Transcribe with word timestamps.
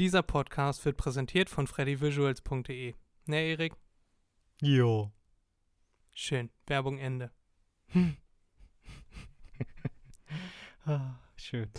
Dieser 0.00 0.24
Podcast 0.24 0.84
wird 0.84 0.96
präsentiert 0.96 1.48
von 1.48 1.68
freddyvisuals.de. 1.68 2.94
Ne, 3.26 3.36
Erik? 3.36 3.74
Jo. 4.60 5.12
Schön. 6.12 6.50
Werbung 6.66 6.98
Ende. 6.98 7.30
ah, 10.86 11.14
schön. 11.36 11.70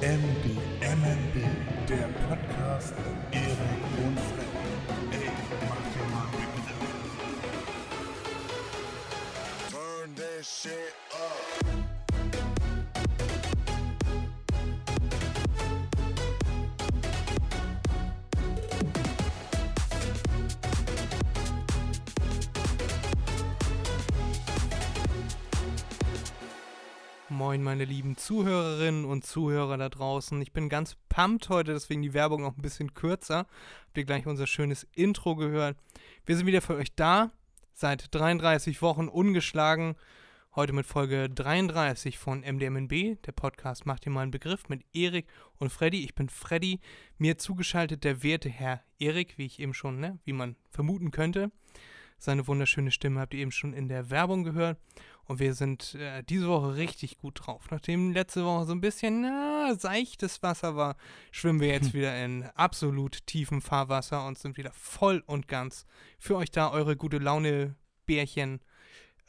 MB, 0.00 0.56
MNB, 0.80 1.86
der 1.86 2.08
Podcast 2.08 2.94
mit 2.96 3.34
Erik 3.34 3.84
und 3.98 4.18
Freddy. 4.18 5.14
Ey, 5.14 5.30
mach 5.68 5.92
dir 5.92 6.06
mal. 6.08 6.30
Turn 9.70 10.14
that 10.14 10.42
shit 10.42 10.94
Moin, 27.44 27.60
meine 27.60 27.84
lieben 27.84 28.16
Zuhörerinnen 28.16 29.04
und 29.04 29.26
Zuhörer 29.26 29.76
da 29.76 29.88
draußen. 29.88 30.40
Ich 30.42 30.52
bin 30.52 30.68
ganz 30.68 30.94
pumped 31.08 31.48
heute, 31.48 31.72
deswegen 31.72 32.00
die 32.00 32.14
Werbung 32.14 32.44
auch 32.44 32.56
ein 32.56 32.62
bisschen 32.62 32.94
kürzer. 32.94 33.48
Habt 33.86 33.98
ihr 33.98 34.04
gleich 34.04 34.28
unser 34.28 34.46
schönes 34.46 34.86
Intro 34.94 35.34
gehört. 35.34 35.76
Wir 36.24 36.36
sind 36.36 36.46
wieder 36.46 36.60
für 36.60 36.76
euch 36.76 36.94
da, 36.94 37.32
seit 37.72 38.14
33 38.14 38.80
Wochen 38.80 39.08
ungeschlagen. 39.08 39.96
Heute 40.54 40.72
mit 40.72 40.86
Folge 40.86 41.28
33 41.28 42.16
von 42.16 42.42
MDMNB. 42.42 43.20
Der 43.24 43.32
Podcast 43.32 43.86
macht 43.86 44.04
dir 44.04 44.10
mal 44.10 44.20
einen 44.20 44.30
Begriff 44.30 44.68
mit 44.68 44.84
Erik 44.92 45.26
und 45.56 45.72
Freddy. 45.72 46.04
Ich 46.04 46.14
bin 46.14 46.28
Freddy. 46.28 46.78
Mir 47.18 47.38
zugeschaltet 47.38 48.04
der 48.04 48.22
werte 48.22 48.50
Herr 48.50 48.84
Erik, 49.00 49.36
wie 49.36 49.46
ich 49.46 49.58
eben 49.58 49.74
schon, 49.74 49.98
ne, 49.98 50.20
wie 50.24 50.32
man 50.32 50.54
vermuten 50.70 51.10
könnte. 51.10 51.50
Seine 52.18 52.46
wunderschöne 52.46 52.92
Stimme 52.92 53.18
habt 53.18 53.34
ihr 53.34 53.40
eben 53.40 53.50
schon 53.50 53.72
in 53.72 53.88
der 53.88 54.08
Werbung 54.08 54.44
gehört. 54.44 54.78
Und 55.32 55.38
wir 55.38 55.54
sind 55.54 55.94
äh, 55.94 56.22
diese 56.22 56.46
Woche 56.46 56.76
richtig 56.76 57.16
gut 57.16 57.46
drauf. 57.46 57.70
Nachdem 57.70 58.12
letzte 58.12 58.44
Woche 58.44 58.66
so 58.66 58.72
ein 58.72 58.82
bisschen 58.82 59.22
na, 59.22 59.74
seichtes 59.74 60.42
Wasser 60.42 60.76
war, 60.76 60.94
schwimmen 61.30 61.58
wir 61.58 61.68
jetzt 61.68 61.94
wieder 61.94 62.22
in 62.22 62.42
absolut 62.54 63.26
tiefem 63.26 63.62
Fahrwasser 63.62 64.26
und 64.26 64.36
sind 64.36 64.58
wieder 64.58 64.72
voll 64.72 65.22
und 65.24 65.48
ganz 65.48 65.86
für 66.18 66.36
euch 66.36 66.50
da, 66.50 66.70
eure 66.70 66.96
gute 66.96 67.16
Laune 67.16 67.76
Bärchen. 68.04 68.60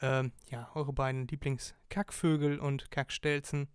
Ähm, 0.02 0.32
ja, 0.50 0.70
eure 0.74 0.92
beiden 0.92 1.26
Lieblingskackvögel 1.26 2.58
und 2.58 2.90
Kackstelzen. 2.90 3.68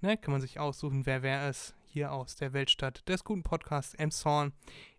Ne, 0.00 0.16
kann 0.16 0.32
man 0.32 0.40
sich 0.40 0.58
aussuchen, 0.58 1.04
wer 1.04 1.22
wer 1.22 1.50
ist. 1.50 1.74
Hier 1.84 2.12
aus 2.12 2.34
der 2.34 2.54
Weltstadt 2.54 3.06
des 3.06 3.24
guten 3.24 3.42
Podcasts 3.42 3.92
Emshorn. 3.92 4.54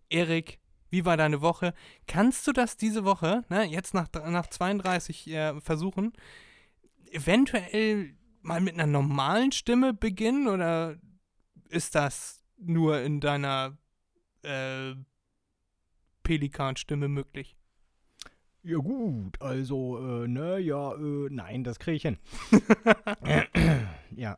Erik, 0.08 0.60
wie 0.88 1.04
war 1.04 1.16
deine 1.16 1.40
Woche? 1.40 1.74
Kannst 2.06 2.46
du 2.46 2.52
das 2.52 2.76
diese 2.76 3.04
Woche, 3.04 3.42
ne, 3.48 3.64
jetzt 3.64 3.92
nach, 3.92 4.06
nach 4.12 4.46
32 4.46 5.26
äh, 5.32 5.60
Versuchen, 5.60 6.12
eventuell 7.10 8.14
mal 8.42 8.60
mit 8.60 8.74
einer 8.74 8.86
normalen 8.86 9.52
Stimme 9.52 9.92
beginnen 9.92 10.48
oder 10.48 10.96
ist 11.68 11.94
das 11.94 12.44
nur 12.56 13.00
in 13.00 13.20
deiner 13.20 13.78
äh, 14.42 14.94
Pelikanstimme 16.22 17.08
möglich? 17.08 17.56
Ja 18.62 18.76
gut, 18.76 19.40
also, 19.40 20.24
äh, 20.24 20.28
ne, 20.28 20.58
ja, 20.58 20.94
äh, 20.94 21.28
nein, 21.30 21.64
das 21.64 21.78
kriege 21.78 21.96
ich 21.96 22.02
hin. 22.02 22.18
ja. 24.16 24.36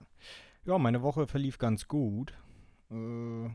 Ja, 0.64 0.78
meine 0.78 1.02
Woche 1.02 1.26
verlief 1.26 1.58
ganz 1.58 1.88
gut. 1.88 2.32
Äh, 2.90 3.48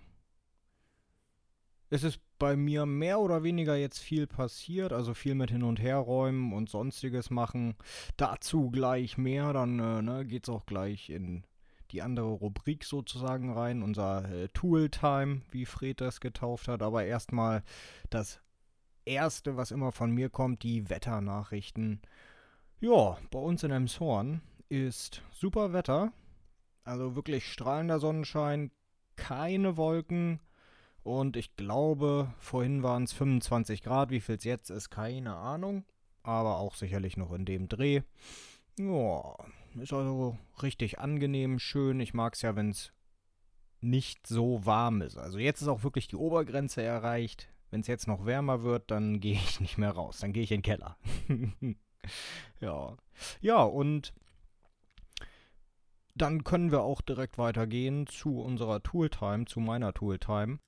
es 1.89 2.03
ist 2.03 2.19
bei 2.37 2.55
mir 2.55 2.85
mehr 2.85 3.19
oder 3.19 3.43
weniger 3.43 3.75
jetzt 3.75 3.99
viel 3.99 4.27
passiert, 4.27 4.93
also 4.93 5.13
viel 5.13 5.35
mit 5.35 5.51
hin 5.51 5.63
und 5.63 5.81
her 5.81 5.97
räumen 5.97 6.53
und 6.53 6.69
sonstiges 6.69 7.29
machen. 7.29 7.75
Dazu 8.17 8.69
gleich 8.71 9.17
mehr, 9.17 9.53
dann 9.53 9.79
äh, 9.79 10.01
ne, 10.01 10.25
geht's 10.25 10.49
auch 10.49 10.65
gleich 10.65 11.09
in 11.09 11.43
die 11.91 12.01
andere 12.01 12.27
Rubrik 12.27 12.83
sozusagen 12.83 13.53
rein, 13.53 13.81
unser 13.81 14.29
äh, 14.29 14.47
Tool 14.49 14.89
Time, 14.89 15.41
wie 15.51 15.65
Fred 15.65 16.01
das 16.01 16.19
getauft 16.19 16.67
hat. 16.67 16.81
Aber 16.81 17.05
erstmal 17.05 17.63
das 18.09 18.39
erste, 19.05 19.57
was 19.57 19.71
immer 19.71 19.91
von 19.91 20.11
mir 20.11 20.29
kommt, 20.29 20.63
die 20.63 20.89
Wetternachrichten. 20.89 22.01
Ja, 22.79 23.17
bei 23.31 23.39
uns 23.39 23.63
in 23.63 23.71
Emshorn 23.71 24.41
ist 24.69 25.21
super 25.31 25.73
Wetter. 25.73 26.11
Also 26.83 27.15
wirklich 27.15 27.51
strahlender 27.51 27.99
Sonnenschein, 27.99 28.71
keine 29.15 29.77
Wolken. 29.77 30.39
Und 31.07 31.37
ich 31.37 31.55
glaube, 31.55 32.33
vorhin 32.37 32.83
waren 32.83 33.03
es 33.03 33.13
25 33.13 33.81
Grad. 33.81 34.09
Wie 34.09 34.19
viel 34.19 34.35
es 34.35 34.43
jetzt 34.43 34.69
ist, 34.69 34.89
keine 34.89 35.37
Ahnung. 35.37 35.85
Aber 36.21 36.57
auch 36.57 36.75
sicherlich 36.75 37.15
noch 37.15 37.31
in 37.31 37.45
dem 37.45 37.69
Dreh. 37.69 38.01
Ja, 38.77 39.37
ist 39.79 39.93
also 39.93 40.37
richtig 40.61 40.99
angenehm, 40.99 41.59
schön. 41.59 42.01
Ich 42.01 42.13
mag 42.13 42.33
es 42.33 42.41
ja, 42.41 42.57
wenn 42.57 42.71
es 42.71 42.91
nicht 43.79 44.27
so 44.27 44.65
warm 44.65 45.01
ist. 45.01 45.17
Also 45.17 45.39
jetzt 45.39 45.61
ist 45.61 45.69
auch 45.69 45.83
wirklich 45.83 46.09
die 46.09 46.17
Obergrenze 46.17 46.81
erreicht. 46.81 47.47
Wenn 47.71 47.79
es 47.79 47.87
jetzt 47.87 48.07
noch 48.07 48.25
wärmer 48.25 48.63
wird, 48.63 48.91
dann 48.91 49.19
gehe 49.21 49.35
ich 49.35 49.61
nicht 49.61 49.77
mehr 49.77 49.91
raus. 49.91 50.19
Dann 50.19 50.33
gehe 50.33 50.43
ich 50.43 50.51
in 50.51 50.57
den 50.57 50.63
Keller. 50.63 50.97
ja. 52.59 52.97
Ja, 53.39 53.63
und 53.63 54.13
dann 56.15 56.43
können 56.43 56.71
wir 56.71 56.81
auch 56.81 56.99
direkt 56.99 57.37
weitergehen 57.37 58.07
zu 58.07 58.41
unserer 58.41 58.83
Tooltime, 58.83 59.45
zu 59.45 59.61
meiner 59.61 59.93
Tooltime. 59.93 60.59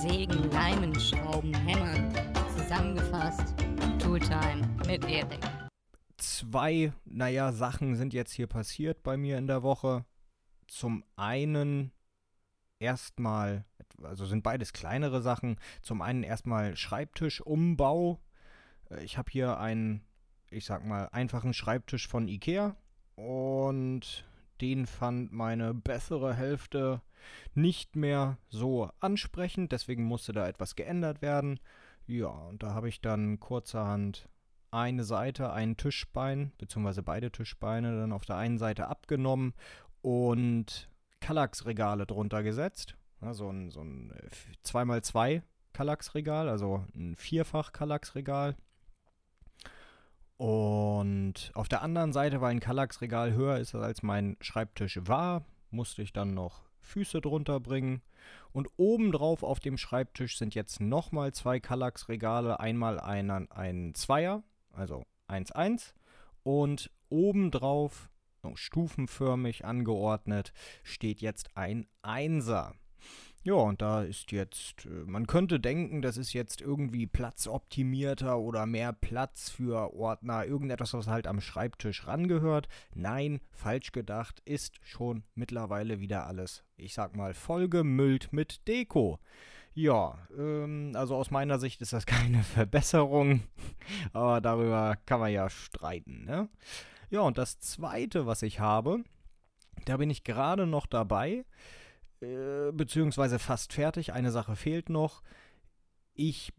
Sägen, 0.00 0.48
Leimen, 0.52 0.94
Schrauben, 0.98 1.52
Hämmern. 1.52 2.14
Zusammengefasst, 2.56 3.52
Tooltime 3.98 4.64
mit 4.86 5.04
Erik. 5.04 5.40
Zwei, 6.18 6.92
naja, 7.04 7.50
Sachen 7.50 7.96
sind 7.96 8.14
jetzt 8.14 8.30
hier 8.32 8.46
passiert 8.46 9.02
bei 9.02 9.16
mir 9.16 9.38
in 9.38 9.48
der 9.48 9.64
Woche. 9.64 10.04
Zum 10.68 11.02
einen 11.16 11.90
erstmal, 12.78 13.64
also 14.00 14.24
sind 14.24 14.44
beides 14.44 14.72
kleinere 14.72 15.20
Sachen. 15.20 15.56
Zum 15.82 16.00
einen 16.00 16.22
erstmal 16.22 16.76
Schreibtischumbau. 16.76 18.20
Äh, 18.90 19.02
Ich 19.02 19.18
habe 19.18 19.32
hier 19.32 19.58
einen, 19.58 20.06
ich 20.48 20.64
sag 20.64 20.84
mal, 20.86 21.08
einfachen 21.10 21.54
Schreibtisch 21.54 22.06
von 22.06 22.28
Ikea 22.28 22.76
und 23.16 24.24
den 24.60 24.86
fand 24.86 25.32
meine 25.32 25.74
bessere 25.74 26.34
Hälfte 26.34 27.02
nicht 27.54 27.96
mehr 27.96 28.38
so 28.48 28.90
ansprechend, 29.00 29.72
deswegen 29.72 30.04
musste 30.04 30.32
da 30.32 30.46
etwas 30.46 30.76
geändert 30.76 31.22
werden. 31.22 31.60
Ja, 32.06 32.28
und 32.28 32.62
da 32.62 32.74
habe 32.74 32.88
ich 32.88 33.00
dann 33.00 33.38
kurzerhand 33.40 34.28
eine 34.70 35.04
Seite, 35.04 35.52
ein 35.52 35.76
Tischbein, 35.76 36.52
beziehungsweise 36.58 37.02
beide 37.02 37.30
Tischbeine 37.30 37.98
dann 37.98 38.12
auf 38.12 38.24
der 38.24 38.36
einen 38.36 38.58
Seite 38.58 38.88
abgenommen 38.88 39.54
und 40.02 40.90
Kallax-Regale 41.20 42.06
drunter 42.06 42.42
gesetzt. 42.42 42.96
Ja, 43.20 43.34
so 43.34 43.50
ein, 43.50 43.70
so 43.70 43.80
ein 43.80 44.12
2x2 44.64 45.42
Kallax-Regal, 45.72 46.48
also 46.48 46.84
ein 46.94 47.16
vierfach 47.16 47.72
Kallax-Regal. 47.72 48.56
Und 50.38 51.50
auf 51.54 51.68
der 51.68 51.82
anderen 51.82 52.12
Seite, 52.12 52.40
weil 52.40 52.52
ein 52.52 52.60
Kallax-Regal 52.60 53.32
höher 53.32 53.58
ist 53.58 53.74
als 53.74 54.04
mein 54.04 54.36
Schreibtisch 54.40 55.00
war, 55.02 55.44
musste 55.70 56.00
ich 56.00 56.12
dann 56.12 56.32
noch 56.32 56.62
Füße 56.80 57.20
drunter 57.20 57.58
bringen. 57.58 58.02
Und 58.52 58.68
obendrauf 58.76 59.42
auf 59.42 59.58
dem 59.58 59.76
Schreibtisch 59.76 60.38
sind 60.38 60.54
jetzt 60.54 60.80
nochmal 60.80 61.32
zwei 61.32 61.58
Kallax-Regale. 61.58 62.60
Einmal 62.60 63.00
ein, 63.00 63.30
ein 63.50 63.94
Zweier, 63.94 64.44
also 64.72 65.04
1-1. 65.28 65.92
Und 66.44 66.90
obendrauf, 67.10 68.08
so 68.40 68.54
stufenförmig 68.54 69.64
angeordnet, 69.64 70.52
steht 70.84 71.20
jetzt 71.20 71.56
ein 71.56 71.88
Einser. 72.02 72.74
Ja, 73.44 73.54
und 73.54 73.80
da 73.80 74.02
ist 74.02 74.32
jetzt, 74.32 74.86
äh, 74.86 75.04
man 75.06 75.26
könnte 75.26 75.60
denken, 75.60 76.02
das 76.02 76.16
ist 76.16 76.32
jetzt 76.32 76.60
irgendwie 76.60 77.06
platzoptimierter 77.06 78.38
oder 78.38 78.66
mehr 78.66 78.92
Platz 78.92 79.48
für 79.48 79.94
Ordner, 79.94 80.44
irgendetwas, 80.44 80.92
was 80.92 81.06
halt 81.06 81.26
am 81.26 81.40
Schreibtisch 81.40 82.06
rangehört. 82.06 82.68
Nein, 82.94 83.40
falsch 83.52 83.92
gedacht, 83.92 84.42
ist 84.44 84.76
schon 84.82 85.22
mittlerweile 85.34 86.00
wieder 86.00 86.26
alles, 86.26 86.64
ich 86.76 86.94
sag 86.94 87.16
mal, 87.16 87.32
vollgemüllt 87.32 88.32
mit 88.32 88.66
Deko. 88.66 89.18
Ja, 89.72 90.18
ähm, 90.36 90.92
also 90.94 91.14
aus 91.14 91.30
meiner 91.30 91.60
Sicht 91.60 91.80
ist 91.80 91.92
das 91.92 92.06
keine 92.06 92.42
Verbesserung, 92.42 93.42
aber 94.12 94.40
darüber 94.40 94.96
kann 95.06 95.20
man 95.20 95.32
ja 95.32 95.48
streiten, 95.48 96.24
ne? 96.24 96.48
Ja, 97.10 97.20
und 97.20 97.38
das 97.38 97.58
zweite, 97.60 98.26
was 98.26 98.42
ich 98.42 98.60
habe, 98.60 99.04
da 99.86 99.96
bin 99.96 100.10
ich 100.10 100.24
gerade 100.24 100.66
noch 100.66 100.86
dabei, 100.86 101.44
äh, 102.20 102.72
beziehungsweise 102.72 103.38
fast 103.38 103.72
fertig. 103.72 104.12
Eine 104.12 104.30
Sache 104.30 104.56
fehlt 104.56 104.88
noch. 104.88 105.22
Ich 106.14 106.52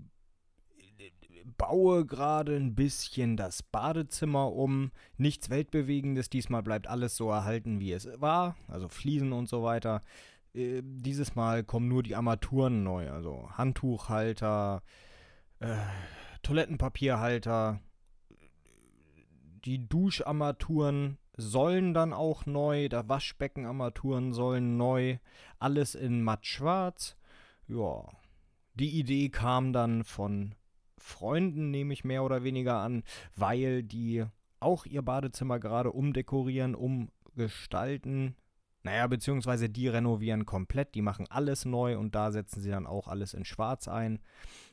äh, 0.98 1.12
baue 1.58 2.06
gerade 2.06 2.56
ein 2.56 2.76
bisschen 2.76 3.38
das 3.38 3.64
Badezimmer 3.64 4.54
um. 4.54 4.92
Nichts 5.18 5.50
Weltbewegendes. 5.50 6.30
Diesmal 6.30 6.64
bleibt 6.64 6.88
alles 6.88 7.16
so 7.16 7.30
erhalten, 7.30 7.80
wie 7.80 7.92
es 7.92 8.10
war. 8.22 8.56
Also 8.68 8.88
Fliesen 8.88 9.34
und 9.34 9.50
so 9.50 9.64
weiter. 9.64 10.02
Äh, 10.54 10.82
dieses 10.84 11.36
Mal 11.36 11.64
kommen 11.64 11.88
nur 11.88 12.04
die 12.04 12.16
Armaturen 12.16 12.84
neu. 12.84 13.12
Also 13.12 13.50
Handtuchhalter, 13.52 14.82
äh, 15.60 15.76
Toilettenpapierhalter, 16.42 17.82
die 19.66 19.88
Duscharmaturen 19.88 21.18
sollen 21.40 21.94
dann 21.94 22.14
auch 22.14 22.46
neu, 22.46 22.90
der 22.90 23.08
Waschbeckenarmaturen 23.08 24.34
sollen 24.34 24.78
neu, 24.78 25.18
alles 25.58 25.96
in 25.96 26.22
matt 26.22 26.46
schwarz. 26.46 27.16
Ja, 27.68 28.06
die 28.74 29.00
Idee 29.00 29.30
kam 29.30 29.74
dann 29.74 30.04
von 30.04 30.56
Freunden, 30.98 31.72
nehme 31.72 31.94
ich 31.94 32.04
mehr 32.04 32.24
oder 32.24 32.44
weniger 32.44 32.80
an, 32.80 33.04
weil 33.36 33.84
die 33.84 34.26
auch 34.60 34.86
ihr 34.86 35.02
Badezimmer 35.02 35.60
gerade 35.60 35.92
umdekorieren, 35.92 36.76
umgestalten. 36.76 38.36
Naja, 38.84 39.08
beziehungsweise 39.08 39.70
die 39.70 39.88
renovieren 39.88 40.46
komplett, 40.46 40.96
die 40.96 41.02
machen 41.02 41.28
alles 41.30 41.66
neu 41.66 41.98
und 41.98 42.16
da 42.16 42.32
setzen 42.32 42.62
sie 42.62 42.70
dann 42.70 42.88
auch 42.88 43.08
alles 43.08 43.34
in 43.34 43.46
Schwarz 43.46 43.88
ein. 43.88 44.20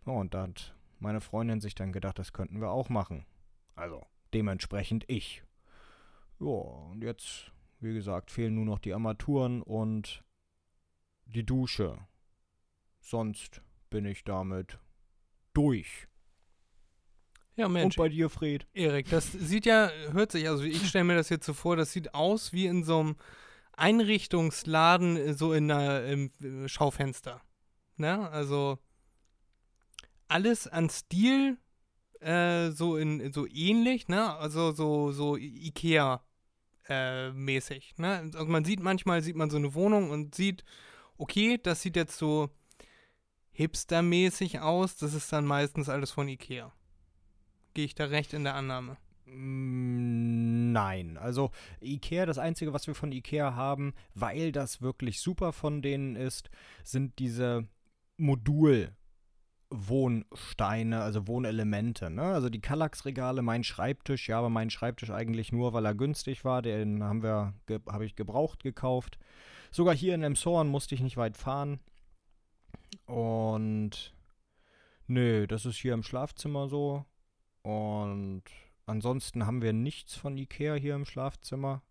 Ja, 0.05 0.13
und 0.13 0.35
da 0.35 0.43
hat 0.43 0.75
meine 0.99 1.21
Freundin 1.21 1.61
sich 1.61 1.75
dann 1.75 1.93
gedacht, 1.93 2.19
das 2.19 2.33
könnten 2.33 2.61
wir 2.61 2.71
auch 2.71 2.89
machen. 2.89 3.25
Also 3.75 4.05
dementsprechend 4.33 5.05
ich. 5.09 5.43
Ja, 6.41 6.47
und 6.47 7.03
jetzt, 7.03 7.53
wie 7.81 7.95
gesagt, 7.95 8.31
fehlen 8.31 8.55
nur 8.55 8.65
noch 8.65 8.79
die 8.79 8.93
Armaturen 8.93 9.63
und 9.63 10.23
die 11.25 11.45
Dusche. 11.45 11.99
Sonst 13.01 13.63
bin 13.91 14.05
ich 14.05 14.25
damit 14.25 14.79
durch. 15.55 16.09
Ja, 17.57 17.67
Und 17.67 17.73
Mensch. 17.73 17.97
bei 17.97 18.09
dir, 18.11 18.29
Fred? 18.29 18.67
Erik, 18.75 19.09
das 19.09 19.33
sieht 19.33 19.65
ja, 19.65 19.91
hört 20.13 20.33
sich, 20.33 20.47
also 20.49 20.63
ich 20.65 20.87
stelle 20.89 21.05
mir 21.05 21.15
das 21.17 21.31
jetzt 21.31 21.47
so 21.47 21.55
vor, 21.55 21.77
das 21.77 21.93
sieht 21.93 22.13
aus 22.15 22.53
wie 22.53 22.67
in 22.67 22.85
so 22.85 23.01
einem 23.01 23.17
Einrichtungsladen, 23.73 25.17
äh, 25.17 25.35
so 25.35 25.55
in 25.55 25.71
einer, 25.71 26.05
im 26.05 26.31
äh, 26.43 26.69
Schaufenster. 26.69 27.41
Ne? 27.97 28.29
Also 28.31 28.79
alles 30.29 30.67
an 30.67 30.91
Stil 30.91 31.57
äh, 32.21 32.71
so 32.71 32.97
in 32.97 33.33
so 33.33 33.47
ähnlich, 33.47 34.09
ne? 34.09 34.35
Also 34.37 34.73
so, 34.73 35.13
so 35.13 35.37
Ikea 35.37 36.23
äh, 36.89 37.31
mäßig. 37.31 37.95
Ne? 37.99 38.31
Also 38.35 38.47
man 38.47 38.65
sieht 38.65 38.81
manchmal, 38.81 39.23
sieht 39.23 39.37
man 39.37 39.51
so 39.51 39.57
eine 39.57 39.75
Wohnung 39.75 40.11
und 40.11 40.35
sieht, 40.35 40.65
okay, 41.19 41.59
das 41.63 41.83
sieht 41.83 41.97
jetzt 41.97 42.19
so 42.19 42.51
hipstermäßig 43.53 44.61
aus, 44.61 44.97
das 44.97 45.15
ist 45.15 45.33
dann 45.33 45.47
meistens 45.47 45.89
alles 45.89 46.11
von 46.11 46.29
Ikea. 46.29 46.73
Gehe 47.75 47.85
ich 47.85 47.95
da 47.95 48.05
recht 48.05 48.35
in 48.35 48.45
der 48.45 48.55
Annahme? 48.55 48.97
Mm, 49.25 50.73
Nein, 50.73 51.17
also 51.17 51.53
Ikea, 51.81 52.27
das 52.27 52.37
Einzige, 52.37 52.75
was 52.75 52.87
wir 52.87 52.95
von 52.95 53.11
Ikea 53.11 53.55
haben, 53.55 53.95
weil 54.15 54.53
das 54.53 54.83
wirklich 54.83 55.21
super 55.21 55.55
von 55.55 55.81
denen 55.81 56.17
ist, 56.17 56.51
sind 56.85 57.19
diese 57.19 57.67
Modul-Wohnsteine, 59.71 61.01
also 61.01 61.27
Wohnelemente. 61.27 62.11
Ne? 62.11 62.23
Also 62.23 62.49
die 62.49 62.61
Kallax-Regale, 62.61 63.43
mein 63.43 63.65
Schreibtisch, 63.65 64.29
ja, 64.29 64.39
aber 64.39 64.51
mein 64.51 64.71
Schreibtisch 64.71 65.11
eigentlich 65.11 65.53
nur, 65.53 65.73
weil 65.73 65.85
er 65.85 65.95
günstig 65.95 66.45
war, 66.45 66.63
den 66.63 67.03
haben 67.03 67.23
wir, 67.23 67.55
ge 67.67 67.81
habe 67.89 68.05
ich 68.05 68.17
gebraucht 68.17 68.63
gekauft. 68.63 69.19
Sogar 69.71 69.95
hier 69.95 70.15
in 70.15 70.23
Emshorn 70.23 70.69
musste 70.69 70.95
ich 70.95 71.01
nicht 71.01 71.17
weit 71.17 71.37
fahren. 71.37 71.81
Und 73.07 74.15
nö, 75.07 75.47
das 75.47 75.67
ist 75.67 75.77
hier 75.77 75.95
im 75.95 76.03
Schlafzimmer 76.03 76.69
so. 76.69 77.05
Und 77.63 78.45
ansonsten 78.87 79.47
haben 79.47 79.63
wir 79.63 79.73
nichts 79.73 80.15
von 80.15 80.37
Ikea 80.37 80.75
hier 80.75 80.95
im 80.95 81.05
Schlafzimmer. 81.05 81.83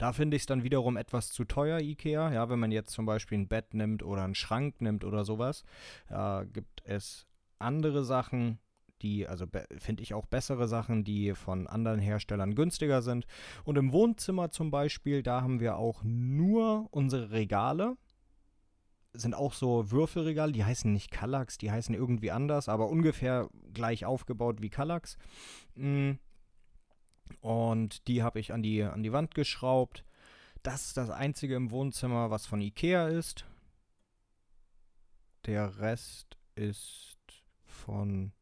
Da 0.00 0.14
finde 0.14 0.34
ich 0.34 0.44
es 0.44 0.46
dann 0.46 0.64
wiederum 0.64 0.96
etwas 0.96 1.30
zu 1.30 1.44
teuer, 1.44 1.78
Ikea. 1.78 2.32
Ja, 2.32 2.48
wenn 2.48 2.58
man 2.58 2.72
jetzt 2.72 2.90
zum 2.94 3.04
Beispiel 3.04 3.36
ein 3.36 3.48
Bett 3.48 3.74
nimmt 3.74 4.02
oder 4.02 4.24
einen 4.24 4.34
Schrank 4.34 4.80
nimmt 4.80 5.04
oder 5.04 5.26
sowas, 5.26 5.62
äh, 6.08 6.46
gibt 6.46 6.80
es 6.84 7.26
andere 7.58 8.02
Sachen, 8.02 8.60
die, 9.02 9.28
also 9.28 9.44
finde 9.76 10.02
ich 10.02 10.14
auch 10.14 10.24
bessere 10.24 10.68
Sachen, 10.68 11.04
die 11.04 11.34
von 11.34 11.66
anderen 11.66 12.00
Herstellern 12.00 12.54
günstiger 12.54 13.02
sind. 13.02 13.26
Und 13.64 13.76
im 13.76 13.92
Wohnzimmer 13.92 14.50
zum 14.50 14.70
Beispiel, 14.70 15.22
da 15.22 15.42
haben 15.42 15.60
wir 15.60 15.76
auch 15.76 16.02
nur 16.02 16.88
unsere 16.92 17.30
Regale. 17.30 17.98
Sind 19.12 19.34
auch 19.34 19.52
so 19.52 19.90
Würfelregale, 19.90 20.52
die 20.52 20.64
heißen 20.64 20.90
nicht 20.90 21.10
Kallax, 21.10 21.58
die 21.58 21.70
heißen 21.70 21.94
irgendwie 21.94 22.30
anders, 22.30 22.70
aber 22.70 22.88
ungefähr 22.88 23.50
gleich 23.74 24.06
aufgebaut 24.06 24.62
wie 24.62 24.70
Kallax. 24.70 25.18
Mm. 25.74 26.12
Und 27.40 28.06
die 28.08 28.22
habe 28.22 28.40
ich 28.40 28.52
an 28.52 28.62
die, 28.62 28.82
an 28.82 29.02
die 29.02 29.12
Wand 29.12 29.34
geschraubt. 29.34 30.04
Das 30.62 30.86
ist 30.86 30.96
das 30.96 31.10
einzige 31.10 31.56
im 31.56 31.70
Wohnzimmer, 31.70 32.30
was 32.30 32.46
von 32.46 32.60
Ikea 32.60 33.08
ist. 33.08 33.46
Der 35.46 35.78
Rest 35.78 36.36
ist 36.54 37.16
von. 37.64 38.32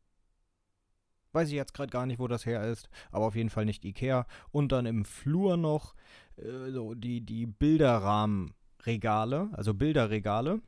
Weiß 1.32 1.49
ich 1.49 1.55
jetzt 1.55 1.75
gerade 1.75 1.90
gar 1.90 2.06
nicht, 2.06 2.19
wo 2.19 2.26
das 2.26 2.46
her 2.46 2.64
ist, 2.64 2.88
aber 3.12 3.26
auf 3.26 3.37
jeden 3.37 3.50
Fall 3.50 3.67
nicht 3.67 3.85
Ikea. 3.85 4.26
Und 4.50 4.73
dann 4.73 4.87
im 4.87 5.05
Flur 5.05 5.56
noch 5.56 5.94
äh, 6.37 6.70
so 6.70 6.94
die, 6.94 7.20
die 7.20 7.46
Bilderrahmenregale, 7.46 9.50
also 9.52 9.75
Bilderregale. 9.75 10.61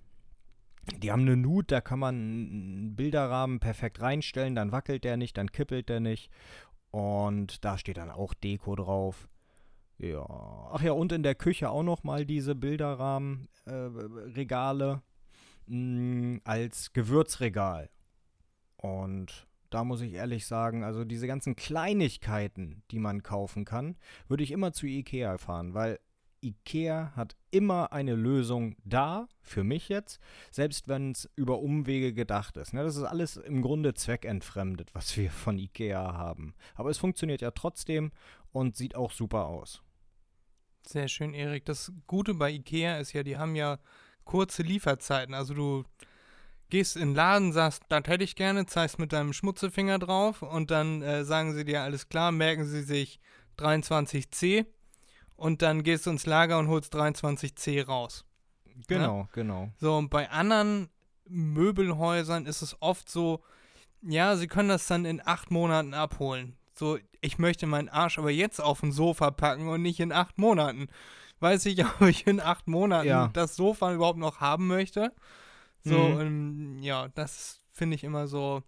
Die 0.98 1.12
haben 1.12 1.22
eine 1.22 1.36
Nut, 1.36 1.72
da 1.72 1.80
kann 1.80 1.98
man 1.98 2.14
einen 2.14 2.96
Bilderrahmen 2.96 3.60
perfekt 3.60 4.00
reinstellen, 4.00 4.54
dann 4.54 4.72
wackelt 4.72 5.04
der 5.04 5.16
nicht, 5.16 5.36
dann 5.36 5.52
kippelt 5.52 5.88
der 5.88 6.00
nicht. 6.00 6.30
Und 6.90 7.64
da 7.64 7.78
steht 7.78 7.96
dann 7.96 8.10
auch 8.10 8.34
Deko 8.34 8.74
drauf. 8.74 9.28
Ja. 9.98 10.26
Ach 10.72 10.82
ja, 10.82 10.92
und 10.92 11.12
in 11.12 11.22
der 11.22 11.34
Küche 11.34 11.70
auch 11.70 11.82
noch 11.82 12.04
mal 12.04 12.24
diese 12.24 12.54
Bilderrahmen-Regale 12.54 15.02
als 16.44 16.92
Gewürzregal. 16.92 17.90
Und 18.76 19.46
da 19.68 19.84
muss 19.84 20.00
ich 20.00 20.14
ehrlich 20.14 20.46
sagen, 20.46 20.82
also 20.82 21.04
diese 21.04 21.26
ganzen 21.26 21.54
Kleinigkeiten, 21.54 22.82
die 22.90 22.98
man 22.98 23.22
kaufen 23.22 23.64
kann, 23.64 23.96
würde 24.26 24.42
ich 24.42 24.50
immer 24.50 24.72
zu 24.72 24.86
Ikea 24.86 25.38
fahren, 25.38 25.74
weil 25.74 26.00
Ikea 26.42 27.12
hat 27.16 27.36
immer 27.50 27.92
eine 27.92 28.14
Lösung 28.14 28.76
da, 28.84 29.28
für 29.42 29.64
mich 29.64 29.88
jetzt, 29.88 30.20
selbst 30.50 30.88
wenn 30.88 31.12
es 31.12 31.28
über 31.36 31.58
Umwege 31.60 32.12
gedacht 32.12 32.56
ist. 32.56 32.72
Ne? 32.72 32.82
Das 32.82 32.96
ist 32.96 33.02
alles 33.02 33.36
im 33.36 33.62
Grunde 33.62 33.94
zweckentfremdet, 33.94 34.94
was 34.94 35.16
wir 35.16 35.30
von 35.30 35.58
Ikea 35.58 36.14
haben. 36.14 36.54
Aber 36.74 36.90
es 36.90 36.98
funktioniert 36.98 37.40
ja 37.40 37.50
trotzdem 37.50 38.12
und 38.52 38.76
sieht 38.76 38.94
auch 38.94 39.12
super 39.12 39.46
aus. 39.46 39.82
Sehr 40.86 41.08
schön, 41.08 41.34
Erik. 41.34 41.64
Das 41.64 41.92
Gute 42.06 42.34
bei 42.34 42.50
Ikea 42.50 42.98
ist 42.98 43.12
ja, 43.12 43.22
die 43.22 43.36
haben 43.36 43.54
ja 43.54 43.78
kurze 44.24 44.62
Lieferzeiten. 44.62 45.34
Also 45.34 45.54
du 45.54 45.84
gehst 46.70 46.96
in 46.96 47.10
den 47.10 47.14
Laden, 47.14 47.52
sagst, 47.52 47.82
das 47.88 48.04
hätte 48.06 48.24
ich 48.24 48.36
gerne, 48.36 48.66
zeigst 48.66 48.98
mit 48.98 49.12
deinem 49.12 49.32
Schmutzefinger 49.32 49.98
drauf 49.98 50.42
und 50.42 50.70
dann 50.70 51.02
äh, 51.02 51.24
sagen 51.24 51.54
sie 51.54 51.64
dir, 51.64 51.82
alles 51.82 52.08
klar, 52.08 52.32
merken 52.32 52.64
sie 52.64 52.82
sich 52.82 53.20
23C 53.58 54.66
und 55.40 55.62
dann 55.62 55.82
gehst 55.82 56.06
du 56.06 56.10
ins 56.10 56.26
Lager 56.26 56.58
und 56.58 56.68
holst 56.68 56.94
23C 56.94 57.84
raus. 57.86 58.24
Genau, 58.86 59.28
genau. 59.32 59.70
So, 59.78 59.96
und 59.96 60.10
bei 60.10 60.30
anderen 60.30 60.88
Möbelhäusern 61.54 62.46
ist 62.46 62.62
es 62.62 62.76
oft 62.80 63.08
so, 63.08 63.42
ja, 64.02 64.36
sie 64.36 64.46
können 64.48 64.68
das 64.68 64.86
dann 64.86 65.04
in 65.04 65.20
acht 65.24 65.50
Monaten 65.50 65.94
abholen. 65.94 66.56
So, 66.74 66.98
ich 67.20 67.38
möchte 67.38 67.66
meinen 67.66 67.88
Arsch 67.88 68.18
aber 68.18 68.30
jetzt 68.30 68.60
auf 68.60 68.82
ein 68.82 68.92
Sofa 68.92 69.30
packen 69.30 69.68
und 69.68 69.82
nicht 69.82 70.00
in 70.00 70.12
acht 70.12 70.38
Monaten. 70.38 70.88
Weiß 71.40 71.66
ich, 71.66 71.84
ob 71.84 72.02
ich 72.02 72.26
in 72.26 72.40
acht 72.40 72.68
Monaten 72.68 73.08
Ja. 73.08 73.28
das 73.32 73.56
Sofa 73.56 73.92
überhaupt 73.92 74.18
noch 74.18 74.40
haben 74.40 74.66
möchte. 74.66 75.12
So, 75.82 75.96
Mhm. 75.98 76.20
ähm, 76.20 76.78
ja, 76.82 77.08
das 77.08 77.60
finde 77.72 77.96
ich 77.96 78.04
immer 78.04 78.26
so. 78.28 78.62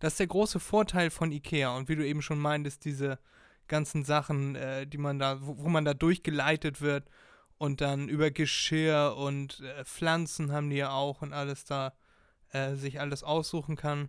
Das 0.00 0.14
ist 0.14 0.20
der 0.20 0.26
große 0.26 0.60
Vorteil 0.60 1.10
von 1.10 1.32
Ikea. 1.32 1.76
Und 1.76 1.88
wie 1.88 1.96
du 1.96 2.06
eben 2.06 2.22
schon 2.22 2.38
meintest, 2.38 2.84
diese 2.84 3.18
ganzen 3.68 4.04
Sachen, 4.04 4.56
äh, 4.56 4.86
die 4.86 4.98
man 4.98 5.18
da, 5.18 5.38
wo, 5.40 5.58
wo 5.58 5.68
man 5.68 5.84
da 5.84 5.94
durchgeleitet 5.94 6.80
wird 6.80 7.08
und 7.58 7.80
dann 7.80 8.08
über 8.08 8.30
Geschirr 8.30 9.14
und 9.16 9.60
äh, 9.60 9.84
Pflanzen 9.84 10.52
haben 10.52 10.70
die 10.70 10.76
ja 10.76 10.90
auch 10.90 11.22
und 11.22 11.32
alles 11.32 11.64
da 11.64 11.92
äh, 12.52 12.74
sich 12.74 13.00
alles 13.00 13.22
aussuchen 13.22 13.76
kann. 13.76 14.08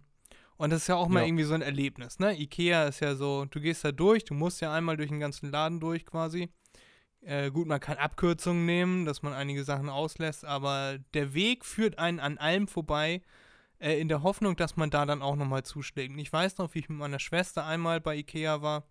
Und 0.57 0.69
das 0.69 0.83
ist 0.83 0.87
ja 0.87 0.95
auch 0.95 1.09
mal 1.09 1.21
Ja. 1.21 1.25
irgendwie 1.27 1.43
so 1.43 1.53
ein 1.53 1.61
Erlebnis, 1.61 2.19
ne? 2.19 2.39
Ikea 2.39 2.85
ist 2.85 3.01
ja 3.01 3.15
so, 3.15 3.45
du 3.45 3.59
gehst 3.59 3.83
da 3.83 3.91
durch, 3.91 4.23
du 4.23 4.33
musst 4.33 4.61
ja 4.61 4.73
einmal 4.73 4.95
durch 4.97 5.09
den 5.09 5.19
ganzen 5.19 5.51
Laden 5.51 5.79
durch 5.79 6.05
quasi. 6.05 6.49
Äh, 7.21 7.49
gut, 7.51 7.67
man 7.67 7.79
kann 7.79 7.97
Abkürzungen 7.97 8.65
nehmen, 8.65 9.05
dass 9.05 9.21
man 9.21 9.33
einige 9.33 9.63
Sachen 9.63 9.89
auslässt, 9.89 10.45
aber 10.45 10.97
der 11.13 11.33
Weg 11.33 11.65
führt 11.65 11.97
einen 11.97 12.19
an 12.19 12.37
allem 12.37 12.67
vorbei, 12.67 13.21
äh, 13.79 13.99
in 13.99 14.07
der 14.07 14.21
Hoffnung, 14.23 14.55
dass 14.55 14.77
man 14.77 14.91
da 14.91 15.05
dann 15.05 15.21
auch 15.21 15.35
nochmal 15.35 15.63
zuschlägt. 15.63 16.13
Und 16.13 16.19
ich 16.19 16.31
weiß 16.31 16.57
noch, 16.59 16.73
wie 16.73 16.79
ich 16.79 16.89
mit 16.89 16.99
meiner 16.99 17.19
Schwester 17.19 17.65
einmal 17.65 17.99
bei 17.99 18.15
Ikea 18.15 18.61
war 18.61 18.85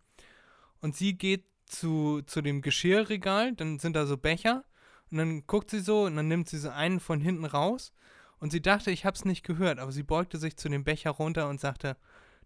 und 0.84 0.94
sie 0.94 1.16
geht 1.16 1.46
zu, 1.64 2.20
zu 2.26 2.42
dem 2.42 2.60
Geschirrregal, 2.60 3.54
dann 3.54 3.78
sind 3.78 3.96
da 3.96 4.04
so 4.04 4.18
Becher 4.18 4.66
und 5.10 5.16
dann 5.16 5.46
guckt 5.46 5.70
sie 5.70 5.80
so 5.80 6.04
und 6.04 6.14
dann 6.14 6.28
nimmt 6.28 6.46
sie 6.46 6.58
so 6.58 6.68
einen 6.68 7.00
von 7.00 7.22
hinten 7.22 7.46
raus 7.46 7.94
und 8.38 8.50
sie 8.52 8.60
dachte, 8.60 8.90
ich 8.90 9.06
hab's 9.06 9.24
nicht 9.24 9.46
gehört, 9.46 9.78
aber 9.78 9.92
sie 9.92 10.02
beugte 10.02 10.36
sich 10.36 10.58
zu 10.58 10.68
dem 10.68 10.84
Becher 10.84 11.08
runter 11.12 11.48
und 11.48 11.58
sagte, 11.58 11.96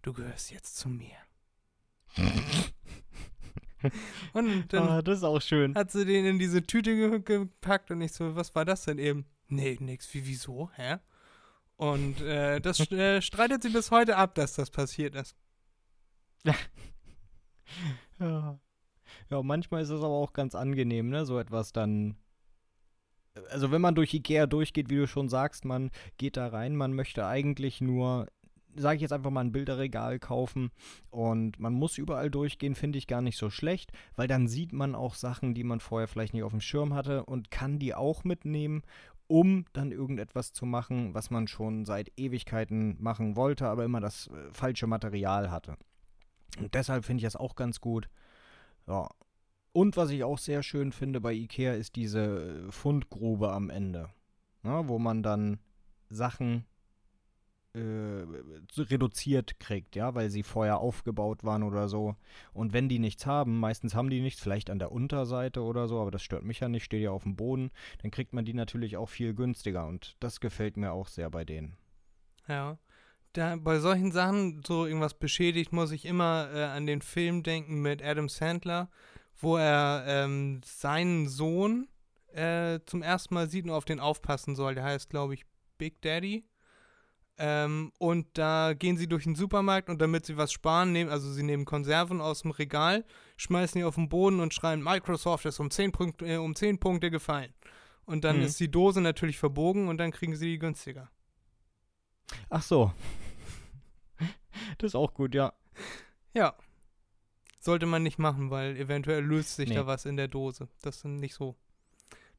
du 0.02 0.12
gehörst 0.12 0.52
jetzt 0.52 0.76
zu 0.76 0.88
mir. 0.88 1.16
und 4.34 4.72
dann 4.72 4.88
Ah, 4.88 5.02
das 5.02 5.18
ist 5.18 5.24
auch 5.24 5.42
schön. 5.42 5.74
hat 5.74 5.90
sie 5.90 6.04
den 6.04 6.24
in 6.24 6.38
diese 6.38 6.62
Tüte 6.62 6.94
ge 6.94 7.18
gepackt 7.18 7.90
und 7.90 8.00
ich 8.02 8.12
so, 8.12 8.36
was 8.36 8.54
war 8.54 8.64
das 8.64 8.84
denn 8.84 8.98
eben? 8.98 9.26
Nee, 9.48 9.78
nix. 9.80 10.14
Wie, 10.14 10.24
wieso? 10.24 10.70
Hä? 10.76 10.98
Und 11.74 12.20
äh, 12.20 12.60
das 12.60 12.78
äh, 12.92 13.20
streitet 13.20 13.64
sie 13.64 13.70
bis 13.70 13.90
heute 13.90 14.16
ab, 14.16 14.36
dass 14.36 14.54
das 14.54 14.70
passiert 14.70 15.16
ist. 15.16 15.34
Ja. 18.20 18.58
Ja, 19.30 19.42
manchmal 19.42 19.82
ist 19.82 19.90
es 19.90 20.02
aber 20.02 20.14
auch 20.14 20.32
ganz 20.32 20.54
angenehm, 20.54 21.08
ne? 21.08 21.24
So 21.26 21.38
etwas 21.38 21.72
dann. 21.72 22.16
Also 23.50 23.70
wenn 23.70 23.80
man 23.80 23.94
durch 23.94 24.12
Ikea 24.14 24.46
durchgeht, 24.46 24.90
wie 24.90 24.96
du 24.96 25.06
schon 25.06 25.28
sagst, 25.28 25.64
man 25.64 25.90
geht 26.16 26.36
da 26.36 26.48
rein, 26.48 26.74
man 26.74 26.92
möchte 26.92 27.24
eigentlich 27.24 27.80
nur, 27.80 28.26
sage 28.74 28.96
ich 28.96 29.02
jetzt 29.02 29.12
einfach 29.12 29.30
mal, 29.30 29.42
ein 29.42 29.52
Bilderregal 29.52 30.18
kaufen 30.18 30.72
und 31.10 31.60
man 31.60 31.72
muss 31.72 31.98
überall 31.98 32.30
durchgehen, 32.30 32.74
finde 32.74 32.98
ich 32.98 33.06
gar 33.06 33.22
nicht 33.22 33.38
so 33.38 33.48
schlecht, 33.48 33.92
weil 34.16 34.26
dann 34.26 34.48
sieht 34.48 34.72
man 34.72 34.96
auch 34.96 35.14
Sachen, 35.14 35.54
die 35.54 35.62
man 35.62 35.78
vorher 35.78 36.08
vielleicht 36.08 36.34
nicht 36.34 36.42
auf 36.42 36.50
dem 36.50 36.60
Schirm 36.60 36.94
hatte 36.94 37.24
und 37.26 37.52
kann 37.52 37.78
die 37.78 37.94
auch 37.94 38.24
mitnehmen, 38.24 38.82
um 39.28 39.66
dann 39.72 39.92
irgendetwas 39.92 40.52
zu 40.52 40.66
machen, 40.66 41.14
was 41.14 41.30
man 41.30 41.46
schon 41.46 41.84
seit 41.84 42.10
Ewigkeiten 42.18 42.96
machen 43.00 43.36
wollte, 43.36 43.68
aber 43.68 43.84
immer 43.84 44.00
das 44.00 44.28
äh, 44.28 44.52
falsche 44.52 44.88
Material 44.88 45.50
hatte. 45.52 45.76
Und 46.58 46.74
deshalb 46.74 47.04
finde 47.04 47.20
ich 47.20 47.24
das 47.24 47.36
auch 47.36 47.54
ganz 47.54 47.80
gut. 47.80 48.08
Ja. 48.86 49.08
Und 49.72 49.96
was 49.96 50.10
ich 50.10 50.24
auch 50.24 50.38
sehr 50.38 50.62
schön 50.62 50.92
finde 50.92 51.20
bei 51.20 51.32
Ikea 51.32 51.74
ist 51.74 51.96
diese 51.96 52.66
äh, 52.68 52.72
Fundgrube 52.72 53.52
am 53.52 53.70
Ende. 53.70 54.10
Ja, 54.64 54.88
wo 54.88 54.98
man 54.98 55.22
dann 55.22 55.60
Sachen 56.08 56.64
äh, 57.74 58.26
reduziert 58.76 59.60
kriegt, 59.60 59.94
ja, 59.94 60.14
weil 60.14 60.30
sie 60.30 60.42
vorher 60.42 60.78
aufgebaut 60.78 61.44
waren 61.44 61.62
oder 61.62 61.88
so. 61.88 62.16
Und 62.52 62.72
wenn 62.72 62.88
die 62.88 62.98
nichts 62.98 63.26
haben, 63.26 63.60
meistens 63.60 63.94
haben 63.94 64.10
die 64.10 64.20
nichts, 64.20 64.40
vielleicht 64.40 64.70
an 64.70 64.78
der 64.78 64.90
Unterseite 64.90 65.62
oder 65.62 65.86
so, 65.86 66.00
aber 66.00 66.10
das 66.10 66.22
stört 66.22 66.44
mich 66.44 66.60
ja 66.60 66.68
nicht, 66.68 66.84
steht 66.84 67.02
ja 67.02 67.10
auf 67.10 67.22
dem 67.22 67.36
Boden, 67.36 67.70
dann 68.02 68.10
kriegt 68.10 68.32
man 68.32 68.44
die 68.44 68.54
natürlich 68.54 68.96
auch 68.96 69.08
viel 69.08 69.34
günstiger 69.34 69.86
und 69.86 70.16
das 70.18 70.40
gefällt 70.40 70.76
mir 70.76 70.92
auch 70.92 71.08
sehr 71.08 71.30
bei 71.30 71.44
denen. 71.44 71.76
Ja. 72.48 72.78
Da, 73.32 73.56
bei 73.56 73.78
solchen 73.78 74.10
Sachen, 74.12 74.62
so 74.66 74.86
irgendwas 74.86 75.14
beschädigt, 75.14 75.72
muss 75.72 75.92
ich 75.92 76.04
immer 76.04 76.48
äh, 76.52 76.64
an 76.64 76.86
den 76.86 77.02
Film 77.02 77.42
denken 77.42 77.80
mit 77.82 78.02
Adam 78.02 78.28
Sandler, 78.28 78.90
wo 79.36 79.56
er 79.56 80.04
ähm, 80.06 80.60
seinen 80.64 81.28
Sohn 81.28 81.88
äh, 82.32 82.80
zum 82.86 83.02
ersten 83.02 83.34
Mal 83.34 83.48
sieht 83.48 83.64
und 83.64 83.70
auf 83.70 83.84
den 83.84 84.00
aufpassen 84.00 84.56
soll. 84.56 84.74
Der 84.74 84.84
heißt, 84.84 85.10
glaube 85.10 85.34
ich, 85.34 85.44
Big 85.76 86.00
Daddy. 86.02 86.44
Ähm, 87.40 87.92
und 87.98 88.26
da 88.36 88.72
gehen 88.74 88.96
sie 88.96 89.06
durch 89.06 89.22
den 89.22 89.36
Supermarkt 89.36 89.88
und 89.88 90.02
damit 90.02 90.26
sie 90.26 90.36
was 90.36 90.50
sparen, 90.52 90.90
nehmen, 90.90 91.08
also 91.08 91.30
sie 91.30 91.44
nehmen 91.44 91.64
Konserven 91.64 92.20
aus 92.20 92.42
dem 92.42 92.50
Regal, 92.50 93.04
schmeißen 93.36 93.78
die 93.78 93.84
auf 93.84 93.94
den 93.94 94.08
Boden 94.08 94.40
und 94.40 94.52
schreien, 94.54 94.82
Microsoft 94.82 95.44
ist 95.46 95.60
um 95.60 95.70
10, 95.70 95.92
Punkt, 95.92 96.22
äh, 96.22 96.36
um 96.38 96.56
10 96.56 96.80
Punkte 96.80 97.12
gefallen. 97.12 97.54
Und 98.06 98.24
dann 98.24 98.38
Mhm. 98.38 98.42
ist 98.42 98.58
die 98.58 98.70
Dose 98.70 99.00
natürlich 99.00 99.38
verbogen 99.38 99.86
und 99.86 99.98
dann 99.98 100.10
kriegen 100.10 100.34
sie 100.34 100.46
die 100.52 100.58
günstiger. 100.58 101.10
Ach 102.50 102.62
so. 102.62 102.92
Das 104.78 104.90
ist 104.92 104.94
auch 104.94 105.14
gut, 105.14 105.34
ja. 105.34 105.52
Ja. 106.34 106.54
Sollte 107.60 107.86
man 107.86 108.02
nicht 108.02 108.18
machen, 108.18 108.50
weil 108.50 108.76
eventuell 108.76 109.24
löst 109.24 109.56
sich 109.56 109.68
Nee. 109.68 109.74
da 109.76 109.86
was 109.86 110.04
in 110.04 110.16
der 110.16 110.28
Dose. 110.28 110.68
Das 110.82 110.96
ist 110.98 111.04
nicht 111.04 111.34
so, 111.34 111.56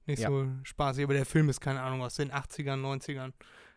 nicht 0.05 0.19
Ja. 0.19 0.29
so 0.29 0.47
spaßig. 0.63 1.03
Aber 1.03 1.13
der 1.13 1.25
Film 1.25 1.49
ist, 1.49 1.59
keine 1.59 1.81
Ahnung, 1.81 2.01
aus 2.01 2.15
den 2.15 2.31
80ern, 2.31 2.79
90ern. 2.81 3.33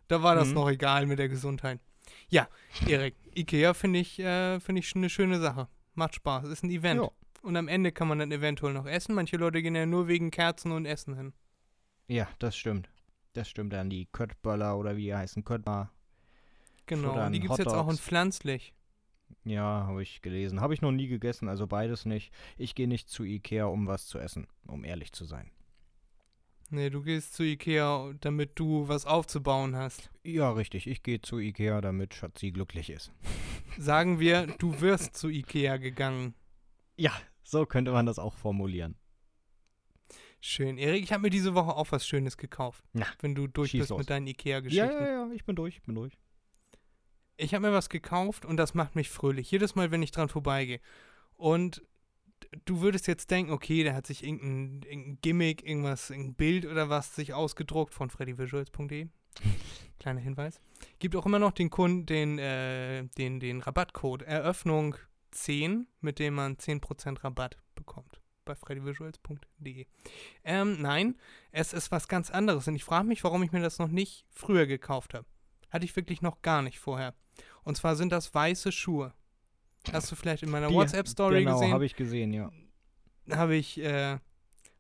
Da 0.09 0.23
war 0.23 0.35
das 0.35 0.49
Mhm. 0.49 0.54
noch 0.54 0.69
egal 0.71 1.07
mit 1.07 1.19
der 1.19 1.28
Gesundheit. 1.28 1.81
Ja, 2.28 2.49
Erik, 2.87 3.14
Ikea 3.37 3.75
finde 3.75 4.00
ich, 4.00 4.19
äh, 4.19 4.59
finde 4.61 4.81
ich 4.81 4.95
eine 4.97 5.09
schöne 5.11 5.40
Sache. 5.40 5.69
Macht 5.95 6.14
Spaß. 6.16 6.49
Ist 6.49 6.64
ein 6.64 6.71
Event. 6.71 7.00
Ja. 7.02 7.11
Und 7.42 7.57
am 7.57 7.69
Ende 7.69 7.92
kann 7.92 8.09
man 8.09 8.19
dann 8.19 8.33
eventuell 8.33 8.73
noch 8.73 8.87
essen. 8.87 9.14
Manche 9.14 9.37
Leute 9.37 9.62
gehen 9.62 9.75
ja 9.75 9.87
nur 9.87 10.09
wegen 10.09 10.31
Kerzen 10.31 10.73
und 10.73 10.87
Essen 10.87 11.14
hin. 11.16 11.33
Ja, 12.09 12.28
das 12.38 12.57
stimmt. 12.57 12.88
Das 13.35 13.49
stimmt 13.49 13.73
dann 13.73 13.88
die 13.90 14.07
Köttböller 14.07 14.76
oder 14.76 14.97
wie 14.97 15.04
die 15.04 15.14
heißen 15.14 15.45
Köttbar. 15.45 15.90
Genau. 16.96 17.08
Futtern, 17.11 17.26
Und 17.26 17.32
die 17.32 17.40
gibt 17.40 17.52
es 17.52 17.58
jetzt 17.58 17.68
auch 17.75 17.88
in 17.90 17.96
pflanzlich. 17.96 18.75
Ja, 19.44 19.87
habe 19.87 20.02
ich 20.02 20.22
gelesen. 20.22 20.61
Habe 20.61 20.75
ich 20.75 20.82
noch 20.82 20.92
nie 20.92 21.08
gegessen, 21.08 21.49
also 21.49 21.66
beides 21.66 22.04
nicht. 22.04 22.32
Ich 22.58 22.75
gehe 22.75 22.87
nicht 22.88 23.08
zu 23.08 23.25
Ikea, 23.25 23.64
um 23.66 23.87
was 23.87 24.06
zu 24.06 24.18
essen, 24.18 24.46
um 24.66 24.84
ehrlich 24.84 25.12
zu 25.12 25.25
sein. 25.25 25.50
Nee, 26.70 26.88
du 26.90 27.02
gehst 27.02 27.34
zu 27.34 27.42
Ikea, 27.42 28.14
damit 28.20 28.52
du 28.58 28.88
was 28.88 29.04
aufzubauen 29.04 29.76
hast. 29.76 30.11
Ja, 30.25 30.50
richtig. 30.52 30.87
Ich 30.87 31.02
gehe 31.02 31.20
zu 31.20 31.38
Ikea, 31.38 31.80
damit 31.82 32.14
Schatzi 32.14 32.50
glücklich 32.50 32.88
ist. 32.88 33.12
Sagen 33.78 34.20
wir, 34.20 34.46
du 34.58 34.80
wirst 34.80 35.14
zu 35.16 35.28
Ikea 35.28 35.76
gegangen. 35.76 36.34
Ja, 36.96 37.12
so 37.42 37.66
könnte 37.66 37.92
man 37.92 38.06
das 38.06 38.18
auch 38.18 38.34
formulieren. 38.34 38.96
Schön. 40.40 40.78
Erik, 40.78 41.04
ich 41.04 41.12
habe 41.12 41.22
mir 41.22 41.30
diese 41.30 41.54
Woche 41.54 41.76
auch 41.76 41.92
was 41.92 42.06
Schönes 42.06 42.37
gekauft. 42.37 42.84
Na, 42.92 43.06
wenn 43.20 43.34
du 43.34 43.46
durch 43.46 43.72
bist 43.72 43.90
los. 43.90 43.99
mit 43.99 44.11
deinen 44.11 44.26
Ja, 44.26 44.30
Ikea-Geschichten. 44.32 44.87
ja, 44.90 45.26
ja, 45.26 45.30
ich 45.34 45.44
bin 45.44 45.54
durch, 45.56 45.76
ich 45.76 45.82
bin 45.82 45.94
durch. 45.94 46.18
Ich 47.42 47.54
habe 47.54 47.66
mir 47.66 47.72
was 47.72 47.88
gekauft 47.88 48.44
und 48.44 48.56
das 48.56 48.72
macht 48.72 48.94
mich 48.94 49.11
fröhlich. 49.11 49.50
Jedes 49.50 49.75
Mal, 49.75 49.90
wenn 49.90 50.02
ich 50.02 50.12
dran 50.12 50.28
vorbeigehe. 50.28 50.80
Und 51.34 51.82
du 52.64 52.82
würdest 52.82 53.08
jetzt 53.08 53.32
denken, 53.32 53.50
okay, 53.50 53.82
der 53.82 53.94
hat 53.94 54.06
sich 54.06 54.22
irgendein, 54.22 54.88
irgendein 54.88 55.18
Gimmick, 55.22 55.66
irgendwas, 55.66 56.11
irgendein 56.11 56.34
Bild 56.34 56.66
oder 56.66 56.88
was 56.88 57.16
sich 57.16 57.34
ausgedruckt 57.34 57.94
von 57.94 58.11
freddyvisuals.de. 58.11 59.08
Kleiner 59.99 60.20
Hinweis. 60.20 60.61
Gibt 61.00 61.16
auch 61.16 61.26
immer 61.26 61.40
noch 61.40 61.50
den 61.50 61.68
Kunden, 61.68 62.06
den, 62.06 62.38
äh, 62.38 63.08
den, 63.18 63.40
den 63.40 63.61
Rabattcode 63.61 64.22
Eröffnung 64.22 64.94
10, 65.32 65.88
mit 66.00 66.20
dem 66.20 66.34
man 66.34 66.58
10% 66.58 67.25
Rabatt 67.25 67.56
bekommt 67.75 68.20
bei 68.44 68.54
freddyvisuals.de. 68.54 69.87
Ähm, 70.44 70.80
nein, 70.80 71.18
es 71.50 71.72
ist 71.72 71.90
was 71.90 72.06
ganz 72.06 72.30
anderes 72.30 72.68
und 72.68 72.76
ich 72.76 72.84
frage 72.84 73.08
mich, 73.08 73.25
warum 73.25 73.42
ich 73.42 73.50
mir 73.50 73.62
das 73.62 73.80
noch 73.80 73.88
nicht 73.88 74.26
früher 74.30 74.66
gekauft 74.66 75.14
habe. 75.14 75.26
Hatte 75.70 75.84
ich 75.84 75.96
wirklich 75.96 76.22
noch 76.22 76.42
gar 76.42 76.62
nicht 76.62 76.78
vorher. 76.78 77.14
Und 77.64 77.76
zwar 77.76 77.96
sind 77.96 78.10
das 78.12 78.34
weiße 78.34 78.72
Schuhe. 78.72 79.12
Hast 79.92 80.10
du 80.10 80.16
vielleicht 80.16 80.42
in 80.42 80.50
meiner 80.50 80.72
WhatsApp-Story 80.72 81.40
genau, 81.40 81.58
gesehen? 81.58 81.72
habe 81.72 81.86
ich 81.86 81.96
gesehen, 81.96 82.32
ja. 82.32 82.50
habe 83.30 83.56
ich 83.56 83.80
äh, 83.82 84.18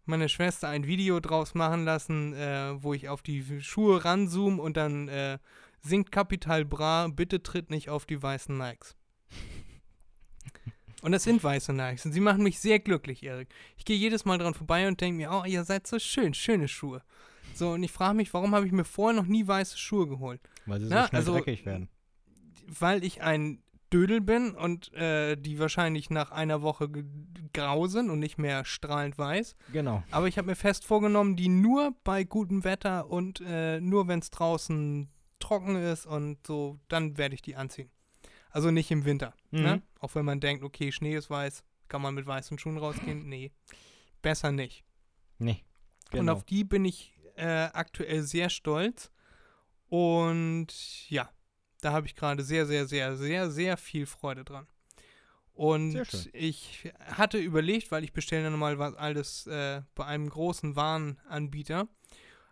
meine 0.04 0.28
Schwester 0.28 0.68
ein 0.68 0.86
Video 0.86 1.20
draus 1.20 1.54
machen 1.54 1.84
lassen, 1.84 2.34
äh, 2.34 2.82
wo 2.82 2.94
ich 2.94 3.08
auf 3.08 3.22
die 3.22 3.60
Schuhe 3.60 4.04
ranzoome 4.04 4.60
und 4.60 4.76
dann 4.76 5.08
äh, 5.08 5.38
singt 5.80 6.12
Capital 6.12 6.64
Bra, 6.64 7.08
bitte 7.08 7.42
tritt 7.42 7.70
nicht 7.70 7.88
auf 7.88 8.06
die 8.06 8.22
weißen 8.22 8.56
Nikes. 8.56 8.96
Und 11.02 11.10
das 11.10 11.24
sind 11.24 11.42
weiße 11.42 11.72
Nikes 11.72 12.06
und 12.06 12.12
sie 12.12 12.20
machen 12.20 12.44
mich 12.44 12.60
sehr 12.60 12.78
glücklich, 12.78 13.24
Erik. 13.24 13.48
Ich 13.76 13.84
gehe 13.84 13.96
jedes 13.96 14.24
Mal 14.24 14.38
dran 14.38 14.54
vorbei 14.54 14.86
und 14.86 15.00
denke 15.00 15.16
mir, 15.16 15.32
oh, 15.32 15.42
ihr 15.44 15.64
seid 15.64 15.84
so 15.84 15.98
schön, 15.98 16.32
schöne 16.32 16.68
Schuhe. 16.68 17.02
So, 17.54 17.72
und 17.72 17.82
ich 17.82 17.90
frage 17.90 18.14
mich, 18.14 18.32
warum 18.32 18.54
habe 18.54 18.66
ich 18.66 18.72
mir 18.72 18.84
vorher 18.84 19.20
noch 19.20 19.26
nie 19.26 19.44
weiße 19.44 19.76
Schuhe 19.76 20.06
geholt? 20.06 20.40
Weil 20.64 20.80
sie 20.80 20.86
Na, 20.88 21.02
so 21.02 21.08
schnell 21.08 21.18
also- 21.18 21.32
dreckig 21.32 21.66
werden. 21.66 21.88
Weil 22.78 23.04
ich 23.04 23.22
ein 23.22 23.62
Dödel 23.92 24.20
bin 24.22 24.52
und 24.52 24.92
äh, 24.94 25.36
die 25.36 25.58
wahrscheinlich 25.58 26.08
nach 26.08 26.30
einer 26.30 26.62
Woche 26.62 26.88
grau 27.52 27.86
sind 27.86 28.08
und 28.08 28.20
nicht 28.20 28.38
mehr 28.38 28.64
strahlend 28.64 29.18
weiß. 29.18 29.54
Genau. 29.72 30.02
Aber 30.10 30.28
ich 30.28 30.38
habe 30.38 30.46
mir 30.46 30.56
fest 30.56 30.86
vorgenommen, 30.86 31.36
die 31.36 31.48
nur 31.48 31.94
bei 32.02 32.24
gutem 32.24 32.64
Wetter 32.64 33.10
und 33.10 33.42
äh, 33.44 33.80
nur 33.80 34.08
wenn 34.08 34.20
es 34.20 34.30
draußen 34.30 35.10
trocken 35.40 35.76
ist 35.76 36.06
und 36.06 36.46
so, 36.46 36.78
dann 36.88 37.18
werde 37.18 37.34
ich 37.34 37.42
die 37.42 37.54
anziehen. 37.56 37.90
Also 38.50 38.70
nicht 38.70 38.90
im 38.90 39.04
Winter. 39.04 39.34
Ne? 39.50 39.76
Mhm. 39.76 39.82
Auch 40.00 40.14
wenn 40.14 40.24
man 40.24 40.40
denkt, 40.40 40.62
okay, 40.64 40.90
Schnee 40.92 41.14
ist 41.16 41.28
weiß, 41.28 41.62
kann 41.88 42.00
man 42.00 42.14
mit 42.14 42.26
weißen 42.26 42.58
Schuhen 42.58 42.78
rausgehen. 42.78 43.28
Nee, 43.28 43.52
besser 44.22 44.52
nicht. 44.52 44.84
Nee. 45.38 45.64
Und 46.12 46.20
Genau. 46.20 46.32
auf 46.32 46.44
die 46.44 46.64
bin 46.64 46.84
ich 46.86 47.12
äh, 47.36 47.44
aktuell 47.72 48.22
sehr 48.22 48.48
stolz. 48.48 49.10
Und 49.88 50.68
ja, 51.10 51.28
da 51.82 51.92
habe 51.92 52.06
ich 52.06 52.16
gerade 52.16 52.42
sehr, 52.42 52.66
sehr, 52.66 52.86
sehr, 52.86 53.16
sehr, 53.16 53.50
sehr 53.50 53.76
viel 53.76 54.06
Freude 54.06 54.44
dran. 54.44 54.66
Und 55.54 56.00
ich 56.32 56.92
hatte 56.98 57.38
überlegt, 57.38 57.90
weil 57.90 58.04
ich 58.04 58.12
bestelle 58.12 58.44
ja 58.44 58.50
normal 58.50 58.78
was 58.78 58.94
alles 58.94 59.46
äh, 59.46 59.82
bei 59.94 60.06
einem 60.06 60.30
großen 60.30 60.76
Warenanbieter. 60.76 61.88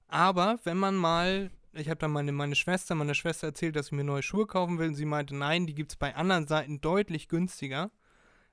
Aber 0.06 0.58
wenn 0.64 0.76
man 0.76 0.96
mal, 0.96 1.50
ich 1.72 1.88
habe 1.88 1.98
dann 1.98 2.10
meine, 2.10 2.32
meine 2.32 2.56
Schwester, 2.56 2.94
meine 2.94 3.14
Schwester 3.14 3.46
erzählt, 3.46 3.76
dass 3.76 3.86
sie 3.86 3.94
mir 3.94 4.04
neue 4.04 4.22
Schuhe 4.22 4.46
kaufen 4.46 4.78
will. 4.78 4.88
Und 4.88 4.96
sie 4.96 5.06
meinte, 5.06 5.34
nein, 5.34 5.66
die 5.66 5.74
gibt 5.74 5.92
es 5.92 5.96
bei 5.96 6.14
anderen 6.14 6.46
Seiten 6.46 6.80
deutlich 6.80 7.28
günstiger. 7.28 7.90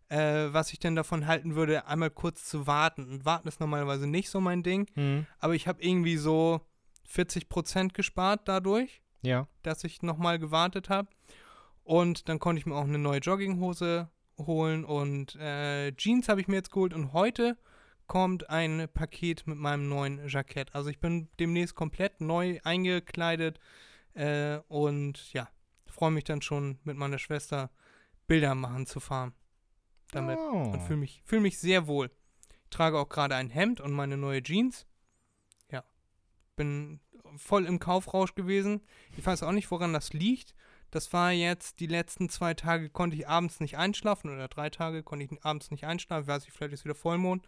Äh, 0.10 0.54
was 0.54 0.72
ich 0.72 0.80
denn 0.80 0.96
davon 0.96 1.28
halten 1.28 1.56
würde, 1.56 1.86
einmal 1.86 2.12
kurz 2.12 2.46
zu 2.46 2.68
warten. 2.68 3.10
Und 3.10 3.26
warten 3.26 3.50
ist 3.50 3.60
normalerweise 3.60 4.08
nicht 4.08 4.30
so 4.30 4.40
mein 4.40 4.64
Ding. 4.64 4.88
Mhm. 4.96 5.26
Aber 5.40 5.56
ich 5.56 5.68
habe 5.68 5.84
irgendwie 5.84 6.16
so 6.16 6.62
40% 7.14 7.92
gespart 7.92 8.48
dadurch, 8.48 9.02
Ja. 9.22 9.48
dass 9.64 9.84
ich 9.84 10.02
nochmal 10.02 10.40
gewartet 10.40 10.90
habe. 10.90 11.10
Und 11.84 12.28
dann 12.30 12.40
konnte 12.40 12.60
ich 12.60 12.66
mir 12.66 12.76
auch 12.76 12.84
eine 12.84 12.98
neue 12.98 13.20
Jogginghose 13.20 14.10
holen 14.38 14.84
und 14.86 15.36
äh, 15.36 15.92
Jeans 15.96 16.30
habe 16.30 16.42
ich 16.42 16.48
mir 16.48 16.58
jetzt 16.58 16.72
geholt. 16.72 16.94
Und 16.94 17.14
heute 17.14 17.58
kommt 18.08 18.50
ein 18.50 18.88
Paket 18.94 19.48
mit 19.48 19.58
meinem 19.58 19.90
neuen 19.90 20.28
Jackett. 20.28 20.74
Also 20.76 20.90
ich 20.90 21.00
bin 21.00 21.30
demnächst 21.40 21.76
komplett 21.76 22.22
neu 22.22 22.60
eingekleidet 22.64 23.60
äh, 24.14 24.58
und 24.68 25.34
ja, 25.34 25.48
freue 25.88 26.12
mich 26.12 26.24
dann 26.26 26.42
schon 26.42 26.80
mit 26.84 26.98
meiner 26.98 27.20
Schwester 27.20 27.70
Bilder 28.28 28.54
machen 28.56 28.86
zu 28.86 29.00
fahren. 29.00 29.34
Damit 30.12 30.38
Oh. 30.40 30.72
und 30.74 30.82
fühle 30.84 31.00
mich, 31.00 31.22
fühl 31.26 31.40
mich 31.42 31.58
sehr 31.60 31.88
wohl. 31.88 32.12
Ich 32.64 32.70
trage 32.70 32.98
auch 33.00 33.10
gerade 33.10 33.36
ein 33.36 33.50
Hemd 33.50 33.82
und 33.82 33.92
meine 33.92 34.18
neue 34.18 34.44
Jeans. 34.44 34.86
Ja. 35.72 35.84
Bin 36.56 37.00
voll 37.38 37.66
im 37.66 37.80
Kaufrausch 37.80 38.36
gewesen. 38.36 38.82
Ich 39.18 39.26
weiß 39.26 39.44
auch 39.44 39.52
nicht, 39.52 39.70
woran 39.72 39.94
das 39.94 40.14
liegt. 40.14 40.54
Das 40.92 41.12
war 41.12 41.32
jetzt, 41.32 41.80
die 41.80 41.88
letzten 41.88 42.30
zwei 42.30 42.54
Tage 42.54 42.90
konnte 42.90 43.18
ich 43.18 43.28
abends 43.28 43.60
nicht 43.60 43.78
einschlafen 43.78 44.34
oder 44.34 44.48
drei 44.48 44.70
Tage 44.70 45.04
konnte 45.04 45.26
ich 45.26 45.44
abends 45.44 45.70
nicht 45.70 45.84
einschlafen. 45.84 46.24
Ich 46.24 46.28
weiß 46.28 46.46
nicht, 46.46 46.56
vielleicht 46.56 46.74
ist 46.74 46.86
wieder 46.86 46.96
Vollmond. 46.96 47.46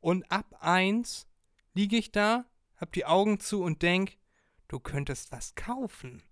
Und 0.00 0.30
ab 0.32 0.46
eins 0.60 1.28
liege 1.74 1.96
ich 1.96 2.10
da, 2.10 2.44
hab 2.76 2.92
die 2.92 3.06
Augen 3.06 3.38
zu 3.38 3.62
und 3.62 3.82
denk, 3.82 4.18
du 4.68 4.80
könntest 4.80 5.30
was 5.30 5.54
kaufen. 5.54 6.22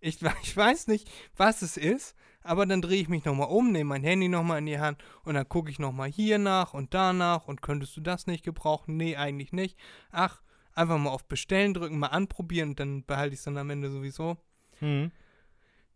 Ich, 0.00 0.20
ich 0.42 0.56
weiß 0.56 0.88
nicht, 0.88 1.10
was 1.36 1.62
es 1.62 1.76
ist, 1.76 2.14
aber 2.42 2.66
dann 2.66 2.82
drehe 2.82 3.00
ich 3.00 3.08
mich 3.08 3.24
nochmal 3.24 3.48
um, 3.48 3.70
nehme 3.72 3.88
mein 3.88 4.02
Handy 4.02 4.28
nochmal 4.28 4.58
in 4.58 4.66
die 4.66 4.80
Hand 4.80 5.02
und 5.24 5.34
dann 5.34 5.48
gucke 5.48 5.70
ich 5.70 5.78
nochmal 5.78 6.10
hier 6.10 6.38
nach 6.38 6.74
und 6.74 6.92
da 6.92 7.12
nach 7.12 7.46
und 7.46 7.62
könntest 7.62 7.96
du 7.96 8.00
das 8.00 8.26
nicht 8.26 8.44
gebrauchen? 8.44 8.96
Nee, 8.96 9.16
eigentlich 9.16 9.52
nicht. 9.52 9.78
Ach, 10.10 10.42
einfach 10.74 10.98
mal 10.98 11.10
auf 11.10 11.24
Bestellen 11.24 11.74
drücken, 11.74 11.98
mal 11.98 12.08
anprobieren 12.08 12.70
und 12.70 12.80
dann 12.80 13.04
behalte 13.04 13.34
ich 13.34 13.40
es 13.40 13.44
dann 13.44 13.58
am 13.58 13.70
Ende 13.70 13.90
sowieso. 13.90 14.36
Hm. 14.78 15.10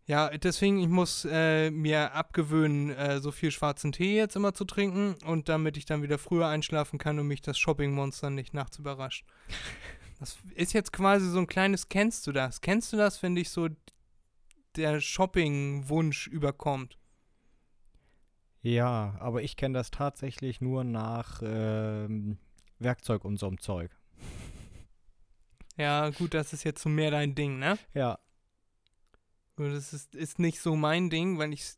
Ja, 0.07 0.31
deswegen, 0.31 0.79
ich 0.79 0.89
muss 0.89 1.27
äh, 1.29 1.71
mir 1.71 2.13
abgewöhnen, 2.13 2.91
äh, 2.91 3.19
so 3.19 3.33
viel 3.33 3.51
schwarzen 3.51 3.91
Tee 3.91 4.17
jetzt 4.17 4.37
immer 4.37 4.55
zu 4.55 4.65
trinken 4.65 5.17
und 5.25 5.49
damit 5.49 5.77
ich 5.77 5.85
dann 5.85 6.03
wieder 6.03 6.19
früher 6.19 6.47
einschlafen 6.47 6.99
kann 6.99 7.19
und 7.19 7.27
mich 7.27 7.43
das 7.43 7.59
Shopping-Monster 7.59 8.31
nicht 8.31 8.55
nachts 8.55 8.79
überrascht. 8.79 9.27
Das 10.19 10.39
ist 10.55 10.73
jetzt 10.73 10.95
quasi 10.95 11.29
so 11.29 11.39
ein 11.39 11.47
kleines 11.47 11.91
Kennst 11.91 12.27
du 12.27 12.33
das? 12.33 12.63
Kennst 12.63 12.91
du 12.91 12.97
das, 12.97 13.23
wenn 13.23 13.35
dich 13.35 13.51
so 13.51 13.69
der 14.75 14.99
Shopping-Wunsch 14.99 16.27
überkommt? 16.29 16.99
Ja, 18.63 19.15
aber 19.21 19.43
ich 19.43 19.57
kenne 19.57 19.75
das 19.75 19.91
tatsächlich 19.91 20.63
nur 20.63 20.85
nach 20.85 21.43
ähm, 21.45 22.39
Werkzeug 22.79 23.27
und 23.27 23.37
so 23.37 23.47
einem 23.47 23.61
Zeug. 23.61 23.91
Ja, 25.77 26.11
gut, 26.11 26.35
das 26.35 26.53
ist 26.53 26.65
jetzt 26.65 26.83
so 26.83 26.89
mehr 26.89 27.11
dein 27.11 27.35
Ding, 27.35 27.59
ne? 27.59 27.79
Ja. 27.95 28.19
Das 29.57 29.93
ist, 29.93 30.15
ist 30.15 30.39
nicht 30.39 30.61
so 30.61 30.77
mein 30.77 31.11
Ding, 31.11 31.39
weil 31.39 31.53
ich 31.53 31.77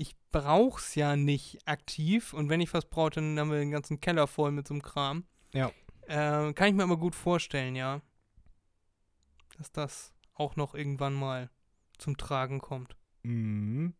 ich 0.00 0.16
brauch's 0.32 0.94
ja 0.94 1.14
nicht 1.14 1.68
aktiv 1.68 2.32
und 2.32 2.48
wenn 2.48 2.62
ich 2.62 2.72
was 2.72 2.86
brauche, 2.86 3.10
dann 3.10 3.38
haben 3.38 3.50
wir 3.50 3.58
den 3.58 3.70
ganzen 3.70 4.00
Keller 4.00 4.26
voll 4.26 4.50
mit 4.50 4.66
so 4.66 4.72
einem 4.72 4.82
Kram. 4.82 5.24
Ja. 5.52 5.70
Äh, 6.06 6.54
kann 6.54 6.68
ich 6.68 6.74
mir 6.74 6.84
aber 6.84 6.96
gut 6.96 7.14
vorstellen, 7.14 7.76
ja. 7.76 8.00
Dass 9.58 9.70
das 9.72 10.14
auch 10.32 10.56
noch 10.56 10.74
irgendwann 10.74 11.12
mal 11.12 11.50
zum 11.98 12.16
Tragen 12.16 12.60
kommt. 12.60 12.96
Mhm. 13.24 13.92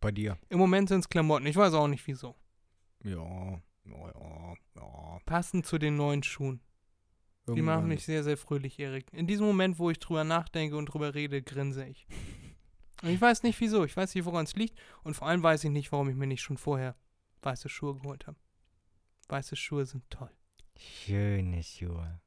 Bei 0.00 0.10
dir. 0.12 0.36
Im 0.50 0.58
Moment 0.58 0.90
sind 0.90 1.00
es 1.00 1.08
Klamotten, 1.08 1.46
ich 1.46 1.56
weiß 1.56 1.72
auch 1.72 1.88
nicht 1.88 2.06
wieso. 2.06 2.34
Ja, 3.02 3.58
ja, 3.84 4.54
ja. 4.74 5.18
Passend 5.24 5.64
zu 5.64 5.78
den 5.78 5.96
neuen 5.96 6.22
Schuhen. 6.22 6.60
Die 7.54 7.62
machen 7.62 7.88
mich 7.88 8.04
sehr, 8.04 8.22
sehr 8.22 8.36
fröhlich, 8.36 8.78
Erik. 8.78 9.12
In 9.12 9.26
diesem 9.26 9.46
Moment, 9.46 9.78
wo 9.78 9.90
ich 9.90 9.98
drüber 9.98 10.24
nachdenke 10.24 10.76
und 10.76 10.86
drüber 10.86 11.14
rede, 11.14 11.42
grinse 11.42 11.86
ich. 11.86 12.06
Und 13.02 13.08
ich 13.08 13.20
weiß 13.20 13.44
nicht 13.44 13.58
wieso. 13.60 13.82
Ich 13.86 13.96
weiß 13.96 14.14
nicht, 14.14 14.26
woran 14.26 14.44
es 14.44 14.56
liegt. 14.56 14.78
Und 15.04 15.14
vor 15.14 15.26
allem 15.26 15.42
weiß 15.42 15.64
ich 15.64 15.70
nicht, 15.70 15.90
warum 15.90 16.10
ich 16.10 16.16
mir 16.16 16.26
nicht 16.26 16.42
schon 16.42 16.58
vorher 16.58 16.96
weiße 17.40 17.70
Schuhe 17.70 17.94
geholt 17.94 18.26
habe. 18.26 18.36
Weiße 19.30 19.56
Schuhe 19.56 19.86
sind 19.86 20.04
toll. 20.10 20.28
Schöne 20.76 21.62
Schuhe. 21.62 22.20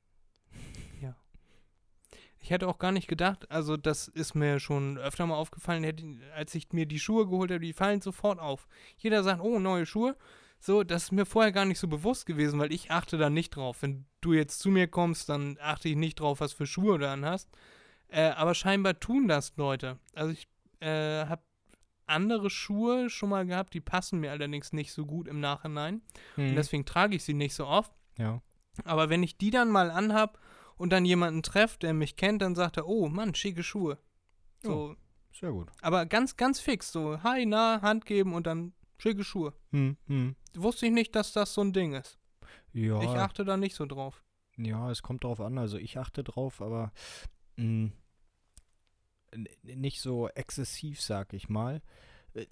Ich 2.44 2.50
hätte 2.50 2.68
auch 2.68 2.78
gar 2.78 2.92
nicht 2.92 3.08
gedacht, 3.08 3.50
also 3.50 3.78
das 3.78 4.10
ist 4.10 4.36
mir 4.36 4.60
schon 4.60 4.98
öfter 4.98 5.26
mal 5.26 5.36
aufgefallen, 5.36 6.22
als 6.36 6.54
ich 6.54 6.74
mir 6.74 6.86
die 6.86 7.00
Schuhe 7.00 7.26
geholt 7.26 7.52
habe, 7.52 7.62
die 7.62 7.72
fallen 7.72 8.02
sofort 8.02 8.38
auf. 8.38 8.68
Jeder 8.98 9.24
sagt, 9.24 9.42
oh, 9.42 9.60
neue 9.60 9.86
Schuhe. 9.86 10.18
So, 10.66 10.86
das 10.86 11.04
ist 11.04 11.12
mir 11.12 11.26
vorher 11.26 11.52
gar 11.52 11.66
nicht 11.66 11.78
so 11.78 11.90
bewusst 11.90 12.26
gewesen, 12.26 12.58
weil 12.58 12.72
ich 12.72 12.90
achte 12.90 13.18
da 13.18 13.30
nicht 13.30 13.58
drauf. 13.58 13.82
Wenn 13.82 14.06
du 14.22 14.32
jetzt 14.32 14.60
zu 14.60 14.70
mir 14.70 14.88
kommst, 14.88 15.28
dann 15.28 15.58
achte 15.62 15.90
ich 15.90 15.98
nicht 15.98 16.22
drauf, 16.22 16.40
was 16.40 16.54
für 16.54 16.66
Schuhe 16.66 16.98
du 16.98 17.10
anhast. 17.10 17.50
Äh, 18.08 18.30
aber 18.30 18.54
scheinbar 18.56 18.98
tun 18.98 19.28
das 19.28 19.58
Leute. 19.58 20.00
Also 20.16 20.32
ich 20.32 20.48
äh, 20.80 21.26
habe 21.26 21.42
andere 22.06 22.50
Schuhe 22.50 23.10
schon 23.10 23.28
mal 23.28 23.46
gehabt, 23.46 23.74
die 23.74 23.82
passen 23.82 24.22
mir 24.22 24.32
allerdings 24.32 24.72
nicht 24.72 24.94
so 24.94 25.06
gut 25.06 25.28
im 25.28 25.42
Nachhinein. 25.42 26.02
Und 26.38 26.48
Hm. 26.52 26.56
deswegen 26.56 26.86
trage 26.86 27.18
ich 27.18 27.26
sie 27.26 27.34
nicht 27.34 27.56
so 27.56 27.68
oft. 27.68 27.92
Ja. 28.18 28.42
Aber 28.86 29.10
wenn 29.10 29.22
ich 29.22 29.38
die 29.38 29.50
dann 29.50 29.70
mal 29.70 29.92
anhab 29.92 30.40
und 30.78 30.92
dann 30.92 31.04
jemanden 31.04 31.44
treffe, 31.44 31.78
der 31.80 31.94
mich 31.94 32.16
kennt, 32.16 32.42
dann 32.42 32.56
sagt 32.56 32.78
er, 32.78 32.88
oh 32.88 33.10
Mann, 33.10 33.36
schicke 33.36 33.64
Schuhe. 33.64 33.98
So, 34.62 34.96
Sehr 35.34 35.52
gut. 35.52 35.68
aber 35.82 36.06
ganz, 36.06 36.38
ganz 36.38 36.62
fix, 36.62 36.90
so, 36.90 37.22
hi, 37.22 37.46
na, 37.46 37.82
Hand 37.82 38.06
geben 38.06 38.34
und 38.34 38.48
dann 38.48 38.72
schicke 38.98 39.24
Schuhe. 39.24 39.54
Hm, 39.72 39.98
hm. 40.08 40.36
Wusste 40.56 40.86
ich 40.88 40.92
nicht, 40.92 41.16
dass 41.16 41.32
das 41.34 41.54
so 41.54 41.62
ein 41.62 41.74
Ding 41.74 41.94
ist. 41.94 42.18
Ja. 42.74 43.02
Ich 43.02 43.10
achte 43.10 43.46
da 43.46 43.58
nicht 43.58 43.76
so 43.76 43.86
drauf. 43.86 44.24
Ja, 44.58 44.92
es 44.92 45.02
kommt 45.02 45.24
drauf 45.24 45.40
an. 45.42 45.58
Also 45.58 45.78
ich 45.78 45.98
achte 45.98 46.24
drauf, 46.24 46.62
aber 46.62 46.92
mh, 47.58 47.92
n- 49.32 49.48
nicht 49.64 50.02
so 50.02 50.30
exzessiv, 50.30 51.02
sag 51.02 51.34
ich 51.34 51.50
mal. 51.50 51.82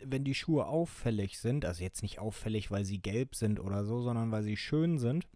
Wenn 0.03 0.23
die 0.23 0.35
Schuhe 0.35 0.67
auffällig 0.67 1.39
sind, 1.39 1.65
also 1.65 1.83
jetzt 1.83 2.03
nicht 2.03 2.19
auffällig, 2.19 2.69
weil 2.69 2.85
sie 2.85 2.99
gelb 3.01 3.35
sind 3.35 3.59
oder 3.59 3.83
so, 3.83 4.01
sondern 4.01 4.31
weil 4.31 4.43
sie 4.43 4.55
schön 4.57 4.99
sind, 4.99 5.27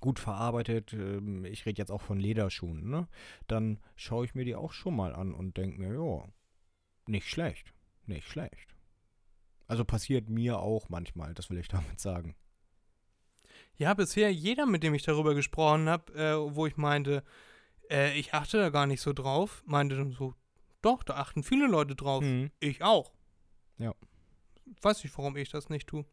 gut 0.00 0.18
verarbeitet, 0.18 0.92
ähm, 0.94 1.44
ich 1.44 1.64
rede 1.64 1.80
jetzt 1.80 1.92
auch 1.92 2.02
von 2.02 2.18
Lederschuhen, 2.18 2.88
ne? 2.90 3.06
Dann 3.46 3.78
schaue 3.94 4.24
ich 4.24 4.34
mir 4.34 4.44
die 4.44 4.56
auch 4.56 4.72
schon 4.72 4.96
mal 4.96 5.14
an 5.14 5.32
und 5.32 5.56
denke 5.58 5.78
mir, 5.80 5.94
ja, 5.94 6.28
nicht 7.06 7.28
schlecht, 7.28 7.72
nicht 8.06 8.26
schlecht. 8.26 8.74
Also 9.66 9.84
passiert 9.84 10.28
mir 10.28 10.58
auch 10.58 10.88
manchmal, 10.88 11.34
das 11.34 11.50
will 11.50 11.58
ich 11.58 11.68
damit 11.68 12.00
sagen. 12.00 12.34
Ja, 13.76 13.94
bisher 13.94 14.32
jeder, 14.32 14.66
mit 14.66 14.82
dem 14.82 14.94
ich 14.94 15.02
darüber 15.02 15.34
gesprochen 15.34 15.88
habe, 15.88 16.12
äh, 16.14 16.54
wo 16.54 16.66
ich 16.66 16.76
meinte, 16.76 17.22
äh, 17.90 18.18
ich 18.18 18.34
achte 18.34 18.58
da 18.58 18.70
gar 18.70 18.86
nicht 18.86 19.00
so 19.00 19.12
drauf, 19.12 19.62
meinte 19.66 19.96
dann 19.96 20.12
so, 20.12 20.34
doch, 20.82 21.02
da 21.02 21.14
achten 21.14 21.42
viele 21.42 21.66
Leute 21.66 21.94
drauf. 21.94 22.22
Hm. 22.22 22.50
Ich 22.60 22.82
auch. 22.82 23.12
Ja. 23.78 23.94
Weiß 24.80 25.02
nicht, 25.02 25.16
warum 25.16 25.36
ich 25.36 25.50
das 25.50 25.68
nicht 25.68 25.88
tue. 25.88 26.04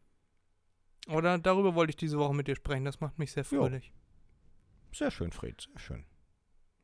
Oder 1.08 1.38
darüber 1.38 1.74
wollte 1.74 1.90
ich 1.90 1.96
diese 1.96 2.18
Woche 2.18 2.34
mit 2.34 2.46
dir 2.46 2.56
sprechen. 2.56 2.84
Das 2.84 3.00
macht 3.00 3.18
mich 3.18 3.32
sehr 3.32 3.44
Jo. 3.44 3.62
fröhlich. 3.62 3.92
Sehr 4.92 5.10
schön, 5.10 5.32
Fred, 5.32 5.60
sehr 5.60 5.78
schön. 5.78 6.04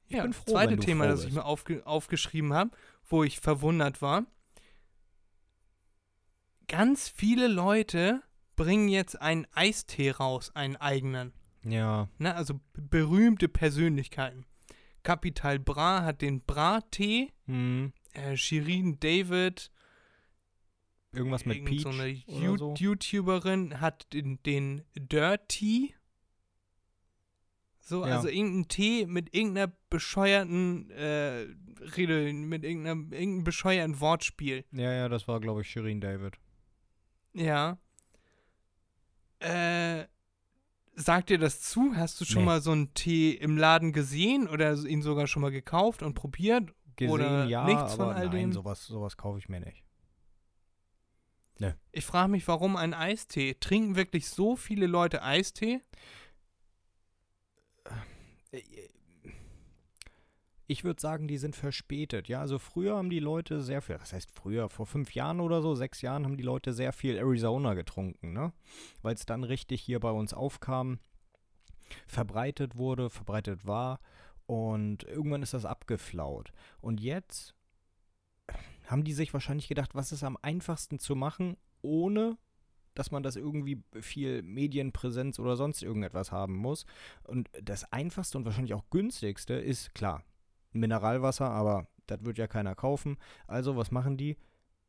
Ich 0.09 0.17
ja, 0.17 0.23
bin 0.23 0.33
das 0.33 0.41
froh, 0.41 0.53
zweite 0.53 0.73
wenn 0.73 0.79
du 0.79 0.85
Thema, 0.85 1.07
das 1.09 1.25
ich 1.25 1.33
mir 1.33 1.45
aufge 1.45 1.85
aufgeschrieben 1.85 2.53
habe, 2.53 2.71
wo 3.05 3.25
ich 3.25 3.41
verwundert 3.41 4.01
war. 4.03 4.25
Ganz 6.69 7.09
viele 7.09 7.49
Leute 7.49 8.23
bringen 8.57 8.89
jetzt 8.89 9.21
einen 9.21 9.47
Eistee 9.53 10.11
raus, 10.11 10.51
einen 10.55 10.77
eigenen. 10.77 11.33
Ja, 11.65 12.09
Ne? 12.19 12.35
Also 12.35 12.61
berühmte 12.75 13.49
Persönlichkeiten. 13.49 14.47
Capital 15.03 15.59
Bra 15.59 16.03
hat 16.03 16.23
den 16.23 16.41
Bra-Tee, 16.43 17.33
hm. 17.47 17.93
äh, 18.13 18.37
Shirin 18.37 18.99
David, 19.01 19.71
Irgendwas 21.13 21.45
mit 21.47 21.65
Peach 21.65 21.83
so 21.83 21.89
eine 21.91 22.23
oder 22.27 22.43
You- 22.45 22.57
so. 22.59 22.75
YouTuberin 22.77 23.81
hat 23.81 24.13
den, 24.13 24.43
den 24.43 24.83
Dirty. 24.97 25.95
So, 27.81 28.05
Ja. 28.05 28.17
also 28.17 28.29
irgendein 28.29 28.69
Tee 28.69 29.07
mit 29.07 29.33
irgendeiner 29.35 29.73
bescheuerten 29.91 30.91
äh, 30.91 31.47
Rede, 31.97 32.33
mit 32.33 32.65
irgendeinem, 32.65 33.13
irgendeinem 33.13 33.45
bescheuerten 33.45 34.01
Wortspiel. 34.01 34.65
Ja, 34.73 34.93
ja, 34.93 35.09
das 35.09 35.27
war, 35.29 35.41
glaube 35.41 35.61
ich, 35.63 35.71
Shirin 35.71 36.01
David. 36.01 36.35
Ja. 37.37 37.79
Äh, 39.41 40.07
sagt 40.95 41.29
dir 41.29 41.39
das 41.39 41.61
zu? 41.61 41.93
Hast 41.95 42.21
du 42.21 42.25
schon 42.25 42.43
Nee. 42.43 42.47
mal 42.47 42.63
so 42.63 42.73
einen 42.73 42.95
Tee 42.95 43.33
im 43.33 43.59
Laden 43.59 43.93
gesehen 43.93 44.49
oder 44.49 44.73
ihn 44.75 45.03
sogar 45.03 45.27
schon 45.27 45.43
mal 45.43 45.51
gekauft 45.51 46.03
und 46.03 46.15
probiert? 46.15 46.73
Gesehen, 46.97 47.13
Oder 47.13 47.45
ja, 47.45 47.65
nichts 47.67 47.95
von 47.95 48.09
all 48.09 48.23
nein, 48.29 48.31
dem? 48.31 48.53
sowas, 48.53 48.87
sowas 48.87 49.19
kaufe 49.19 49.39
ich 49.39 49.49
mir 49.49 49.61
nicht. 49.61 49.83
Ich 51.93 52.05
frage 52.05 52.31
mich, 52.31 52.47
warum 52.49 52.77
ein 52.77 52.93
Eistee? 52.95 53.55
Trinken 53.59 53.97
wirklich 53.97 54.29
so 54.29 54.57
viele 54.57 54.87
Leute 54.87 55.23
Eistee? 55.23 55.81
Ich 60.69 60.83
würde 60.83 61.01
sagen, 61.01 61.29
die 61.29 61.39
sind 61.39 61.55
verspätet. 61.55 62.29
Ja, 62.29 62.41
also 62.41 62.59
früher 62.59 62.97
haben 62.97 63.11
die 63.11 63.21
Leute 63.21 63.63
sehr 63.63 63.83
viel, 63.83 64.01
was 64.01 64.13
heißt 64.13 64.33
früher, 64.33 64.69
vor 64.69 64.87
fünf 64.87 65.15
Jahren 65.15 65.41
oder 65.41 65.63
so, 65.63 65.75
sechs 65.75 66.03
Jahren 66.03 66.25
haben 66.25 66.37
die 66.37 66.43
Leute 66.43 66.73
sehr 66.73 66.93
viel 66.93 67.17
Arizona 67.17 67.75
getrunken, 67.75 68.33
ne? 68.33 68.53
Weil 69.03 69.15
es 69.15 69.27
dann 69.27 69.45
richtig 69.45 69.81
hier 69.81 70.01
bei 70.01 70.11
uns 70.11 70.35
aufkam, 70.35 70.99
verbreitet 72.07 72.77
wurde, 72.77 73.11
verbreitet 73.11 73.67
war 73.67 74.01
und 74.47 75.05
irgendwann 75.05 75.43
ist 75.43 75.55
das 75.55 75.65
abgeflaut. 75.65 76.53
Und 76.81 77.01
jetzt 77.01 77.55
haben 78.87 79.05
die 79.05 79.13
sich 79.13 79.33
wahrscheinlich 79.33 79.69
gedacht, 79.69 79.95
was 79.95 80.13
ist 80.13 80.25
am 80.25 80.39
einfachsten 80.43 80.99
zu 80.99 81.15
machen, 81.15 81.57
ohne 81.83 82.39
dass 82.95 83.11
man 83.11 83.23
das 83.23 83.37
irgendwie 83.37 83.83
viel 84.01 84.43
Medienpräsenz 84.43 85.39
oder 85.39 85.55
sonst 85.55 85.83
irgendetwas 85.83 86.33
haben 86.33 86.57
muss. 86.57 86.87
Und 87.25 87.51
das 87.63 87.93
einfachste 87.93 88.39
und 88.39 88.47
wahrscheinlich 88.47 88.75
auch 88.75 88.89
günstigste 88.91 89.55
ist, 89.55 89.95
klar, 89.95 90.25
Mineralwasser, 90.77 91.51
aber 91.51 91.87
das 92.07 92.25
wird 92.25 92.39
ja 92.39 92.47
keiner 92.47 92.75
kaufen. 92.75 93.17
Also, 93.47 93.77
was 93.77 93.91
machen 93.91 94.17
die? 94.17 94.37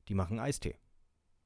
Die 0.08 0.16
machen 0.16 0.40
Eistee. 0.40 0.78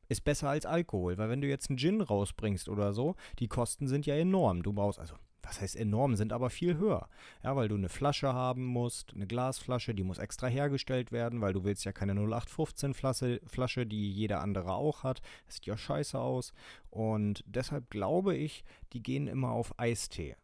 Ist 0.08 0.24
besser 0.24 0.50
als 0.50 0.66
Alkohol, 0.66 1.18
weil 1.18 1.30
wenn 1.30 1.42
du 1.42 1.48
jetzt 1.48 1.70
einen 1.70 1.78
Gin 1.78 2.02
rausbringst 2.02 2.68
oder 2.70 2.94
so, 2.94 3.16
die 3.40 3.48
Kosten 3.48 3.88
sind 3.88 4.06
ja 4.06 4.16
enorm. 4.16 4.62
Du 4.62 4.74
brauchst, 4.74 5.00
also 5.00 5.16
was 5.44 5.62
heißt 5.62 5.76
enorm, 5.76 6.16
sind 6.16 6.34
aber 6.34 6.50
viel 6.50 6.78
höher. 6.78 7.10
Ja, 7.44 7.56
weil 7.56 7.68
du 7.68 7.76
eine 7.76 7.90
Flasche 7.90 8.34
haben 8.34 8.66
musst, 8.66 9.14
eine 9.14 9.28
Glasflasche, 9.28 9.94
die 9.94 10.04
muss 10.04 10.18
extra 10.18 10.48
hergestellt 10.48 11.12
werden, 11.12 11.42
weil 11.42 11.54
du 11.54 11.64
willst 11.64 11.84
ja 11.86 11.92
keine 11.92 12.14
0815 12.14 12.94
Flasche, 12.94 13.42
Flasche, 13.46 13.86
die 13.86 14.12
jeder 14.12 14.42
andere 14.42 14.74
auch 14.74 15.04
hat. 15.04 15.22
Das 15.46 15.56
sieht 15.56 15.66
ja 15.66 15.78
scheiße 15.78 16.20
aus. 16.20 16.54
Und 16.90 17.44
deshalb 17.48 17.90
glaube 17.90 18.36
ich, 18.36 18.64
die 18.94 19.02
gehen 19.02 19.28
immer 19.28 19.52
auf 19.52 19.78
Eistee. 19.80 20.36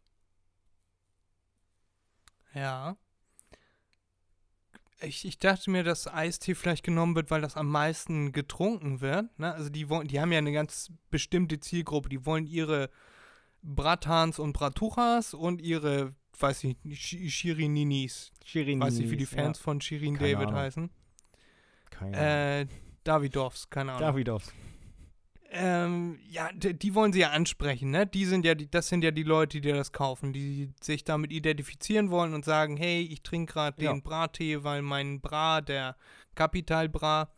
Ja. 2.54 2.96
Ich, 5.00 5.24
ich 5.24 5.38
dachte 5.38 5.70
mir, 5.70 5.84
dass 5.84 6.08
Eistee 6.08 6.54
vielleicht 6.54 6.84
genommen 6.84 7.14
wird, 7.14 7.30
weil 7.30 7.40
das 7.40 7.56
am 7.56 7.68
meisten 7.68 8.32
getrunken 8.32 9.00
wird. 9.00 9.26
Ne? 9.38 9.52
Also 9.52 9.70
die 9.70 9.88
wollen, 9.88 10.08
die 10.08 10.20
haben 10.20 10.32
ja 10.32 10.38
eine 10.38 10.52
ganz 10.52 10.90
bestimmte 11.10 11.60
Zielgruppe. 11.60 12.08
Die 12.08 12.26
wollen 12.26 12.46
ihre 12.46 12.90
Bratans 13.62 14.38
und 14.38 14.52
Bratuchas 14.54 15.34
und 15.34 15.60
ihre, 15.60 16.14
weiß 16.38 16.64
ich 16.64 16.76
nicht, 16.84 17.00
Sh- 17.02 17.30
Shirininis. 17.30 18.32
Shirin 18.44 18.80
Weiß 18.80 18.94
nicht, 18.98 19.10
wie 19.10 19.16
die 19.16 19.26
Fans 19.26 19.58
von 19.58 19.80
Shirin 19.80 20.16
Keine 20.16 20.32
David 20.32 20.48
Ahnung. 20.48 20.60
heißen. 20.60 20.90
Keine 21.90 22.60
Äh, 22.62 22.66
Davidoffs, 23.04 23.70
keine 23.70 23.92
Ahnung. 23.92 24.02
Davidoffs. 24.02 24.52
Ähm, 25.50 26.18
ja, 26.28 26.50
die, 26.52 26.94
wollen 26.94 27.12
sie 27.12 27.20
ja 27.20 27.30
ansprechen, 27.30 27.90
ne? 27.90 28.06
Die 28.06 28.26
sind 28.26 28.44
ja, 28.44 28.54
die, 28.54 28.70
das 28.70 28.88
sind 28.88 29.02
ja 29.02 29.10
die 29.10 29.22
Leute, 29.22 29.62
die 29.62 29.72
das 29.72 29.92
kaufen, 29.92 30.34
die 30.34 30.70
sich 30.82 31.04
damit 31.04 31.32
identifizieren 31.32 32.10
wollen 32.10 32.34
und 32.34 32.44
sagen, 32.44 32.76
hey, 32.76 33.00
ich 33.00 33.22
trinke 33.22 33.54
gerade 33.54 33.82
Ja. 33.82 33.92
den 33.92 34.02
Brattee, 34.02 34.62
weil 34.62 34.82
mein 34.82 35.20
Bra, 35.22 35.62
der 35.62 35.96
Capital 36.34 36.90
Bra, 36.90 37.30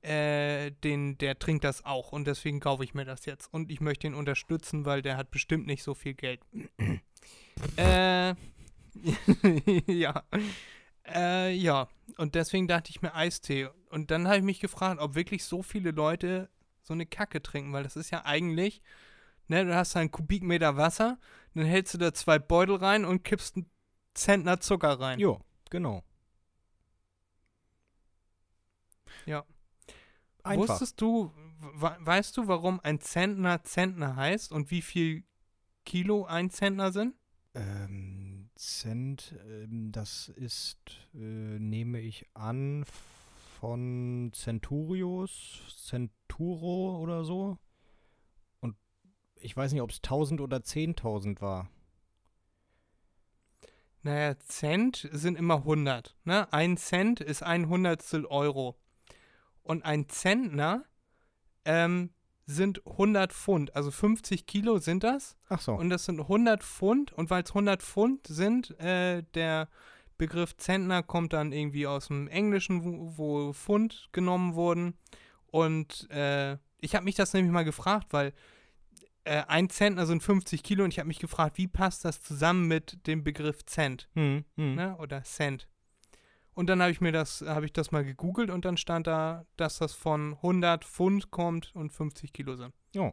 äh, 0.00 0.72
den, 0.82 1.16
der 1.18 1.38
trinkt 1.38 1.62
das 1.62 1.84
auch 1.84 2.10
und 2.10 2.26
deswegen 2.26 2.58
kaufe 2.58 2.82
ich 2.82 2.94
mir 2.94 3.04
das 3.04 3.26
jetzt. 3.26 3.46
Und 3.54 3.70
ich 3.70 3.80
möchte 3.80 4.08
ihn 4.08 4.14
unterstützen, 4.14 4.84
weil 4.84 5.00
der 5.00 5.16
hat 5.16 5.30
bestimmt 5.30 5.66
nicht 5.68 5.84
so 5.84 5.94
viel 5.94 6.14
Geld. 6.14 6.40
äh, 7.76 8.34
ja. 9.86 10.22
Äh, 11.06 11.52
ja. 11.54 11.88
Und 12.18 12.34
deswegen 12.34 12.66
dachte 12.66 12.90
ich 12.90 13.02
mir 13.02 13.14
Eistee. 13.14 13.68
Und 13.90 14.10
dann 14.10 14.26
habe 14.26 14.38
ich 14.38 14.42
mich 14.42 14.58
gefragt, 14.60 15.00
ob 15.00 15.14
wirklich 15.14 15.44
so 15.44 15.62
viele 15.62 15.92
Leute 15.92 16.48
so 16.82 16.94
eine 16.94 17.06
Kacke 17.06 17.42
trinken, 17.42 17.72
weil 17.72 17.84
das 17.84 17.96
ist 17.96 18.10
ja 18.10 18.24
eigentlich, 18.24 18.82
ne, 19.48 19.64
du 19.64 19.74
hast 19.74 19.96
einen 19.96 20.10
Kubikmeter 20.10 20.76
Wasser, 20.76 21.18
dann 21.54 21.64
hältst 21.64 21.94
du 21.94 21.98
da 21.98 22.12
zwei 22.12 22.38
Beutel 22.38 22.76
rein 22.76 23.04
und 23.04 23.24
kippst 23.24 23.56
einen 23.56 23.70
Zentner 24.14 24.60
Zucker 24.60 25.00
rein. 25.00 25.18
Jo, 25.18 25.40
genau. 25.70 26.04
Ja. 29.26 29.44
Einfach. 30.42 30.68
Wusstest 30.68 31.00
du, 31.00 31.32
we 31.74 31.96
weißt 32.00 32.36
du, 32.36 32.48
warum 32.48 32.80
ein 32.80 33.00
Zentner 33.00 33.62
Zentner 33.62 34.16
heißt 34.16 34.52
und 34.52 34.70
wie 34.70 34.82
viel 34.82 35.24
Kilo 35.84 36.24
ein 36.24 36.50
Zentner 36.50 36.92
sind? 36.92 37.14
Ähm, 37.54 38.50
Cent, 38.56 39.34
ähm, 39.46 39.92
das 39.92 40.28
ist, 40.28 40.78
äh, 41.14 41.18
nehme 41.58 42.00
ich 42.00 42.26
an, 42.34 42.84
von 43.62 44.32
Centurios, 44.34 45.62
Centuro 45.86 46.98
oder 46.98 47.22
so. 47.22 47.58
Und 48.58 48.74
ich 49.36 49.56
weiß 49.56 49.72
nicht, 49.72 49.82
ob 49.82 49.90
es 49.90 49.98
1000 49.98 50.40
oder 50.40 50.56
10.000 50.56 51.40
war. 51.40 51.70
Naja, 54.02 54.36
Cent 54.40 55.08
sind 55.12 55.38
immer 55.38 55.58
100. 55.58 56.16
Ne? 56.24 56.52
Ein 56.52 56.76
Cent 56.76 57.20
ist 57.20 57.44
ein 57.44 57.68
Hundertstel 57.68 58.26
Euro. 58.26 58.76
Und 59.62 59.84
ein 59.84 60.08
Zentner 60.08 60.84
ähm, 61.64 62.10
sind 62.46 62.84
100 62.84 63.32
Pfund. 63.32 63.76
Also 63.76 63.92
50 63.92 64.44
Kilo 64.46 64.78
sind 64.78 65.04
das. 65.04 65.36
Ach 65.48 65.60
so. 65.60 65.74
Und 65.74 65.88
das 65.88 66.04
sind 66.04 66.18
100 66.18 66.64
Pfund. 66.64 67.12
Und 67.12 67.30
weil 67.30 67.44
es 67.44 67.50
100 67.50 67.80
Pfund 67.80 68.26
sind, 68.26 68.76
äh, 68.80 69.22
der 69.34 69.68
Begriff 70.18 70.56
Zentner 70.56 71.02
kommt 71.02 71.32
dann 71.32 71.52
irgendwie 71.52 71.86
aus 71.86 72.08
dem 72.08 72.28
Englischen, 72.28 72.84
wo, 72.84 73.16
wo 73.16 73.52
Pfund 73.52 74.08
genommen 74.12 74.54
wurden. 74.54 74.94
Und 75.46 76.08
äh, 76.10 76.56
ich 76.78 76.94
habe 76.94 77.04
mich 77.04 77.14
das 77.14 77.32
nämlich 77.32 77.52
mal 77.52 77.64
gefragt, 77.64 78.08
weil 78.10 78.32
äh, 79.24 79.42
ein 79.46 79.70
Zentner 79.70 80.06
sind 80.06 80.22
50 80.22 80.62
Kilo. 80.62 80.84
Und 80.84 80.92
ich 80.92 80.98
habe 80.98 81.08
mich 81.08 81.18
gefragt, 81.18 81.58
wie 81.58 81.68
passt 81.68 82.04
das 82.04 82.22
zusammen 82.22 82.66
mit 82.66 83.06
dem 83.06 83.24
Begriff 83.24 83.64
Cent? 83.66 84.08
hm, 84.14 84.44
hm. 84.56 84.74
ne? 84.74 84.96
oder 84.98 85.22
Cent. 85.24 85.68
Und 86.54 86.66
dann 86.68 86.82
habe 86.82 86.90
ich 86.90 87.00
mir 87.00 87.12
das, 87.12 87.42
habe 87.42 87.64
ich 87.64 87.72
das 87.72 87.92
mal 87.92 88.04
gegoogelt 88.04 88.50
und 88.50 88.64
dann 88.64 88.76
stand 88.76 89.06
da, 89.06 89.46
dass 89.56 89.78
das 89.78 89.94
von 89.94 90.34
100 90.34 90.84
Pfund 90.84 91.30
kommt 91.30 91.74
und 91.74 91.92
50 91.92 92.32
Kilo 92.32 92.56
sind. 92.56 92.74
Oh. 92.96 93.12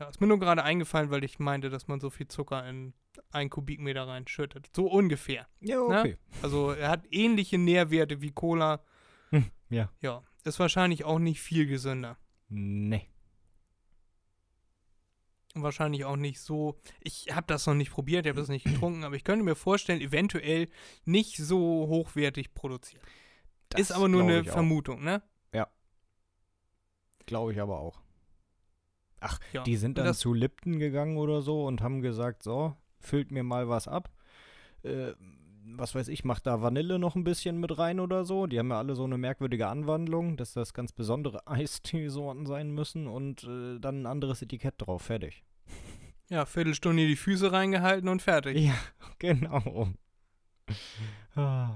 Ja, 0.00 0.08
ist 0.08 0.20
mir 0.20 0.26
nur 0.26 0.40
gerade 0.40 0.64
eingefallen, 0.64 1.10
weil 1.10 1.24
ich 1.24 1.38
meinte, 1.38 1.70
dass 1.70 1.88
man 1.88 2.00
so 2.00 2.10
viel 2.10 2.28
Zucker 2.28 2.68
in 2.68 2.94
ein 3.30 3.50
Kubikmeter 3.50 4.06
reinschüttet. 4.08 4.70
So 4.74 4.86
ungefähr. 4.90 5.46
Ja, 5.60 5.76
Ne? 5.76 6.00
okay. 6.00 6.18
Also 6.42 6.70
er 6.72 6.88
hat 6.90 7.04
ähnliche 7.10 7.58
Nährwerte 7.58 8.20
wie 8.22 8.30
Cola. 8.32 8.82
Hm, 9.30 9.50
ja. 9.70 9.90
Ja, 10.00 10.22
ist 10.44 10.58
wahrscheinlich 10.58 11.04
auch 11.04 11.18
nicht 11.18 11.40
viel 11.40 11.66
gesünder. 11.66 12.16
Nee. 12.48 13.08
Und 15.54 15.62
wahrscheinlich 15.62 16.04
auch 16.04 16.16
nicht 16.16 16.40
so. 16.40 16.78
Ich 17.00 17.26
habe 17.34 17.46
das 17.46 17.66
noch 17.66 17.74
nicht 17.74 17.90
probiert, 17.90 18.26
ich 18.26 18.30
habe 18.30 18.40
das 18.40 18.48
nicht 18.48 18.64
getrunken, 18.64 19.04
aber 19.04 19.16
ich 19.16 19.24
könnte 19.24 19.44
mir 19.44 19.54
vorstellen, 19.56 20.00
eventuell 20.00 20.68
nicht 21.04 21.36
so 21.36 21.58
hochwertig 21.88 22.54
produziert. 22.54 23.02
Das 23.70 23.80
ist 23.82 23.92
aber 23.92 24.08
nur 24.08 24.22
eine 24.22 24.40
auch. 24.40 24.44
Vermutung, 24.46 25.02
ne? 25.04 25.22
Glaube 27.26 27.52
ich 27.52 27.60
aber 27.60 27.78
auch. 27.78 28.00
Ach, 29.20 29.38
Ja. 29.52 29.62
die 29.62 29.76
sind 29.76 29.98
dann 29.98 30.06
das- 30.06 30.18
zu 30.18 30.32
Lipton 30.32 30.78
gegangen 30.78 31.18
oder 31.18 31.42
so 31.42 31.66
und 31.66 31.82
haben 31.82 32.00
gesagt, 32.00 32.42
so, 32.42 32.74
füllt 33.00 33.30
mir 33.30 33.42
mal 33.42 33.68
was 33.68 33.88
ab. 33.88 34.10
Äh, 34.82 35.12
was 35.76 35.94
weiß 35.94 36.08
ich, 36.08 36.24
macht 36.24 36.46
da 36.46 36.62
Vanille 36.62 36.98
noch 36.98 37.14
ein 37.14 37.24
bisschen 37.24 37.58
mit 37.58 37.78
rein 37.78 38.00
oder 38.00 38.24
so. 38.24 38.46
Die 38.46 38.58
haben 38.58 38.70
ja 38.70 38.78
alle 38.78 38.94
so 38.94 39.04
eine 39.04 39.18
merkwürdige 39.18 39.68
Anwandlung, 39.68 40.36
dass 40.36 40.52
das 40.52 40.72
ganz 40.72 40.92
besondere 40.92 41.46
Eisteesorten 41.46 42.46
sein 42.46 42.70
müssen 42.70 43.06
und 43.06 43.44
äh, 43.44 43.78
dann 43.78 44.02
ein 44.02 44.06
anderes 44.06 44.42
Etikett 44.42 44.74
drauf. 44.78 45.02
Fertig. 45.02 45.44
Ja, 46.30 46.44
Viertelstunde 46.44 47.06
die 47.06 47.16
Füße 47.16 47.52
reingehalten 47.52 48.06
und 48.06 48.20
fertig. 48.20 48.58
Ja, 48.58 48.74
genau. 49.18 49.88
Ah. 51.34 51.70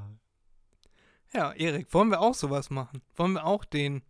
Ja, 1.33 1.53
Erik, 1.53 1.95
wollen 1.95 2.11
wir 2.11 2.21
auch 2.21 2.35
sowas 2.35 2.69
machen? 2.69 3.01
Wollen 3.15 3.33
wir 3.33 3.47
auch 3.47 3.65
den, 3.65 4.03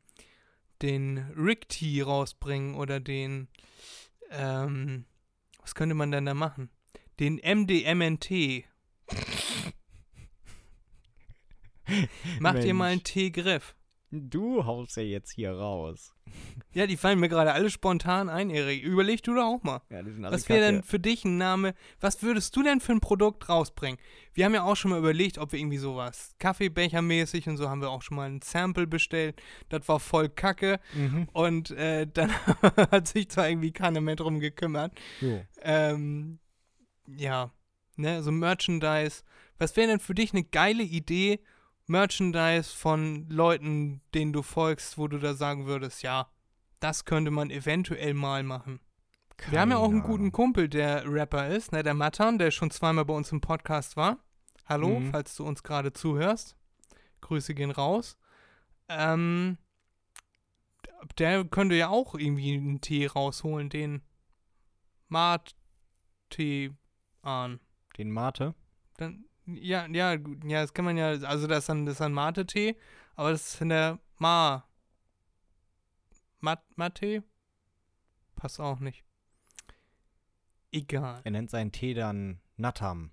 den 0.82 1.18
Rick 1.36 1.68
Tea 1.68 2.02
rausbringen 2.02 2.74
oder 2.74 2.98
den, 2.98 3.46
ähm, 4.30 5.04
was 5.60 5.76
könnte 5.76 5.94
man 5.94 6.10
denn 6.10 6.26
da 6.26 6.34
machen? 6.34 6.70
Den 7.22 7.36
MDMNT. 7.36 8.64
Macht 12.40 12.64
ihr 12.64 12.74
mal 12.74 12.86
einen 12.86 12.96
Mensch. 12.96 13.02
Teegriff? 13.04 13.76
Du 14.10 14.64
haust 14.66 14.96
ja 14.96 15.04
jetzt 15.04 15.30
hier 15.30 15.52
raus. 15.52 16.12
Ja, 16.74 16.88
die 16.88 16.96
fallen 16.96 17.20
mir 17.20 17.28
gerade 17.28 17.52
alle 17.52 17.70
spontan 17.70 18.28
ein, 18.28 18.50
Erik. 18.50 18.82
Überleg 18.82 19.22
du 19.22 19.36
doch 19.36 19.44
auch 19.44 19.62
mal. 19.62 19.82
Ja, 19.88 20.00
Was 20.32 20.48
wäre 20.48 20.62
denn 20.72 20.82
für 20.82 20.98
dich 20.98 21.24
ein 21.24 21.38
Name? 21.38 21.74
Was 22.00 22.24
würdest 22.24 22.56
du 22.56 22.64
denn 22.64 22.80
für 22.80 22.90
ein 22.90 23.00
Produkt 23.00 23.48
rausbringen? 23.48 24.00
Wir 24.34 24.44
haben 24.44 24.54
ja 24.54 24.64
auch 24.64 24.74
schon 24.74 24.90
mal 24.90 24.98
überlegt, 24.98 25.38
ob 25.38 25.52
wir 25.52 25.60
irgendwie 25.60 25.78
sowas 25.78 26.34
Kaffeebechermäßig 26.40 27.48
und 27.48 27.56
so 27.56 27.70
haben 27.70 27.80
wir 27.82 27.90
auch 27.90 28.02
schon 28.02 28.16
mal 28.16 28.28
ein 28.28 28.42
Sample 28.42 28.88
bestellt. 28.88 29.40
Das 29.68 29.86
war 29.88 30.00
voll 30.00 30.28
kacke 30.28 30.80
Mhm. 30.92 31.28
und 31.32 31.70
äh, 31.70 32.06
dann 32.12 32.32
hat 32.90 33.06
sich 33.06 33.28
da 33.28 33.46
irgendwie 33.46 33.70
keiner 33.72 34.00
mehr 34.00 34.16
drum 34.16 34.40
gekümmert. 34.40 34.92
Jo. 35.20 35.40
Ähm, 35.62 36.40
ja, 37.06 37.52
ne, 37.96 38.22
so 38.22 38.30
Merchandise. 38.32 39.22
Was 39.58 39.76
wäre 39.76 39.88
denn 39.88 40.00
für 40.00 40.14
dich 40.14 40.32
eine 40.32 40.44
geile 40.44 40.82
Idee, 40.82 41.40
Merchandise 41.86 42.74
von 42.74 43.28
Leuten, 43.28 44.00
denen 44.14 44.32
du 44.32 44.42
folgst, 44.42 44.98
wo 44.98 45.08
du 45.08 45.18
da 45.18 45.34
sagen 45.34 45.66
würdest, 45.66 46.02
ja, 46.02 46.30
das 46.80 47.04
könnte 47.04 47.30
man 47.30 47.50
eventuell 47.50 48.14
mal 48.14 48.42
machen? 48.42 48.80
Wir 49.50 49.60
haben 49.60 49.70
ja 49.70 49.76
auch 49.78 49.90
einen 49.90 50.02
Keine 50.02 50.12
guten. 50.12 50.32
Kumpel, 50.32 50.68
der 50.68 51.04
Rapper 51.06 51.48
ist, 51.48 51.72
ne, 51.72 51.82
der 51.82 51.94
Matan, 51.94 52.38
der 52.38 52.50
schon 52.52 52.70
zweimal 52.70 53.04
bei 53.04 53.14
uns 53.14 53.32
im 53.32 53.40
Podcast 53.40 53.96
war. 53.96 54.18
Hallo, 54.66 55.00
Mhm. 55.00 55.10
falls 55.10 55.34
du 55.36 55.44
uns 55.44 55.62
gerade 55.64 55.92
zuhörst. 55.92 56.56
Grüße 57.20 57.54
gehen 57.54 57.72
raus. 57.72 58.16
Ähm, 58.88 59.58
der 61.18 61.44
könnte 61.44 61.74
ja 61.74 61.88
auch 61.88 62.14
irgendwie 62.14 62.54
einen 62.54 62.80
Tee 62.80 63.06
rausholen, 63.06 63.68
den 63.68 64.02
Mart-Tee 65.08 66.72
an. 67.22 67.60
Den 67.98 68.10
Mate. 68.10 68.54
Dann, 68.96 69.24
ja, 69.46 69.86
ja, 69.86 70.12
ja, 70.14 70.60
das 70.62 70.72
kann 70.74 70.84
man 70.84 70.96
ja, 70.96 71.08
also 71.08 71.46
das 71.46 71.60
ist 71.60 71.68
dann, 71.68 71.86
das 71.86 71.94
ist 71.94 72.00
dann 72.00 72.12
Mate-Tee, 72.12 72.76
aber 73.16 73.30
das 73.30 73.54
ist 73.54 73.60
in 73.60 73.68
der 73.70 73.98
Ma. 74.18 74.64
Mat, 76.40 76.62
Mate? 76.76 77.22
Passt 78.36 78.60
auch 78.60 78.80
nicht. 78.80 79.04
Egal. 80.72 81.20
Er 81.24 81.30
nennt 81.30 81.50
seinen 81.50 81.70
Tee 81.70 81.94
dann 81.94 82.40
Natam. 82.56 83.10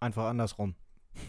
Einfach 0.00 0.26
andersrum. 0.26 0.74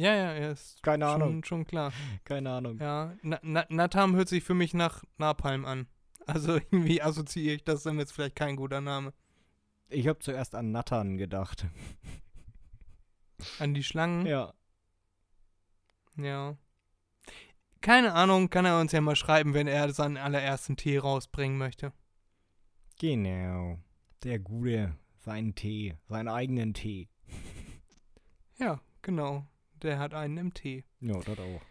Ja, 0.00 0.14
ja, 0.14 0.32
ja, 0.32 0.50
ist 0.52 0.80
Keine 0.84 1.06
schon, 1.06 1.22
Ahnung. 1.22 1.44
schon 1.44 1.64
klar. 1.66 1.92
Keine 2.22 2.52
Ahnung. 2.52 2.78
Ja, 2.78 3.16
Na, 3.22 3.40
Na, 3.42 3.66
Natam 3.68 4.14
hört 4.14 4.28
sich 4.28 4.44
für 4.44 4.54
mich 4.54 4.72
nach 4.72 5.02
Napalm 5.16 5.64
an. 5.64 5.88
Also 6.24 6.54
irgendwie 6.70 7.02
assoziiere 7.02 7.56
ich 7.56 7.64
das 7.64 7.82
dann 7.82 7.98
jetzt 7.98 8.12
vielleicht 8.12 8.36
kein 8.36 8.54
guter 8.54 8.80
Name. 8.80 9.12
Ich 9.88 10.06
habe 10.06 10.18
zuerst 10.18 10.54
an 10.54 10.70
Nattern 10.70 11.16
gedacht. 11.16 11.66
An 13.58 13.74
die 13.74 13.82
Schlangen. 13.82 14.26
Ja. 14.26 14.52
Ja. 16.16 16.56
Keine 17.80 18.12
Ahnung, 18.12 18.50
kann 18.50 18.64
er 18.64 18.80
uns 18.80 18.92
ja 18.92 19.00
mal 19.00 19.16
schreiben, 19.16 19.54
wenn 19.54 19.68
er 19.68 19.92
seinen 19.92 20.16
allerersten 20.16 20.76
Tee 20.76 20.98
rausbringen 20.98 21.56
möchte. 21.56 21.92
Genau. 22.98 23.78
Der 24.24 24.40
Gute. 24.40 24.96
Seinen 25.18 25.54
Tee. 25.54 25.96
Seinen 26.08 26.28
eigenen 26.28 26.74
Tee. 26.74 27.08
Ja, 28.58 28.80
genau. 29.02 29.46
Der 29.82 29.98
hat 29.98 30.12
einen 30.12 30.36
im 30.36 30.54
Tee. 30.54 30.84
Ja, 31.00 31.20
das 31.20 31.38
auch. 31.38 31.62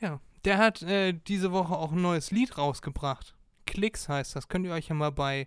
Ja. 0.00 0.20
Der 0.44 0.56
hat 0.56 0.80
äh, 0.82 1.12
diese 1.12 1.52
Woche 1.52 1.76
auch 1.76 1.92
ein 1.92 2.00
neues 2.00 2.30
Lied 2.30 2.56
rausgebracht. 2.56 3.36
Klicks 3.66 4.08
heißt 4.08 4.34
das. 4.34 4.48
Könnt 4.48 4.64
ihr 4.64 4.72
euch 4.72 4.88
ja 4.88 4.94
mal 4.94 5.12
bei 5.12 5.46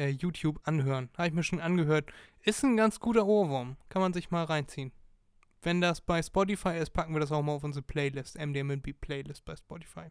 äh, 0.00 0.08
YouTube 0.08 0.60
anhören. 0.64 1.10
Habe 1.16 1.28
ich 1.28 1.34
mir 1.34 1.42
schon 1.42 1.60
angehört. 1.60 2.10
Ist 2.42 2.64
ein 2.64 2.76
ganz 2.76 2.98
guter 3.00 3.26
Ohrwurm. 3.26 3.76
Kann 3.88 4.02
man 4.02 4.12
sich 4.12 4.30
mal 4.30 4.44
reinziehen. 4.44 4.92
Wenn 5.62 5.80
das 5.80 6.00
bei 6.00 6.22
Spotify 6.22 6.78
ist, 6.78 6.90
packen 6.90 7.12
wir 7.12 7.20
das 7.20 7.32
auch 7.32 7.42
mal 7.42 7.52
auf 7.52 7.64
unsere 7.64 7.82
Playlist. 7.82 8.38
MDMB 8.38 8.94
Playlist 9.00 9.44
bei 9.44 9.54
Spotify. 9.56 10.06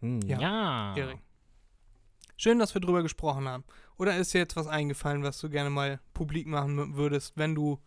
Hm, 0.00 0.20
Ja. 0.22 0.38
ja. 0.38 0.96
Erik. 0.96 1.18
Schön, 2.36 2.58
dass 2.58 2.74
wir 2.74 2.80
drüber 2.80 3.02
gesprochen 3.02 3.48
haben. 3.48 3.64
Oder 3.96 4.16
ist 4.16 4.34
dir 4.34 4.38
jetzt 4.38 4.56
was 4.56 4.66
eingefallen, 4.66 5.22
was 5.22 5.38
du 5.40 5.48
gerne 5.48 5.70
mal 5.70 6.00
publik 6.12 6.46
machen 6.46 6.96
würdest, 6.96 7.36
wenn 7.36 7.54
du, 7.54 7.78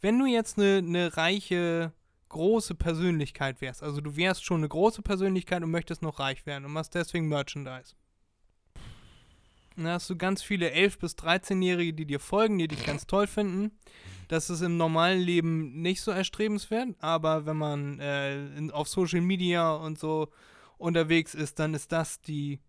wenn 0.00 0.18
du 0.18 0.26
jetzt 0.26 0.58
eine, 0.58 0.78
eine 0.78 1.16
reiche, 1.16 1.92
große 2.28 2.76
Persönlichkeit 2.76 3.60
wärst? 3.60 3.82
Also 3.82 4.00
du 4.00 4.16
wärst 4.16 4.44
schon 4.44 4.60
eine 4.60 4.68
große 4.68 5.02
Persönlichkeit 5.02 5.62
und 5.62 5.70
möchtest 5.72 6.02
noch 6.02 6.20
reich 6.20 6.46
werden 6.46 6.64
und 6.64 6.72
machst 6.72 6.94
deswegen 6.94 7.28
Merchandise. 7.28 7.94
Dann 9.76 9.88
hast 9.88 10.08
du 10.08 10.16
ganz 10.16 10.42
viele 10.42 10.70
11- 10.72 10.98
bis 10.98 11.14
13-Jährige, 11.16 11.92
die 11.92 12.06
dir 12.06 12.20
folgen, 12.20 12.58
die 12.58 12.68
dich 12.68 12.84
ganz 12.84 13.06
toll 13.06 13.26
finden. 13.26 13.72
Das 14.28 14.50
ist 14.50 14.62
im 14.62 14.76
normalen 14.76 15.20
Leben 15.20 15.82
nicht 15.82 16.00
so 16.00 16.10
erstrebenswert, 16.10 16.96
aber 16.98 17.46
wenn 17.46 17.56
man 17.56 18.00
äh, 18.00 18.56
in, 18.56 18.70
auf 18.70 18.88
Social 18.88 19.20
Media 19.20 19.72
und 19.74 19.98
so 19.98 20.28
unterwegs 20.78 21.34
ist, 21.34 21.58
dann 21.58 21.74
ist 21.74 21.92
das 21.92 22.20
die 22.20 22.60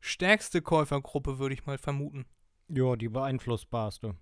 stärkste 0.00 0.62
Käufergruppe, 0.62 1.38
würde 1.38 1.54
ich 1.54 1.66
mal 1.66 1.78
vermuten. 1.78 2.24
Ja, 2.68 2.96
die 2.96 3.08
beeinflussbarste. 3.08 4.16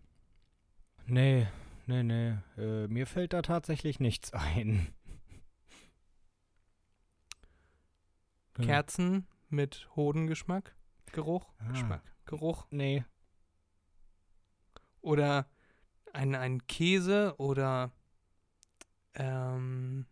Nee, 1.06 1.46
nee, 1.86 2.02
nee. 2.02 2.34
Äh, 2.58 2.88
mir 2.88 3.06
fällt 3.06 3.32
da 3.32 3.42
tatsächlich 3.42 4.00
nichts 4.00 4.32
ein. 4.32 4.88
Kerzen 8.54 9.26
mit 9.48 9.88
Hodengeschmack, 9.94 10.74
Geruch, 11.12 11.48
Ah. 11.58 11.68
Geschmack, 11.70 12.02
Geruch. 12.24 12.66
Nee. 12.70 13.04
Oder 15.00 15.48
ein, 16.12 16.34
ein 16.34 16.66
Käse 16.66 17.34
oder 17.38 17.92
ähm, 19.14 20.06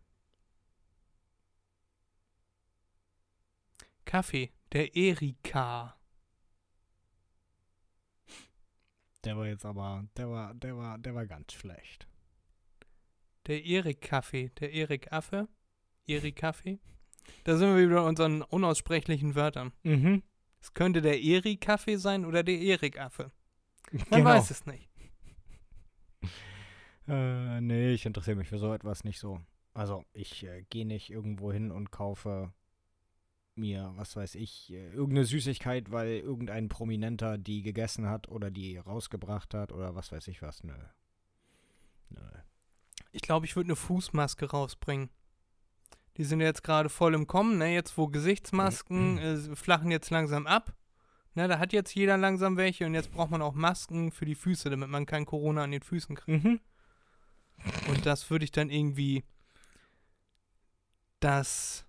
Kaffee, 4.05 4.51
der 4.71 4.95
Erika. 4.95 5.95
Der 9.23 9.35
war 9.37 9.47
jetzt 9.47 9.65
aber, 9.65 10.05
der 10.15 10.29
war, 10.29 10.53
der 10.53 10.77
war, 10.77 10.97
der 10.97 11.15
war 11.15 11.25
ganz 11.25 11.51
schlecht. 11.53 12.07
Der 13.47 13.63
Erik-Kaffee, 13.63 14.49
der 14.59 14.71
Erik-Affe, 14.73 15.47
Erik-Kaffee. 16.05 16.79
Da 17.43 17.57
sind 17.57 17.75
wir 17.75 17.85
wieder 17.85 18.01
bei 18.01 18.07
unseren 18.07 18.41
unaussprechlichen 18.41 19.35
Wörtern. 19.35 19.73
Mhm. 19.83 20.23
Es 20.59 20.73
könnte 20.73 21.01
der 21.01 21.21
Erik-Kaffee 21.21 21.97
sein 21.97 22.25
oder 22.25 22.43
der 22.43 22.59
Erik-Affe. 22.59 23.31
Man 23.91 24.05
Genau. 24.09 24.25
weiß 24.25 24.51
es 24.51 24.65
nicht. 24.65 24.89
Äh, 27.07 27.61
nee, 27.61 27.93
ich 27.93 28.05
interessiere 28.05 28.35
mich 28.35 28.49
für 28.49 28.57
so 28.59 28.73
etwas 28.73 29.03
nicht 29.03 29.19
so. 29.19 29.39
Also, 29.73 30.03
ich 30.13 30.43
äh, 30.43 30.63
gehe 30.69 30.85
nicht 30.85 31.09
irgendwo 31.09 31.53
hin 31.53 31.71
und 31.71 31.91
kaufe 31.91 32.51
mir, 33.55 33.93
was 33.95 34.15
weiß 34.15 34.35
ich, 34.35 34.71
äh, 34.71 34.89
irgendeine 34.91 35.25
Süßigkeit, 35.25 35.91
weil 35.91 36.17
irgendein 36.17 36.67
Prominenter 36.67 37.37
die 37.37 37.61
gegessen 37.61 38.07
hat 38.07 38.27
oder 38.27 38.51
die 38.51 38.77
rausgebracht 38.77 39.53
hat 39.53 39.71
oder 39.71 39.95
was 39.95 40.11
weiß 40.11 40.27
ich 40.27 40.41
was. 40.41 40.63
Nö. 40.63 40.73
Nö. 42.09 42.21
Ich 43.11 43.21
glaube, 43.21 43.45
ich 43.45 43.55
würde 43.55 43.67
eine 43.67 43.75
Fußmaske 43.75 44.49
rausbringen. 44.49 45.09
Die 46.17 46.23
sind 46.23 46.41
jetzt 46.41 46.63
gerade 46.63 46.89
voll 46.89 47.13
im 47.13 47.27
Kommen, 47.27 47.57
ne? 47.59 47.73
Jetzt, 47.73 47.97
wo 47.97 48.07
Gesichtsmasken 48.07 49.17
äh, 49.17 49.55
flachen 49.55 49.91
jetzt 49.91 50.09
langsam 50.09 50.47
ab. 50.47 50.75
Ne, 51.37 51.47
da 51.47 51.59
hat 51.59 51.71
jetzt 51.71 51.93
jeder 51.93 52.17
langsam 52.17 52.57
welche 52.57 52.87
und 52.87 52.95
jetzt 52.95 53.11
braucht 53.11 53.29
man 53.29 53.43
auch 53.43 53.53
Masken 53.53 54.11
für 54.11 54.25
die 54.25 54.33
Füße, 54.33 54.71
damit 54.71 54.89
man 54.89 55.05
kein 55.05 55.27
Corona 55.27 55.63
an 55.63 55.69
den 55.69 55.83
Füßen 55.83 56.15
kriegt. 56.15 56.43
Mhm. 56.43 56.59
Und 57.89 58.07
das 58.07 58.31
würde 58.31 58.43
ich 58.43 58.51
dann 58.51 58.71
irgendwie 58.71 59.23
das 61.19 61.85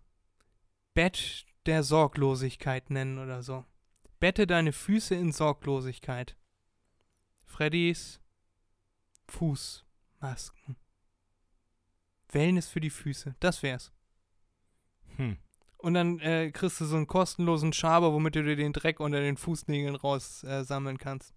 Bett 0.93 1.47
der 1.65 1.83
Sorglosigkeit 1.83 2.91
nennen 2.91 3.19
oder 3.19 3.43
so. 3.43 3.65
Bette 4.21 4.47
deine 4.47 4.73
Füße 4.73 5.15
in 5.15 5.33
Sorglosigkeit. 5.33 6.37
Freddys 7.47 8.21
Fußmasken. 9.29 10.77
Wellness 12.33 12.69
für 12.69 12.81
die 12.81 12.91
Füße. 12.91 13.35
Das 13.41 13.63
wär's. 13.63 13.93
Hm. 15.19 15.37
Und 15.77 15.95
dann 15.95 16.19
äh, 16.21 16.51
kriegst 16.51 16.81
du 16.81 16.87
so 16.87 16.97
einen 16.97 17.07
kostenlosen 17.07 17.73
Schaber, 17.73 18.13
womit 18.13 18.35
du 18.35 18.43
dir 18.43 18.57
den 18.57 18.73
Dreck 18.73 18.99
unter 18.99 19.21
den 19.21 19.37
Fußnägeln 19.37 19.95
raus 19.95 20.43
äh, 20.43 20.65
sammeln 20.65 20.99
kannst. 20.99 21.35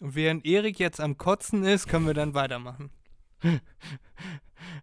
Und 0.00 0.14
während 0.14 0.46
Erik 0.46 0.78
jetzt 0.78 1.00
am 1.00 1.16
Kotzen 1.16 1.64
ist, 1.64 1.88
können 1.88 2.06
wir 2.06 2.14
dann 2.14 2.34
weitermachen. 2.34 2.90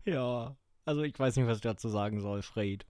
Ja, 0.06 0.56
also 0.86 1.04
ich 1.04 1.18
weiß 1.18 1.36
nicht, 1.36 1.48
was 1.48 1.58
ich 1.58 1.64
dazu 1.64 1.90
sagen 1.90 2.22
soll, 2.22 2.42
Fred. 2.42 2.86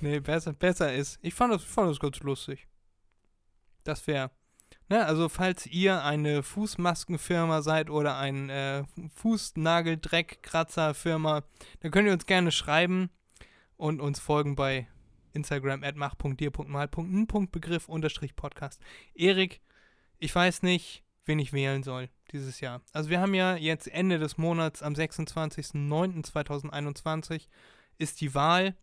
Nee, 0.00 0.20
besser, 0.20 0.52
besser 0.52 0.94
ist. 0.94 1.18
Ich 1.22 1.34
fand 1.34 1.52
das, 1.52 1.62
ich 1.62 1.68
fand 1.68 1.90
das 1.90 2.00
ganz 2.00 2.20
lustig. 2.20 2.66
Das 3.84 4.06
wäre. 4.06 4.30
Ne, 4.88 5.06
also 5.06 5.28
falls 5.28 5.66
ihr 5.66 6.02
eine 6.04 6.42
Fußmaskenfirma 6.42 7.62
seid 7.62 7.88
oder 7.88 8.18
ein 8.18 8.50
äh, 8.50 8.82
Fußnageldreckkratzer-Firma, 9.14 11.44
dann 11.80 11.90
könnt 11.90 12.08
ihr 12.08 12.12
uns 12.12 12.26
gerne 12.26 12.52
schreiben 12.52 13.08
und 13.76 14.00
uns 14.00 14.20
folgen 14.20 14.54
bei 14.54 14.86
Instagram 15.32 15.82
at 15.82 15.96
mach.dir.mal.n.begriff 15.96 17.88
unterstrich 17.88 18.36
Podcast. 18.36 18.82
Erik, 19.14 19.62
ich 20.18 20.34
weiß 20.34 20.62
nicht, 20.62 21.02
wen 21.24 21.38
ich 21.38 21.52
wählen 21.52 21.82
soll 21.82 22.08
dieses 22.32 22.60
Jahr. 22.60 22.80
Also 22.92 23.10
wir 23.10 23.20
haben 23.20 23.34
ja 23.34 23.56
jetzt 23.56 23.88
Ende 23.88 24.18
des 24.18 24.38
Monats 24.38 24.82
am 24.82 24.94
26.09.2021 24.94 27.48
ist 27.98 28.20
die 28.20 28.34
Wahl. 28.34 28.74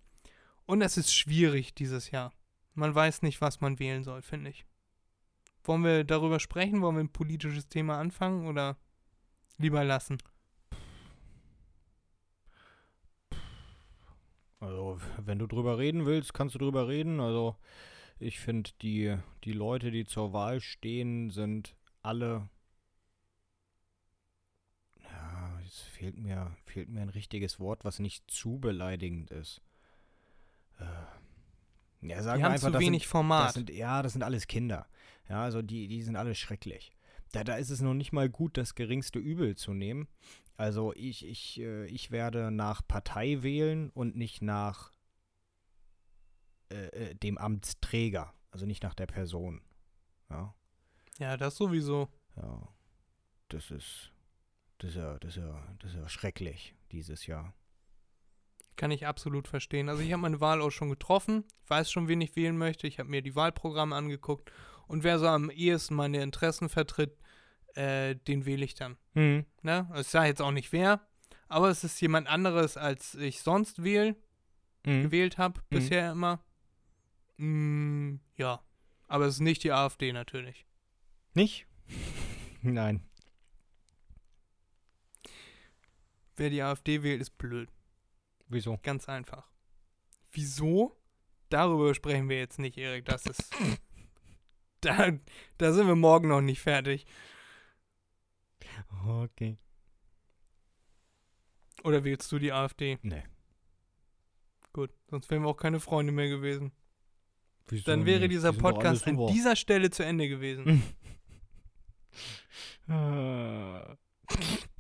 Und 0.66 0.82
es 0.82 0.98
ist 0.98 1.14
schwierig 1.14 1.74
dieses 1.74 2.12
Jahr. 2.12 2.32
Man 2.76 2.94
weiß 2.94 3.24
nicht, 3.24 3.42
was 3.42 3.60
man 3.60 3.80
wählen 3.80 4.04
soll, 4.04 4.22
finde 4.22 4.52
ich. 4.52 4.68
Wollen 5.70 5.84
wir 5.84 6.04
darüber 6.04 6.40
sprechen? 6.40 6.82
Wollen 6.82 6.96
wir 6.96 7.04
ein 7.04 7.14
politisches 7.14 7.68
Thema 7.68 8.00
anfangen 8.00 8.48
oder 8.48 8.76
lieber 9.60 9.84
lassen? 9.84 10.18
Also, 14.60 15.00
wenn 15.20 15.38
du 15.38 15.46
drüber 15.46 15.78
reden 15.78 16.08
willst, 16.08 16.34
kannst 16.34 16.56
du 16.56 16.60
drüber 16.60 16.88
reden. 16.88 17.20
Also, 17.20 17.56
ich 18.18 18.40
finde, 18.40 18.72
die, 18.82 19.16
die 19.44 19.54
Leute, 19.54 19.92
die 19.92 20.06
zur 20.06 20.34
Wahl 20.34 20.60
stehen, 20.60 21.30
sind 21.30 21.76
alle. 22.02 22.50
Ja, 25.04 25.60
es 25.68 25.82
fehlt 25.82 26.18
mir, 26.18 26.58
fehlt 26.66 26.90
mir 26.90 27.04
ein 27.04 27.10
richtiges 27.10 27.60
Wort, 27.60 27.86
was 27.86 28.00
nicht 28.00 28.32
zu 28.32 28.60
beleidigend 28.60 29.30
ist. 29.30 29.62
Äh, 30.80 30.86
ja, 32.02 32.22
sagen 32.22 32.40
Die 32.40 32.44
haben 32.46 32.54
einfach, 32.54 32.68
zu 32.68 32.74
das 32.74 32.82
wenig 32.82 33.04
sind, 33.04 33.10
Format. 33.10 33.48
das 33.48 33.54
sind, 33.56 33.70
ja, 33.70 34.02
das 34.02 34.14
sind 34.14 34.24
alles 34.24 34.48
Kinder. 34.48 34.88
Ja, 35.28 35.44
also 35.44 35.62
die, 35.62 35.88
die 35.88 36.02
sind 36.02 36.16
alle 36.16 36.36
schrecklich. 36.36 36.92
Da, 37.32 37.44
da 37.44 37.56
ist 37.56 37.70
es 37.70 37.82
noch 37.82 37.94
nicht 37.94 38.12
mal 38.12 38.30
gut, 38.30 38.58
das 38.58 38.74
geringste 38.76 39.20
Übel 39.20 39.56
zu 39.56 39.74
nehmen. 39.74 40.08
Also 40.58 40.94
ich, 40.96 41.26
ich, 41.26 41.60
äh, 41.60 41.86
ich 41.86 42.12
werde 42.12 42.52
nach 42.52 42.82
Partei 42.88 43.44
wählen 43.44 43.90
und 43.92 44.16
nicht 44.16 44.42
nach 44.42 44.92
äh, 46.72 46.88
äh, 46.88 47.16
dem 47.16 47.38
Amtsträger. 47.38 48.34
Also 48.52 48.66
nicht 48.66 48.84
nach 48.84 48.96
der 48.96 49.06
Person. 49.06 49.62
Ja, 50.30 50.54
ja, 51.20 51.38
das 51.38 51.56
sowieso. 51.56 52.10
ja. 52.36 52.68
Das 53.50 53.72
ist, 53.72 54.12
das 54.78 54.92
ist 54.92 54.96
ja, 54.98 55.18
das 55.18 55.32
ist 55.32 55.38
ja, 55.38 55.76
das 55.80 55.92
ist 55.92 55.98
ja 55.98 56.08
schrecklich 56.08 56.76
dieses 56.92 57.26
Jahr. 57.26 57.54
Kann 58.80 58.92
ich 58.92 59.06
absolut 59.06 59.50
verstehen. 59.50 59.90
Also 59.90 60.02
ich 60.02 60.14
habe 60.14 60.22
meine 60.22 60.40
Wahl 60.40 60.62
auch 60.62 60.70
schon 60.70 60.90
getroffen. 60.90 61.44
Weiß 61.68 61.92
schon, 61.92 62.08
wen 62.08 62.22
ich 62.22 62.38
wählen 62.38 62.58
möchte. 62.58 62.88
Ich 62.88 62.98
habe 62.98 63.10
mir 63.10 63.22
die 63.22 63.36
Wahlprogramme 63.36 63.94
angeguckt. 63.94 64.54
Und 64.88 65.04
wer 65.04 65.20
so 65.20 65.28
am 65.28 65.50
ehesten 65.50 65.96
meine 65.96 66.24
Interessen 66.24 66.70
vertritt, 66.70 67.18
äh, 67.76 68.16
den 68.16 68.46
wähle 68.46 68.64
ich 68.64 68.76
dann. 68.76 68.96
Hm. 69.16 69.46
Ne? 69.64 69.92
Ich 70.00 70.08
sage 70.08 70.28
jetzt 70.30 70.42
auch 70.42 70.52
nicht 70.52 70.72
wer, 70.72 71.06
aber 71.50 71.68
es 71.70 71.84
ist 71.84 72.00
jemand 72.00 72.30
anderes, 72.30 72.78
als 72.78 73.16
ich 73.16 73.42
sonst 73.42 73.84
wähl, 73.84 74.16
Mhm. 74.86 75.02
gewählt 75.04 75.38
habe, 75.38 75.60
bisher 75.70 76.14
immer. 76.14 76.40
Mm, 77.36 78.16
ja, 78.38 78.64
aber 79.10 79.26
es 79.26 79.34
ist 79.36 79.40
nicht 79.42 79.66
die 79.66 79.74
AfD 79.74 80.14
natürlich. 80.14 80.66
Nicht? 81.34 81.68
Nein. 82.62 83.04
Wer 86.38 86.50
die 86.50 86.62
AfD 86.64 87.04
wählt, 87.04 87.20
ist 87.20 87.38
blöd. 87.38 87.70
Wieso? 88.50 88.80
Ganz 88.84 89.08
einfach. 89.08 89.48
Wieso? 90.32 90.96
Darüber 91.50 91.94
sprechen 91.96 92.30
wir 92.30 92.38
jetzt 92.38 92.60
nicht, 92.60 92.78
Erik. 92.78 93.06
Das 93.06 93.26
ist. 93.26 93.54
da, 94.82 95.12
da 95.58 95.74
sind 95.74 95.88
wir 95.88 95.96
morgen 95.96 96.28
noch 96.28 96.42
nicht 96.42 96.60
fertig. 96.62 97.06
Okay. 99.08 99.58
Oder 101.84 102.04
wählst 102.04 102.32
du 102.32 102.40
die 102.40 102.52
AfD? 102.52 102.98
Nee. 103.02 103.24
Gut, 104.74 104.92
sonst 105.10 105.30
wären 105.32 105.44
wir 105.44 105.50
auch 105.50 105.58
keine 105.58 105.80
Freunde 105.80 106.12
mehr 106.12 106.30
gewesen. 106.30 106.72
Wieso 107.68 107.86
Dann 107.86 108.06
wäre 108.06 108.20
nicht? 108.22 108.32
dieser 108.32 108.52
Die 108.52 108.56
sind 108.56 108.64
doch 108.64 108.70
alle 108.70 108.76
Podcast 108.76 109.08
an 109.08 109.16
super. 109.16 109.32
dieser 109.32 109.56
Stelle 109.56 109.90
zu 109.90 110.04
Ende 110.04 110.28
gewesen. 110.28 110.84
Äh, 112.88 113.96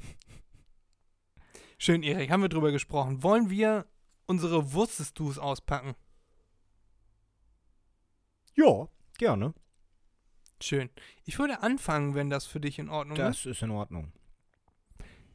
Schön, 1.81 2.03
Erik, 2.03 2.29
haben 2.29 2.41
wir 2.41 2.49
drüber 2.49 2.73
gesprochen. 2.73 3.23
Wollen 3.23 3.49
wir 3.49 3.85
unsere 4.25 4.73
Wusstest 4.73 5.17
du's 5.17 5.39
auspacken? 5.39 5.95
ja, 8.55 8.89
gerne. 9.17 9.53
Schön. 10.61 10.89
Ich 11.23 11.39
würde 11.39 11.61
anfangen, 11.63 12.15
wenn 12.15 12.29
das 12.29 12.45
für 12.45 12.59
dich 12.59 12.77
in 12.79 12.89
Ordnung 12.89 13.15
ist. 13.17 13.45
Das 13.45 13.45
ist 13.45 13.61
in 13.61 13.71
Ordnung. 13.71 14.11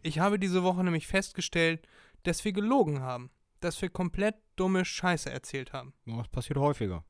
Ich 0.03 0.19
habe 0.19 0.39
diese 0.39 0.63
Woche 0.63 0.85
nämlich 0.85 1.07
festgestellt, 1.07 1.89
dass 2.25 2.45
wir 2.45 2.53
gelogen 2.53 3.01
haben. 3.01 3.31
Dass 3.61 3.81
wir 3.81 3.89
komplett 3.89 4.37
dumme 4.57 4.85
Scheiße 4.85 5.31
erzählt 5.31 5.73
haben. 5.73 5.95
Das 6.05 6.29
passiert 6.29 6.59
häufiger. 6.59 7.03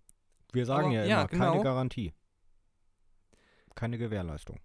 Wir 0.52 0.64
sagen 0.64 0.86
Aber- 0.86 0.94
ja 0.94 1.00
immer, 1.02 1.10
ja, 1.10 1.26
genau. 1.26 1.50
keine 1.52 1.64
Garantie. 1.64 2.12
Keine 3.74 3.98
Gewährleistung. 3.98 4.60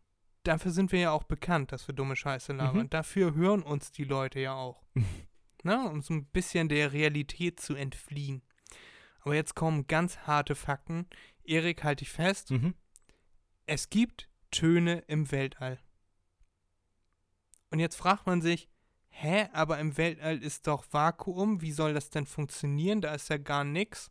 Dafür 0.50 0.72
sind 0.72 0.92
wir 0.92 1.00
ja 1.00 1.12
auch 1.12 1.26
bekannt, 1.26 1.72
dass 1.72 1.88
wir 1.88 1.94
dumme 1.94 2.16
Scheiße 2.16 2.54
labern. 2.54 2.86
Mhm. 2.86 2.90
Dafür 2.90 3.36
hören 3.36 3.62
uns 3.62 3.92
die 3.92 4.04
Leute 4.04 4.40
ja 4.40 4.56
auch. 4.56 4.82
Na, 5.64 5.86
um 5.86 6.02
so 6.02 6.16
ein 6.16 6.26
bisschen 6.26 6.70
der 6.70 6.92
Realität 6.92 7.60
zu 7.60 7.76
entfliehen. 7.76 8.42
Aber 9.22 9.36
jetzt 9.36 9.54
kommen 9.54 9.86
ganz 9.86 10.18
harte 10.22 10.56
Fakten. 10.56 11.06
Erik, 11.44 11.84
halte 11.84 12.02
ich 12.04 12.10
fest. 12.10 12.50
Mhm. 12.50 12.74
Es 13.68 13.92
gibt 13.92 14.28
Töne 14.50 15.04
im 15.06 15.32
Weltall. 15.32 15.78
Und 17.70 17.78
jetzt 17.78 17.98
fragt 17.98 18.26
man 18.26 18.42
sich, 18.42 18.70
hä, 19.10 19.50
aber 19.54 19.78
im 19.78 19.98
Weltall 19.98 20.40
ist 20.42 20.66
doch 20.66 20.84
Vakuum, 20.90 21.62
wie 21.62 21.74
soll 21.74 21.94
das 21.94 22.10
denn 22.10 22.26
funktionieren? 22.26 23.02
Da 23.02 23.14
ist 23.14 23.30
ja 23.30 23.38
gar 23.38 23.64
nichts. 23.64 24.10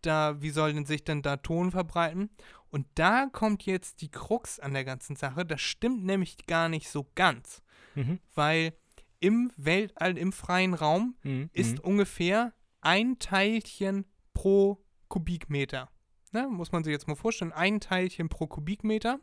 Da, 0.00 0.40
wie 0.40 0.50
soll 0.50 0.74
denn 0.74 0.86
sich 0.86 1.02
denn 1.02 1.22
da 1.22 1.38
Ton 1.38 1.72
verbreiten? 1.72 2.30
Und 2.72 2.86
da 2.96 3.26
kommt 3.30 3.64
jetzt 3.64 4.00
die 4.00 4.10
Krux 4.10 4.58
an 4.58 4.72
der 4.72 4.84
ganzen 4.84 5.14
Sache. 5.14 5.44
Das 5.44 5.60
stimmt 5.60 6.04
nämlich 6.04 6.46
gar 6.46 6.68
nicht 6.68 6.88
so 6.88 7.06
ganz, 7.14 7.62
Mhm. 7.94 8.18
weil 8.34 8.72
im 9.20 9.52
Weltall, 9.56 10.16
im 10.18 10.32
freien 10.32 10.74
Raum, 10.74 11.14
Mhm. 11.22 11.50
ist 11.52 11.78
ungefähr 11.80 12.52
ein 12.80 13.18
Teilchen 13.20 14.06
pro 14.34 14.82
Kubikmeter. 15.08 15.90
Ne, 16.32 16.48
muss 16.48 16.72
man 16.72 16.82
sich 16.82 16.92
jetzt 16.92 17.06
mal 17.06 17.14
vorstellen, 17.14 17.52
ein 17.52 17.78
Teilchen 17.78 18.30
pro 18.30 18.46
Kubikmeter. 18.46 19.20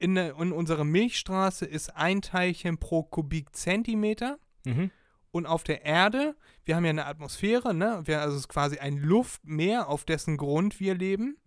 In, 0.00 0.16
der, 0.16 0.36
in 0.36 0.50
unserer 0.50 0.82
Milchstraße 0.82 1.64
ist 1.64 1.94
ein 1.94 2.20
Teilchen 2.22 2.76
pro 2.78 3.04
Kubikzentimeter. 3.04 4.38
Mhm. 4.64 4.90
Und 5.30 5.46
auf 5.46 5.62
der 5.62 5.84
Erde, 5.84 6.36
wir 6.64 6.74
haben 6.76 6.84
ja 6.84 6.90
eine 6.90 7.06
Atmosphäre, 7.06 7.72
ne? 7.72 8.02
Wir, 8.04 8.20
also 8.20 8.34
es 8.34 8.42
ist 8.42 8.48
quasi 8.48 8.78
ein 8.78 8.98
Luftmeer, 8.98 9.88
auf 9.88 10.04
dessen 10.04 10.36
Grund 10.36 10.80
wir 10.80 10.94
leben. 10.96 11.38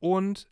Und 0.00 0.48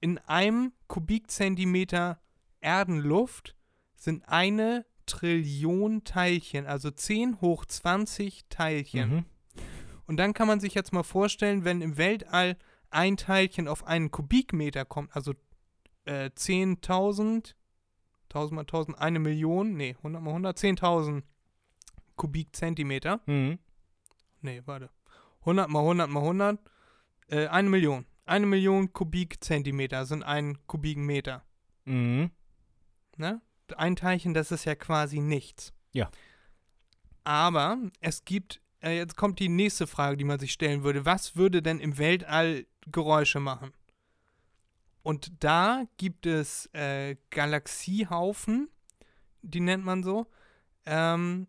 in 0.00 0.18
einem 0.18 0.72
Kubikzentimeter 0.86 2.20
Erdenluft 2.60 3.54
sind 3.96 4.28
eine 4.28 4.84
Trillion 5.06 6.04
Teilchen, 6.04 6.66
also 6.66 6.90
10 6.90 7.40
hoch 7.40 7.64
20 7.64 8.46
Teilchen. 8.48 9.10
Mhm. 9.10 9.24
Und 10.06 10.16
dann 10.18 10.34
kann 10.34 10.48
man 10.48 10.60
sich 10.60 10.74
jetzt 10.74 10.92
mal 10.92 11.02
vorstellen, 11.02 11.64
wenn 11.64 11.82
im 11.82 11.96
Weltall 11.96 12.56
ein 12.90 13.16
Teilchen 13.16 13.68
auf 13.68 13.86
einen 13.86 14.10
Kubikmeter 14.10 14.84
kommt, 14.84 15.14
also 15.14 15.32
äh, 16.04 16.30
10.000, 16.30 17.54
1000 18.28 18.52
mal 18.52 18.60
1000, 18.62 18.98
eine 18.98 19.18
Million, 19.18 19.74
nee, 19.74 19.94
100 19.98 20.22
mal 20.22 20.30
100, 20.30 20.58
10.000 20.58 21.22
Kubikzentimeter. 22.16 23.20
Mhm. 23.26 23.58
Nee, 24.42 24.62
warte. 24.66 24.90
100 25.40 25.68
mal 25.68 25.80
100 25.80 26.10
mal 26.10 26.20
100, 26.20 26.58
äh, 27.28 27.46
eine 27.48 27.68
Million. 27.68 28.06
Eine 28.26 28.46
Million 28.46 28.92
Kubikzentimeter 28.92 30.06
sind 30.06 30.22
ein 30.22 30.58
Kubikmeter. 30.66 31.44
Mhm. 31.84 32.30
Ne? 33.16 33.42
Ein 33.76 33.96
Teilchen, 33.96 34.34
das 34.34 34.50
ist 34.50 34.64
ja 34.64 34.74
quasi 34.74 35.20
nichts. 35.20 35.72
Ja. 35.92 36.10
Aber 37.22 37.78
es 38.00 38.24
gibt, 38.24 38.60
äh, 38.82 38.96
jetzt 38.96 39.16
kommt 39.16 39.38
die 39.38 39.48
nächste 39.48 39.86
Frage, 39.86 40.16
die 40.16 40.24
man 40.24 40.38
sich 40.38 40.52
stellen 40.52 40.84
würde. 40.84 41.04
Was 41.04 41.36
würde 41.36 41.62
denn 41.62 41.80
im 41.80 41.98
Weltall 41.98 42.66
Geräusche 42.86 43.40
machen? 43.40 43.72
Und 45.02 45.44
da 45.44 45.84
gibt 45.98 46.24
es 46.24 46.66
äh, 46.72 47.16
Galaxiehaufen, 47.28 48.70
die 49.42 49.60
nennt 49.60 49.84
man 49.84 50.02
so. 50.02 50.26
Ähm, 50.86 51.46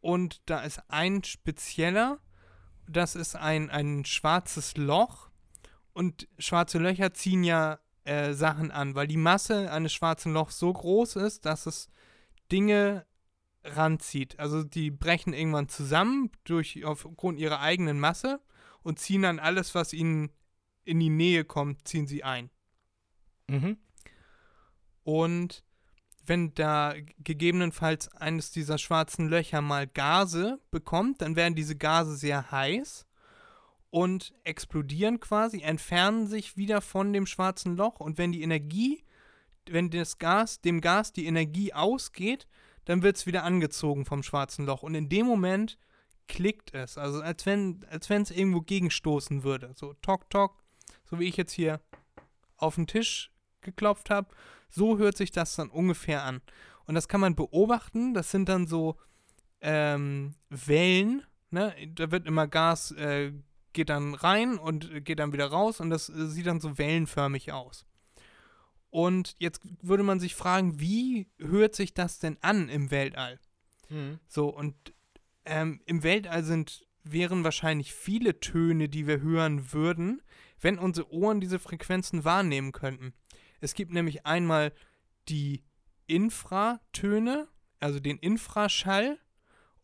und 0.00 0.40
da 0.46 0.60
ist 0.60 0.80
ein 0.88 1.22
spezieller, 1.22 2.20
das 2.88 3.14
ist 3.14 3.36
ein, 3.36 3.70
ein 3.70 4.04
schwarzes 4.04 4.76
Loch. 4.76 5.25
Und 5.96 6.28
schwarze 6.38 6.76
Löcher 6.76 7.14
ziehen 7.14 7.42
ja 7.42 7.78
äh, 8.04 8.34
Sachen 8.34 8.70
an, 8.70 8.94
weil 8.94 9.06
die 9.06 9.16
Masse 9.16 9.72
eines 9.72 9.94
schwarzen 9.94 10.34
Lochs 10.34 10.58
so 10.58 10.70
groß 10.70 11.16
ist, 11.16 11.46
dass 11.46 11.64
es 11.64 11.88
Dinge 12.52 13.06
ranzieht. 13.64 14.38
Also 14.38 14.62
die 14.62 14.90
brechen 14.90 15.32
irgendwann 15.32 15.70
zusammen 15.70 16.30
durch 16.44 16.84
aufgrund 16.84 17.38
ihrer 17.38 17.60
eigenen 17.60 17.98
Masse 17.98 18.42
und 18.82 18.98
ziehen 18.98 19.22
dann 19.22 19.38
alles, 19.38 19.74
was 19.74 19.94
ihnen 19.94 20.30
in 20.84 21.00
die 21.00 21.08
Nähe 21.08 21.46
kommt, 21.46 21.88
ziehen 21.88 22.06
sie 22.06 22.22
ein. 22.22 22.50
Mhm. 23.48 23.78
Und 25.02 25.64
wenn 26.26 26.52
da 26.52 26.92
gegebenenfalls 27.20 28.12
eines 28.12 28.50
dieser 28.50 28.76
schwarzen 28.76 29.28
Löcher 29.30 29.62
mal 29.62 29.86
Gase 29.86 30.60
bekommt, 30.70 31.22
dann 31.22 31.36
werden 31.36 31.54
diese 31.54 31.74
Gase 31.74 32.16
sehr 32.16 32.50
heiß 32.50 33.05
und 33.90 34.34
explodieren 34.44 35.20
quasi, 35.20 35.62
entfernen 35.62 36.26
sich 36.26 36.56
wieder 36.56 36.80
von 36.80 37.12
dem 37.12 37.26
schwarzen 37.26 37.76
Loch. 37.76 38.00
Und 38.00 38.18
wenn 38.18 38.32
die 38.32 38.42
Energie, 38.42 39.04
wenn 39.68 39.90
das 39.90 40.18
Gas, 40.18 40.60
dem 40.60 40.80
Gas 40.80 41.12
die 41.12 41.26
Energie 41.26 41.72
ausgeht, 41.72 42.46
dann 42.84 43.02
wird 43.02 43.16
es 43.16 43.26
wieder 43.26 43.44
angezogen 43.44 44.04
vom 44.04 44.22
schwarzen 44.22 44.66
Loch. 44.66 44.82
Und 44.82 44.94
in 44.94 45.08
dem 45.08 45.26
Moment 45.26 45.78
klickt 46.28 46.74
es, 46.74 46.98
also 46.98 47.20
als 47.20 47.46
wenn 47.46 47.84
als 47.90 48.10
es 48.10 48.30
irgendwo 48.30 48.60
gegenstoßen 48.60 49.44
würde, 49.44 49.72
so 49.74 49.94
tok 49.94 50.28
tok, 50.30 50.62
so 51.04 51.18
wie 51.20 51.28
ich 51.28 51.36
jetzt 51.36 51.52
hier 51.52 51.80
auf 52.56 52.76
den 52.76 52.86
Tisch 52.86 53.30
geklopft 53.60 54.10
habe, 54.10 54.34
so 54.68 54.98
hört 54.98 55.16
sich 55.16 55.30
das 55.30 55.56
dann 55.56 55.70
ungefähr 55.70 56.24
an. 56.24 56.40
Und 56.86 56.94
das 56.94 57.08
kann 57.08 57.20
man 57.20 57.34
beobachten, 57.34 58.14
das 58.14 58.30
sind 58.30 58.48
dann 58.48 58.66
so 58.66 58.96
ähm, 59.60 60.34
Wellen, 60.48 61.24
ne? 61.50 61.74
da 61.94 62.10
wird 62.10 62.26
immer 62.26 62.46
Gas, 62.46 62.92
äh, 62.92 63.32
geht 63.76 63.90
dann 63.90 64.14
rein 64.14 64.58
und 64.58 65.04
geht 65.04 65.20
dann 65.20 65.32
wieder 65.32 65.46
raus 65.46 65.80
und 65.80 65.90
das 65.90 66.08
äh, 66.08 66.26
sieht 66.26 66.46
dann 66.46 66.60
so 66.60 66.78
wellenförmig 66.78 67.52
aus. 67.52 67.86
Und 68.90 69.36
jetzt 69.38 69.60
würde 69.82 70.02
man 70.02 70.18
sich 70.18 70.34
fragen, 70.34 70.80
wie 70.80 71.28
hört 71.38 71.76
sich 71.76 71.92
das 71.92 72.18
denn 72.18 72.38
an 72.40 72.68
im 72.68 72.90
Weltall? 72.90 73.38
Mhm. 73.90 74.18
So, 74.26 74.48
und 74.48 74.74
ähm, 75.44 75.82
im 75.84 76.02
Weltall 76.02 76.42
sind, 76.42 76.86
wären 77.04 77.44
wahrscheinlich 77.44 77.92
viele 77.92 78.40
Töne, 78.40 78.88
die 78.88 79.06
wir 79.06 79.20
hören 79.20 79.72
würden, 79.72 80.22
wenn 80.60 80.78
unsere 80.78 81.12
Ohren 81.12 81.40
diese 81.40 81.58
Frequenzen 81.58 82.24
wahrnehmen 82.24 82.72
könnten. 82.72 83.12
Es 83.60 83.74
gibt 83.74 83.92
nämlich 83.92 84.24
einmal 84.24 84.72
die 85.28 85.64
Infratöne, 86.06 87.48
also 87.78 88.00
den 88.00 88.16
Infraschall, 88.16 89.18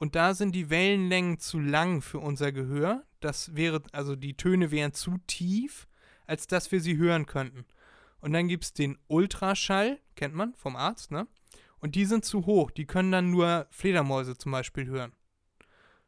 und 0.02 0.16
da 0.16 0.34
sind 0.34 0.56
die 0.56 0.68
Wellenlängen 0.68 1.38
zu 1.38 1.60
lang 1.60 2.02
für 2.02 2.18
unser 2.18 2.50
Gehör. 2.50 3.04
Das 3.20 3.54
wäre, 3.54 3.84
also 3.92 4.16
die 4.16 4.36
Töne 4.36 4.72
wären 4.72 4.92
zu 4.92 5.18
tief, 5.28 5.86
als 6.26 6.48
dass 6.48 6.72
wir 6.72 6.80
sie 6.80 6.96
hören 6.96 7.26
könnten. 7.26 7.64
Und 8.20 8.32
dann 8.32 8.48
gibt 8.48 8.64
es 8.64 8.72
den 8.72 8.98
Ultraschall, 9.06 10.00
kennt 10.16 10.34
man 10.34 10.54
vom 10.54 10.74
Arzt, 10.74 11.12
ne? 11.12 11.28
Und 11.78 11.94
die 11.94 12.04
sind 12.04 12.24
zu 12.24 12.46
hoch, 12.46 12.72
die 12.72 12.84
können 12.84 13.12
dann 13.12 13.30
nur 13.30 13.68
Fledermäuse 13.70 14.36
zum 14.36 14.50
Beispiel 14.50 14.86
hören. 14.86 15.12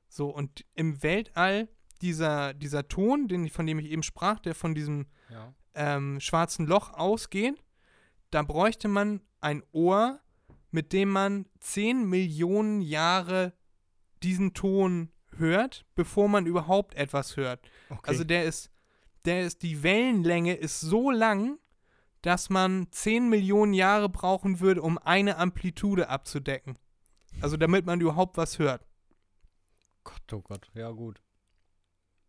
So, 0.08 0.28
und 0.28 0.64
im 0.74 1.00
Weltall, 1.04 1.68
dieser, 2.02 2.52
dieser 2.52 2.88
Ton, 2.88 3.28
den, 3.28 3.48
von 3.48 3.64
dem 3.64 3.78
ich 3.78 3.92
eben 3.92 4.02
sprach, 4.02 4.40
der 4.40 4.56
von 4.56 4.74
diesem 4.74 5.06
Ja. 5.30 5.54
ähm, 5.76 6.18
schwarzen 6.18 6.66
Loch 6.66 6.94
ausgeht, 6.94 7.62
da 8.32 8.42
bräuchte 8.42 8.88
man 8.88 9.20
ein 9.40 9.62
Ohr, 9.70 10.18
mit 10.72 10.92
dem 10.92 11.10
man 11.10 11.46
10 11.60 12.08
Millionen 12.10 12.80
Jahre 12.80 13.52
diesen 14.24 14.54
Ton 14.54 15.10
hört, 15.36 15.84
bevor 15.94 16.28
man 16.28 16.46
überhaupt 16.46 16.94
etwas 16.94 17.36
hört. 17.36 17.60
Okay. 17.90 18.00
Also 18.04 18.24
der 18.24 18.44
ist, 18.44 18.70
der 19.24 19.42
ist, 19.46 19.62
die 19.62 19.82
Wellenlänge 19.82 20.54
ist 20.54 20.80
so 20.80 21.10
lang, 21.10 21.58
dass 22.22 22.48
man 22.50 22.86
10 22.90 23.28
Millionen 23.28 23.74
Jahre 23.74 24.08
brauchen 24.08 24.60
würde, 24.60 24.80
um 24.82 24.96
eine 24.98 25.36
Amplitude 25.36 26.08
abzudecken. 26.08 26.78
Also 27.40 27.56
damit 27.56 27.84
man 27.84 28.00
überhaupt 28.00 28.36
was 28.36 28.58
hört. 28.58 28.86
Gott, 30.04 30.32
oh 30.32 30.40
Gott, 30.40 30.70
ja 30.74 30.90
gut. 30.90 31.20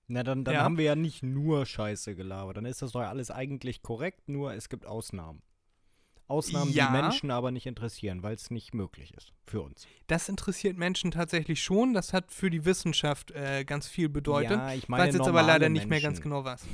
Na, 0.08 0.24
dann, 0.24 0.44
dann 0.44 0.56
Ja. 0.56 0.64
haben 0.64 0.78
wir 0.78 0.86
ja 0.86 0.96
nicht 0.96 1.24
nur 1.24 1.66
Scheiße 1.66 2.16
gelabert. 2.16 2.58
Dann 2.58 2.66
ist 2.66 2.82
das 2.82 2.92
doch 2.92 3.02
alles 3.02 3.32
eigentlich 3.32 3.82
korrekt, 3.82 4.28
nur 4.30 4.54
es 4.54 4.70
gibt 4.70 4.86
Ausnahmen. 4.86 5.42
Ausnahmen, 6.28 6.72
Ja. 6.72 6.88
die 6.88 6.92
Menschen 7.02 7.30
aber 7.32 7.52
nicht 7.52 7.66
interessieren, 7.68 8.24
weil 8.24 8.36
es 8.36 8.50
nicht 8.50 8.74
möglich 8.74 9.14
ist 9.16 9.32
für 9.46 9.62
uns. 9.62 9.86
Das 10.08 10.28
interessiert 10.30 10.78
Menschen 10.78 11.12
tatsächlich 11.12 11.62
schon. 11.62 11.94
Das 11.94 12.14
hat 12.14 12.32
für 12.32 12.50
die 12.50 12.66
Wissenschaft 12.66 13.32
äh, 13.32 13.64
ganz 13.64 13.88
viel 13.88 14.10
bedeutet. 14.10 14.58
Ja, 14.58 14.74
ich 14.74 14.88
meine 14.90 15.04
weiß 15.06 15.16
jetzt 15.16 15.28
aber 15.28 15.44
leider 15.44 15.70
nicht 15.70 15.88
mehr 15.88 16.02
ganz 16.02 16.22
genau 16.22 16.44
was. 16.44 16.66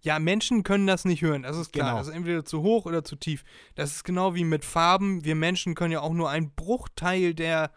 Ja, 0.00 0.18
Menschen 0.20 0.62
können 0.62 0.86
das 0.86 1.04
nicht 1.04 1.22
hören, 1.22 1.42
das 1.42 1.56
ist 1.56 1.72
klar. 1.72 1.88
Genau. 1.90 1.98
Das 1.98 2.08
ist 2.08 2.14
entweder 2.14 2.44
zu 2.44 2.62
hoch 2.62 2.86
oder 2.86 3.02
zu 3.04 3.16
tief. 3.16 3.42
Das 3.74 3.92
ist 3.92 4.04
genau 4.04 4.34
wie 4.34 4.44
mit 4.44 4.64
Farben. 4.64 5.24
Wir 5.24 5.34
Menschen 5.34 5.74
können 5.74 5.92
ja 5.92 6.00
auch 6.00 6.12
nur 6.12 6.30
einen 6.30 6.50
Bruchteil 6.54 7.34
der, 7.34 7.72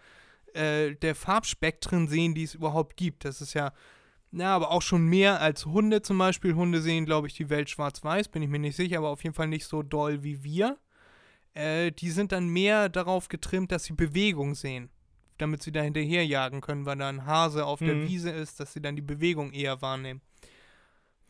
äh, 0.53 0.93
der 0.95 1.15
Farbspektren 1.15 2.07
sehen, 2.07 2.35
die 2.35 2.43
es 2.43 2.53
überhaupt 2.53 2.95
gibt. 2.95 3.25
Das 3.25 3.41
ist 3.41 3.53
ja, 3.55 3.73
na, 4.31 4.55
aber 4.55 4.71
auch 4.71 4.81
schon 4.81 5.05
mehr 5.05 5.41
als 5.41 5.65
Hunde 5.65 6.01
zum 6.01 6.17
Beispiel. 6.17 6.55
Hunde 6.55 6.81
sehen, 6.81 7.05
glaube 7.05 7.27
ich, 7.27 7.33
die 7.33 7.49
Welt 7.49 7.69
schwarz-weiß, 7.69 8.29
bin 8.29 8.41
ich 8.41 8.49
mir 8.49 8.59
nicht 8.59 8.75
sicher, 8.75 8.97
aber 8.99 9.09
auf 9.09 9.23
jeden 9.23 9.35
Fall 9.35 9.47
nicht 9.47 9.65
so 9.65 9.83
doll 9.83 10.23
wie 10.23 10.43
wir. 10.43 10.77
Äh, 11.53 11.91
die 11.91 12.09
sind 12.09 12.31
dann 12.31 12.47
mehr 12.47 12.87
darauf 12.89 13.27
getrimmt, 13.27 13.71
dass 13.71 13.83
sie 13.83 13.93
Bewegung 13.93 14.55
sehen. 14.55 14.89
Damit 15.37 15.63
sie 15.63 15.71
da 15.71 15.81
hinterherjagen 15.81 16.61
können, 16.61 16.85
weil 16.85 16.97
da 16.97 17.09
ein 17.09 17.25
Hase 17.25 17.65
auf 17.65 17.79
der 17.79 17.95
Mhm. 17.95 18.07
Wiese 18.07 18.29
ist, 18.29 18.59
dass 18.59 18.73
sie 18.73 18.81
dann 18.81 18.95
die 18.95 19.01
Bewegung 19.01 19.51
eher 19.51 19.81
wahrnehmen. 19.81 20.21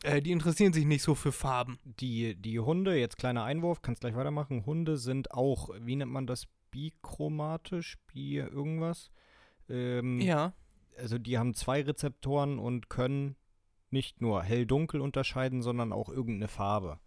Äh, 0.03 0.21
die 0.21 0.31
interessieren 0.31 0.73
sich 0.73 0.85
nicht 0.85 1.01
so 1.01 1.15
für 1.15 1.31
Farben. 1.31 1.79
Die, 1.85 2.35
die 2.35 2.59
Hunde, 2.59 2.97
jetzt 2.99 3.17
kleiner 3.17 3.43
Einwurf, 3.45 3.81
kannst 3.81 4.01
gleich 4.01 4.15
weitermachen. 4.15 4.65
Hunde 4.65 4.97
sind 4.97 5.31
auch, 5.31 5.69
wie 5.79 5.95
nennt 5.95 6.11
man 6.11 6.27
das, 6.27 6.47
bichromatisch, 6.71 7.97
bi 8.11 8.37
irgendwas? 8.37 9.11
Ähm, 9.69 10.19
Ja. 10.19 10.53
Also 10.97 11.17
die 11.17 11.37
haben 11.37 11.53
zwei 11.53 11.81
Rezeptoren 11.81 12.59
und 12.59 12.89
können 12.89 13.35
nicht 13.89 14.21
nur 14.21 14.43
hell-dunkel 14.43 15.01
unterscheiden, 15.01 15.61
sondern 15.61 15.91
auch 15.91 16.09
irgendeine 16.09 16.47
Farbe. 16.47 16.99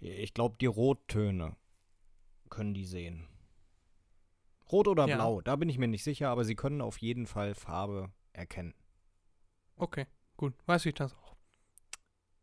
Ich 0.00 0.34
glaube, 0.34 0.56
die 0.60 0.66
Rottöne 0.66 1.56
können 2.50 2.74
die 2.74 2.84
sehen. 2.84 3.26
Rot 4.70 4.88
oder 4.88 5.06
Ja. 5.06 5.16
blau, 5.16 5.40
da 5.40 5.56
bin 5.56 5.68
ich 5.68 5.78
mir 5.78 5.88
nicht 5.88 6.04
sicher, 6.04 6.28
aber 6.28 6.44
sie 6.44 6.54
können 6.54 6.80
auf 6.82 6.98
jeden 6.98 7.26
Fall 7.26 7.54
Farbe 7.54 8.10
erkennen. 8.32 8.74
Okay, 9.76 10.06
gut. 10.36 10.54
Weiß 10.66 10.84
ich 10.86 10.94
das 10.94 11.14
auch. 11.14 11.36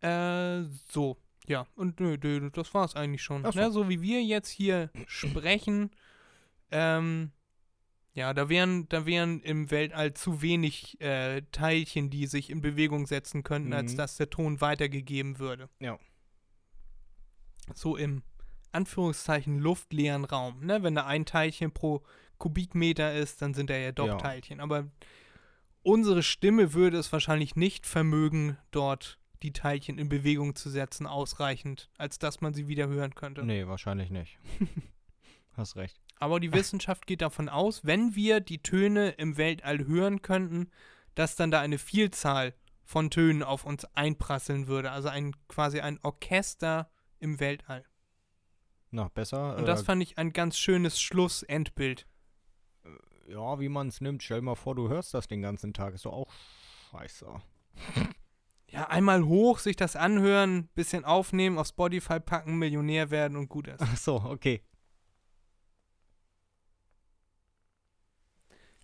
Äh, 0.01 0.63
so. 0.89 1.17
Ja, 1.47 1.67
und 1.75 1.99
nö, 1.99 2.17
nö, 2.21 2.49
das 2.49 2.73
war's 2.73 2.95
eigentlich 2.95 3.21
schon. 3.21 3.45
Ach 3.45 3.53
so. 3.53 3.59
Ne, 3.59 3.71
so 3.71 3.87
wie 3.89 4.01
wir 4.01 4.23
jetzt 4.23 4.49
hier 4.49 4.89
sprechen, 5.05 5.91
ähm, 6.71 7.31
ja, 8.15 8.33
da 8.33 8.49
wären, 8.49 8.89
da 8.89 9.05
wären 9.05 9.41
im 9.41 9.69
Weltall 9.69 10.13
zu 10.13 10.41
wenig 10.41 10.99
äh, 11.01 11.41
Teilchen, 11.51 12.09
die 12.09 12.25
sich 12.27 12.49
in 12.49 12.61
Bewegung 12.61 13.05
setzen 13.05 13.43
könnten, 13.43 13.73
als 13.73 13.93
Mhm. 13.93 13.97
dass 13.97 14.15
der 14.17 14.29
Ton 14.29 14.61
weitergegeben 14.61 15.37
würde. 15.37 15.69
Ja. 15.79 15.99
So 17.73 17.95
im 17.97 18.23
Anführungszeichen 18.71 19.59
luftleeren 19.59 20.25
Raum. 20.25 20.65
Ne? 20.65 20.83
Wenn 20.83 20.95
da 20.95 21.05
ein 21.05 21.25
Teilchen 21.25 21.71
pro 21.71 22.03
Kubikmeter 22.37 23.13
ist, 23.13 23.41
dann 23.41 23.53
sind 23.53 23.69
da 23.69 23.75
ja 23.77 23.91
doch 23.91 24.07
Ja. 24.07 24.17
Teilchen. 24.17 24.59
Aber 24.59 24.89
unsere 25.81 26.23
Stimme 26.23 26.73
würde 26.73 26.97
es 26.97 27.11
wahrscheinlich 27.11 27.55
nicht 27.55 27.85
vermögen, 27.87 28.57
dort 28.71 29.19
die 29.43 29.53
Teilchen 29.53 29.97
in 29.97 30.09
Bewegung 30.09 30.55
zu 30.55 30.69
setzen, 30.69 31.05
ausreichend, 31.07 31.89
als 31.97 32.17
dass 32.19 32.41
man 32.41 32.53
sie 32.53 32.67
wieder 32.67 32.87
hören 32.87 33.13
könnte. 33.15 33.43
Nee, 33.45 33.67
wahrscheinlich 33.67 34.09
nicht. 34.09 34.39
Hast 35.53 35.75
recht. 35.75 35.99
Aber 36.19 36.39
die 36.39 36.53
Wissenschaft 36.53 37.07
geht 37.07 37.21
davon 37.21 37.49
aus, 37.49 37.85
wenn 37.85 38.15
wir 38.15 38.39
die 38.39 38.61
Töne 38.61 39.09
im 39.11 39.37
Weltall 39.37 39.85
hören 39.85 40.21
könnten, 40.21 40.69
dass 41.13 41.35
dann 41.35 41.51
da 41.51 41.59
eine 41.59 41.77
Vielzahl 41.77 42.53
von 42.83 43.09
Tönen 43.09 43.43
auf 43.43 43.65
uns 43.65 43.85
einprasseln 43.95 44.67
würde. 44.67 44.91
Also 44.91 45.09
ein 45.09 45.35
quasi 45.47 45.81
ein 45.81 45.99
Orchester 46.03 46.89
im 47.19 47.39
Weltall. 47.39 47.83
Na, 48.91 49.09
besser. 49.09 49.57
Und 49.57 49.67
das 49.67 49.81
äh, 49.81 49.85
fand 49.85 50.03
ich 50.03 50.17
ein 50.17 50.31
ganz 50.31 50.57
schönes 50.57 51.01
Schlussendbild. 51.01 52.07
ja, 53.27 53.59
wie 53.59 53.69
man 53.69 53.89
es 53.89 53.99
nimmt. 53.99 54.23
Stell 54.23 54.41
mal 54.41 54.55
vor, 54.55 54.75
du 54.75 54.87
hörst 54.87 55.13
das 55.13 55.27
den 55.27 55.41
ganzen 55.41 55.73
Tag. 55.73 55.93
Ist 55.93 56.05
doch 56.05 56.13
auch 56.13 56.31
scheiße. 56.91 57.27
Ja, 58.71 58.89
einmal 58.89 59.23
hoch, 59.23 59.59
sich 59.59 59.77
das 59.77 59.95
anhören, 59.95 60.67
bisschen 60.75 61.05
aufnehmen, 61.05 61.57
auf 61.57 61.67
Spotify 61.67 62.19
packen, 62.19 62.57
Millionär 62.57 63.09
werden 63.09 63.37
und 63.37 63.47
gut 63.47 63.69
ist. 63.69 63.79
Ach 63.81 63.95
so, 63.95 64.15
okay. 64.15 64.63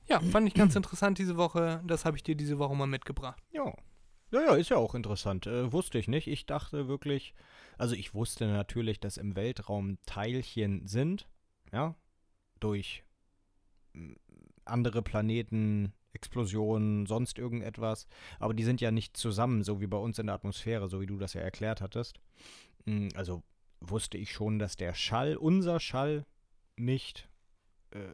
Ja, 0.08 0.20
fand 0.20 0.47
ich 0.47 0.54
ganz 0.54 0.76
interessant 0.76 1.18
diese 1.18 1.38
Woche. 1.38 1.82
Das 1.86 2.06
habe 2.06 2.18
ich 2.18 2.24
dir 2.24 2.36
diese 2.36 2.60
Woche 2.60 2.76
mal 2.76 2.88
mitgebracht. 2.88 3.41
Ja. 3.52 3.74
Ja, 4.32 4.41
ja, 4.41 4.56
ist 4.56 4.70
ja 4.70 4.78
auch 4.78 4.95
interessant. 4.95 5.45
Äh, 5.45 5.74
wusste 5.74 5.99
ich 5.99 6.08
nicht. 6.08 6.28
Ich 6.28 6.45
dachte 6.45 6.88
wirklich, 6.88 7.34
also 7.78 7.95
ich 7.95 8.14
wusste 8.14 8.47
natürlich, 8.47 8.99
dass 8.99 9.18
im 9.18 9.36
Weltraum 9.36 9.97
Teilchen 10.06 10.88
sind, 10.88 11.28
ja, 11.74 11.95
durch 12.62 13.04
andere 14.64 15.02
Planeten, 15.02 15.93
Explosionen, 16.14 17.06
sonst 17.06 17.38
irgendetwas. 17.38 18.08
Aber 18.39 18.54
die 18.54 18.64
sind 18.64 18.80
ja 18.80 18.91
nicht 18.91 19.18
zusammen, 19.18 19.64
so 19.64 19.82
wie 19.82 19.88
bei 19.88 19.97
uns 19.97 20.18
in 20.20 20.28
der 20.28 20.36
Atmosphäre, 20.36 20.88
so 20.88 21.02
wie 21.02 21.08
du 21.08 21.18
das 21.18 21.34
ja 21.34 21.41
erklärt 21.41 21.82
hattest. 21.82 22.20
Mm, 22.86 23.10
Also 23.16 23.43
wusste 23.82 24.18
ich 24.18 24.32
schon, 24.32 24.60
dass 24.60 24.76
der 24.76 24.93
Schall, 24.93 25.36
unser 25.36 25.80
Schall, 25.80 26.26
nicht 26.78 27.28
äh, 27.92 28.08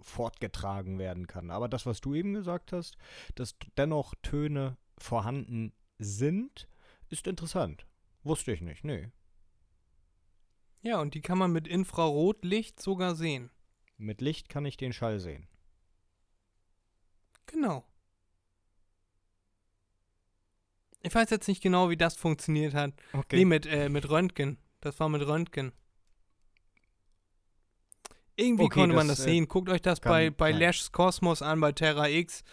fortgetragen 0.00 0.98
werden 0.98 1.26
kann. 1.26 1.50
Aber 1.50 1.68
das, 1.68 1.86
was 1.86 2.00
du 2.00 2.14
eben 2.14 2.34
gesagt 2.34 2.72
hast, 2.72 2.96
dass 3.34 3.56
dennoch 3.76 4.14
Töne 4.22 4.76
vorhanden 4.96 5.72
sind, 5.98 6.68
ist 7.08 7.26
interessant. 7.26 7.86
Wusste 8.22 8.52
ich 8.52 8.60
nicht, 8.60 8.84
nee. 8.84 9.10
Ja, 10.82 11.00
und 11.00 11.14
die 11.14 11.20
kann 11.20 11.38
man 11.38 11.52
mit 11.52 11.66
Infrarotlicht 11.66 12.80
sogar 12.80 13.14
sehen. 13.14 13.50
Mit 13.96 14.20
Licht 14.20 14.48
kann 14.48 14.64
ich 14.64 14.76
den 14.76 14.92
Schall 14.92 15.18
sehen. 15.18 15.48
Genau. 17.46 17.84
Ich 21.02 21.14
weiß 21.14 21.30
jetzt 21.30 21.48
nicht 21.48 21.62
genau, 21.62 21.90
wie 21.90 21.96
das 21.96 22.16
funktioniert 22.16 22.74
hat. 22.74 22.92
Okay. 23.12 23.36
Nee, 23.36 23.44
mit, 23.44 23.66
äh, 23.66 23.88
mit 23.88 24.08
Röntgen. 24.08 24.58
Das 24.80 25.00
war 25.00 25.08
mit 25.08 25.22
Röntgen. 25.26 25.72
Irgendwie 28.38 28.64
Okay, 28.64 28.80
konnte 28.80 28.94
man 28.94 29.08
das, 29.08 29.18
das 29.18 29.26
äh, 29.26 29.30
sehen. 29.30 29.48
Guckt 29.48 29.68
euch 29.68 29.82
das 29.82 29.98
bei, 30.00 30.30
bei 30.30 30.52
sein. 30.52 30.60
Lash's 30.60 30.92
Kosmos 30.92 31.42
an, 31.42 31.60
bei 31.60 31.72
Terra 31.72 32.08
X. 32.08 32.44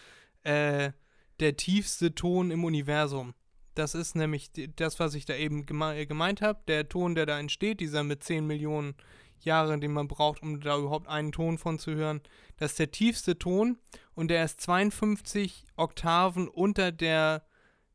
Äh, 0.42 0.90
der 1.38 1.56
tiefste 1.56 2.14
Ton 2.14 2.50
im 2.50 2.64
Universum. 2.64 3.34
Das 3.74 3.94
ist 3.94 4.16
nämlich 4.16 4.50
das, 4.74 4.98
was 4.98 5.14
ich 5.14 5.26
da 5.26 5.36
eben 5.36 5.64
geme 5.64 5.96
äh, 5.96 6.06
gemeint 6.06 6.42
habe. 6.42 6.60
Der 6.66 6.88
Ton, 6.88 7.14
der 7.14 7.26
da 7.26 7.38
entsteht, 7.38 7.80
dieser 7.80 8.02
mit 8.02 8.24
10 8.24 8.46
Millionen 8.46 8.94
Jahren, 9.40 9.80
den 9.80 9.92
man 9.92 10.08
braucht, 10.08 10.42
um 10.42 10.60
da 10.60 10.76
überhaupt 10.76 11.06
einen 11.06 11.30
Ton 11.30 11.56
von 11.56 11.78
zu 11.78 11.94
hören. 11.94 12.20
Das 12.56 12.72
ist 12.72 12.78
der 12.80 12.90
tiefste 12.90 13.38
Ton 13.38 13.78
und 14.14 14.28
der 14.28 14.44
ist 14.44 14.60
52 14.62 15.66
Oktaven 15.76 16.48
unter 16.48 16.90
der 16.90 17.46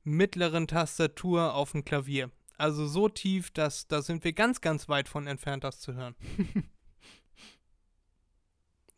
mittleren 0.03 0.67
Tastatur 0.67 1.55
auf 1.55 1.71
dem 1.71 1.83
Klavier. 1.83 2.31
Also 2.57 2.87
so 2.87 3.09
tief, 3.09 3.51
dass 3.51 3.87
da 3.87 4.01
sind 4.01 4.23
wir 4.23 4.33
ganz, 4.33 4.61
ganz 4.61 4.87
weit 4.87 5.09
von 5.09 5.27
entfernt, 5.27 5.63
das 5.63 5.79
zu 5.79 5.93
hören. 5.93 6.15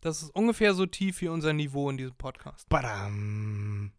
das 0.03 0.21
ist 0.23 0.29
ungefähr 0.35 0.73
so 0.73 0.85
tief 0.85 1.21
wie 1.21 1.27
unser 1.29 1.53
Niveau 1.53 1.89
in 1.89 1.97
diesem 1.97 2.15
Podcast. 2.15 2.67
Badam. 2.69 3.91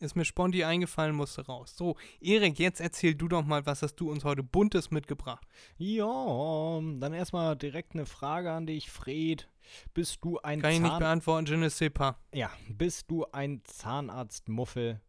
Ist 0.00 0.16
mir 0.16 0.24
sponti 0.24 0.64
eingefallen, 0.64 1.14
musste 1.14 1.44
raus. 1.44 1.76
So, 1.76 1.96
Erik, 2.20 2.58
jetzt 2.58 2.80
erzähl 2.80 3.14
du 3.14 3.28
doch 3.28 3.44
mal, 3.44 3.66
was 3.66 3.82
hast 3.82 3.96
du 3.96 4.10
uns 4.10 4.24
heute 4.24 4.42
Buntes 4.42 4.90
mitgebracht? 4.90 5.46
Ja, 5.76 6.80
dann 6.98 7.12
erstmal 7.12 7.54
direkt 7.54 7.92
eine 7.94 8.06
Frage 8.06 8.50
an 8.50 8.66
dich, 8.66 8.90
Fred. 8.90 9.46
Bist 9.92 10.24
du 10.24 10.38
ein 10.40 10.62
Kann 10.62 10.72
ich 10.72 10.80
nicht 10.80 10.90
Zahn 10.90 10.98
beantworten, 11.00 11.46
je 11.46 11.56
ne 11.58 11.68
sais 11.70 11.90
pas. 11.92 12.16
Ja, 12.34 12.50
bist 12.70 13.10
du 13.10 13.26
ein 13.32 13.60
Zahnarztmuffel 13.64 15.00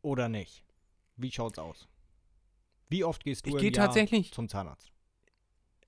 oder 0.00 0.28
nicht? 0.28 0.64
Wie 1.16 1.32
schaut's 1.32 1.58
aus? 1.58 1.88
Wie 2.88 3.02
oft 3.02 3.24
gehst 3.24 3.44
du 3.46 3.48
Ich 3.50 3.54
im 3.56 3.60
gehe 3.60 3.72
Jahr 3.72 3.86
tatsächlich- 3.86 4.32
zum 4.32 4.48
Zahnarzt? 4.48 4.92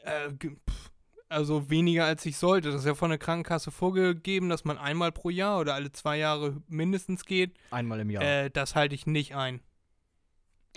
Äh, 0.00 0.30
pff, 0.32 0.90
also 1.30 1.70
weniger 1.70 2.04
als 2.04 2.26
ich 2.26 2.36
sollte. 2.36 2.70
Das 2.70 2.80
ist 2.80 2.86
ja 2.86 2.94
von 2.94 3.10
der 3.10 3.18
Krankenkasse 3.18 3.70
vorgegeben, 3.70 4.48
dass 4.48 4.64
man 4.64 4.76
einmal 4.76 5.12
pro 5.12 5.30
Jahr 5.30 5.58
oder 5.60 5.74
alle 5.74 5.92
zwei 5.92 6.18
Jahre 6.18 6.62
mindestens 6.68 7.24
geht. 7.24 7.56
Einmal 7.70 8.00
im 8.00 8.10
Jahr. 8.10 8.22
Äh, 8.22 8.50
das 8.50 8.74
halte 8.74 8.94
ich 8.94 9.06
nicht 9.06 9.34
ein. 9.34 9.60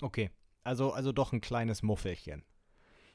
Okay. 0.00 0.30
Also, 0.62 0.92
also 0.92 1.12
doch 1.12 1.32
ein 1.32 1.40
kleines 1.40 1.82
Muffelchen. 1.82 2.44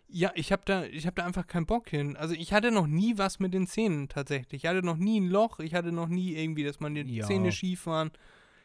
Ja, 0.07 0.31
ich 0.35 0.51
habe 0.51 0.63
da, 0.65 0.83
ich 0.85 1.05
hab 1.07 1.15
da 1.15 1.25
einfach 1.25 1.47
keinen 1.47 1.65
Bock 1.65 1.89
hin. 1.89 2.17
Also 2.17 2.33
ich 2.33 2.51
hatte 2.51 2.71
noch 2.71 2.87
nie 2.87 3.17
was 3.17 3.39
mit 3.39 3.53
den 3.53 3.67
Zähnen 3.67 4.09
tatsächlich. 4.09 4.63
Ich 4.63 4.69
hatte 4.69 4.83
noch 4.83 4.97
nie 4.97 5.19
ein 5.19 5.27
Loch, 5.29 5.59
ich 5.59 5.75
hatte 5.75 5.91
noch 5.91 6.07
nie 6.07 6.33
irgendwie, 6.35 6.63
dass 6.63 6.79
meine 6.79 7.01
Ja. 7.01 7.25
Zähne 7.25 7.51
schief 7.51 7.85
waren. 7.85 8.11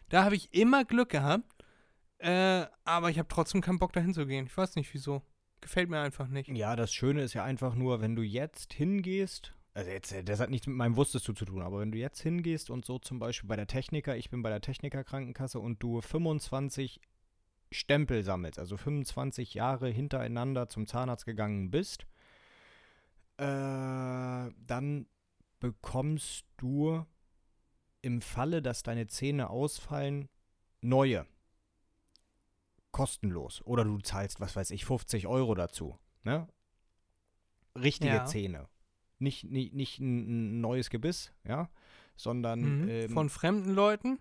Da 0.09 0.25
habe 0.25 0.37
ich 0.37 0.53
immer 0.55 0.85
Glück 0.85 1.11
gehabt. 1.11 1.45
Äh, 2.19 2.67
aber 2.85 3.11
ich 3.11 3.19
habe 3.19 3.29
trotzdem 3.29 3.61
keinen 3.61 3.79
Bock 3.79 3.93
dahin 3.93 4.15
zu 4.15 4.27
gehen. 4.27 4.47
Ich 4.47 4.57
weiß 4.57 4.77
nicht 4.77 4.93
wieso. 4.95 5.23
Gefällt 5.65 5.91
mir 5.91 6.01
einfach 6.01 6.29
nicht. 6.29 6.49
Ja, 6.49 6.77
das 6.77 6.95
Schöne 6.95 7.23
ist 7.23 7.35
ja 7.35 7.43
einfach 7.43 7.75
nur, 7.75 8.01
wenn 8.01 8.15
du 8.15 8.23
jetzt 8.23 8.73
hingehst, 8.73 9.53
also 9.75 9.91
jetzt, 9.91 10.13
äh, 10.13 10.23
das 10.23 10.39
hat 10.39 10.51
nichts 10.51 10.67
mit 10.69 10.77
meinem 10.77 10.97
Wusstest 10.97 11.27
du 11.27 11.33
zu 11.33 11.45
tun, 11.45 11.63
aber 11.63 11.81
wenn 11.81 11.91
du 11.91 11.99
jetzt 11.99 12.21
hingehst 12.21 12.71
und 12.71 12.85
so 12.85 12.99
zum 12.99 13.19
Beispiel 13.19 13.49
bei 13.49 13.57
der 13.57 13.67
Techniker, 13.67 14.17
ich 14.17 14.31
bin 14.31 14.43
bei 14.43 14.51
der 14.51 14.61
Techniker-Krankenkasse 14.61 15.59
und 15.59 15.83
du 15.83 16.01
25 16.01 17.01
Stempel 17.73 18.23
sammelst, 18.23 18.61
also 18.61 18.77
25 18.77 19.55
Jahre 19.55 19.89
hintereinander 19.89 20.69
zum 20.69 20.87
Zahnarzt 20.87 21.27
gegangen 21.27 21.71
bist, 21.73 22.07
äh, 23.39 23.45
dann 23.47 25.07
bekommst 25.59 26.45
du 26.57 27.05
im 28.01 28.21
Falle, 28.21 28.63
dass 28.63 28.85
deine 28.85 29.09
Zähne 29.09 29.51
ausfallen, 29.51 30.29
neue. 30.83 31.27
Kostenlos. 32.95 33.61
Oder 33.67 33.83
du 33.85 33.99
zahlst, 33.99 34.39
was 34.41 34.55
weiß 34.55 34.71
ich, 34.71 34.85
50 34.85 35.27
Euro 35.27 35.55
dazu. 35.57 35.99
Ne? 36.23 36.47
Richtige 37.77 38.15
Ja. 38.15 38.25
Zähne. 38.25 38.69
Nicht, 39.19 39.43
nicht, 39.45 39.75
nicht 39.75 39.99
ein, 39.99 40.61
neues 40.61 40.91
Gebiss, 40.91 41.33
ja, 41.45 41.69
sondern 42.17 42.61
Mhm. 42.83 42.89
ähm, 42.89 43.11
Von 43.11 43.29
fremden 43.31 43.75
Leuten? 43.75 44.21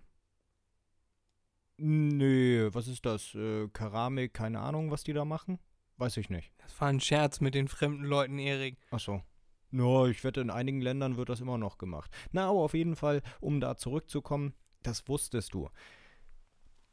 Nö, 1.76 2.70
was 2.72 2.88
ist 2.88 3.04
das? 3.06 3.34
Äh, 3.34 3.68
Keramik, 3.68 4.34
keine 4.34 4.60
Ahnung, 4.60 4.90
was 4.90 5.02
die 5.04 5.12
da 5.12 5.24
machen? 5.24 5.58
Weiß 5.96 6.16
ich 6.16 6.28
nicht. 6.30 6.52
Das 6.58 6.80
war 6.80 6.88
ein 6.88 7.00
Scherz 7.00 7.40
mit 7.40 7.54
den 7.54 7.68
fremden 7.68 8.04
Leuten, 8.04 8.38
Erik. 8.38 8.76
Ach 8.90 8.98
so. 9.00 9.22
Ja, 9.70 10.06
ich 10.06 10.22
wette, 10.24 10.40
in 10.40 10.50
einigen 10.50 10.80
Ländern 10.80 11.16
wird 11.16 11.28
das 11.28 11.40
immer 11.40 11.58
noch 11.58 11.78
gemacht. 11.78 12.10
Na, 12.32 12.48
aber 12.48 12.60
auf 12.60 12.74
jeden 12.74 12.96
Fall, 12.96 13.22
um 13.40 13.60
da 13.60 13.76
zurückzukommen, 13.76 14.54
das 14.82 15.06
wusstest 15.08 15.54
du. 15.54 15.68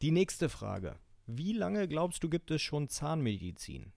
Die 0.02 0.12
nächste 0.12 0.50
Frage. 0.50 0.98
Wie 1.26 1.54
lange 1.54 1.88
glaubst 1.88 2.24
du, 2.24 2.30
gibt 2.30 2.52
es 2.52 2.62
schon 2.62 2.90
Zahnmedizin? 2.90 3.94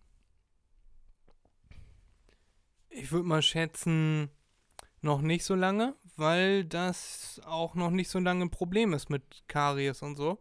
Ich 2.88 3.10
würde 3.10 3.26
mal 3.26 3.42
schätzen, 3.42 4.30
noch 5.00 5.20
nicht 5.20 5.44
so 5.44 5.54
lange, 5.54 5.94
weil 6.16 6.64
das 6.64 7.40
auch 7.44 7.74
noch 7.74 7.90
nicht 7.90 8.08
so 8.08 8.18
lange 8.18 8.46
ein 8.46 8.50
Problem 8.50 8.92
ist 8.92 9.10
mit 9.10 9.44
Karies 9.48 10.02
und 10.02 10.16
so. 10.16 10.38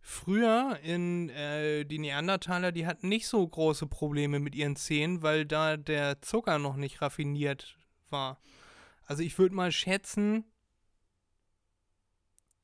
Früher 0.00 0.78
in 0.82 1.28
äh, 1.28 1.84
die 1.84 1.98
Neandertaler, 1.98 2.72
die 2.72 2.86
hatten 2.86 3.08
nicht 3.08 3.28
so 3.28 3.46
große 3.46 3.86
Probleme 3.86 4.40
mit 4.40 4.54
ihren 4.54 4.76
Zähnen, 4.76 5.22
weil 5.22 5.44
da 5.44 5.76
der 5.76 6.22
Zucker 6.22 6.58
noch 6.58 6.76
nicht 6.76 7.02
raffiniert 7.02 7.76
war. 8.08 8.40
Also 9.04 9.22
ich 9.22 9.38
würde 9.38 9.54
mal 9.54 9.72
schätzen 9.72 10.44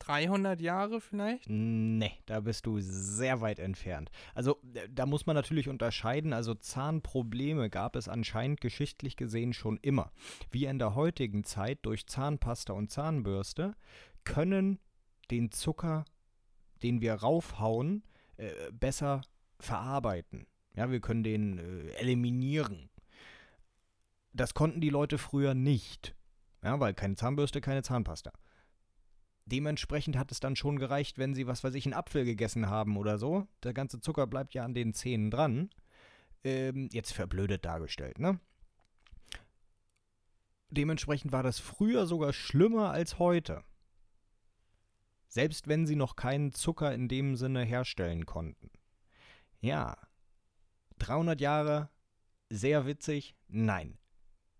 300 0.07 0.61
Jahre 0.61 1.01
vielleicht. 1.01 1.49
Nee, 1.49 2.13
da 2.25 2.39
bist 2.39 2.65
du 2.65 2.79
sehr 2.79 3.41
weit 3.41 3.59
entfernt. 3.59 4.09
Also, 4.33 4.57
äh, 4.73 4.87
da 4.89 5.05
muss 5.05 5.25
man 5.25 5.35
natürlich 5.35 5.69
unterscheiden. 5.69 6.33
Also, 6.33 6.53
Zahnprobleme 6.53 7.69
gab 7.69 7.95
es 7.95 8.07
anscheinend 8.07 8.61
geschichtlich 8.61 9.17
gesehen 9.17 9.53
schon 9.53 9.77
immer. 9.81 10.11
Wir 10.51 10.69
in 10.69 10.79
der 10.79 10.95
heutigen 10.95 11.43
Zeit 11.43 11.79
durch 11.83 12.07
Zahnpasta 12.07 12.73
und 12.73 12.91
Zahnbürste 12.91 13.75
können 14.23 14.79
den 15.31 15.51
Zucker, 15.51 16.05
den 16.83 17.01
wir 17.01 17.15
raufhauen, 17.15 18.03
äh, 18.37 18.51
besser 18.71 19.21
verarbeiten. 19.59 20.47
Ja, 20.75 20.91
wir 20.91 21.01
können 21.01 21.23
den 21.23 21.57
äh, 21.57 21.89
eliminieren. 21.99 22.89
Das 24.33 24.53
konnten 24.53 24.79
die 24.79 24.89
Leute 24.89 25.17
früher 25.17 25.53
nicht. 25.53 26.15
Ja, 26.63 26.79
weil 26.79 26.93
keine 26.93 27.15
Zahnbürste, 27.15 27.61
keine 27.61 27.81
Zahnpasta. 27.81 28.31
Dementsprechend 29.47 30.17
hat 30.17 30.29
es 30.33 30.41
dann 30.41 30.57
schon 30.57 30.77
gereicht, 30.77 31.17
wenn 31.17 31.33
sie, 31.33 31.47
was 31.47 31.63
weiß 31.63 31.73
ich, 31.75 31.85
einen 31.85 31.93
Apfel 31.93 32.25
gegessen 32.25 32.69
haben 32.69 32.97
oder 32.97 33.17
so. 33.17 33.47
Der 33.63 33.73
ganze 33.73 34.01
Zucker 34.01 34.27
bleibt 34.27 34.53
ja 34.53 34.65
an 34.65 34.73
den 34.73 34.93
Zähnen 34.93 35.31
dran. 35.31 35.69
Ähm, 36.43 36.89
jetzt 36.91 37.13
verblödet 37.13 37.63
dargestellt, 37.63 38.19
ne? 38.19 38.41
Dementsprechend 40.69 41.31
war 41.31 41.43
das 41.43 41.59
früher 41.59 42.07
sogar 42.07 42.33
schlimmer 42.33 42.91
als 42.91 43.19
heute. 43.19 43.63
Selbst 45.29 45.69
wenn 45.69 45.87
sie 45.87 45.95
noch 45.95 46.17
keinen 46.17 46.51
Zucker 46.51 46.93
in 46.93 47.07
dem 47.07 47.37
Sinne 47.37 47.63
herstellen 47.63 48.25
konnten. 48.25 48.69
Ja. 49.61 49.95
300 50.99 51.39
Jahre, 51.39 51.89
sehr 52.49 52.85
witzig. 52.85 53.33
Nein. 53.47 53.97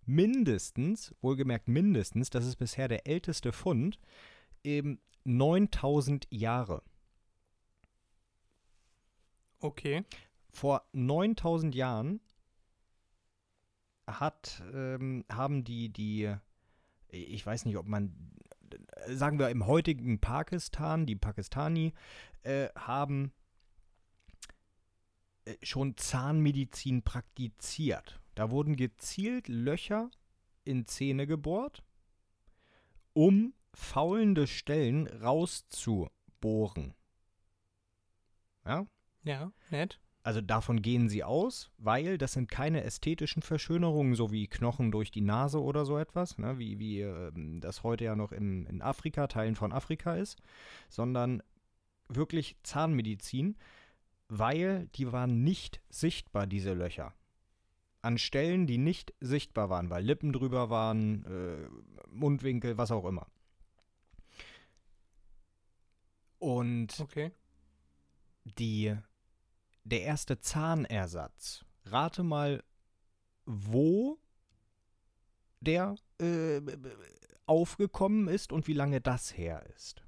Mindestens, 0.06 1.14
wohlgemerkt 1.20 1.68
mindestens, 1.68 2.30
das 2.30 2.46
ist 2.46 2.56
bisher 2.56 2.88
der 2.88 3.06
älteste 3.06 3.52
Fund, 3.52 4.00
eben 4.64 5.00
9000 5.24 6.28
Jahre. 6.30 6.84
Okay. 9.60 10.04
Vor 10.50 10.88
9000 10.94 11.76
Jahren 11.76 12.22
hat, 14.08 14.64
ähm, 14.74 15.26
haben 15.30 15.64
die, 15.64 15.90
die, 15.90 16.34
ich 17.10 17.46
weiß 17.46 17.66
nicht, 17.66 17.78
ob 17.78 17.88
man, 17.88 18.32
sagen 19.08 19.40
wir 19.40 19.50
im 19.50 19.68
heutigen 19.68 20.20
Pakistan, 20.20 21.06
die 21.06 21.16
Pakistani, 21.16 21.94
äh, 22.44 22.70
haben 22.76 23.34
äh, 25.46 25.56
schon 25.64 25.98
Zahnmedizin 25.98 27.04
praktiziert. 27.04 28.20
Da 28.36 28.52
wurden 28.52 28.76
gezielt 28.76 29.48
Löcher 29.48 30.10
in 30.64 30.86
Zähne 30.86 31.28
gebohrt, 31.28 31.84
um 33.14 33.54
faulende 33.78 34.48
Stellen 34.48 35.08
rauszubohren. 35.08 36.96
Ja? 38.66 38.88
Ja, 39.24 39.52
nett. 39.70 40.00
Also 40.24 40.42
davon 40.42 40.82
gehen 40.82 41.08
sie 41.08 41.24
aus, 41.24 41.72
weil 41.78 42.18
das 42.18 42.34
sind 42.34 42.50
keine 42.50 42.84
ästhetischen 42.84 43.42
Verschönerungen, 43.42 44.16
so 44.16 44.32
wie 44.32 44.48
Knochen 44.48 44.92
durch 44.92 45.10
die 45.10 45.22
Nase 45.22 45.62
oder 45.62 45.86
so 45.86 45.98
etwas, 45.98 46.38
ne, 46.38 46.58
wie, 46.58 46.80
wie 46.80 47.02
ähm, 47.02 47.62
das 47.62 47.84
heute 47.84 48.04
ja 48.04 48.16
noch 48.16 48.34
in, 48.34 48.66
in 48.66 48.82
Afrika, 48.82 49.28
Teilen 49.28 49.56
von 49.56 49.72
Afrika 49.72 50.16
ist, 50.16 50.42
sondern 50.90 51.42
wirklich 52.10 52.58
Zahnmedizin, 52.64 53.56
weil 54.28 54.88
die 54.96 55.12
waren 55.14 55.44
nicht 55.44 55.82
sichtbar, 55.90 56.46
diese 56.48 56.74
Löcher. 56.74 57.14
An 58.02 58.18
Stellen, 58.18 58.68
die 58.68 58.80
nicht 58.80 59.14
sichtbar 59.22 59.70
waren, 59.70 59.90
weil 59.90 60.04
Lippen 60.04 60.34
drüber 60.34 60.70
waren, 60.70 61.24
äh, 61.26 61.70
Mundwinkel, 62.10 62.78
was 62.78 62.92
auch 62.92 63.06
immer. 63.06 63.28
Und 66.40 67.00
Okay. 67.00 67.32
die, 68.44 68.96
der 69.84 70.02
erste 70.04 70.40
Zahnersatz. 70.40 71.66
Rate 71.86 72.24
mal, 72.24 72.64
wo 73.46 74.20
der 75.62 75.96
äh, 76.20 76.62
aufgekommen 77.46 78.28
ist 78.28 78.52
und 78.52 78.68
wie 78.68 78.74
lange 78.74 79.02
das 79.02 79.36
her 79.38 79.66
ist. 79.76 80.04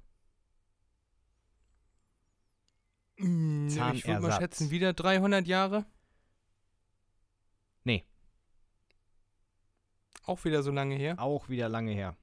Mm, 3.16 3.66
Ich 3.68 3.74
würde 3.76 3.90
mal 3.90 4.02
Zahnersatz. 4.02 4.38
schätzen, 4.38 4.70
wieder 4.70 4.92
300 4.92 5.46
Jahre. 5.46 5.84
Nee. 7.84 8.04
Auch 10.24 10.44
wieder 10.44 10.62
so 10.62 10.70
lange 10.70 10.94
her. 10.96 11.18
Auch 11.18 11.48
wieder 11.48 11.68
lange 11.68 11.92
her. 11.92 12.16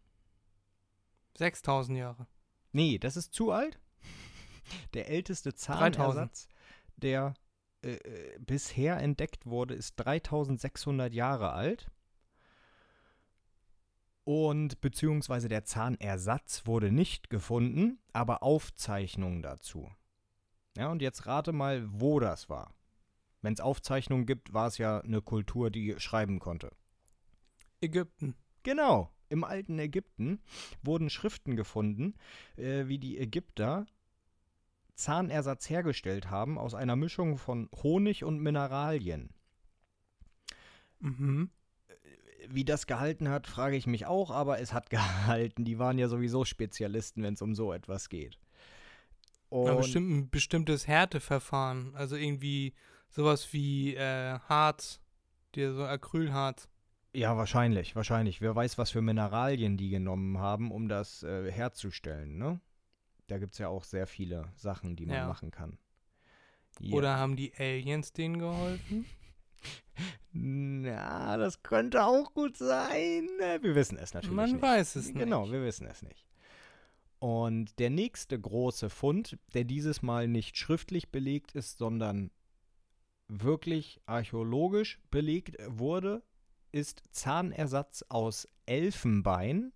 6000 1.37 1.97
Jahre. 1.97 2.27
Nee, 2.71 2.97
das 2.99 3.17
ist 3.17 3.33
zu 3.33 3.51
alt. 3.51 3.79
Der 4.93 5.09
älteste 5.09 5.53
Zahnersatz, 5.53 6.47
der 6.97 7.33
äh, 7.83 7.93
äh, 7.93 8.39
bisher 8.39 8.97
entdeckt 8.97 9.45
wurde, 9.45 9.73
ist 9.73 9.95
3600 9.97 11.13
Jahre 11.13 11.51
alt. 11.51 11.89
Und 14.23 14.81
beziehungsweise 14.81 15.47
der 15.47 15.63
Zahnersatz 15.63 16.65
wurde 16.65 16.91
nicht 16.91 17.29
gefunden, 17.29 17.99
aber 18.11 18.43
Aufzeichnungen 18.43 19.41
dazu. 19.41 19.89
Ja, 20.77 20.91
und 20.91 21.01
jetzt 21.01 21.25
rate 21.27 21.53
mal, 21.53 21.85
wo 21.87 22.19
das 22.19 22.49
war. 22.49 22.73
Wenn 23.41 23.53
es 23.53 23.61
Aufzeichnungen 23.61 24.25
gibt, 24.25 24.53
war 24.53 24.67
es 24.67 24.77
ja 24.77 24.99
eine 24.99 25.21
Kultur, 25.21 25.71
die 25.71 25.95
schreiben 25.99 26.39
konnte. 26.39 26.71
Ägypten. 27.79 28.35
Genau. 28.63 29.13
Im 29.29 29.43
alten 29.43 29.79
Ägypten 29.79 30.41
wurden 30.83 31.09
Schriften 31.09 31.55
gefunden, 31.55 32.15
äh, 32.57 32.87
wie 32.87 32.97
die 32.97 33.17
Ägypter 33.17 33.85
Zahnersatz 34.97 35.69
hergestellt 35.69 36.29
haben 36.29 36.57
aus 36.57 36.73
einer 36.73 36.95
Mischung 36.95 37.37
von 37.37 37.69
Honig 37.83 38.23
und 38.23 38.39
Mineralien. 38.41 39.29
Mhm. 40.99 41.49
Wie 42.49 42.65
das 42.65 42.87
gehalten 42.87 43.29
hat, 43.29 43.45
frage 43.47 43.75
ich 43.75 43.87
mich 43.87 44.05
auch, 44.05 44.31
aber 44.31 44.59
es 44.59 44.73
hat 44.73 44.89
gehalten. 44.89 45.65
Die 45.65 45.79
waren 45.79 45.97
ja 45.97 46.07
sowieso 46.07 46.45
Spezialisten, 46.45 47.23
wenn 47.23 47.35
es 47.35 47.41
um 47.41 47.55
so 47.55 47.71
etwas 47.73 48.09
geht. 48.09 48.39
Und 49.49 49.69
Aber 49.69 49.77
bestimmt 49.77 50.09
ein 50.09 50.29
bestimmtes 50.29 50.87
Härteverfahren. 50.87 51.95
Also 51.95 52.15
irgendwie 52.15 52.73
sowas 53.09 53.53
wie 53.53 53.95
äh, 53.95 54.39
Harz. 54.39 54.99
Der 55.55 55.73
so 55.73 55.85
Acrylharz. 55.85 56.67
ja, 57.13 57.35
wahrscheinlich, 57.37 57.95
wahrscheinlich. 57.95 58.41
Wer 58.41 58.55
weiß, 58.55 58.77
was 58.77 58.91
für 58.91 59.01
Mineralien 59.01 59.77
die 59.77 59.89
genommen 59.89 60.37
haben, 60.39 60.71
um 60.71 60.87
das 60.89 61.23
äh, 61.23 61.51
herzustellen, 61.51 62.37
ne? 62.37 62.59
Da 63.27 63.37
gibt 63.37 63.53
es 63.53 63.59
ja 63.59 63.67
auch 63.67 63.83
sehr 63.83 64.07
viele 64.07 64.51
Sachen, 64.55 64.95
die 64.95 65.05
man 65.05 65.15
Ja. 65.17 65.27
machen 65.27 65.51
kann. 65.51 65.77
Ja. 66.79 66.95
Oder 66.95 67.17
haben 67.17 67.35
die 67.35 67.53
Aliens 67.57 68.13
denen 68.13 68.39
geholfen? 68.39 69.05
Na, 70.31 71.37
das 71.37 71.63
könnte 71.63 72.03
auch 72.05 72.33
gut 72.33 72.57
sein. 72.57 73.27
Wir 73.61 73.75
wissen 73.75 73.97
es 73.97 74.13
natürlich 74.13 74.35
Man 74.35 74.51
nicht. 74.53 74.61
weiß 74.61 74.95
es 74.95 75.13
Genau, 75.13 75.41
nicht. 75.43 75.51
wir 75.53 75.63
wissen 75.63 75.87
es 75.87 76.01
nicht. 76.03 76.25
Und 77.19 77.79
der 77.79 77.89
nächste 77.89 78.39
große 78.39 78.89
Fund, 78.91 79.39
der 79.55 79.63
dieses 79.63 80.03
Mal 80.03 80.27
nicht 80.27 80.55
schriftlich 80.57 81.09
belegt 81.09 81.53
ist, 81.53 81.79
sondern 81.79 82.29
wirklich 83.27 83.99
archäologisch 84.05 84.99
belegt 85.09 85.57
wurde, 85.67 86.21
ist 86.71 87.01
Zahnersatz 87.09 88.03
aus 88.07 88.47
Elfenbein 88.67 89.73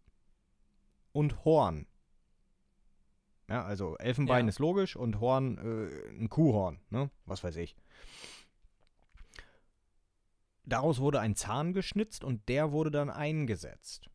und 1.13 1.43
Horn. 1.43 1.87
Ja, 3.51 3.65
also 3.65 3.97
Elfenbein 3.97 4.45
Ja. 4.45 4.49
ist 4.49 4.59
logisch 4.59 4.95
und 4.95 5.19
Horn 5.19 5.57
äh, 5.57 6.09
ein 6.09 6.29
Kuhhorn, 6.29 6.79
ne? 6.89 7.11
Was 7.25 7.43
weiß 7.43 7.57
ich. 7.57 7.75
Daraus 10.63 10.99
wurde 10.99 11.19
ein 11.19 11.35
Zahn 11.35 11.73
geschnitzt 11.73 12.23
und 12.23 12.47
der 12.47 12.71
wurde 12.71 12.91
dann 12.91 13.09
eingesetzt. 13.09 14.09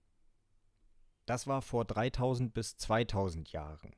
Das 1.26 1.47
war 1.47 1.61
vor 1.61 1.84
3000 1.84 2.55
bis 2.55 2.78
2000 2.78 3.53
Jahren. 3.53 3.95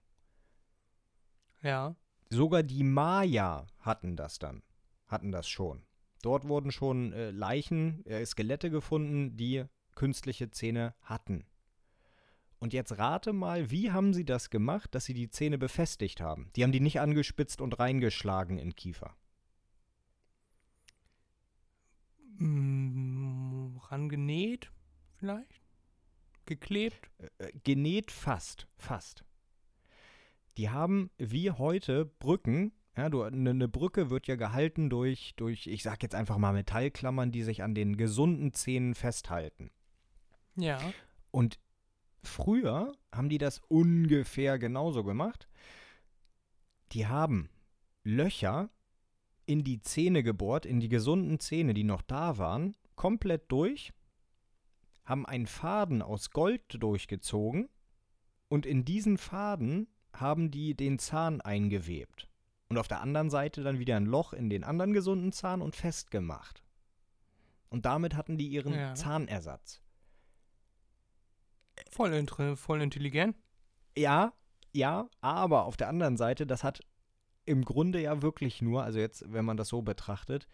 Ja. 1.62 1.94
Sogar 2.30 2.64
die 2.64 2.82
Maya 2.82 3.68
hatten 3.78 4.16
das 4.16 4.40
dann, 4.40 4.64
hatten 5.06 5.30
das 5.30 5.48
schon. 5.48 5.84
Dort 6.22 6.48
wurden 6.48 6.72
schon 6.72 7.12
äh, 7.12 7.30
Leichen, 7.30 8.04
äh, 8.06 8.26
Skelette 8.26 8.70
gefunden, 8.70 9.36
die 9.36 9.66
künstliche 9.94 10.50
Zähne 10.50 10.96
hatten. 11.02 11.46
Und 12.60 12.72
jetzt 12.72 12.98
rate 12.98 13.32
mal, 13.32 13.70
wie 13.70 13.92
haben 13.92 14.12
sie 14.12 14.24
das 14.24 14.50
gemacht, 14.50 14.94
dass 14.94 15.04
sie 15.04 15.14
die 15.14 15.30
Zähne 15.30 15.58
befestigt 15.58 16.20
haben? 16.20 16.50
Die 16.56 16.64
haben 16.64 16.72
die 16.72 16.80
nicht 16.80 17.00
angespitzt 17.00 17.60
und 17.60 17.78
reingeschlagen 17.78 18.58
in 18.58 18.74
Kiefer. 18.74 19.14
Mm, 22.38 23.76
rangenäht, 23.90 24.70
vielleicht? 25.18 25.62
Geklebt? 26.46 27.10
Äh, 27.38 27.52
genäht 27.62 28.10
fast, 28.10 28.66
fast. 28.76 29.24
Die 30.56 30.70
haben 30.70 31.10
wie 31.18 31.52
heute 31.52 32.06
Brücken. 32.06 32.72
Ja, 32.96 33.08
du, 33.08 33.22
eine 33.22 33.54
ne 33.54 33.68
Brücke 33.68 34.10
wird 34.10 34.26
ja 34.26 34.34
gehalten 34.34 34.90
durch, 34.90 35.34
durch, 35.36 35.68
ich 35.68 35.84
sag 35.84 36.02
jetzt 36.02 36.16
einfach 36.16 36.38
mal 36.38 36.52
Metallklammern, 36.52 37.30
die 37.30 37.44
sich 37.44 37.62
an 37.62 37.76
den 37.76 37.96
gesunden 37.96 38.52
Zähnen 38.52 38.96
festhalten. 38.96 39.70
Ja. 40.56 40.80
Und 41.30 41.60
früher 42.22 42.92
haben 43.12 43.28
die 43.28 43.38
das 43.38 43.60
ungefähr 43.68 44.58
genauso 44.58 45.04
gemacht. 45.04 45.48
Die 46.92 47.06
haben 47.06 47.48
Löcher 48.04 48.70
in 49.46 49.64
die 49.64 49.80
Zähne 49.80 50.22
gebohrt, 50.22 50.66
in 50.66 50.80
die 50.80 50.88
gesunden 50.88 51.40
Zähne, 51.40 51.74
die 51.74 51.84
noch 51.84 52.02
da 52.02 52.38
waren, 52.38 52.76
komplett 52.96 53.50
durch, 53.50 53.92
haben 55.04 55.24
einen 55.26 55.46
Faden 55.46 56.02
aus 56.02 56.30
Gold 56.30 56.82
durchgezogen 56.82 57.68
und 58.48 58.66
in 58.66 58.84
diesen 58.84 59.16
Faden 59.16 59.88
haben 60.12 60.50
die 60.50 60.74
den 60.74 60.98
Zahn 60.98 61.40
eingewebt. 61.40 62.28
Und 62.68 62.76
auf 62.76 62.88
der 62.88 63.00
anderen 63.00 63.30
Seite 63.30 63.62
dann 63.62 63.78
wieder 63.78 63.96
ein 63.96 64.04
Loch 64.04 64.34
in 64.34 64.50
den 64.50 64.64
anderen 64.64 64.92
gesunden 64.92 65.32
Zahn 65.32 65.62
und 65.62 65.76
festgemacht. 65.76 66.62
Und 67.70 67.86
damit 67.86 68.14
hatten 68.14 68.36
die 68.36 68.48
ihren 68.48 68.74
Ja. 68.74 68.94
Zahnersatz. 68.94 69.80
Voll, 71.90 72.56
voll 72.56 72.82
intelligent. 72.82 73.36
Ja, 73.96 74.32
ja, 74.72 75.08
aber 75.20 75.64
auf 75.64 75.76
der 75.76 75.88
anderen 75.88 76.16
Seite, 76.16 76.46
das 76.46 76.64
hat 76.64 76.80
im 77.44 77.64
Grunde 77.64 78.00
ja 78.00 78.22
wirklich 78.22 78.60
nur, 78.62 78.84
also 78.84 78.98
jetzt, 78.98 79.24
wenn 79.32 79.44
man 79.44 79.56
das 79.56 79.68
so 79.68 79.82
betrachtet, 79.82 80.46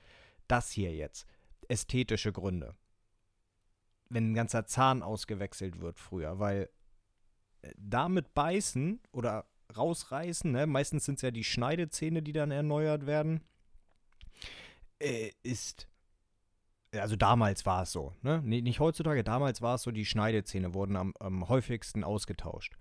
das 0.47 0.71
hier 0.71 0.95
jetzt, 0.95 1.27
ästhetische 1.69 2.33
Gründe. 2.33 2.75
Wenn 4.09 4.31
ein 4.31 4.35
ganzer 4.35 4.67
Zahn 4.67 5.03
ausgewechselt 5.03 5.81
wird 5.81 5.99
früher, 5.99 6.39
weil 6.39 6.71
äh, 7.63 7.73
damit 7.77 8.33
beißen 8.35 9.01
oder 9.13 9.47
rausreißen, 9.77 10.53
ne, 10.53 10.67
meistens 10.67 11.05
sind 11.07 11.17
es 11.17 11.23
ja 11.23 11.31
die 11.31 11.45
Schneidezähne, 11.45 12.23
die 12.23 12.33
dann 12.33 12.51
erneuert 12.51 13.07
werden, 13.07 13.43
äh, 15.01 15.33
ist 15.43 15.89
also 17.01 17.17
damals 17.17 17.67
war 17.67 17.83
es 17.83 17.93
so, 17.93 18.15
ne? 18.23 18.41
Nicht 18.43 18.81
heutzutage, 18.81 19.25
damals 19.25 19.63
war 19.63 19.77
es 19.77 19.83
so, 19.83 19.91
die 19.91 20.05
Schneidezähne 20.05 20.75
wurden 20.75 20.97
am, 20.97 21.15
am 21.19 21.49
häufigsten 21.49 22.05
ausgetauscht. 22.05 22.77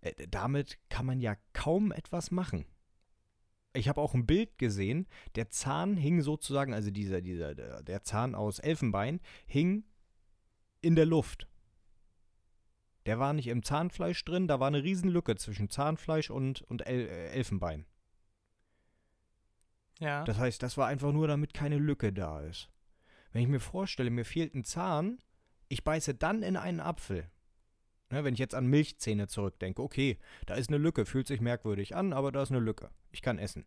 Äh, 0.00 0.26
damit 0.28 0.78
kann 0.88 1.06
man 1.06 1.20
ja 1.20 1.36
kaum 1.52 1.92
etwas 1.92 2.30
machen. 2.30 2.66
Ich 3.74 3.88
habe 3.88 4.00
auch 4.00 4.14
ein 4.14 4.26
Bild 4.26 4.58
gesehen, 4.58 5.06
der 5.34 5.50
Zahn 5.50 5.96
hing 5.96 6.22
sozusagen, 6.22 6.72
also 6.72 6.90
dieser, 6.90 7.20
dieser, 7.20 7.54
der, 7.54 7.82
der 7.82 8.02
Zahn 8.02 8.34
aus 8.34 8.58
Elfenbein 8.58 9.20
hing 9.46 9.84
in 10.80 10.96
der 10.96 11.06
Luft. 11.06 11.48
Der 13.04 13.18
war 13.18 13.32
nicht 13.32 13.46
im 13.46 13.62
Zahnfleisch 13.62 14.24
drin, 14.24 14.48
da 14.48 14.58
war 14.58 14.66
eine 14.66 14.82
Riesenlücke 14.82 15.36
zwischen 15.36 15.68
Zahnfleisch 15.68 16.30
und, 16.30 16.62
und 16.62 16.86
El 16.86 17.06
äh, 17.06 17.28
Elfenbein. 17.28 17.86
Ja. 20.00 20.24
Das 20.24 20.38
heißt, 20.38 20.62
das 20.62 20.76
war 20.76 20.88
einfach 20.88 21.12
nur, 21.12 21.28
damit 21.28 21.54
keine 21.54 21.78
Lücke 21.78 22.12
da 22.12 22.40
ist. 22.40 22.68
Wenn 23.36 23.42
ich 23.42 23.48
mir 23.48 23.60
vorstelle, 23.60 24.08
mir 24.08 24.24
fehlt 24.24 24.54
ein 24.54 24.64
Zahn, 24.64 25.18
ich 25.68 25.84
beiße 25.84 26.14
dann 26.14 26.42
in 26.42 26.56
einen 26.56 26.80
Apfel. 26.80 27.28
Ne, 28.10 28.24
wenn 28.24 28.32
ich 28.32 28.40
jetzt 28.40 28.54
an 28.54 28.66
Milchzähne 28.66 29.28
zurückdenke, 29.28 29.82
okay, 29.82 30.16
da 30.46 30.54
ist 30.54 30.70
eine 30.70 30.78
Lücke, 30.78 31.04
fühlt 31.04 31.26
sich 31.26 31.42
merkwürdig 31.42 31.94
an, 31.94 32.14
aber 32.14 32.32
da 32.32 32.42
ist 32.42 32.50
eine 32.50 32.60
Lücke. 32.60 32.88
Ich 33.10 33.20
kann 33.20 33.38
essen. 33.38 33.66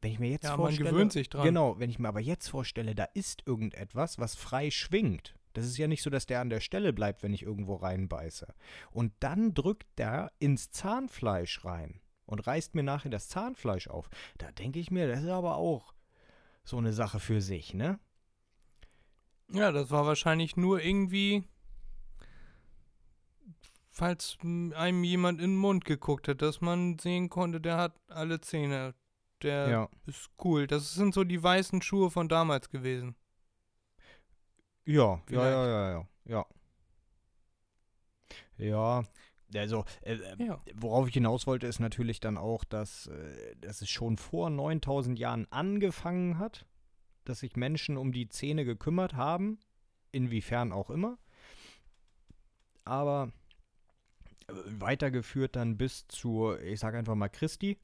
Wenn 0.00 0.12
ich 0.12 0.20
mir 0.20 0.30
jetzt 0.30 0.44
Ja, 0.44 0.50
man 0.50 0.58
vorstelle, 0.58 0.90
gewöhnt 0.90 1.10
sich 1.10 1.28
dran. 1.28 1.42
Genau, 1.42 1.80
wenn 1.80 1.90
ich 1.90 1.98
mir 1.98 2.06
aber 2.06 2.20
jetzt 2.20 2.46
vorstelle, 2.46 2.94
da 2.94 3.02
ist 3.12 3.42
irgendetwas, 3.44 4.20
was 4.20 4.36
frei 4.36 4.70
schwingt. 4.70 5.34
Das 5.52 5.66
ist 5.66 5.78
ja 5.78 5.88
nicht 5.88 6.04
so, 6.04 6.08
dass 6.08 6.26
der 6.26 6.40
an 6.40 6.50
der 6.50 6.60
Stelle 6.60 6.92
bleibt, 6.92 7.24
wenn 7.24 7.34
ich 7.34 7.42
irgendwo 7.42 7.74
reinbeiße. 7.74 8.54
Und 8.92 9.12
dann 9.18 9.52
drückt 9.52 9.98
der 9.98 10.30
ins 10.38 10.70
Zahnfleisch 10.70 11.64
rein 11.64 12.00
und 12.24 12.46
reißt 12.46 12.76
mir 12.76 12.84
nachher 12.84 13.10
das 13.10 13.28
Zahnfleisch 13.28 13.88
auf. 13.88 14.08
Da 14.38 14.52
denke 14.52 14.78
ich 14.78 14.92
mir, 14.92 15.08
das 15.08 15.22
ist 15.22 15.28
aber 15.28 15.56
auch 15.56 15.92
so 16.62 16.78
eine 16.78 16.92
Sache 16.92 17.18
für 17.18 17.40
sich, 17.40 17.74
ne? 17.74 17.98
Ja, 19.52 19.70
das 19.72 19.90
war 19.90 20.06
wahrscheinlich 20.06 20.56
nur 20.56 20.82
irgendwie, 20.82 21.44
falls 23.90 24.38
einem 24.42 25.04
jemand 25.04 25.40
in 25.40 25.52
den 25.52 25.56
Mund 25.58 25.84
geguckt 25.84 26.28
hat, 26.28 26.40
dass 26.42 26.60
man 26.60 26.98
sehen 26.98 27.28
konnte, 27.28 27.60
der 27.60 27.76
hat 27.76 27.94
alle 28.08 28.40
Zähne. 28.40 28.94
Der 29.42 29.68
Ja. 29.68 29.88
ist 30.06 30.30
cool. 30.44 30.66
Das 30.66 30.94
sind 30.94 31.12
so 31.14 31.24
die 31.24 31.42
weißen 31.42 31.82
Schuhe 31.82 32.10
von 32.10 32.28
damals 32.28 32.70
gewesen. 32.70 33.16
Ja, 34.84 34.94
ja, 34.94 35.22
Vielleicht. 35.26 35.52
ja, 35.52 35.66
ja, 35.66 35.90
ja, 35.90 36.06
ja. 36.26 36.46
Ja, 38.56 39.02
also, 39.60 39.84
äh, 40.02 40.14
äh, 40.14 40.44
Ja. 40.44 40.60
worauf 40.74 41.08
ich 41.08 41.14
hinaus 41.14 41.46
wollte, 41.46 41.66
ist 41.66 41.80
natürlich 41.80 42.20
dann 42.20 42.38
auch, 42.38 42.64
dass, 42.64 43.08
äh, 43.08 43.56
dass 43.56 43.82
es 43.82 43.90
schon 43.90 44.16
vor 44.16 44.48
9000 44.50 45.18
Jahren 45.18 45.46
angefangen 45.50 46.38
hat, 46.38 46.64
dass 47.24 47.40
sich 47.40 47.56
Menschen 47.56 47.96
um 47.96 48.12
die 48.12 48.28
Zähne 48.28 48.64
gekümmert 48.64 49.14
haben, 49.14 49.58
inwiefern 50.10 50.72
auch 50.72 50.90
immer. 50.90 51.18
Aber 52.84 53.32
äh, 54.48 54.52
weitergeführt 54.66 55.56
dann 55.56 55.76
bis 55.76 56.06
zur, 56.08 56.60
ich 56.62 56.80
sag 56.80 56.94
einfach 56.94 57.14
mal 57.14 57.28
Christi. 57.28 57.78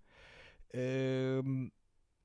Ähm, 0.72 1.72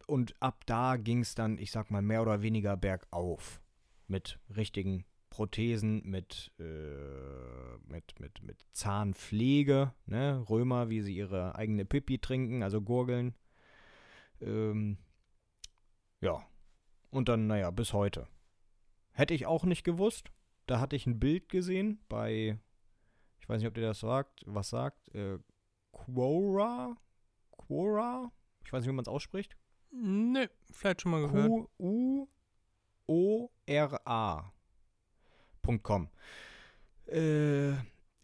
und 0.07 0.35
ab 0.41 0.65
da 0.65 0.97
ging 0.97 1.21
es 1.21 1.35
dann, 1.35 1.57
ich 1.57 1.71
sag 1.71 1.91
mal, 1.91 2.01
mehr 2.01 2.21
oder 2.21 2.41
weniger 2.41 2.75
bergauf. 2.75 3.61
Mit 4.07 4.39
richtigen 4.55 5.05
Prothesen, 5.29 6.03
mit, 6.03 6.51
äh, 6.59 7.77
mit, 7.87 8.19
mit, 8.19 8.43
mit 8.43 8.67
Zahnpflege, 8.73 9.93
ne? 10.05 10.45
Römer, 10.47 10.89
wie 10.89 11.01
sie 11.01 11.15
ihre 11.15 11.55
eigene 11.55 11.85
Pipi 11.85 12.19
trinken, 12.19 12.61
also 12.61 12.81
gurgeln. 12.81 13.33
Ähm, 14.41 14.97
ja. 16.21 16.45
Und 17.13 17.29
dann, 17.29 17.45
naja, 17.45 17.69
bis 17.69 17.93
heute. 17.93 18.27
Hätte 19.11 19.35
ich 19.35 19.45
auch 19.45 19.65
nicht 19.65 19.83
gewusst. 19.83 20.31
Da 20.65 20.79
hatte 20.79 20.95
ich 20.95 21.05
ein 21.05 21.19
Bild 21.19 21.47
gesehen 21.47 22.03
bei, 22.09 22.57
ich 23.39 23.47
weiß 23.47 23.59
nicht, 23.59 23.67
ob 23.67 23.75
dir 23.75 23.81
das 23.81 23.99
sagt, 23.99 24.41
was 24.47 24.69
sagt, 24.69 25.13
äh, 25.13 25.37
Quora? 25.91 26.97
Quora? 27.51 28.31
Ich 28.65 28.73
weiß 28.73 28.81
nicht, 28.81 28.89
wie 28.89 28.95
man 28.95 29.03
es 29.03 29.09
ausspricht. 29.09 29.55
Nö, 29.91 30.47
vielleicht 30.71 31.01
schon 31.01 31.11
mal 31.11 31.21
gehört. 31.21 31.49
Q-U-O-R-A.com. 31.77 32.29
Äh, 37.05 37.73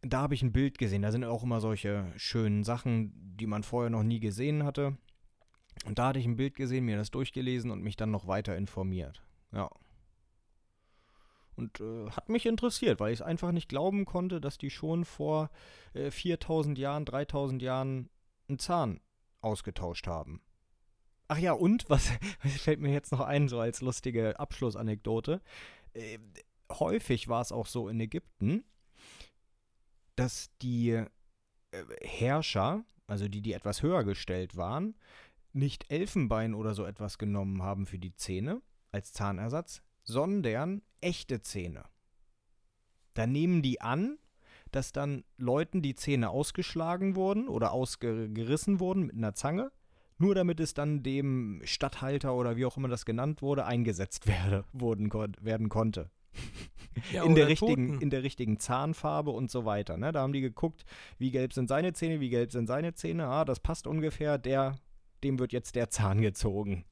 da 0.02 0.22
habe 0.22 0.34
ich 0.34 0.42
ein 0.42 0.52
Bild 0.52 0.80
gesehen. 0.80 1.04
Da 1.04 1.12
sind 1.12 1.26
auch 1.26 1.44
immer 1.44 1.62
solche 1.62 2.12
schönen 2.16 2.64
Sachen, 2.64 3.12
die 3.38 3.46
man 3.46 3.62
vorher 3.62 3.92
noch 3.92 4.02
nie 4.02 4.20
gesehen 4.20 4.64
hatte. 4.64 4.98
Und 5.86 6.00
da 6.00 6.08
hatte 6.08 6.20
ich 6.20 6.26
ein 6.26 6.36
Bild 6.36 6.56
gesehen, 6.56 6.86
mir 6.86 6.98
das 6.98 7.12
durchgelesen 7.12 7.72
und 7.72 7.82
mich 7.82 7.96
dann 7.96 8.12
noch 8.12 8.28
weiter 8.28 8.56
informiert. 8.56 9.24
Ja. 9.52 9.70
Und 11.56 11.80
äh, 11.82 12.10
hat 12.12 12.30
mich 12.30 12.46
interessiert, 12.46 13.00
weil 13.00 13.12
ich 13.12 13.20
es 13.20 13.26
einfach 13.26 13.52
nicht 13.52 13.70
glauben 13.70 14.06
konnte, 14.06 14.40
dass 14.40 14.58
die 14.58 14.70
schon 14.70 15.04
vor 15.04 15.50
äh, 15.94 16.12
4000 16.12 16.78
Jahren, 16.78 17.06
3000 17.06 17.62
Jahren 17.62 18.10
einen 18.48 18.60
Zahn 18.60 19.02
ausgetauscht 19.42 20.08
haben. 20.08 20.42
Ach 21.28 21.38
ja, 21.38 21.54
und 21.54 21.90
was, 21.90 22.12
was 22.44 22.62
fällt 22.62 22.80
mir 22.80 22.92
jetzt 22.92 23.12
noch 23.12 23.22
ein, 23.22 23.48
so 23.48 23.60
als 23.60 23.82
lustige 23.82 24.40
Abschlussanekdote. 24.40 25.42
Äh, 25.94 26.20
häufig 26.72 27.28
war 27.28 27.42
es 27.42 27.52
auch 27.52 27.68
so 27.68 27.88
in 27.90 28.00
Ägypten, 28.00 28.64
dass 30.16 30.50
die 30.62 30.92
äh, 30.92 31.06
Herrscher, 32.02 32.84
also 33.08 33.28
die, 33.28 33.42
die 33.42 33.54
etwas 33.54 33.84
höher 33.84 34.04
gestellt 34.04 34.56
waren, 34.58 34.96
nicht 35.54 35.92
Elfenbein 35.92 36.54
oder 36.54 36.74
so 36.74 36.86
etwas 36.86 37.18
genommen 37.18 37.64
haben 37.64 37.86
für 37.86 38.00
die 38.00 38.14
Zähne 38.14 38.62
als 38.92 39.14
Zahnersatz, 39.14 39.82
sondern 40.04 40.82
echte 41.02 41.42
Zähne. 41.42 41.84
Da 43.14 43.28
nehmen 43.28 43.62
die 43.62 43.82
an, 43.82 44.18
dass 44.72 44.92
dann 44.92 45.24
Leuten 45.38 45.82
die 45.82 45.96
Zähne 45.96 46.30
ausgeschlagen 46.30 47.16
wurden 47.16 47.48
oder 47.48 47.72
ausgerissen 47.72 48.80
wurden 48.80 49.08
mit 49.08 49.16
einer 49.16 49.34
Zange, 49.34 49.72
nur 50.18 50.36
damit 50.36 50.60
es 50.60 50.74
dann 50.74 51.02
dem 51.02 51.62
Statthalter 51.64 52.36
oder 52.36 52.56
wie 52.58 52.66
auch 52.66 52.78
immer 52.78 52.88
das 52.88 53.06
genannt 53.06 53.42
wurde, 53.42 53.66
eingesetzt 53.66 54.28
werde, 54.28 54.66
wurden, 54.74 55.12
werden 55.42 55.70
konnte. 55.70 56.10
Ja, 57.14 57.24
in, 57.24 57.36
der 57.36 57.48
richtigen, 57.48 57.88
Toten. 57.88 58.02
in 58.02 58.10
der 58.10 58.24
richtigen 58.24 58.60
Zahnfarbe 58.60 59.30
und 59.30 59.50
so 59.50 59.64
weiter. 59.64 59.96
Ne? 59.96 60.12
Da 60.12 60.22
haben 60.22 60.34
die 60.34 60.42
geguckt, 60.42 60.84
wie 61.18 61.32
gelb 61.32 61.54
sind 61.54 61.70
seine 61.70 61.94
Zähne, 61.94 62.20
wie 62.20 62.30
gelb 62.30 62.52
sind 62.52 62.68
seine 62.68 62.94
Zähne. 62.94 63.28
Ah, 63.28 63.46
das 63.46 63.62
passt 63.62 63.88
ungefähr. 63.88 64.38
Der, 64.38 64.76
dem 65.24 65.40
wird 65.40 65.52
jetzt 65.54 65.76
der 65.76 65.90
Zahn 65.90 66.22
gezogen. 66.22 66.86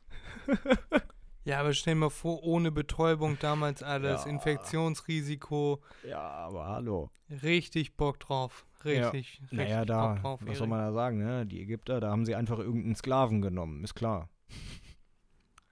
Ja, 1.43 1.61
aber 1.61 1.71
stell 1.73 1.93
dir 1.93 1.99
mal 2.01 2.09
vor, 2.09 2.43
ohne 2.43 2.71
Betäubung 2.73 3.39
damals 3.39 3.81
alles, 3.81 4.25
Ja. 4.25 4.29
Infektionsrisiko, 4.31 5.81
Ja, 6.05 6.19
aber 6.19 6.65
hallo. 6.67 7.09
richtig 7.41 7.95
Bock 7.95 8.19
drauf. 8.19 8.65
Richtig, 8.83 9.39
richtig 9.39 9.51
Naja, 9.53 9.85
da, 9.85 10.07
Bock 10.15 10.21
drauf. 10.21 10.39
was 10.41 10.57
soll 10.57 10.65
Erik. 10.67 10.69
man 10.71 10.79
da 10.87 10.91
sagen, 10.91 11.17
ne? 11.19 11.45
Die 11.45 11.61
Ägypter, 11.61 12.01
da 12.01 12.09
haben 12.11 12.25
sie 12.25 12.35
einfach 12.35 12.59
irgendeinen 12.59 12.95
Sklaven 12.97 13.41
genommen, 13.41 13.81
ist 13.85 13.95
klar. 13.95 14.27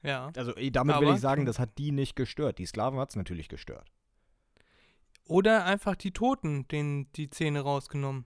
Ja. 0.02 0.32
Also 0.38 0.54
damit 0.72 0.96
will 0.98 1.08
Aber- 1.08 1.16
ich 1.16 1.20
sagen, 1.20 1.46
das 1.46 1.60
hat 1.60 1.78
die 1.78 1.92
nicht 1.92 2.16
gestört. 2.16 2.58
Die 2.58 2.66
Sklaven 2.66 2.98
hat 2.98 3.10
es 3.10 3.18
natürlich 3.18 3.50
gestört. 3.50 3.92
Oder 5.28 5.66
einfach 5.66 5.98
die 5.98 6.12
Toten, 6.12 6.70
denen 6.70 7.12
die 7.18 7.30
Zähne 7.30 7.60
rausgenommen. 7.60 8.24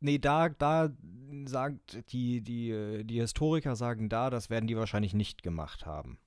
Nee, 0.00 0.18
da, 0.18 0.48
da 0.48 0.90
sagt 1.44 2.12
die, 2.12 2.40
die, 2.40 2.70
äh, 2.70 3.04
die 3.04 3.20
Historiker 3.20 3.76
sagen 3.76 4.08
da, 4.08 4.30
das 4.30 4.50
werden 4.50 4.66
die 4.66 4.76
wahrscheinlich 4.76 5.14
nicht 5.14 5.42
gemacht 5.42 5.86
haben. 5.86 6.18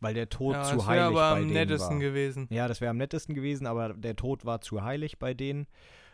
Weil 0.00 0.14
der 0.14 0.28
Tod 0.28 0.54
ja, 0.54 0.64
zu 0.64 0.76
das 0.76 0.86
wäre 0.86 1.04
heilig 1.04 1.04
aber 1.04 1.20
bei 1.20 1.32
am 1.32 1.38
denen 1.40 1.52
nettesten 1.52 1.96
war. 1.96 2.00
gewesen. 2.00 2.46
Ja, 2.50 2.68
das 2.68 2.80
wäre 2.80 2.90
am 2.90 2.96
nettesten 2.96 3.34
gewesen, 3.34 3.66
aber 3.66 3.94
der 3.94 4.16
Tod 4.16 4.44
war 4.44 4.60
zu 4.60 4.82
heilig 4.82 5.18
bei 5.18 5.32
denen. 5.32 5.66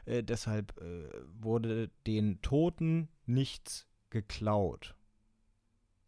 Äh, 0.05 0.23
deshalb 0.23 0.79
äh, 0.81 1.09
wurde 1.41 1.91
den 2.07 2.41
Toten 2.43 3.09
nichts 3.27 3.87
geklaut. 4.11 4.95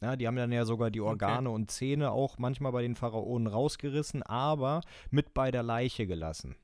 Ja, 0.00 0.16
die 0.16 0.26
haben 0.26 0.36
dann 0.36 0.52
ja 0.52 0.64
sogar 0.64 0.90
die 0.90 1.02
Organe 1.02 1.50
und 1.50 1.70
Zähne 1.70 2.10
auch 2.10 2.38
manchmal 2.38 2.72
bei 2.72 2.80
den 2.80 2.94
Pharaonen 2.94 3.46
rausgerissen, 3.46 4.22
aber 4.22 4.80
mit 5.10 5.34
bei 5.34 5.50
der 5.50 5.62
Leiche 5.62 6.06
gelassen. 6.06 6.56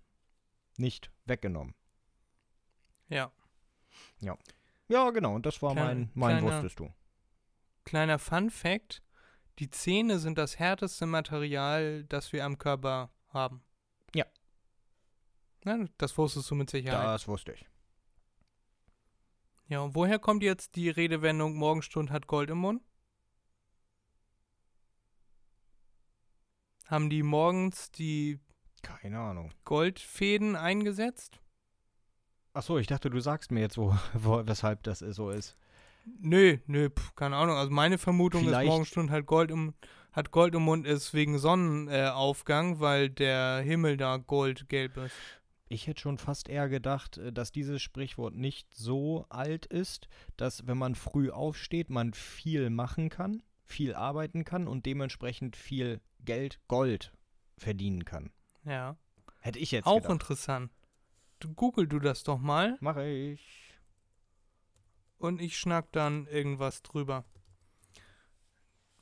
Nicht 0.78 1.10
weggenommen. 1.26 1.74
Ja. 3.08 3.30
Ja, 4.88 5.10
genau, 5.10 5.34
und 5.34 5.44
das 5.46 5.60
war 5.62 5.72
Kleine- 5.72 5.86
mein, 5.88 6.10
mein 6.14 6.38
kleiner- 6.38 6.54
wusstest 6.56 6.78
du. 6.78 6.92
Kleiner 7.84 8.18
Fun 8.18 8.50
Fact: 8.50 9.02
Die 9.58 9.68
Zähne 9.70 10.18
sind 10.18 10.38
das 10.38 10.58
härteste 10.58 11.06
Material, 11.06 12.04
das 12.04 12.32
wir 12.32 12.44
am 12.44 12.58
Körper 12.58 13.10
haben. 13.28 13.62
Ja. 14.14 14.26
Ja, 15.64 15.84
das 15.98 16.16
wusstest 16.16 16.50
du 16.50 16.54
mit 16.54 16.70
Sicherheit. 16.70 17.04
Das 17.04 17.26
wusste 17.26 17.52
ich. 17.52 17.66
Ja, 19.68 19.80
und 19.80 19.96
woher 19.96 20.20
kommt 20.20 20.44
jetzt 20.44 20.76
die 20.76 20.88
Redewendung 20.90 21.56
Morgenstund 21.56 22.10
hat 22.12 22.28
Gold 22.28 22.50
im 22.50 22.58
Mund? 22.58 22.82
Haben 26.86 27.10
die 27.10 27.24
morgens 27.24 27.90
die 27.90 28.38
Keine 28.82 29.18
Ahnung. 29.18 29.52
Goldfäden 29.64 30.54
eingesetzt? 30.54 31.40
Achso, 32.56 32.78
ich 32.78 32.86
dachte, 32.86 33.10
du 33.10 33.20
sagst 33.20 33.50
mir 33.50 33.60
jetzt, 33.60 33.76
wo, 33.76 33.94
wo, 34.14 34.46
weshalb 34.46 34.82
das 34.84 35.00
so 35.00 35.30
ist. 35.30 35.56
Nö, 36.20 36.56
nö, 36.66 36.88
pf, 36.88 37.14
keine 37.14 37.36
Ahnung. 37.36 37.56
Also 37.56 37.70
meine 37.70 37.98
Vermutung 37.98 38.42
ist, 38.42 38.46
Vielleicht- 38.48 38.68
Morgenstund 38.68 39.10
hat 39.10 39.26
Gold 39.26 39.50
im, 39.50 39.74
hat 40.12 40.30
Gold 40.30 40.54
im 40.54 40.62
Mund 40.62 40.86
ist 40.86 41.12
wegen 41.12 41.38
Sonnenaufgang, 41.38 42.76
äh, 42.76 42.80
weil 42.80 43.10
der 43.10 43.58
Himmel 43.60 43.96
da 43.96 44.16
goldgelb 44.16 44.96
ist. 44.96 45.14
Ich 45.68 45.88
hätte 45.88 46.00
schon 46.00 46.16
fast 46.16 46.48
eher 46.48 46.68
gedacht, 46.68 47.18
äh, 47.18 47.32
dass 47.32 47.50
dieses 47.52 47.82
Sprichwort 47.82 48.34
nicht 48.34 48.72
so 48.72 49.26
alt 49.28 49.66
ist, 49.66 50.08
dass 50.36 50.66
wenn 50.66 50.78
man 50.78 50.94
früh 50.94 51.30
aufsteht, 51.30 51.90
man 51.90 52.14
viel 52.14 52.70
machen 52.70 53.10
kann, 53.10 53.42
viel 53.64 53.94
arbeiten 53.94 54.44
kann 54.44 54.68
und 54.68 54.86
dementsprechend 54.86 55.56
viel 55.56 56.00
Geld, 56.24 56.60
Gold 56.68 57.12
verdienen 57.58 58.04
kann. 58.04 58.30
Ja. 58.64 58.96
Hätte 59.40 59.58
ich 59.58 59.72
jetzt 59.72 59.86
Auch 59.86 59.96
gedacht. 59.96 60.12
interessant. 60.12 60.70
Google 61.54 61.86
du 61.86 61.98
das 61.98 62.22
doch 62.22 62.38
mal 62.38 62.76
Mache 62.80 63.06
ich. 63.06 63.74
und 65.18 65.40
ich 65.40 65.56
schnack 65.56 65.92
dann 65.92 66.26
irgendwas 66.26 66.82
drüber. 66.82 67.24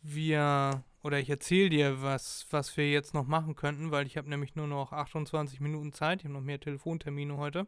Wir, 0.03 0.85
oder 1.03 1.19
ich 1.19 1.31
erzähle 1.31 1.71
dir, 1.71 2.03
was, 2.03 2.47
was 2.51 2.77
wir 2.77 2.91
jetzt 2.91 3.15
noch 3.15 3.27
machen 3.27 3.55
könnten, 3.55 3.91
weil 3.91 4.07
ich 4.07 4.17
habe 4.17 4.29
nämlich 4.29 4.55
nur 4.55 4.67
noch 4.67 4.93
28 4.93 5.61
Minuten 5.61 5.93
Zeit. 5.93 6.21
Ich 6.21 6.25
habe 6.25 6.35
noch 6.35 6.43
mehr 6.43 6.61
Telefontermine 6.61 7.37
heute. 7.39 7.67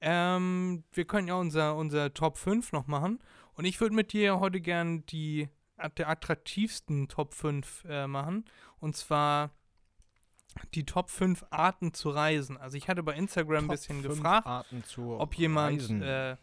Ähm, 0.00 0.84
wir 0.92 1.06
können 1.06 1.28
ja 1.28 1.34
unser, 1.34 1.74
unser 1.76 2.12
Top 2.12 2.36
5 2.36 2.72
noch 2.72 2.86
machen. 2.86 3.18
Und 3.54 3.64
ich 3.64 3.80
würde 3.80 3.94
mit 3.94 4.12
dir 4.12 4.40
heute 4.40 4.60
gern 4.60 5.06
die 5.06 5.48
der 5.96 6.08
attraktivsten 6.08 7.08
Top 7.08 7.34
5 7.34 7.84
äh, 7.88 8.06
machen. 8.06 8.44
Und 8.78 8.96
zwar 8.96 9.50
die 10.74 10.84
Top 10.84 11.10
5 11.10 11.46
Arten 11.50 11.94
zu 11.94 12.10
reisen. 12.10 12.56
Also 12.56 12.76
ich 12.76 12.88
hatte 12.88 13.02
bei 13.02 13.14
Instagram 13.14 13.64
ein 13.64 13.68
Top 13.68 13.70
bisschen 13.70 14.02
fünf 14.02 14.16
gefragt, 14.16 14.46
ob 14.98 15.34
jemand 15.34 15.90
äh, 15.90 16.36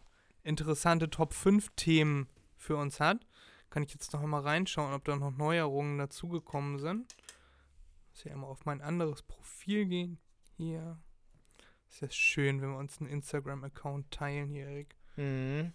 interessante 0.44 1.10
Top 1.10 1.34
5 1.34 1.70
Themen 1.76 2.28
für 2.56 2.78
uns 2.78 3.00
hat. 3.00 3.26
Kann 3.70 3.84
ich 3.84 3.94
jetzt 3.94 4.14
noch 4.14 4.22
einmal 4.22 4.42
reinschauen, 4.42 4.94
ob 4.94 5.04
da 5.06 5.16
noch 5.16 5.32
Neuerungen 5.32 5.98
dazugekommen 5.98 6.80
sind. 6.80 7.16
Muss 8.12 8.24
ja 8.24 8.32
immer 8.32 8.48
auf 8.48 8.66
mein 8.66 8.82
anderes 8.82 9.22
Profil 9.24 9.86
gehen. 9.86 10.18
Hier. 10.58 10.98
Ist 11.90 12.02
ja 12.02 12.10
schön, 12.10 12.62
wenn 12.62 12.72
wir 12.72 12.78
uns 12.78 13.00
einen 13.00 13.10
Instagram-Account 13.10 14.12
teilen 14.12 14.50
hier, 14.50 14.68
Erik. 14.68 14.96
Mhm. 15.18 15.74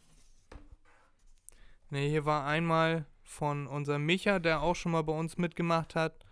Ne, 1.90 2.08
hier 2.08 2.24
war 2.24 2.46
einmal 2.46 3.06
von 3.22 3.66
unserem 3.66 4.06
Micha, 4.06 4.38
der 4.38 4.62
auch 4.62 4.76
schon 4.76 4.92
mal 4.92 5.02
bei 5.02 5.12
uns 5.12 5.38
mitgemacht 5.38 5.94
hat. 5.94 6.24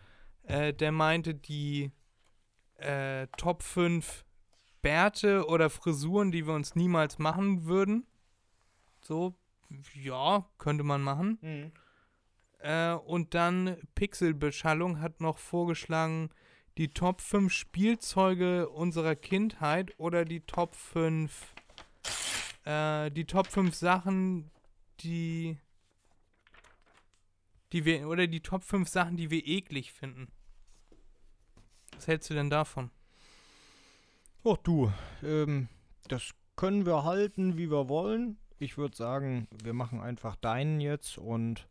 Äh, 0.49 0.72
der 0.72 0.92
meinte, 0.92 1.34
die 1.34 1.92
äh, 2.76 3.26
Top 3.36 3.62
5 3.62 4.24
Bärte 4.80 5.46
oder 5.46 5.68
Frisuren, 5.68 6.32
die 6.32 6.46
wir 6.46 6.55
uns 6.55 6.74
niemals 6.74 7.18
machen 7.18 7.66
würden. 7.66 8.07
So, 9.03 9.34
ja, 9.94 10.46
könnte 10.59 10.84
man 10.84 11.03
machen. 11.03 11.38
Mhm. 11.42 11.72
Äh, 12.61 12.94
und 12.94 13.34
dann 13.34 13.76
Pixelbeschallung 13.94 15.01
hat 15.01 15.20
noch 15.20 15.38
vorgeschlagen, 15.38 16.30
die 16.78 16.88
Top 16.88 17.20
5 17.20 17.53
Spielzeuge 17.53 18.68
unserer 18.68 19.16
Kindheit 19.16 19.92
oder 19.99 20.24
die 20.24 20.40
Top 20.40 20.74
5 20.74 21.55
äh, 22.64 23.11
die 23.11 23.24
Top 23.24 23.49
5 23.49 23.74
Sachen, 23.74 24.51
die 25.01 25.59
die 27.72 27.84
wir 27.84 28.09
oder 28.09 28.26
die 28.26 28.40
Top 28.40 28.64
5 28.64 28.88
Sachen, 28.88 29.16
die 29.16 29.30
wir 29.30 29.46
eklig 29.46 29.92
finden. 29.92 30.28
Was 31.99 32.07
hältst 32.07 32.30
du 32.30 32.34
denn 32.34 32.49
davon? 32.49 32.92
Ach 34.44 34.57
du, 34.59 34.92
ähm, 35.24 35.66
das 36.07 36.30
können 36.55 36.86
wir 36.86 37.03
halten, 37.03 37.59
wie 37.59 37.72
wir 37.72 37.88
wollen. 37.88 38.38
Ich 38.61 38.78
würde 38.78 38.96
sagen, 38.96 39.49
wir 39.64 39.72
machen 39.72 40.01
einfach 40.01 40.36
deinen 40.36 40.80
jetzt 40.80 41.18
und 41.18 41.66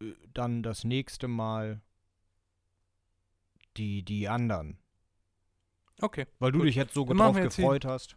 äh, 0.00 0.12
dann 0.32 0.62
das 0.62 0.84
nächste 0.84 1.26
Mal 1.26 1.80
die, 3.76 4.04
die 4.04 4.28
anderen. 4.28 4.78
Okay. 6.00 6.26
Weil 6.38 6.52
du 6.52 6.58
Gut. 6.60 6.68
dich 6.68 6.76
jetzt 6.76 6.94
so 6.94 7.04
drauf 7.04 7.34
gefreut 7.34 7.84
hast, 7.84 8.16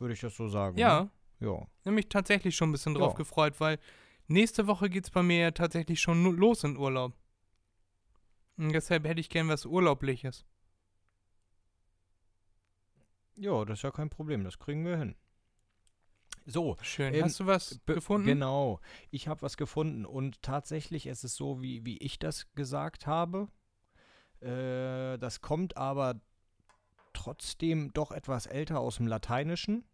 würde 0.00 0.14
ich 0.14 0.20
das 0.20 0.34
so 0.36 0.48
sagen. 0.48 0.76
Ja, 0.78 1.02
Ne? 1.38 1.48
Ja. 1.48 1.64
nämlich 1.84 2.08
tatsächlich 2.08 2.56
schon 2.56 2.70
ein 2.70 2.72
bisschen 2.72 2.94
drauf 2.94 3.12
Ja. 3.12 3.18
gefreut, 3.18 3.60
weil 3.60 3.78
nächste 4.26 4.66
Woche 4.66 4.90
geht 4.90 5.04
es 5.04 5.10
bei 5.10 5.22
mir 5.22 5.38
ja 5.38 5.50
tatsächlich 5.52 6.00
schon 6.00 6.24
los 6.36 6.64
in 6.64 6.76
Urlaub. 6.76 7.12
Und 8.56 8.72
deshalb 8.72 9.06
hätte 9.06 9.20
ich 9.20 9.30
gern 9.30 9.46
was 9.48 9.64
Urlaubliches. 9.64 10.44
Ja, 13.36 13.64
das 13.64 13.78
ist 13.78 13.82
ja 13.82 13.90
kein 13.90 14.10
Problem, 14.10 14.44
das 14.44 14.58
kriegen 14.58 14.84
wir 14.84 14.96
hin. 14.96 15.16
So, 16.46 16.76
Schön. 16.82 17.14
Ähm, 17.14 17.24
Hast 17.24 17.40
du 17.40 17.46
was 17.46 17.80
gefunden? 17.86 18.26
Genau. 18.26 18.80
Ich 19.10 19.28
habe 19.28 19.42
was 19.42 19.56
gefunden 19.56 20.04
und 20.04 20.42
tatsächlich 20.42 21.06
ist 21.06 21.24
es 21.24 21.36
so, 21.36 21.62
wie, 21.62 21.84
wie 21.86 21.98
ich 21.98 22.18
das 22.18 22.52
gesagt 22.54 23.06
habe. 23.06 23.48
Äh, 24.40 25.18
das 25.18 25.40
kommt 25.40 25.76
aber 25.76 26.20
trotzdem 27.14 27.92
doch 27.92 28.12
etwas 28.12 28.46
älter 28.46 28.80
aus 28.80 28.96
dem 28.96 29.06
Lateinischen. 29.06 29.84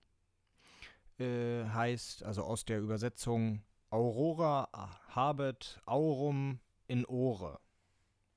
Äh, 1.18 1.64
heißt, 1.66 2.24
also 2.24 2.42
aus 2.42 2.64
der 2.64 2.80
Übersetzung 2.80 3.62
Aurora 3.90 4.68
habet 5.08 5.80
aurum 5.84 6.60
in 6.88 7.04
ore. 7.06 7.60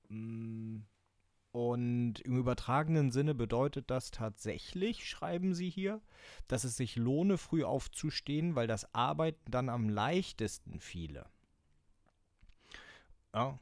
Mm, 0.09 0.81
Und 1.53 2.19
im 2.21 2.35
übertragenen 2.35 3.11
Sinne 3.11 3.35
bedeutet 3.35 3.91
das 3.91 4.09
tatsächlich, 4.09 5.07
schreiben 5.07 5.53
sie 5.53 5.69
hier, 5.69 6.01
dass 6.47 6.63
es 6.63 6.75
sich 6.75 6.95
lohne, 6.95 7.37
früh 7.37 7.63
aufzustehen, 7.63 8.55
weil 8.55 8.65
das 8.65 8.91
Arbeiten 8.95 9.51
dann 9.51 9.69
am 9.69 9.87
leichtesten 9.87 10.79
fiele. 10.79 11.29
Ja. 13.35 13.59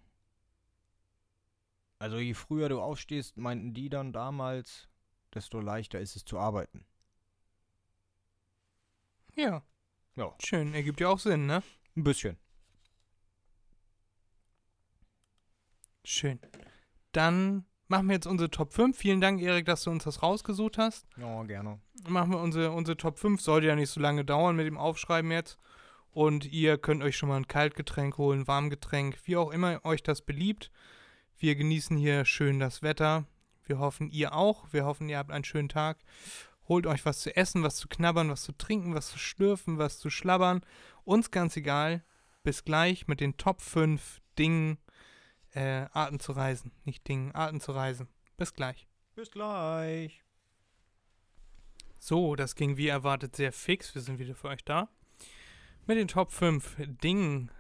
Also 2.00 2.18
je 2.18 2.34
früher 2.34 2.70
du 2.70 2.80
aufstehst, 2.80 3.36
meinten 3.36 3.74
die 3.74 3.90
dann 3.90 4.14
damals, 4.14 4.88
desto 5.34 5.60
leichter 5.60 6.00
ist 6.00 6.16
es 6.16 6.24
zu 6.24 6.40
arbeiten. 6.40 6.86
Ja. 9.36 9.66
Ja. 10.16 10.34
Schön, 10.42 10.74
ergibt 10.74 11.02
ja 11.02 11.10
auch 11.10 11.20
Sinn, 11.20 11.46
ne? 11.46 11.62
Ein 11.98 12.06
bisschen. 12.06 12.38
Schön. 16.06 16.40
Dann 17.12 17.66
machen 17.92 18.08
wir 18.08 18.16
jetzt 18.16 18.26
unsere 18.26 18.50
Top 18.50 18.74
5. 18.74 18.98
Vielen 18.98 19.22
Dank, 19.22 19.42
Erik, 19.42 19.66
dass 19.66 19.84
du 19.84 19.92
uns 19.92 20.06
das 20.06 20.24
rausgesucht 20.24 20.80
hast. 20.80 21.06
Ja, 21.18 21.44
gerne. 21.44 21.80
Machen 22.08 22.32
wir 22.32 22.40
unsere, 22.40 22.72
unsere 22.72 22.98
Top 22.98 23.20
5. 23.20 23.40
Sollte 23.40 23.68
ja 23.68 23.76
nicht 23.76 23.90
so 23.90 24.00
lange 24.00 24.26
dauern 24.26 24.56
mit 24.56 24.66
dem 24.66 24.78
Aufschreiben 24.78 25.30
jetzt. 25.30 25.60
Und 26.12 26.52
ihr 26.52 26.78
könnt 26.78 27.04
euch 27.04 27.18
schon 27.18 27.30
mal 27.30 27.36
ein 27.36 27.48
Kaltgetränk 27.48 28.18
holen, 28.18 28.48
Warmgetränk, 28.48 29.18
wie 29.26 29.38
auch 29.38 29.52
immer 29.52 29.84
euch 29.86 30.02
das 30.02 30.22
beliebt. 30.22 30.72
Wir 31.38 31.56
genießen 31.56 31.96
hier 31.98 32.26
schön 32.26 32.60
das 32.60 32.82
Wetter. 32.82 33.26
Wir 33.66 33.80
hoffen, 33.80 34.10
ihr 34.10 34.34
auch. 34.34 34.72
Wir 34.72 34.86
hoffen, 34.86 35.10
ihr 35.10 35.18
habt 35.18 35.32
einen 35.32 35.44
schönen 35.44 35.70
Tag. 35.70 35.98
Holt 36.68 36.88
euch 36.88 37.06
was 37.06 37.20
zu 37.20 37.36
essen, 37.36 37.62
was 37.62 37.76
zu 37.76 37.90
knabbern, 37.90 38.30
was 38.30 38.44
zu 38.44 38.54
trinken, 38.54 38.96
was 38.96 39.10
zu 39.10 39.20
schlürfen, 39.20 39.78
was 39.78 40.00
zu 40.00 40.10
schlabbern. 40.10 40.62
Uns 41.04 41.30
ganz 41.30 41.58
egal. 41.58 42.04
Bis 42.44 42.64
gleich 42.64 43.08
mit 43.08 43.20
den 43.20 43.38
Top 43.38 43.62
5 43.62 44.22
Dingen, 44.40 44.78
äh, 45.54 45.86
Arten 45.92 46.20
zu 46.20 46.32
reisen. 46.32 46.72
Nicht 46.86 47.08
Dingen, 47.08 47.34
Arten 47.34 47.62
zu 47.62 47.72
reisen. 47.72 48.08
Bis 48.38 48.54
gleich. 48.54 48.88
Bis 49.16 49.32
gleich. 49.32 50.24
So, 52.00 52.36
das 52.36 52.56
ging 52.56 52.78
wie 52.78 52.88
erwartet 52.88 53.36
sehr 53.36 53.52
fix. 53.52 53.94
Wir 53.94 54.02
sind 54.02 54.20
wieder 54.20 54.36
für 54.36 54.48
euch 54.48 54.64
da. 54.64 54.90
Mit 55.86 55.98
den 55.98 56.08
Top 56.08 56.32
5 56.32 56.78
Dingen. 57.04 57.52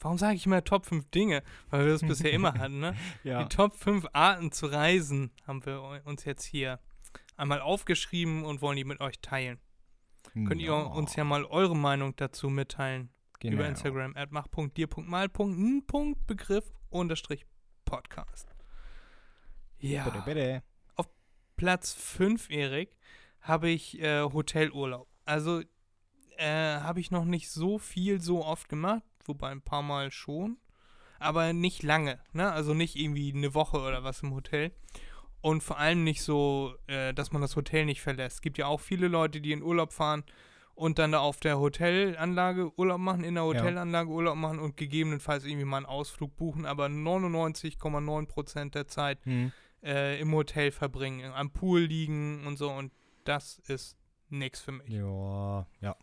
Warum 0.00 0.18
sage 0.18 0.36
ich 0.36 0.46
immer 0.46 0.64
Top 0.64 0.86
5 0.86 1.10
Dinge? 1.10 1.42
Weil 1.70 1.84
wir 1.84 1.92
das 1.92 2.02
bisher 2.06 2.32
immer 2.32 2.54
hatten, 2.54 2.80
ne? 2.80 2.96
Ja. 3.24 3.42
Die 3.42 3.54
Top 3.54 3.74
5 3.74 4.06
Arten 4.12 4.52
zu 4.52 4.66
reisen 4.66 5.32
haben 5.46 5.64
wir 5.66 6.02
uns 6.04 6.24
jetzt 6.24 6.44
hier 6.44 6.78
einmal 7.36 7.60
aufgeschrieben 7.60 8.44
und 8.44 8.62
wollen 8.62 8.76
die 8.76 8.84
mit 8.84 9.00
euch 9.00 9.20
teilen. 9.20 9.58
Könnt 10.32 10.62
ihr 10.62 10.74
uns 10.74 11.16
ja 11.16 11.24
mal 11.24 11.44
eure 11.44 11.76
Meinung 11.76 12.16
dazu 12.16 12.48
mitteilen 12.48 13.10
genau. 13.38 13.56
über 13.56 13.68
Instagram 13.68 14.14
mach.dir.mal.n.begriff 14.30 16.72
Podcast. 17.84 18.54
Ja. 19.78 20.04
Bitte, 20.04 20.22
bitte. 20.24 20.62
Platz 21.56 21.92
5, 21.92 22.50
Erik, 22.50 22.96
habe 23.40 23.70
ich 23.70 24.00
äh, 24.00 24.22
Hotelurlaub. 24.22 25.08
Also 25.24 25.62
äh, 26.36 26.46
habe 26.46 27.00
ich 27.00 27.10
noch 27.10 27.24
nicht 27.24 27.50
so 27.50 27.78
viel 27.78 28.20
so 28.20 28.44
oft 28.44 28.68
gemacht, 28.68 29.02
wobei 29.24 29.50
ein 29.50 29.62
paar 29.62 29.82
Mal 29.82 30.10
schon, 30.10 30.58
aber 31.18 31.52
nicht 31.52 31.82
lange, 31.82 32.20
ne? 32.32 32.50
Also 32.50 32.74
nicht 32.74 32.96
irgendwie 32.96 33.32
eine 33.32 33.54
Woche 33.54 33.78
oder 33.78 34.02
was 34.02 34.22
im 34.22 34.34
Hotel. 34.34 34.72
Und 35.40 35.62
vor 35.62 35.78
allem 35.78 36.04
nicht 36.04 36.22
so, 36.22 36.74
äh, 36.86 37.12
dass 37.14 37.32
man 37.32 37.42
das 37.42 37.54
Hotel 37.54 37.84
nicht 37.84 38.00
verlässt. 38.00 38.36
Es 38.36 38.42
gibt 38.42 38.58
ja 38.58 38.66
auch 38.66 38.80
viele 38.80 39.08
Leute, 39.08 39.40
die 39.40 39.52
in 39.52 39.62
Urlaub 39.62 39.92
fahren 39.92 40.24
und 40.74 40.98
dann 40.98 41.12
da 41.12 41.20
auf 41.20 41.40
der 41.40 41.58
Hotelanlage 41.58 42.72
Urlaub 42.78 42.98
machen, 42.98 43.22
in 43.24 43.34
der 43.34 43.44
Hotelanlage 43.44 44.08
Urlaub 44.10 44.36
machen 44.36 44.58
und 44.58 44.76
gegebenenfalls 44.76 45.44
irgendwie 45.44 45.64
mal 45.64 45.78
einen 45.78 45.86
Ausflug 45.86 46.36
buchen, 46.36 46.66
aber 46.66 46.86
99,9% 46.86 48.70
der 48.70 48.86
Zeit 48.88 49.18
Hm. 49.24 49.52
äh, 49.82 50.18
im 50.20 50.32
Hotel 50.32 50.70
verbringen, 50.72 51.32
am 51.32 51.50
Pool 51.52 51.80
liegen 51.82 52.46
und 52.46 52.56
so 52.56 52.70
und 52.72 52.92
das 53.24 53.58
ist 53.68 53.96
nix 54.30 54.60
für 54.60 54.72
mich. 54.72 54.88
Ja, 54.88 55.66
ja. 55.80 55.96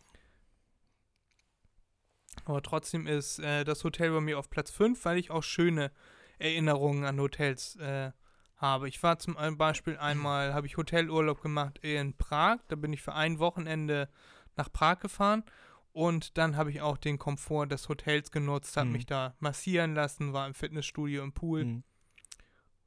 Aber 2.44 2.62
trotzdem 2.62 3.06
ist 3.06 3.38
äh, 3.38 3.64
das 3.64 3.84
Hotel 3.84 4.10
bei 4.10 4.20
mir 4.20 4.38
auf 4.38 4.50
Platz 4.50 4.70
5, 4.70 5.04
weil 5.04 5.18
ich 5.18 5.30
auch 5.30 5.42
schöne 5.42 5.92
Erinnerungen 6.38 7.04
an 7.04 7.20
Hotels 7.20 7.76
äh, 7.76 8.10
habe. 8.56 8.88
Ich 8.88 9.02
war 9.02 9.18
zum 9.18 9.36
ein- 9.36 9.58
Beispiel 9.58 9.96
einmal, 9.98 10.54
habe 10.54 10.66
ich 10.66 10.76
Hotelurlaub 10.76 11.42
gemacht 11.42 11.78
in 11.82 12.16
Prag, 12.16 12.58
da 12.68 12.76
bin 12.76 12.92
ich 12.92 13.02
für 13.02 13.12
ein 13.14 13.38
Wochenende 13.38 14.08
nach 14.56 14.72
Prag 14.72 15.00
gefahren 15.00 15.44
und 15.92 16.38
dann 16.38 16.56
habe 16.56 16.70
ich 16.70 16.80
auch 16.80 16.96
den 16.96 17.18
Komfort 17.18 17.66
des 17.66 17.88
Hotels 17.88 18.30
genutzt, 18.30 18.76
habe 18.76 18.86
Mhm. 18.86 18.92
mich 18.92 19.06
da 19.06 19.34
massieren 19.40 19.94
lassen, 19.94 20.32
war 20.32 20.46
im 20.46 20.54
Fitnessstudio 20.54 21.22
im 21.22 21.32
Pool. 21.32 21.62
Hm. 21.62 21.82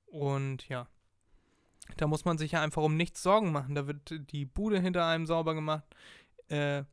Und 0.07 0.67
ja, 0.69 0.87
da 1.97 2.07
muss 2.07 2.25
man 2.25 2.37
sich 2.37 2.53
ja 2.53 2.61
einfach 2.61 2.81
um 2.81 2.95
nichts 2.97 3.21
Sorgen 3.21 3.51
machen. 3.51 3.75
Da 3.75 3.85
wird 3.85 4.31
die 4.31 4.45
Bude 4.45 4.79
hinter 4.79 5.05
einem 5.05 5.25
sauber 5.27 5.53
gemacht. 5.53 5.83
Äh, 6.47 6.83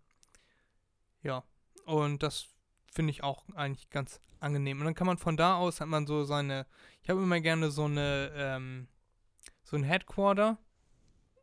ja, 1.23 1.45
und 1.87 2.23
das 2.23 2.49
finde 2.93 3.11
ich 3.11 3.23
auch 3.23 3.45
eigentlich 3.55 3.89
ganz 3.91 4.21
angenehm. 4.41 4.81
Und 4.81 4.85
dann 4.87 4.95
kann 4.95 5.07
man 5.07 5.19
von 5.19 5.37
da 5.37 5.57
aus, 5.57 5.81
hat 5.81 5.89
man 5.89 6.07
so 6.07 6.25
seine, 6.25 6.67
ich 7.03 7.09
habe 7.09 7.23
immer 7.23 7.41
gerne 7.41 7.71
so 7.71 7.85
eine, 7.85 8.33
ähm, 8.35 8.89
so 9.63 9.77
ein 9.77 9.85
Headquarter 9.85 10.59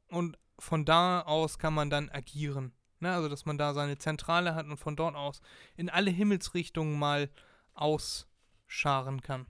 und 0.10 0.38
von 0.60 0.86
da 0.86 1.22
aus 1.22 1.58
kann 1.58 1.74
man 1.74 1.90
dann 1.90 2.10
agieren. 2.10 2.74
Ne? 3.00 3.14
Also, 3.14 3.30
dass 3.30 3.46
man 3.46 3.58
da 3.58 3.74
seine 3.74 3.98
Zentrale 3.98 4.56
hat 4.56 4.66
und 4.66 4.78
von 4.78 4.96
dort 4.96 5.16
aus 5.16 5.42
in 5.78 5.90
alle 5.90 6.12
Himmelsrichtungen 6.12 6.98
mal 6.98 7.30
ausscharen 7.74 9.22
kann. 9.22 9.46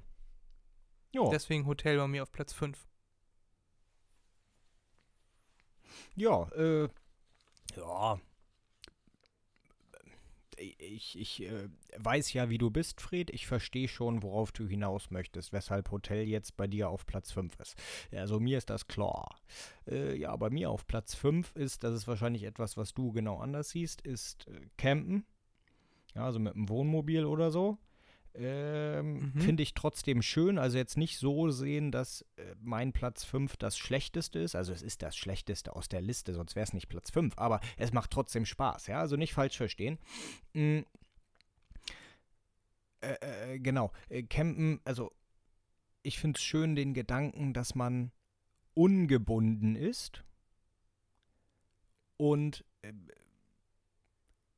Ja. 1.11 1.29
Deswegen 1.29 1.65
Hotel 1.65 1.97
bei 1.97 2.07
mir 2.07 2.23
auf 2.23 2.31
Platz 2.31 2.53
5. 2.53 2.87
Ja, 6.15 6.47
äh, 6.49 6.89
ja. 7.75 8.19
Ich, 10.77 11.17
ich 11.17 11.43
äh, 11.43 11.69
weiß 11.97 12.33
ja, 12.33 12.49
wie 12.49 12.57
du 12.57 12.69
bist, 12.69 13.01
Fred. 13.01 13.29
Ich 13.29 13.47
verstehe 13.47 13.87
schon, 13.87 14.23
worauf 14.23 14.51
du 14.51 14.67
hinaus 14.67 15.09
möchtest, 15.09 15.53
weshalb 15.53 15.91
Hotel 15.91 16.27
jetzt 16.27 16.57
bei 16.57 16.67
dir 16.67 16.89
auf 16.89 17.05
Platz 17.05 17.31
5 17.31 17.57
ist. 17.59 17.75
Also 18.11 18.39
mir 18.39 18.57
ist 18.57 18.69
das 18.69 18.87
klar. 18.87 19.39
Äh, 19.87 20.17
ja, 20.17 20.35
bei 20.35 20.49
mir 20.49 20.69
auf 20.69 20.85
Platz 20.85 21.15
5 21.15 21.55
ist, 21.55 21.83
das 21.83 21.93
ist 21.93 22.07
wahrscheinlich 22.07 22.43
etwas, 22.43 22.77
was 22.77 22.93
du 22.93 23.11
genau 23.11 23.39
anders 23.39 23.69
siehst, 23.69 24.01
ist 24.01 24.47
äh, 24.47 24.59
Campen. 24.77 25.25
Ja, 26.15 26.25
also 26.25 26.39
mit 26.39 26.55
einem 26.55 26.69
Wohnmobil 26.69 27.25
oder 27.25 27.51
so. 27.51 27.77
Ähm, 28.35 29.31
Mhm. 29.33 29.41
Finde 29.41 29.63
ich 29.63 29.73
trotzdem 29.73 30.21
schön. 30.21 30.57
Also 30.57 30.77
jetzt 30.77 30.97
nicht 30.97 31.17
so 31.17 31.49
sehen, 31.49 31.91
dass 31.91 32.21
äh, 32.37 32.55
mein 32.61 32.93
Platz 32.93 33.23
5 33.23 33.57
das 33.57 33.77
schlechteste 33.77 34.39
ist. 34.39 34.55
Also 34.55 34.71
es 34.73 34.81
ist 34.81 35.01
das 35.01 35.15
schlechteste 35.17 35.75
aus 35.75 35.89
der 35.89 36.01
Liste, 36.01 36.33
sonst 36.33 36.55
wäre 36.55 36.63
es 36.63 36.73
nicht 36.73 36.89
Platz 36.89 37.11
5. 37.11 37.37
Aber 37.37 37.59
es 37.77 37.91
macht 37.93 38.11
trotzdem 38.11 38.45
Spaß, 38.45 38.87
ja. 38.87 38.99
Also 38.99 39.15
nicht 39.15 39.33
falsch 39.33 39.57
verstehen. 39.57 39.99
Mm. 40.53 40.79
Äh, 43.01 43.53
äh, 43.53 43.59
genau. 43.59 43.91
Äh, 44.09 44.23
Campen, 44.23 44.81
also 44.83 45.11
ich 46.03 46.19
finde 46.19 46.37
es 46.37 46.43
schön, 46.43 46.75
den 46.75 46.93
Gedanken, 46.93 47.53
dass 47.53 47.75
man 47.75 48.11
ungebunden 48.73 49.75
ist 49.75 50.23
und 52.17 52.65
äh, 52.81 52.93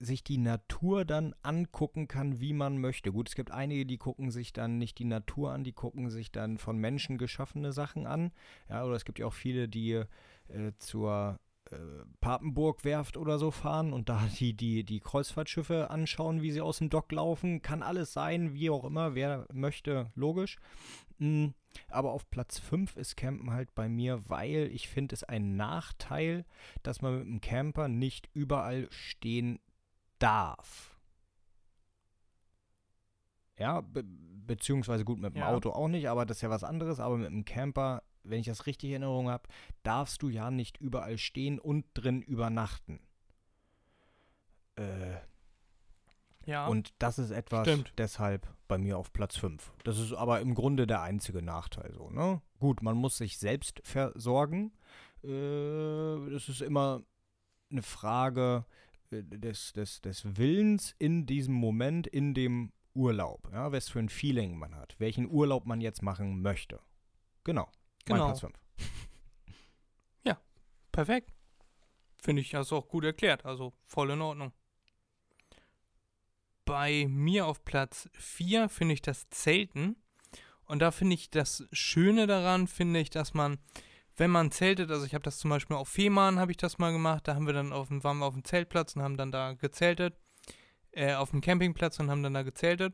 sich 0.01 0.23
die 0.23 0.37
Natur 0.37 1.05
dann 1.05 1.35
angucken 1.43 2.07
kann, 2.07 2.39
wie 2.39 2.53
man 2.53 2.79
möchte. 2.79 3.11
Gut, 3.11 3.29
es 3.29 3.35
gibt 3.35 3.51
einige, 3.51 3.85
die 3.85 3.97
gucken 3.97 4.31
sich 4.31 4.51
dann 4.51 4.77
nicht 4.77 4.97
die 4.99 5.05
Natur 5.05 5.51
an, 5.51 5.63
die 5.63 5.73
gucken 5.73 6.09
sich 6.09 6.31
dann 6.31 6.57
von 6.57 6.77
Menschen 6.77 7.17
geschaffene 7.17 7.71
Sachen 7.71 8.07
an. 8.07 8.31
Ja, 8.69 8.83
oder 8.83 8.95
es 8.95 9.05
gibt 9.05 9.19
ja 9.19 9.27
auch 9.27 9.33
viele, 9.33 9.69
die 9.69 10.03
äh, 10.47 10.71
zur 10.79 11.39
äh, 11.69 11.75
Papenburg-Werft 12.19 13.15
oder 13.15 13.37
so 13.37 13.51
fahren 13.51 13.93
und 13.93 14.09
da 14.09 14.27
die, 14.39 14.53
die, 14.53 14.83
die 14.83 14.99
Kreuzfahrtschiffe 14.99 15.89
anschauen, 15.89 16.41
wie 16.41 16.51
sie 16.51 16.61
aus 16.61 16.79
dem 16.79 16.89
Dock 16.89 17.11
laufen. 17.11 17.61
Kann 17.61 17.83
alles 17.83 18.11
sein, 18.13 18.53
wie 18.53 18.69
auch 18.69 18.83
immer, 18.83 19.15
wer 19.15 19.45
möchte, 19.53 20.11
logisch. 20.15 20.57
Mm, 21.19 21.49
aber 21.89 22.11
auf 22.11 22.29
Platz 22.29 22.57
5 22.59 22.97
ist 22.97 23.15
Campen 23.15 23.51
halt 23.51 23.73
bei 23.75 23.87
mir, 23.87 24.27
weil 24.29 24.69
ich 24.73 24.89
finde 24.89 25.13
es 25.13 25.23
ein 25.23 25.55
Nachteil, 25.55 26.45
dass 26.83 27.01
man 27.01 27.19
mit 27.19 27.27
dem 27.27 27.41
Camper 27.41 27.87
nicht 27.87 28.29
überall 28.33 28.87
stehen 28.89 29.59
darf. 30.21 30.97
Ja, 33.57 33.81
be 33.81 34.03
beziehungsweise 34.03 35.05
gut 35.05 35.19
mit 35.19 35.35
dem 35.35 35.39
Ja. 35.39 35.47
Auto 35.49 35.69
auch 35.71 35.87
nicht, 35.87 36.09
aber 36.09 36.25
das 36.25 36.37
ist 36.37 36.41
ja 36.41 36.49
was 36.49 36.63
anderes. 36.63 36.99
Aber 36.99 37.15
mit 37.17 37.27
dem 37.29 37.45
Camper, 37.45 38.03
wenn 38.23 38.39
ich 38.39 38.47
das 38.47 38.65
richtig 38.65 38.89
in 38.89 39.01
Erinnerung 39.03 39.29
habe, 39.29 39.47
darfst 39.83 40.21
du 40.23 40.29
ja 40.29 40.51
nicht 40.51 40.77
überall 40.77 41.17
stehen 41.17 41.57
und 41.59 41.85
drin 41.93 42.21
übernachten. 42.21 42.99
Äh, 44.75 45.17
Ja. 46.45 46.67
und 46.67 46.91
das 46.99 47.19
ist 47.19 47.29
etwas 47.31 47.67
Stimmt. 47.67 47.93
deshalb 47.97 48.47
bei 48.67 48.77
mir 48.77 48.97
auf 48.97 49.13
Platz 49.13 49.37
5. 49.37 49.71
Das 49.83 49.99
ist 49.99 50.11
aber 50.13 50.41
im 50.41 50.55
Grunde 50.55 50.87
der 50.87 51.01
einzige 51.01 51.41
Nachteil 51.41 51.93
so, 51.93 52.09
ne? 52.09 52.41
Gut, 52.59 52.81
man 52.81 52.97
muss 52.97 53.17
sich 53.17 53.37
selbst 53.37 53.79
versorgen. 53.83 54.73
Äh, 55.23 56.29
das 56.31 56.49
ist 56.49 56.61
immer 56.61 57.03
eine 57.69 57.83
Frage, 57.83 58.65
des, 59.11 59.73
des, 59.73 60.01
des 60.01 60.37
Willens 60.37 60.95
in 60.99 61.25
diesem 61.25 61.53
Moment, 61.53 62.07
in 62.07 62.33
dem 62.33 62.71
Urlaub. 62.93 63.49
Ja, 63.51 63.71
was 63.71 63.89
für 63.89 63.99
ein 63.99 64.09
Feeling 64.09 64.57
man 64.57 64.75
hat, 64.75 64.95
welchen 64.99 65.29
Urlaub 65.29 65.65
man 65.65 65.81
jetzt 65.81 66.01
machen 66.01 66.41
möchte. 66.41 66.79
Genau. 67.43 67.69
Mein 68.07 68.17
Genau. 68.17 68.25
Platz 68.25 68.39
5. 68.41 68.53
Perfekt. 70.91 71.31
Finde 72.21 72.41
ich, 72.41 72.53
hast 72.53 72.71
du 72.71 72.75
auch 72.75 72.87
gut 72.87 73.03
erklärt. 73.03 73.45
Also 73.45 73.73
voll 73.85 74.11
in 74.11 74.21
Ordnung. 74.21 74.51
Bei 76.65 77.07
mir 77.09 77.47
auf 77.47 77.63
Platz 77.63 78.09
4 78.13 78.69
finde 78.69 78.93
ich 78.93 79.01
das 79.01 79.29
Zelten. 79.29 79.95
Und 80.65 80.79
da 80.79 80.91
finde 80.91 81.15
ich 81.15 81.29
das 81.29 81.67
Schöne 81.71 82.27
daran, 82.27 82.67
finde 82.67 82.99
ich, 82.99 83.09
dass 83.09 83.33
man, 83.33 83.57
wenn 84.21 84.29
man 84.29 84.51
zeltet, 84.51 84.91
also 84.91 85.03
ich 85.03 85.15
habe 85.15 85.23
das 85.23 85.39
zum 85.39 85.49
Beispiel 85.49 85.75
auf 85.75 85.89
Fehmarn, 85.89 86.37
habe 86.37 86.51
ich 86.51 86.57
das 86.57 86.77
mal 86.77 86.91
gemacht, 86.91 87.27
da 87.27 87.33
haben 87.33 87.47
wir 87.47 87.55
dann 87.55 87.73
auf 87.73 87.87
dem, 87.87 88.03
waren 88.03 88.19
wir 88.19 88.27
auf 88.27 88.35
dem 88.35 88.43
Zeltplatz 88.43 88.95
und 88.95 89.01
haben 89.01 89.17
dann 89.17 89.31
da 89.31 89.53
gezeltet, 89.53 90.15
äh, 90.91 91.15
auf 91.15 91.31
dem 91.31 91.41
Campingplatz 91.41 91.99
und 91.99 92.11
haben 92.11 92.21
dann 92.21 92.35
da 92.35 92.43
gezeltet. 92.43 92.93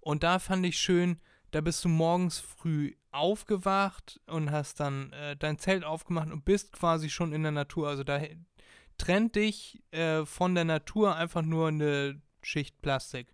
Und 0.00 0.24
da 0.24 0.40
fand 0.40 0.66
ich 0.66 0.76
schön, 0.76 1.20
da 1.52 1.60
bist 1.60 1.84
du 1.84 1.88
morgens 1.88 2.40
früh 2.40 2.96
aufgewacht 3.12 4.20
und 4.26 4.50
hast 4.50 4.80
dann 4.80 5.12
äh, 5.12 5.36
dein 5.36 5.60
Zelt 5.60 5.84
aufgemacht 5.84 6.32
und 6.32 6.44
bist 6.44 6.72
quasi 6.72 7.08
schon 7.08 7.32
in 7.32 7.44
der 7.44 7.52
Natur. 7.52 7.86
Also 7.86 8.02
da 8.02 8.20
trennt 8.98 9.36
dich 9.36 9.80
äh, 9.92 10.26
von 10.26 10.56
der 10.56 10.64
Natur 10.64 11.14
einfach 11.14 11.42
nur 11.42 11.68
eine 11.68 12.20
Schicht 12.42 12.82
Plastik. 12.82 13.33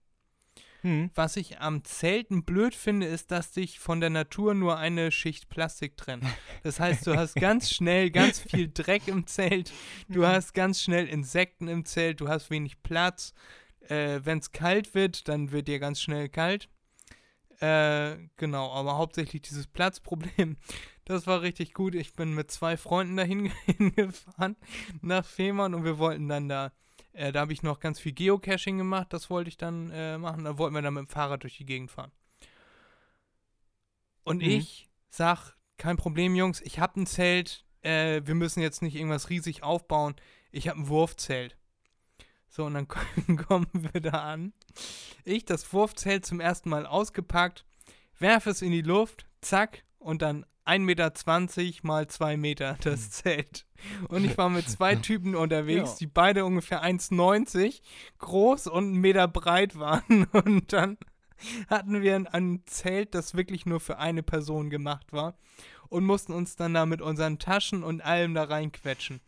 Hm. 0.83 1.11
Was 1.15 1.37
ich 1.37 1.61
am 1.61 1.85
Zelten 1.85 2.45
blöd 2.45 2.75
finde, 2.75 3.07
ist, 3.07 3.31
dass 3.31 3.53
dich 3.53 3.79
von 3.79 4.01
der 4.01 4.11
Natur 4.11 4.55
nur 4.55 4.79
eine 4.79 5.11
Schicht 5.11 5.49
Plastik 5.49 5.97
trennt. 5.97 6.25
Das 6.63 6.81
heißt, 6.81 7.07
du 7.07 7.17
hast 7.17 7.37
ganz 7.37 7.71
schnell 7.71 8.11
ganz 8.11 8.41
viel 8.41 8.71
Dreck 8.73 9.09
im 9.09 9.27
Zelt, 9.27 9.73
du 10.09 10.27
hast 10.27 10.55
ganz 10.55 10.83
schnell 10.83 11.07
Insekten 11.07 11.69
im 11.69 11.85
Zelt, 11.85 12.21
du 12.21 12.29
hast 12.29 12.51
wenig 12.51 12.83
Platz. 12.83 13.35
Äh, 13.89 14.21
Wenn 14.25 14.39
es 14.39 14.53
kalt 14.53 14.95
wird, 14.95 15.29
dann 15.29 15.53
wird 15.53 15.69
dir 15.69 15.79
ganz 15.79 16.01
schnell 16.01 16.29
kalt. 16.29 16.69
Äh, 17.61 18.17
genau, 18.37 18.73
aber 18.73 18.97
hauptsächlich 18.97 19.43
dieses 19.43 19.67
Platzproblem, 19.67 20.57
das 21.05 21.27
war 21.27 21.43
richtig 21.43 21.75
gut. 21.75 21.95
Ich 21.95 22.15
bin 22.15 22.35
mit 22.35 22.51
zwei 22.51 22.79
Freunden 22.79 23.17
dahin 23.17 23.53
hingefahren 23.67 24.57
nach 25.03 25.27
Fehmarn 25.27 25.75
und 25.75 25.85
wir 25.85 25.99
wollten 25.99 26.29
dann 26.29 26.49
da 26.49 26.73
äh, 27.21 27.33
da 27.33 27.41
habe 27.41 27.53
ich 27.53 27.63
noch 27.63 27.81
ganz 27.81 28.01
viel 28.01 28.13
Geocaching 28.13 28.79
gemacht, 28.79 29.09
das 29.11 29.29
wollte 29.29 29.49
ich 29.49 29.59
dann 29.59 29.91
äh, 29.91 30.17
machen. 30.17 30.45
Da 30.45 30.57
wollten 30.57 30.75
wir 30.75 30.81
dann 30.81 30.95
mit 30.95 31.03
dem 31.07 31.09
Fahrrad 31.09 31.43
durch 31.43 31.59
die 31.59 31.67
Gegend 31.67 31.91
fahren. 31.91 32.13
Und 34.25 34.39
Mhm. 34.39 34.49
ich 34.49 34.89
sag, 35.11 35.55
kein 35.77 35.99
Problem, 35.99 36.35
Jungs, 36.35 36.63
ich 36.63 36.79
habe 36.79 36.99
ein 37.01 37.07
Zelt, 37.07 37.67
äh, 37.83 38.23
wir 38.25 38.35
müssen 38.35 38.63
jetzt 38.63 38.81
nicht 38.81 38.97
irgendwas 38.97 39.29
riesig 39.29 39.63
aufbauen. 39.63 40.15
Ich 40.51 40.69
habe 40.69 40.81
ein 40.81 40.89
Wurfzelt. 40.89 41.59
So, 42.49 42.65
und 42.65 42.73
dann 42.75 42.89
kommen 43.47 43.69
wir 43.73 44.01
da 44.01 44.33
an. 44.33 44.55
Ich 45.25 45.45
das 45.45 45.73
Wurfzelt 45.75 46.25
zum 46.25 46.41
ersten 46.41 46.71
Mal 46.71 46.87
ausgepackt, 46.87 47.67
werfe 48.19 48.49
es 48.51 48.63
in 48.63 48.73
die 48.73 48.83
Luft, 48.83 49.27
zack, 49.43 49.85
und 49.99 50.23
dann 50.23 50.47
1,20 50.71 50.79
Meter 50.85 51.13
mal 51.83 52.07
2 52.07 52.37
Meter 52.37 52.77
das 52.83 53.11
Zelt. 53.11 53.67
Und 54.09 54.25
ich 54.25 54.37
war 54.39 54.51
mit 54.51 54.69
zwei 54.69 54.95
Typen 54.97 55.35
unterwegs, 55.35 55.91
Ja. 55.93 55.97
die 56.01 56.07
beide 56.07 56.45
ungefähr 56.45 56.83
1,90 56.85 57.81
groß 58.19 58.67
und 58.69 58.85
einen 58.85 58.95
Meter 59.01 59.27
breit 59.29 59.79
waren. 59.79 60.25
Und 60.33 60.73
dann 60.73 60.99
hatten 61.69 62.03
wir 62.03 62.15
ein, 62.17 62.27
ein 62.27 62.63
Zelt, 62.67 63.15
das 63.15 63.35
wirklich 63.35 63.65
nur 63.65 63.81
für 63.81 63.99
eine 63.99 64.23
Person 64.23 64.69
gemacht 64.71 65.13
war. 65.13 65.35
Und 65.89 66.05
mussten 66.05 66.33
uns 66.33 66.55
dann 66.57 66.75
da 66.75 66.85
mit 66.87 67.01
unseren 67.03 67.39
Taschen 67.39 67.83
und 67.83 68.03
allem 68.03 68.35
da 68.35 68.45
reinquetschen. 68.45 69.21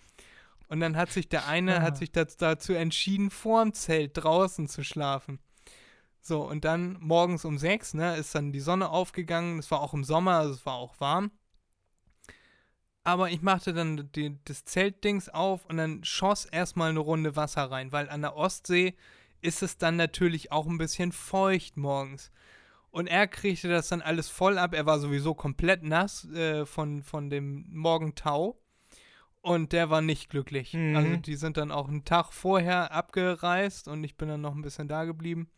Und 0.69 0.81
dann 0.81 0.97
hat 0.97 1.11
sich 1.11 1.29
der 1.29 1.49
eine 1.49 1.79
Ah. 1.79 1.83
hat 1.83 1.97
sich 1.97 2.13
das, 2.13 2.37
dazu 2.37 2.73
entschieden, 2.75 3.31
vorm 3.31 3.73
Zelt 3.73 4.13
draußen 4.15 4.69
zu 4.69 4.85
schlafen. 4.85 5.39
So, 6.25 6.43
und 6.49 6.65
dann 6.65 6.97
morgens 7.01 7.45
um 7.45 7.59
sechs, 7.59 7.95
ne, 7.95 8.17
ist 8.17 8.35
dann 8.35 8.53
die 8.53 8.61
Sonne 8.61 8.91
aufgegangen. 8.91 9.59
Es 9.59 9.71
war 9.73 9.81
auch 9.81 9.93
im 9.93 10.05
Sommer, 10.05 10.39
also 10.39 10.55
es 10.55 10.65
war 10.65 10.75
auch 10.75 10.99
warm. 11.01 11.33
Aber 13.05 13.31
ich 13.31 13.43
machte 13.43 13.75
dann 13.75 14.09
die, 14.13 14.39
das 14.45 14.65
Zeltdings 14.65 15.29
auf 15.29 15.67
und 15.67 15.79
dann 15.79 16.05
schoss 16.05 16.45
erstmal 16.45 16.91
eine 16.91 17.01
Runde 17.01 17.35
Wasser 17.35 17.69
rein, 17.69 17.91
weil 17.91 18.09
an 18.09 18.23
der 18.23 18.37
Ostsee 18.37 18.95
ist 19.41 19.65
es 19.65 19.77
dann 19.77 19.97
natürlich 19.97 20.53
auch 20.53 20.69
ein 20.69 20.79
bisschen 20.79 21.11
feucht 21.11 21.77
morgens. 21.77 22.31
Und 22.93 23.09
er 23.09 23.27
kriegte 23.27 23.69
das 23.69 23.89
dann 23.89 24.03
alles 24.03 24.29
voll 24.29 24.59
ab. 24.59 24.75
Er 24.75 24.87
war 24.87 25.01
sowieso 25.01 25.35
komplett 25.35 25.83
nass 25.83 26.29
äh, 26.31 26.65
von, 26.67 27.03
von 27.03 27.31
dem 27.31 27.67
Morgentau. 27.71 28.61
Und 29.41 29.73
der 29.73 29.91
war 29.91 30.03
nicht 30.03 30.31
glücklich. 30.31 30.73
Mhm. 30.75 30.95
Also 30.95 31.17
die 31.17 31.35
sind 31.35 31.57
dann 31.57 31.73
auch 31.73 31.89
einen 31.89 32.05
Tag 32.05 32.33
vorher 32.33 32.93
abgereist 32.93 33.89
und 33.89 34.05
ich 34.05 34.17
bin 34.17 34.29
dann 34.29 34.41
noch 34.41 34.55
ein 34.55 34.63
bisschen 34.63 34.87
da 34.87 35.05
geblieben. 35.05 35.49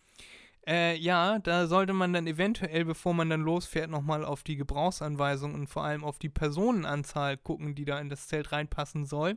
Äh, 0.67 0.97
ja, 0.97 1.39
da 1.41 1.67
sollte 1.67 1.93
man 1.93 2.13
dann 2.15 2.27
eventuell, 2.27 2.85
bevor 2.87 3.13
man 3.13 3.29
dann 3.29 3.43
losfährt, 3.43 3.91
nochmal 3.91 4.25
auf 4.25 4.43
die 4.43 4.57
Gebrauchsanweisung 4.57 5.53
und 5.55 5.67
vor 5.67 5.85
allem 5.85 6.05
auf 6.05 6.19
die 6.19 6.31
Personenanzahl 6.31 7.37
gucken, 7.37 7.75
die 7.75 7.85
da 7.85 7.99
in 8.01 8.09
das 8.09 8.29
Zelt 8.29 8.51
reinpassen 8.53 9.05
soll, 9.05 9.37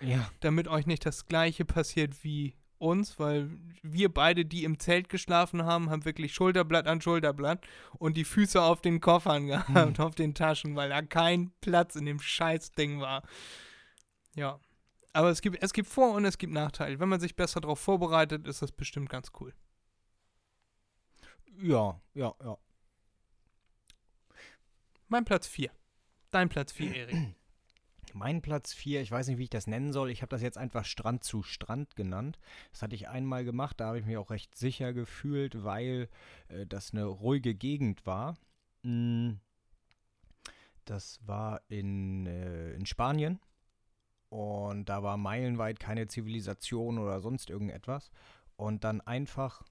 Ja. 0.00 0.28
damit 0.40 0.66
euch 0.66 0.86
nicht 0.86 1.06
das 1.06 1.26
gleiche 1.26 1.64
passiert 1.64 2.24
wie 2.24 2.54
uns, 2.78 3.18
weil 3.18 3.48
wir 3.82 4.12
beide, 4.12 4.44
die 4.44 4.64
im 4.64 4.78
Zelt 4.78 5.08
geschlafen 5.08 5.64
haben, 5.64 5.88
haben 5.88 6.04
wirklich 6.04 6.34
Schulterblatt 6.34 6.86
an 6.88 7.00
Schulterblatt 7.00 7.66
und 7.98 8.16
die 8.16 8.24
Füße 8.24 8.60
auf 8.60 8.80
den 8.82 9.00
Koffern 9.00 9.46
gehabt, 9.94 10.00
auf 10.00 10.14
den 10.16 10.34
Taschen, 10.34 10.74
weil 10.76 10.88
da 10.90 11.00
kein 11.00 11.52
Platz 11.60 11.94
in 11.94 12.04
dem 12.06 12.18
Scheißding 12.20 13.00
war. 13.00 13.22
Ja. 14.34 14.58
Aber 15.12 15.30
es 15.30 15.40
gibt, 15.40 15.62
es 15.62 15.72
gibt 15.72 15.88
Vor- 15.88 16.12
und 16.12 16.24
es 16.26 16.36
gibt 16.36 16.52
Nachteile. 16.52 16.98
Wenn 17.00 17.08
man 17.08 17.20
sich 17.20 17.36
besser 17.36 17.60
darauf 17.62 17.78
vorbereitet, 17.80 18.46
ist 18.46 18.60
das 18.60 18.72
bestimmt 18.72 19.08
ganz 19.08 19.30
cool. 19.40 19.54
Ja, 21.62 22.00
ja, 22.14 22.34
ja. 22.42 22.58
Mein 25.08 25.24
Platz 25.24 25.46
4. 25.46 25.70
Dein 26.30 26.48
Platz 26.48 26.72
4, 26.72 26.94
Erik. 26.96 27.34
Mein 28.12 28.40
Platz 28.40 28.72
4, 28.72 29.02
ich 29.02 29.10
weiß 29.10 29.28
nicht, 29.28 29.38
wie 29.38 29.44
ich 29.44 29.50
das 29.50 29.66
nennen 29.66 29.92
soll. 29.92 30.10
Ich 30.10 30.22
habe 30.22 30.30
das 30.30 30.42
jetzt 30.42 30.56
einfach 30.58 30.84
Strand 30.84 31.22
zu 31.24 31.42
Strand 31.42 31.96
genannt. 31.96 32.38
Das 32.72 32.82
hatte 32.82 32.94
ich 32.94 33.08
einmal 33.08 33.44
gemacht, 33.44 33.80
da 33.80 33.86
habe 33.88 33.98
ich 33.98 34.06
mich 34.06 34.16
auch 34.16 34.30
recht 34.30 34.54
sicher 34.54 34.92
gefühlt, 34.92 35.64
weil 35.64 36.08
äh, 36.48 36.66
das 36.66 36.92
eine 36.92 37.04
ruhige 37.04 37.54
Gegend 37.54 38.06
war. 38.06 38.36
Mm, 38.82 39.34
Das 40.84 41.20
war 41.26 41.62
in, 41.68 42.26
äh, 42.26 42.72
in 42.74 42.86
Spanien 42.86 43.40
und 44.28 44.88
da 44.88 45.02
war 45.02 45.16
meilenweit 45.16 45.80
keine 45.80 46.06
Zivilisation 46.06 46.98
oder 46.98 47.20
sonst 47.20 47.50
irgendetwas. 47.50 48.10
Und 48.56 48.84
dann 48.84 49.00
einfach 49.02 49.62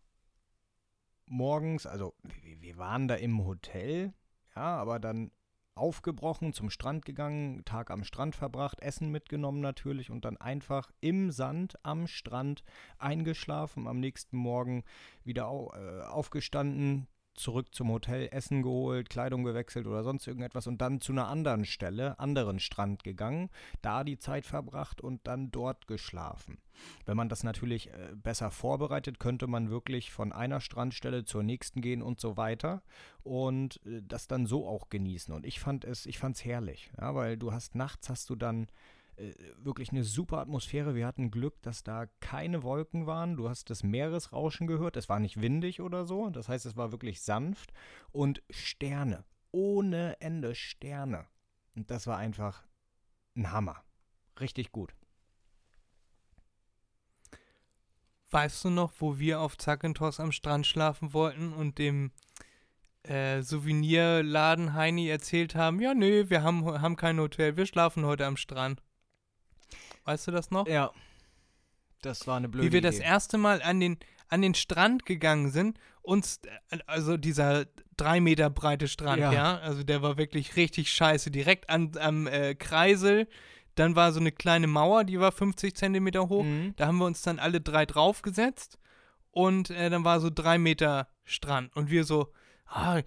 morgens, 1.28 1.86
also 1.86 2.14
wir, 2.42 2.78
waren 2.78 3.08
da 3.08 3.16
im 3.16 3.46
Hotel, 3.46 4.14
ja, 4.56 4.78
aber 4.78 5.00
dann 5.00 5.32
aufgebrochen, 5.76 6.54
zum 6.54 6.70
Strand 6.70 7.06
gegangen, 7.06 7.66
Tag 7.66 7.92
am 7.92 8.04
Strand 8.04 8.36
verbracht, 8.36 8.82
Essen 8.82 9.12
mitgenommen 9.12 9.60
natürlich 9.60 10.10
und 10.10 10.24
dann 10.24 10.38
einfach 10.38 10.92
im 11.02 11.32
Sand 11.32 11.76
am 11.84 12.08
Strand 12.08 12.64
eingeschlafen, 12.98 13.88
am 13.88 14.00
nächsten 14.00 14.38
Morgen 14.38 14.84
wieder 15.24 15.48
au 15.48 15.74
äh, 15.74 16.02
aufgestanden, 16.04 17.08
zurück 17.36 17.74
zum 17.74 17.90
Hotel, 17.92 18.30
Essen 18.32 18.62
geholt, 18.62 19.10
Kleidung 19.10 19.44
gewechselt 19.44 19.88
oder 19.88 20.04
sonst 20.04 20.28
irgendetwas 20.28 20.68
und 20.68 20.80
dann 20.80 21.02
zu 21.02 21.12
einer 21.12 21.28
anderen 21.28 21.66
Stelle, 21.66 22.20
anderen 22.20 22.60
Strand 22.60 23.04
gegangen, 23.04 23.50
da 23.82 24.04
die 24.04 24.18
Zeit 24.18 24.46
verbracht 24.46 25.02
und 25.02 25.28
dann 25.28 25.52
dort 25.52 25.88
geschlafen. 25.88 26.58
Wenn 27.06 27.18
man 27.18 27.30
das 27.30 27.44
natürlich 27.44 27.90
äh, 27.90 28.14
besser 28.16 28.52
vorbereitet, 28.52 29.20
könnte 29.20 29.48
man 29.48 29.70
wirklich 29.70 30.12
von 30.12 30.32
einer 30.32 30.60
Strandstelle 30.60 31.24
zur 31.24 31.44
nächsten 31.44 31.82
gehen 31.82 32.02
und 32.02 32.20
so 32.20 32.38
weiter 32.38 32.82
und 33.24 33.80
äh, 33.86 34.02
das 34.08 34.28
dann 34.28 34.46
so 34.46 34.68
auch 34.68 34.90
genießen. 34.90 35.34
Und 35.34 35.46
ich 35.46 35.60
fand 35.60 35.86
es, 35.86 36.06
ich 36.06 36.18
fand's 36.18 36.44
herrlich, 36.44 36.92
ja, 37.00 37.16
weil 37.16 37.38
du 37.38 37.52
hast 37.52 37.76
nachts 37.76 38.10
hast 38.10 38.30
du 38.30 38.36
dann 38.36 38.68
äh, 39.18 39.34
wirklich 39.58 39.92
eine 39.92 40.04
super 40.04 40.40
Atmosphäre. 40.40 40.96
Wir 40.96 41.08
hatten 41.08 41.32
Glück, 41.32 41.62
dass 41.62 41.84
da 41.84 42.08
keine 42.20 42.64
Wolken 42.64 43.06
waren. 43.06 43.38
Du 43.38 43.50
hast 43.50 43.70
das 43.70 43.84
Meeresrauschen 43.84 44.68
gehört. 44.68 44.98
Es 44.98 45.10
war 45.10 45.20
nicht 45.20 45.42
windig 45.42 45.82
oder 45.82 46.06
so. 46.06 46.30
Das 46.30 46.50
heißt, 46.50 46.66
es 46.66 46.76
war 46.76 46.92
wirklich 46.92 47.22
sanft 47.22 47.72
und 48.12 48.44
Sterne. 48.50 49.24
Ohne 49.52 50.20
Ende 50.20 50.54
Sterne. 50.54 51.26
Und 51.76 51.92
das 51.92 52.08
war 52.08 52.18
einfach 52.18 52.64
ein 53.36 53.52
Hammer. 53.52 53.84
Richtig 54.40 54.72
gut. 54.72 54.94
Weißt 58.32 58.66
du 58.66 58.70
noch, 58.70 58.92
wo 59.00 59.18
wir 59.18 59.40
auf 59.40 59.58
Zakynthos 59.58 60.20
am 60.20 60.32
Strand 60.32 60.68
schlafen 60.68 61.14
wollten 61.14 61.54
und 61.54 61.78
dem 61.78 62.12
äh, 63.04 63.42
Souvenirladen 63.44 64.74
Heini 64.74 65.08
erzählt 65.08 65.56
haben, 65.56 65.80
ja, 65.80 65.94
nee, 65.94 66.30
wir 66.30 66.44
haben, 66.44 66.66
haben 66.82 66.96
kein 66.96 67.20
Hotel, 67.20 67.56
wir 67.56 67.66
schlafen 67.66 68.04
heute 68.04 68.26
am 68.26 68.36
Strand. 68.36 68.82
Weißt 70.06 70.28
du 70.28 70.32
das 70.32 70.52
noch? 70.52 70.68
Ja. 70.68 70.92
Das 72.02 72.28
war 72.28 72.38
eine 72.38 72.48
blöde 72.48 72.68
Wie 72.68 72.72
wir 72.72 72.82
das 72.82 72.96
Idee. 72.98 73.06
erste 73.06 73.38
Mal 73.38 73.62
an 73.62 73.80
den, 73.80 73.98
an 74.30 74.42
den 74.42 74.54
Strand 74.54 75.06
gegangen 75.06 75.50
sind, 75.52 75.80
uns, 76.02 76.40
äh, 76.70 76.78
also 76.86 77.18
dieser 77.18 77.66
drei 77.98 78.20
Meter 78.20 78.50
breite 78.50 78.88
Strand, 78.88 79.22
ja. 79.22 79.32
Ja. 79.34 79.58
also 79.60 79.84
der 79.84 80.02
war 80.02 80.18
wirklich 80.18 80.56
richtig 80.56 80.92
scheiße, 80.92 81.32
direkt 81.32 81.70
an, 81.70 81.92
am 82.00 82.28
äh, 82.28 82.54
Kreisel, 82.56 83.28
Dann 83.76 83.96
war 83.96 84.12
so 84.14 84.20
eine 84.20 84.32
kleine 84.32 84.68
Mauer, 84.68 85.04
die 85.04 85.20
war 85.20 85.32
50 85.32 85.76
Zentimeter 85.76 86.30
hoch. 86.30 86.44
Mhm. 86.44 86.74
Da 86.78 86.88
haben 86.88 86.98
wir 86.98 87.06
uns 87.06 87.22
dann 87.24 87.40
alle 87.40 87.60
drei 87.60 87.86
draufgesetzt 87.86 88.78
und 89.32 89.70
äh, 89.70 89.90
dann 89.90 90.06
war 90.06 90.20
so 90.22 90.30
drei 90.30 90.58
Meter 90.58 91.08
Strand. 91.24 91.76
Und 91.76 91.90
wir 91.90 92.04
so, 92.06 92.32
ah, 92.68 93.02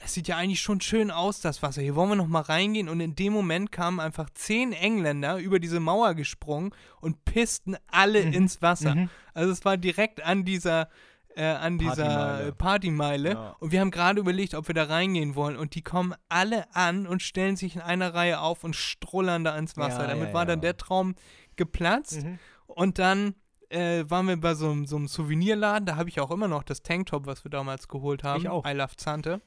das 0.00 0.14
sieht 0.14 0.28
ja 0.28 0.36
eigentlich 0.36 0.60
schon 0.60 0.80
schön 0.80 1.10
aus, 1.10 1.40
das 1.40 1.62
Wasser. 1.62 1.82
Hier 1.82 1.94
wollen 1.94 2.08
wir 2.10 2.16
noch 2.16 2.26
mal 2.26 2.40
reingehen. 2.40 2.88
Und 2.88 3.00
in 3.00 3.14
dem 3.14 3.32
Moment 3.32 3.70
kamen 3.70 4.00
einfach 4.00 4.30
zehn 4.30 4.72
Engländer 4.72 5.36
über 5.38 5.58
diese 5.60 5.78
Mauer 5.80 6.14
gesprungen 6.14 6.72
und 7.00 7.24
pissten 7.24 7.76
alle 7.88 8.24
Mhm. 8.24 8.32
ins 8.32 8.62
Wasser. 8.62 8.94
Mhm. 8.94 9.10
Also 9.34 9.52
es 9.52 9.64
war 9.64 9.76
direkt 9.76 10.24
an 10.24 10.44
dieser, 10.44 10.88
äh, 11.36 11.44
an 11.44 11.78
dieser 11.78 12.04
Partymeile. 12.04 12.48
äh, 12.48 12.52
Partymeile. 12.52 13.30
Ja. 13.32 13.56
Und 13.60 13.72
wir 13.72 13.80
haben 13.80 13.90
gerade 13.90 14.20
überlegt, 14.20 14.54
ob 14.54 14.68
wir 14.68 14.74
da 14.74 14.84
reingehen 14.84 15.34
wollen. 15.34 15.56
Und 15.56 15.74
die 15.74 15.82
kommen 15.82 16.14
alle 16.28 16.64
an 16.74 17.06
und 17.06 17.22
stellen 17.22 17.56
sich 17.56 17.76
in 17.76 17.82
einer 17.82 18.14
Reihe 18.14 18.40
auf 18.40 18.64
und 18.64 18.74
strullern 18.76 19.44
da 19.44 19.56
ins 19.58 19.76
Wasser. 19.76 20.02
Ja, 20.02 20.08
Damit 20.08 20.28
ja, 20.28 20.34
war 20.34 20.46
dann 20.46 20.60
der 20.62 20.76
Traum 20.76 21.14
geplatzt. 21.56 22.24
Mhm. 22.24 22.38
Und 22.66 22.98
dann 22.98 23.34
äh, 23.68 24.04
waren 24.10 24.26
wir 24.26 24.36
bei 24.36 24.54
so, 24.54 24.68
einem- 24.70 24.86
so 24.86 24.96
einem 24.96 25.06
Souvenirladen. 25.06 25.86
Da 25.86 25.94
habe 25.94 26.08
ich 26.08 26.18
auch 26.20 26.32
immer 26.32 26.48
noch 26.48 26.64
das 26.64 26.82
Tanktop, 26.82 27.26
was 27.26 27.44
wir 27.44 27.52
damals 27.52 27.86
geholt 27.86 28.24
haben. 28.24 28.40
Ich 28.40 28.48
auch. 28.48 28.66
I 28.66 28.72
Love 28.72 28.96
Zante. 28.96 29.40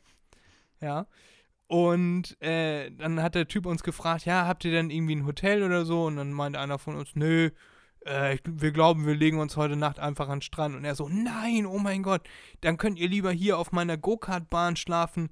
Ja. 0.84 1.08
Und 1.68 2.40
äh, 2.42 2.92
dann 2.92 3.22
hat 3.24 3.36
der 3.36 3.48
Typ 3.48 3.66
uns 3.66 3.82
gefragt, 3.84 4.26
ja, 4.26 4.46
habt 4.46 4.64
ihr 4.66 4.72
denn 4.72 4.90
irgendwie 4.92 5.16
ein 5.16 5.26
Hotel 5.26 5.64
oder 5.64 5.86
so? 5.86 6.06
Und 6.06 6.18
dann 6.18 6.32
meinte 6.34 6.60
einer 6.60 6.78
von 6.78 6.96
uns, 6.96 7.16
nö, 7.16 7.50
äh, 8.02 8.38
wir 8.46 8.72
glauben, 8.72 9.08
wir 9.08 9.16
legen 9.16 9.40
uns 9.40 9.58
heute 9.58 9.76
Nacht 9.76 9.98
einfach 10.00 10.28
an 10.28 10.38
den 10.40 10.42
Strand. 10.44 10.76
Und 10.76 10.86
er 10.86 10.94
so, 10.94 11.10
nein, 11.10 11.66
oh 11.66 11.80
mein 11.80 12.04
Gott, 12.04 12.22
dann 12.62 12.78
könnt 12.78 13.00
ihr 13.00 13.08
lieber 13.10 13.32
hier 13.32 13.58
auf 13.58 13.72
meiner 13.72 13.98
Go-Kart-Bahn 13.98 14.76
schlafen. 14.76 15.30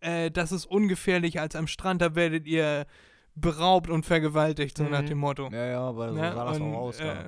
Äh, 0.00 0.30
das 0.30 0.50
ist 0.52 0.64
ungefährlicher 0.66 1.42
als 1.42 1.56
am 1.56 1.66
Strand, 1.66 2.00
da 2.00 2.14
werdet 2.14 2.46
ihr 2.46 2.86
beraubt 3.34 3.90
und 3.90 4.04
vergewaltigt, 4.06 4.76
so 4.78 4.84
nach 4.84 5.02
Mhm. 5.02 5.06
dem 5.06 5.18
Motto. 5.18 5.48
Ja, 5.52 5.66
ja, 5.66 5.80
aber 5.80 6.10
so 6.10 6.14
Ne? 6.14 6.32
sah 6.32 6.44
das 6.44 6.58
Und, 6.60 6.74
auch 6.74 6.78
aus. 6.78 7.00
äh, 7.00 7.06
ja, 7.06 7.24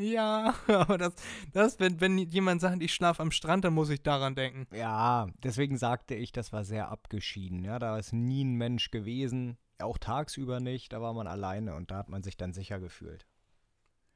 aber 0.66 0.98
das, 0.98 1.14
das 1.52 1.78
wenn, 1.80 2.00
wenn 2.00 2.18
jemand 2.18 2.60
sagt, 2.60 2.82
ich 2.82 2.94
schlafe 2.94 3.22
am 3.22 3.30
Strand, 3.30 3.64
dann 3.64 3.74
muss 3.74 3.90
ich 3.90 4.02
daran 4.02 4.34
denken. 4.34 4.66
Ja, 4.74 5.28
deswegen 5.42 5.76
sagte 5.76 6.14
ich, 6.14 6.32
das 6.32 6.52
war 6.52 6.64
sehr 6.64 6.88
abgeschieden. 6.88 7.64
Ja, 7.64 7.78
da 7.78 7.98
ist 7.98 8.12
nie 8.12 8.44
ein 8.44 8.54
Mensch 8.54 8.90
gewesen, 8.90 9.58
auch 9.78 9.98
tagsüber 9.98 10.60
nicht. 10.60 10.92
Da 10.92 11.00
war 11.00 11.12
man 11.12 11.26
alleine 11.26 11.74
und 11.74 11.90
da 11.90 11.96
hat 11.96 12.08
man 12.08 12.22
sich 12.22 12.36
dann 12.36 12.52
sicher 12.52 12.80
gefühlt. 12.80 13.26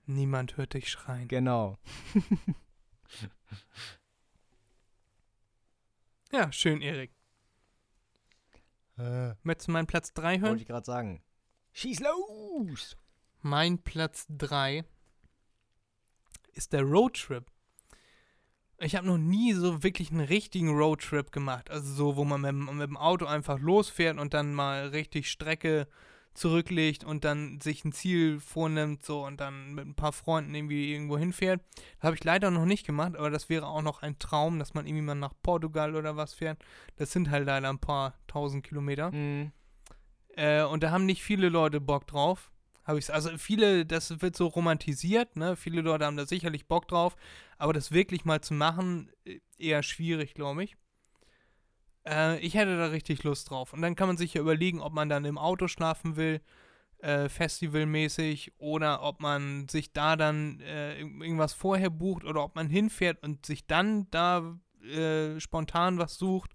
Niemand 0.07 0.57
hört 0.57 0.75
dich 0.75 0.91
schreien. 0.91 1.29
Genau. 1.29 1.79
Ja, 6.33 6.51
schön, 6.51 6.83
Erik. 6.83 7.13
Möchtest 9.45 9.69
du 9.69 9.73
meinen 9.73 9.87
Platz 9.87 10.13
3 10.15 10.33
Wollte 10.33 10.47
hören? 10.47 10.59
ich 10.59 10.67
gerade 10.67 10.85
sagen. 10.85 11.23
Schieß 11.73 12.01
los! 12.01 12.97
Mein 13.41 13.79
Platz 13.79 14.27
3 14.31 14.85
ist 16.57 16.73
der 16.73 16.83
Roadtrip. 16.83 17.45
Ich 18.79 18.97
habe 18.97 19.07
noch 19.07 19.19
nie 19.19 19.53
so 19.53 19.83
wirklich 19.83 20.11
einen 20.11 20.21
richtigen 20.21 20.71
Roadtrip 20.77 21.31
gemacht. 21.33 21.71
Also 21.71 21.93
so, 21.95 22.17
wo 22.17 22.25
man 22.25 22.41
mit, 22.41 22.49
dem- 22.51 22.77
mit 22.79 22.89
dem 22.89 22.97
Auto 22.97 23.25
einfach 23.27 23.59
losfährt 23.61 24.19
und 24.19 24.35
dann 24.35 24.53
mal 24.53 24.89
richtig 24.89 25.31
Strecke 25.31 25.87
zurücklegt 26.35 27.05
und 27.05 27.23
dann 27.25 27.61
sich 27.61 27.85
ein 27.85 27.93
Ziel 27.93 28.41
vornimmt 28.41 29.05
so 29.05 29.25
und 29.25 29.41
dann 29.41 29.75
mit 29.75 29.87
ein 29.87 29.95
paar 29.95 30.13
Freunden 30.13 30.53
irgendwie 30.53 30.93
irgendwo 30.93 31.17
hinfährt. 31.17 31.63
Das 31.99 32.09
habe 32.09 32.17
ich 32.17 32.25
leider 32.25 32.51
noch 32.51 32.65
nicht 32.65 32.85
gemacht, 32.85 33.15
aber 33.17 33.31
das 33.31 33.49
wäre 33.49 33.69
auch 33.69 33.83
noch 33.83 34.03
ein 34.03 34.19
Traum, 34.19 34.59
dass 34.59 34.75
man 34.75 34.85
irgendwie 34.89 35.05
mal 35.05 35.15
nach 35.15 35.33
Portugal 35.45 35.95
oder 35.95 36.17
was 36.17 36.35
fährt. 36.35 36.59
Das 36.97 37.13
sind 37.13 37.31
halt 37.31 37.47
leider 37.47 37.69
ein 37.69 37.79
paar 37.79 38.19
tausend 38.27 38.65
Kilometer. 38.67 39.13
Mhm. 39.13 39.53
Äh, 40.37 40.65
und 40.65 40.83
da 40.83 40.91
haben 40.91 41.07
nicht 41.07 41.23
viele 41.23 41.49
Leute 41.49 41.81
Bock 41.81 42.09
drauf. 42.09 42.51
Habe 42.85 42.99
ich 42.99 43.13
also 43.13 43.37
viele, 43.39 43.87
das 43.87 44.21
wird 44.21 44.37
so 44.37 44.47
romantisiert, 44.47 45.37
ne? 45.37 45.57
Viele 45.57 45.81
Leute 45.81 46.05
haben 46.05 46.17
da 46.19 46.27
sicherlich 46.27 46.67
Bock 46.67 46.87
drauf, 46.87 47.17
aber 47.57 47.73
das 47.73 47.93
wirklich 47.93 48.25
mal 48.25 48.43
zu 48.43 48.55
machen, 48.55 49.11
äh, 49.25 49.41
eher 49.59 49.83
schwierig, 49.83 50.35
glaube 50.35 50.65
ich. 50.65 50.77
Äh, 52.07 52.39
ich 52.41 52.55
hätte 52.55 52.77
da 52.77 52.87
richtig 52.87 53.25
Lust 53.25 53.51
drauf. 53.51 53.73
Und 53.73 53.83
dann 53.83 53.97
kann 53.97 54.09
man 54.09 54.17
sich 54.19 54.35
ja 54.35 54.43
überlegen, 54.43 54.81
ob 54.81 54.93
man 54.93 55.09
dann 55.09 55.25
im 55.25 55.39
Auto 55.39 55.67
schlafen 55.67 56.17
will, 56.17 56.43
äh, 56.99 57.29
festivalmäßig, 57.29 58.53
oder 58.59 59.03
ob 59.03 59.21
man 59.21 59.69
sich 59.69 59.93
da 59.93 60.17
dann 60.17 60.61
äh, 60.61 61.01
irg- 61.01 61.23
irgendwas 61.23 61.55
vorher 61.55 61.91
bucht 61.91 62.25
oder 62.25 62.45
ob 62.45 62.55
man 62.55 62.69
hinfährt 62.69 63.23
und 63.23 63.47
sich 63.47 63.67
dann 63.67 64.11
da 64.11 64.59
äh, 64.83 65.41
spontan 65.41 65.99
was 65.99 66.17
sucht. 66.17 66.51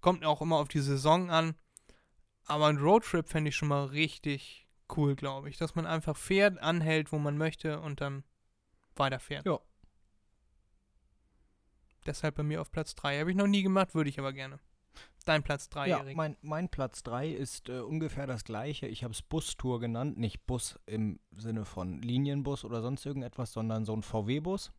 Kommt 0.00 0.24
auch 0.24 0.42
immer 0.42 0.56
auf 0.56 0.68
die 0.68 0.80
Saison 0.80 1.30
an. 1.30 1.54
Aber 2.46 2.66
ein 2.66 2.78
Roadtrip 2.78 3.28
fände 3.28 3.50
ich 3.50 3.56
schon 3.56 3.68
mal 3.68 3.84
richtig 3.84 4.59
cool, 4.96 5.14
glaube 5.16 5.48
ich. 5.48 5.56
Dass 5.58 5.74
man 5.74 5.86
einfach 5.86 6.16
fährt, 6.16 6.58
anhält, 6.58 7.12
wo 7.12 7.18
man 7.18 7.36
möchte 7.38 7.80
und 7.80 8.00
dann 8.00 8.24
weiterfährt. 8.96 9.46
Ja. 9.46 9.58
Deshalb 12.06 12.36
bei 12.36 12.42
mir 12.42 12.60
auf 12.60 12.72
Platz 12.72 12.94
3. 12.94 13.20
Habe 13.20 13.30
ich 13.30 13.36
noch 13.36 13.46
nie 13.46 13.62
gemacht, 13.62 13.94
würde 13.94 14.10
ich 14.10 14.18
aber 14.18 14.32
gerne. 14.32 14.58
Dein 15.26 15.42
Platz 15.42 15.68
3, 15.68 15.88
Ja, 15.88 15.98
Erik. 15.98 16.16
mein, 16.16 16.36
mein 16.40 16.68
Platz 16.70 17.02
3 17.02 17.28
ist 17.28 17.68
äh, 17.68 17.80
ungefähr 17.80 18.26
das 18.26 18.42
gleiche. 18.44 18.86
Ich 18.86 19.04
habe 19.04 19.12
es 19.12 19.20
Bustour 19.22 19.78
genannt. 19.78 20.18
Nicht 20.18 20.46
Bus 20.46 20.78
im 20.86 21.20
Sinne 21.36 21.64
von 21.66 22.00
Linienbus 22.00 22.64
oder 22.64 22.80
sonst 22.80 23.04
irgendetwas, 23.04 23.52
sondern 23.52 23.84
so 23.84 23.94
ein 23.94 24.02
VW-Bus. 24.02 24.72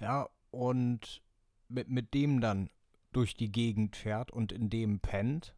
Ja, 0.00 0.28
und 0.50 1.22
mit, 1.68 1.88
mit 1.88 2.14
dem 2.14 2.40
dann 2.40 2.70
durch 3.12 3.34
die 3.34 3.52
Gegend 3.52 3.96
fährt 3.96 4.30
und 4.30 4.50
in 4.52 4.70
dem 4.70 5.00
pennt. 5.00 5.54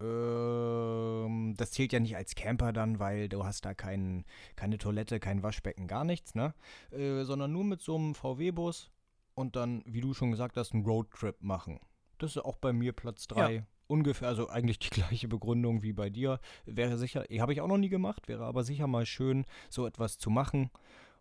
Ähm, 0.00 1.54
das 1.56 1.72
zählt 1.72 1.92
ja 1.92 2.00
nicht 2.00 2.16
als 2.16 2.34
Camper 2.34 2.72
dann, 2.72 2.98
weil 2.98 3.28
du 3.28 3.44
hast 3.44 3.64
da 3.64 3.74
kein, 3.74 4.24
keine 4.56 4.78
Toilette, 4.78 5.18
kein 5.20 5.42
Waschbecken, 5.42 5.86
gar 5.86 6.04
nichts, 6.04 6.34
ne? 6.34 6.54
Äh, 6.90 7.24
sondern 7.24 7.52
nur 7.52 7.64
mit 7.64 7.80
so 7.80 7.96
einem 7.96 8.14
VW-Bus 8.14 8.90
und 9.34 9.56
dann, 9.56 9.82
wie 9.86 10.00
du 10.00 10.14
schon 10.14 10.30
gesagt 10.30 10.56
hast, 10.56 10.72
einen 10.72 10.84
Roadtrip 10.84 11.42
machen. 11.42 11.80
Das 12.18 12.32
ist 12.32 12.44
auch 12.44 12.56
bei 12.56 12.72
mir 12.72 12.92
Platz 12.92 13.26
3. 13.28 13.64
Ungefähr, 13.86 14.28
also 14.28 14.48
eigentlich 14.48 14.78
die 14.78 14.90
gleiche 15.00 15.28
Begründung 15.28 15.82
wie 15.82 15.92
bei 15.92 16.10
dir. 16.10 16.40
Wäre 16.66 16.98
sicher, 16.98 17.24
habe 17.38 17.52
ich 17.52 17.60
auch 17.60 17.68
noch 17.68 17.78
nie 17.78 17.88
gemacht, 17.88 18.28
wäre 18.28 18.44
aber 18.44 18.64
sicher 18.64 18.86
mal 18.86 19.06
schön, 19.06 19.46
so 19.70 19.86
etwas 19.86 20.18
zu 20.18 20.30
machen. 20.30 20.70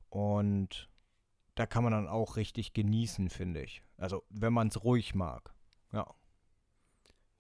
Und 0.09 0.89
da 1.55 1.65
kann 1.65 1.83
man 1.83 1.93
dann 1.93 2.07
auch 2.07 2.35
richtig 2.35 2.73
genießen, 2.73 3.29
finde 3.29 3.63
ich. 3.63 3.81
Also, 3.97 4.23
wenn 4.29 4.53
man 4.53 4.67
es 4.67 4.83
ruhig 4.83 5.15
mag. 5.15 5.53
Ja. 5.91 6.13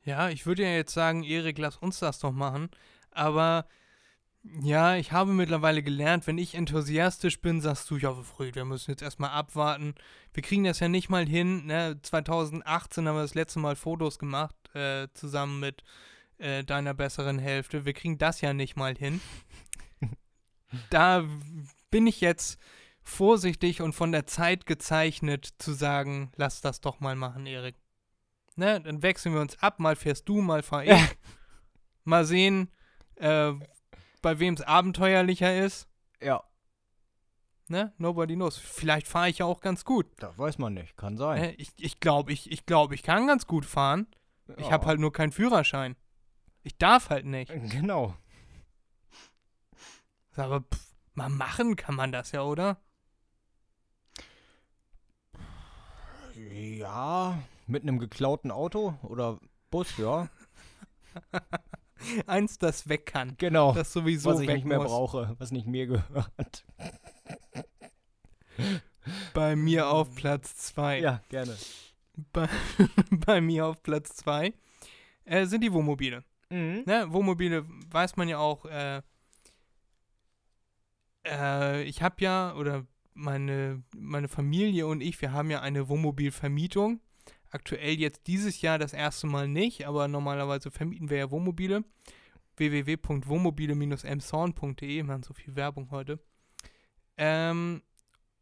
Ja, 0.07 0.29
ich 0.29 0.45
würde 0.45 0.63
ja 0.63 0.69
jetzt 0.69 0.93
sagen, 0.93 1.23
Erik, 1.23 1.57
lass 1.57 1.75
uns 1.75 1.99
das 1.99 2.19
doch 2.19 2.31
machen. 2.31 2.69
Aber 3.11 3.67
ja, 4.61 4.95
ich 4.95 5.11
habe 5.11 5.33
mittlerweile 5.33 5.83
gelernt, 5.83 6.27
wenn 6.27 6.37
ich 6.37 6.55
enthusiastisch 6.55 7.41
bin, 7.41 7.59
sagst 7.59 7.91
du, 7.91 7.97
ja, 7.97 8.13
Fried, 8.13 8.55
wir 8.55 8.63
müssen 8.63 8.91
jetzt 8.91 9.01
erstmal 9.01 9.31
abwarten. 9.31 9.95
Wir 10.33 10.43
kriegen 10.43 10.63
das 10.63 10.79
ja 10.79 10.87
nicht 10.87 11.09
mal 11.09 11.27
hin. 11.27 11.65
Ne? 11.65 11.99
2018 12.01 13.05
haben 13.05 13.15
wir 13.15 13.21
das 13.21 13.35
letzte 13.35 13.59
Mal 13.59 13.75
Fotos 13.75 14.17
gemacht, 14.17 14.55
äh, 14.73 15.09
zusammen 15.13 15.59
mit 15.59 15.83
äh, 16.37 16.63
deiner 16.63 16.93
besseren 16.93 17.37
Hälfte. 17.37 17.83
Wir 17.83 17.91
kriegen 17.91 18.17
das 18.17 18.39
ja 18.39 18.53
nicht 18.53 18.77
mal 18.77 18.95
hin. 18.95 19.19
da 20.89 21.25
bin 21.91 22.07
ich 22.07 22.21
jetzt 22.21 22.61
vorsichtig 23.03 23.81
und 23.81 23.91
von 23.91 24.13
der 24.13 24.25
Zeit 24.25 24.65
gezeichnet 24.65 25.49
zu 25.57 25.73
sagen, 25.73 26.31
lass 26.37 26.61
das 26.61 26.79
doch 26.79 27.01
mal 27.01 27.17
machen, 27.17 27.45
Erik. 27.45 27.75
Ne, 28.57 28.81
dann 28.81 29.01
wechseln 29.03 29.33
wir 29.33 29.41
uns 29.41 29.57
ab, 29.61 29.79
mal 29.79 29.95
fährst 29.95 30.27
du, 30.27 30.41
mal 30.41 30.63
fahr 30.63 30.83
ich. 30.83 30.91
mal 32.03 32.25
sehen, 32.25 32.69
äh, 33.15 33.53
bei 34.21 34.39
wem 34.39 34.55
es 34.55 34.61
abenteuerlicher 34.61 35.63
ist. 35.63 35.87
Ja, 36.21 36.43
Ne? 37.69 37.93
Nobody 37.97 38.35
knows. 38.35 38.57
Vielleicht 38.57 39.07
fahre 39.07 39.27
ich 39.29 39.39
ja 39.39 39.45
auch 39.45 39.59
ganz 39.59 39.83
gut. 39.83 40.05
das 40.19 40.37
weiß 40.37 40.57
man 40.57 40.73
nicht. 40.73 40.95
Kann 40.95 41.17
sein. 41.17 41.41
Ne? 41.41 41.53
Ich, 41.55 41.71
ich 41.77 41.99
glaube, 41.99 42.31
ich, 42.31 42.49
ich, 42.49 42.65
glaub, 42.65 42.93
ich 42.93 43.03
kann 43.03 43.27
ganz 43.27 43.45
gut 43.45 43.65
fahren. 43.65 44.07
Ich 44.55 44.67
Ja. 44.67 44.71
habe 44.71 44.85
halt 44.85 45.01
nur 45.01 45.11
keinen 45.11 45.33
Führerschein. 45.33 45.97
Ich 46.63 46.77
darf 46.77 47.09
halt 47.09 47.25
nicht. 47.25 47.51
Genau. 47.69 48.15
Aber 50.37 50.61
pff, 50.61 50.95
mal 51.13 51.27
machen 51.27 51.75
kann 51.75 51.95
man 51.95 52.13
das 52.13 52.31
ja, 52.31 52.41
oder? 52.43 52.79
Ja, 56.35 57.37
mit 57.67 57.83
einem 57.83 57.99
geklauten 57.99 58.51
Auto 58.51 58.95
oder 59.03 59.39
Bus, 59.69 59.97
ja. 59.97 60.29
Eins, 62.27 62.57
das 62.57 62.89
weg 62.89 63.05
kann. 63.05 63.35
Genau. 63.37 63.73
Das 63.73 63.91
sowieso 63.91 64.31
was 64.31 64.39
ich 64.39 64.47
nicht 64.47 64.65
mehr 64.65 64.77
muss. 64.77 64.87
brauche, 64.87 65.35
was 65.39 65.51
nicht 65.51 65.67
mir 65.67 65.87
gehört. 65.87 66.65
Bei 69.33 69.55
mir 69.55 69.89
auf 69.89 70.13
Platz 70.15 70.55
2. 70.57 70.99
Ja, 70.99 71.21
gerne. 71.29 71.55
Bei, 72.33 72.49
bei 73.11 73.41
mir 73.41 73.67
auf 73.67 73.83
Platz 73.83 74.15
2 74.15 74.53
äh, 75.25 75.45
sind 75.45 75.63
die 75.63 75.71
Wohnmobile. 75.71 76.23
Mhm. 76.49 76.83
Ne, 76.85 77.05
Wohnmobile 77.09 77.63
weiß 77.91 78.17
man 78.17 78.27
ja 78.27 78.39
auch, 78.39 78.65
äh, 78.65 79.01
äh, 81.27 81.83
ich 81.83 82.01
habe 82.01 82.15
ja, 82.19 82.55
oder 82.55 82.87
meine, 83.13 83.83
meine 83.95 84.27
Familie 84.27 84.87
und 84.87 85.01
ich, 85.01 85.21
wir 85.21 85.31
haben 85.31 85.51
ja 85.51 85.61
eine 85.61 85.89
Wohnmobilvermietung. 85.89 87.01
Aktuell 87.57 87.95
jetzt 87.95 88.27
dieses 88.27 88.61
Jahr 88.61 88.77
das 88.77 88.93
erste 88.93 89.25
Mal 89.25 89.47
nicht, 89.47 89.87
aber 89.87 90.07
normalerweise 90.07 90.69
vermieten 90.69 91.09
wir 91.09 91.17
ja 91.17 91.31
Wohnmobile. 91.31 91.83
www.wohnmobile-emshorn.de, 92.55 95.03
wir 95.03 95.11
haben 95.11 95.23
so 95.23 95.33
viel 95.33 95.55
Werbung 95.55 95.89
heute. 95.89 96.19
Ähm, 97.17 97.81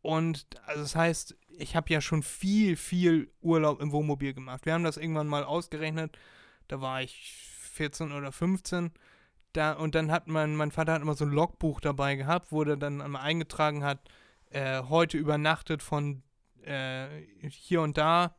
und 0.02 0.48
also 0.66 0.82
das 0.82 0.98
heißt, 0.98 1.38
ich 1.58 1.78
habe 1.78 1.94
ja 1.94 2.02
schon 2.02 2.24
viel, 2.24 2.76
viel 2.76 3.32
Urlaub 3.40 3.82
im 3.82 3.94
Wohnmobil 3.94 4.34
gemacht. 4.34 4.66
Wir 4.66 4.74
haben 4.74 4.84
das 4.84 4.98
irgendwann 4.98 5.28
mal 5.28 5.46
ausgerechnet, 5.46 6.20
da 6.68 6.82
war 6.82 7.02
ich 7.02 7.38
14 7.72 8.12
oder 8.12 8.34
15. 8.34 8.92
Da, 9.54 9.72
und 9.72 9.96
dann 9.96 10.12
hat 10.12 10.28
man, 10.28 10.58
mein 10.58 10.72
Vater 10.72 10.92
hat 10.92 11.02
immer 11.02 11.16
so 11.16 11.24
ein 11.24 11.32
Logbuch 11.32 11.80
dabei 11.80 12.18
gehabt, 12.18 12.52
wo 12.52 12.64
er 12.64 12.76
dann 12.76 13.02
einmal 13.02 13.22
eingetragen 13.22 13.82
hat, 13.82 14.10
äh, 14.50 14.84
heute 14.84 15.18
übernachtet 15.18 15.82
von 15.82 16.22
äh, 16.64 17.08
hier 17.48 17.82
und 17.82 17.98
da 17.98 18.36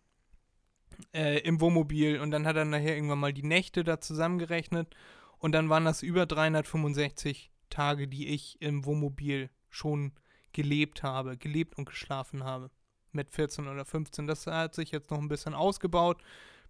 äh, 1.13 1.39
im 1.41 1.61
Wohnmobil 1.61 2.21
und 2.21 2.31
dann 2.31 2.47
hat 2.47 2.57
er 2.57 2.65
nachher 2.65 2.95
irgendwann 2.95 3.19
mal 3.19 3.33
die 3.33 3.43
Nächte 3.43 3.85
da 3.85 4.01
zusammengerechnet 4.01 4.95
und 5.39 5.53
dann 5.53 5.69
waren 5.69 5.85
das 5.85 6.03
über 6.03 6.27
365 6.27 7.51
Tage, 7.71 8.09
die 8.09 8.29
ich 8.29 8.61
im 8.61 8.85
Wohnmobil 8.85 9.51
schon 9.69 10.13
gelebt 10.53 11.03
habe, 11.03 11.37
gelebt 11.37 11.77
und 11.77 11.85
geschlafen 11.85 12.45
habe. 12.45 12.71
Mit 13.13 13.31
14 13.31 13.67
oder 13.69 13.85
15. 13.85 14.27
Das 14.27 14.47
hat 14.47 14.75
sich 14.75 14.91
jetzt 14.91 15.11
noch 15.11 15.19
ein 15.19 15.29
bisschen 15.29 15.55
ausgebaut. 15.55 16.23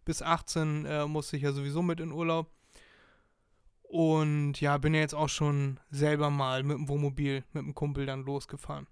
Bis 0.05 0.23
18 0.23 0.85
äh, 0.87 1.07
musste 1.07 1.37
ich 1.37 1.43
ja 1.43 1.53
sowieso 1.53 1.83
mit 1.83 2.01
in 2.01 2.13
Urlaub. 2.13 2.51
Und 3.83 4.61
ja, 4.61 4.79
bin 4.79 4.95
ja 4.95 5.01
jetzt 5.01 5.15
auch 5.15 5.29
schon 5.29 5.79
selber 5.91 6.31
mal 6.31 6.63
mit 6.63 6.77
dem 6.77 6.89
Wohnmobil, 6.89 7.45
mit 7.53 7.65
dem 7.65 7.75
Kumpel 7.75 8.07
dann 8.07 8.25
losgefahren. 8.25 8.87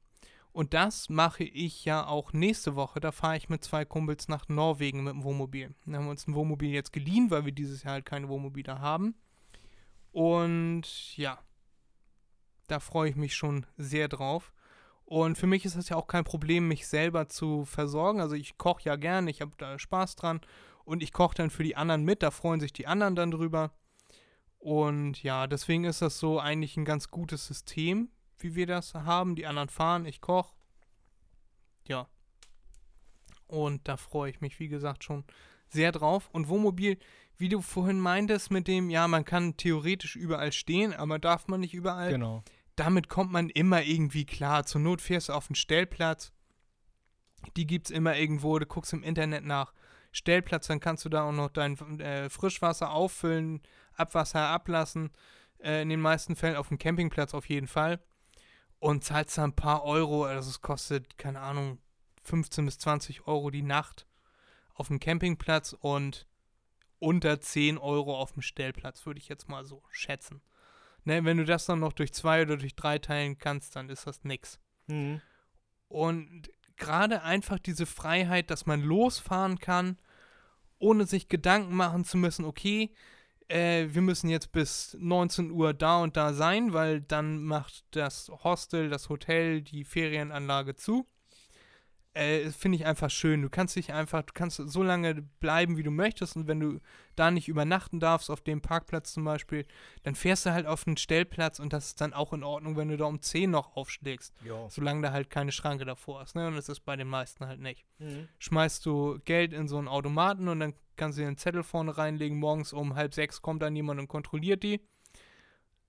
Und 0.55 0.73
das 0.73 1.09
mache 1.09 1.43
ich 1.43 1.85
ja 1.85 2.07
auch 2.07 2.33
nächste 2.33 2.77
Woche. 2.77 3.01
Da 3.01 3.11
fahre 3.11 3.37
ich 3.37 3.49
mit 3.49 3.65
zwei 3.65 3.85
Kumpels 3.85 4.29
nach 4.29 4.49
Norwegen 4.49 5.03
mit 5.03 5.13
dem 5.13 5.25
Wohnmobil. 5.25 5.75
Da 5.85 5.97
haben 5.97 6.05
wir 6.05 6.13
uns 6.13 6.29
ein 6.29 6.37
Wohnmobil 6.37 6.71
jetzt 6.71 6.93
geliehen, 6.93 7.33
weil 7.33 7.45
wir 7.45 7.51
dieses 7.51 7.83
Jahr 7.83 7.95
halt 7.95 8.05
keine 8.05 8.29
Wohnmobile 8.29 8.79
haben. 8.79 9.17
Und 10.13 11.17
ja, 11.17 11.41
da 12.69 12.79
freue 12.79 13.11
ich 13.11 13.17
mich 13.17 13.35
schon 13.35 13.67
sehr 13.79 14.07
drauf. 14.07 14.53
Und 15.05 15.37
für 15.37 15.49
mich 15.49 15.65
ist 15.65 15.77
das 15.77 15.89
ja 15.89 15.97
auch 15.97 16.07
kein 16.07 16.23
Problem, 16.23 16.69
mich 16.69 16.87
selber 16.87 17.29
zu 17.29 17.65
versorgen. 17.65 18.21
Also 18.21 18.37
ich 18.37 18.57
koche 18.57 18.85
ja 18.85 18.95
gern, 18.95 19.27
ich 19.27 19.41
habe 19.41 19.55
da 19.59 19.77
Spaß 19.77 20.15
dran. 20.15 20.41
Und 20.85 21.03
ich 21.03 21.13
koche 21.13 21.35
dann 21.35 21.51
für 21.51 21.65
die 21.65 21.75
anderen 21.75 22.05
mit, 22.05 22.23
da 22.23 22.31
freuen 22.31 22.61
sich 22.61 22.73
die 22.73 22.87
anderen 22.87 23.17
dann 23.17 23.33
drüber. 23.33 23.73
Und 24.61 25.21
ja, 25.25 25.49
deswegen 25.49 25.83
ist 25.83 26.01
das 26.01 26.21
so 26.21 26.39
eigentlich 26.39 26.77
ein 26.77 26.85
ganz 26.85 27.11
gutes 27.11 27.45
System, 27.45 28.11
wie 28.39 28.55
wir 28.55 28.67
das 28.67 28.95
haben. 28.95 29.37
Die 29.37 29.47
anderen 29.47 29.69
fahren, 29.69 30.07
ich 30.07 30.21
koche. 30.21 30.55
Ja. 31.87 32.09
Und 33.47 33.87
da 33.89 33.97
freue 33.97 34.31
ich 34.31 34.41
mich, 34.41 34.59
wie 34.59 34.69
gesagt, 34.69 35.05
schon 35.05 35.25
sehr 35.69 35.93
drauf. 35.93 36.29
Und 36.33 36.49
Wohnmobil, 36.49 36.99
wie 37.37 37.49
du 37.49 37.61
vorhin 37.61 38.01
meintest, 38.01 38.51
mit 38.51 38.69
dem, 38.69 38.91
ja, 38.91 39.07
man 39.09 39.25
kann 39.25 39.57
theoretisch 39.57 40.17
überall 40.17 40.53
stehen, 40.53 40.95
aber 40.95 41.19
darf 41.19 41.49
man 41.49 41.61
nicht 41.61 41.75
überall. 41.75 42.11
Genau. 42.11 42.43
Damit 42.77 43.09
kommt 43.09 43.33
man 43.33 43.51
immer 43.51 43.83
irgendwie 43.83 44.25
klar. 44.25 44.65
Zur 44.65 44.81
Not 44.81 45.01
fährst 45.01 45.29
du 45.29 45.33
auf 45.33 45.47
den 45.47 45.57
Stellplatz. 45.57 46.33
Die 47.57 47.67
gibt 47.67 47.87
es 47.87 47.91
immer 47.91 48.17
irgendwo. 48.17 48.59
Du 48.59 48.67
guckst 48.67 48.93
im 48.93 49.03
Internet 49.03 49.45
nach 49.45 49.73
Stellplatz, 50.11 50.69
dann 50.69 50.81
kannst 50.81 51.05
du 51.05 51.09
da 51.09 51.25
auch 51.25 51.33
noch 51.33 51.51
dein 51.51 51.77
äh, 52.01 52.31
Frischwasser 52.31 52.93
auffüllen, 52.93 53.63
Abwasser 53.95 54.49
ablassen. 54.49 55.11
Äh, 55.59 55.83
in 55.83 55.89
den 55.89 56.01
meisten 56.01 56.37
Fällen 56.37 56.57
auf 56.57 56.69
dem 56.69 56.79
Campingplatz 56.79 57.35
auf 57.35 57.49
jeden 57.49 57.67
Fall 57.67 58.01
und 58.79 59.05
zahlst 59.05 59.39
da 59.39 59.45
ein 59.45 59.57
paar 59.57 59.85
Euro, 59.85 60.25
also 60.25 60.51
es 60.51 60.61
kostet, 60.61 61.17
keine 61.19 61.41
Ahnung, 61.41 61.79
15 62.23 62.65
bis 62.65 62.79
20 62.79 63.27
Euro 63.27 63.51
die 63.51 63.63
Nacht 63.63 64.07
auf 64.75 64.89
dem 64.89 65.01
Campingplatz 65.01 65.75
und 65.79 66.27
unter 66.99 67.41
10 67.41 67.79
Euro 67.79 68.19
auf 68.19 68.33
dem 68.33 68.43
Stellplatz, 68.43 69.05
würde 69.07 69.21
ich 69.21 69.29
jetzt 69.29 69.49
mal 69.49 69.65
so 69.65 69.83
schätzen. 69.91 70.41
Ne, 71.05 71.23
wenn 71.25 71.37
du 71.37 71.45
das 71.45 71.67
dann 71.67 71.81
noch 71.81 71.93
durch 71.93 72.15
zwei 72.15 72.43
oder 72.43 72.57
durch 72.57 72.75
drei 72.75 72.99
teilen 72.99 73.37
kannst, 73.37 73.77
dann 73.77 73.91
ist 73.91 74.07
das 74.07 74.25
nix. 74.25 74.59
Mhm. 74.87 75.21
Und 75.89 76.51
gerade 76.77 77.23
einfach 77.23 77.59
diese 77.59 77.85
Freiheit, 77.85 78.51
dass 78.51 78.65
man 78.65 78.81
losfahren 78.81 79.59
kann, 79.59 79.99
ohne 80.79 81.07
sich 81.07 81.29
Gedanken 81.29 81.75
machen 81.77 82.05
zu 82.05 82.17
müssen, 82.17 82.47
okay, 82.47 82.95
äh, 83.49 83.87
wir 83.91 84.03
müssen 84.03 84.29
jetzt 84.29 84.53
bis 84.53 84.97
19 84.99 85.51
Uhr 85.51 85.75
da 85.75 86.03
und 86.03 86.17
da 86.17 86.33
sein, 86.33 86.73
weil 86.73 87.01
dann 87.01 87.43
macht 87.45 87.85
das 87.91 88.31
Hostel, 88.43 88.89
das 88.89 89.09
Hotel, 89.09 89.63
die 89.63 89.85
Ferienanlage 89.85 90.75
zu. 90.77 91.07
Äh, 92.17 92.51
Finde 92.51 92.77
ich 92.77 92.87
einfach 92.87 93.11
schön. 93.11 93.43
Du 93.43 93.51
kannst 93.51 93.75
dich 93.75 93.93
einfach, 93.93 94.23
du 94.23 94.33
kannst 94.33 94.57
so 94.65 94.83
lange 94.85 95.23
bleiben, 95.41 95.77
wie 95.77 95.83
du 95.83 95.91
möchtest. 95.91 96.37
Und 96.37 96.47
wenn 96.47 96.61
du 96.61 96.79
da 97.17 97.33
nicht 97.33 97.49
übernachten 97.49 97.99
darfst, 97.99 98.31
auf 98.31 98.41
dem 98.41 98.61
Parkplatz 98.61 99.13
zum 99.15 99.25
Beispiel, 99.25 99.67
dann 100.05 100.15
fährst 100.15 100.47
du 100.47 100.53
halt 100.53 100.67
auf 100.67 100.87
einen 100.87 100.97
Stellplatz 100.97 101.59
und 101.59 101.73
das 101.73 101.87
ist 101.89 102.01
dann 102.01 102.13
auch 102.13 102.33
in 102.33 102.45
Ordnung, 102.45 102.77
wenn 102.77 102.89
du 102.89 102.97
da 102.97 103.07
um 103.07 103.21
10 103.21 103.51
noch 103.51 103.75
aufschlägst. 103.77 104.33
Ja. 104.45 104.69
Solange 104.71 105.03
da 105.03 105.11
halt 105.13 105.29
keine 105.29 105.51
Schranke 105.51 105.85
davor 105.85 106.23
ist. 106.23 106.37
Ne? 106.37 106.47
Und 106.47 106.55
das 106.55 106.69
ist 106.69 106.81
bei 106.85 106.95
den 106.95 107.09
meisten 107.09 107.47
halt 107.47 107.59
nicht 107.61 107.85
Mhm. 107.99 108.29
schmeißt 108.39 108.85
du 108.87 109.19
Geld 109.25 109.53
in 109.53 109.67
so 109.67 109.77
einen 109.79 109.89
Automaten 109.89 110.47
und 110.49 110.61
dann 110.61 110.75
kannst 110.97 111.19
du 111.19 111.23
dir 111.23 111.29
einen 111.29 111.37
Zettel 111.37 111.63
vorne 111.65 111.97
reinlegen. 111.99 112.39
Morgens 112.39 112.73
um 112.73 112.95
halb 112.95 113.13
sechs 113.15 113.43
kommt 113.43 113.61
dann 113.63 113.75
jemand 113.75 113.99
und 113.99 114.07
kontrolliert 114.09 114.63
die. 114.63 114.81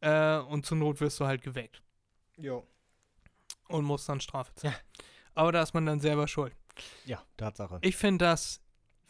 Äh, 0.02 0.38
und 0.39 0.65
zur 0.65 0.77
Not 0.77 1.02
wirst 1.02 1.19
du 1.19 1.26
halt 1.26 1.41
geweckt 1.43 1.81
Ja. 2.38 2.61
und 3.68 3.85
musst 3.85 4.10
dann 4.10 4.19
Strafe 4.19 4.53
zahlen. 4.56 4.76
Aber 5.36 5.52
da 5.52 5.62
ist 5.62 5.74
man 5.74 5.86
dann 5.86 5.99
selber 5.99 6.28
schuld. 6.28 6.56
Ja, 7.06 7.22
Tatsache. 7.38 7.80
Ich 7.82 7.95
finde 7.95 8.26
das, 8.26 8.62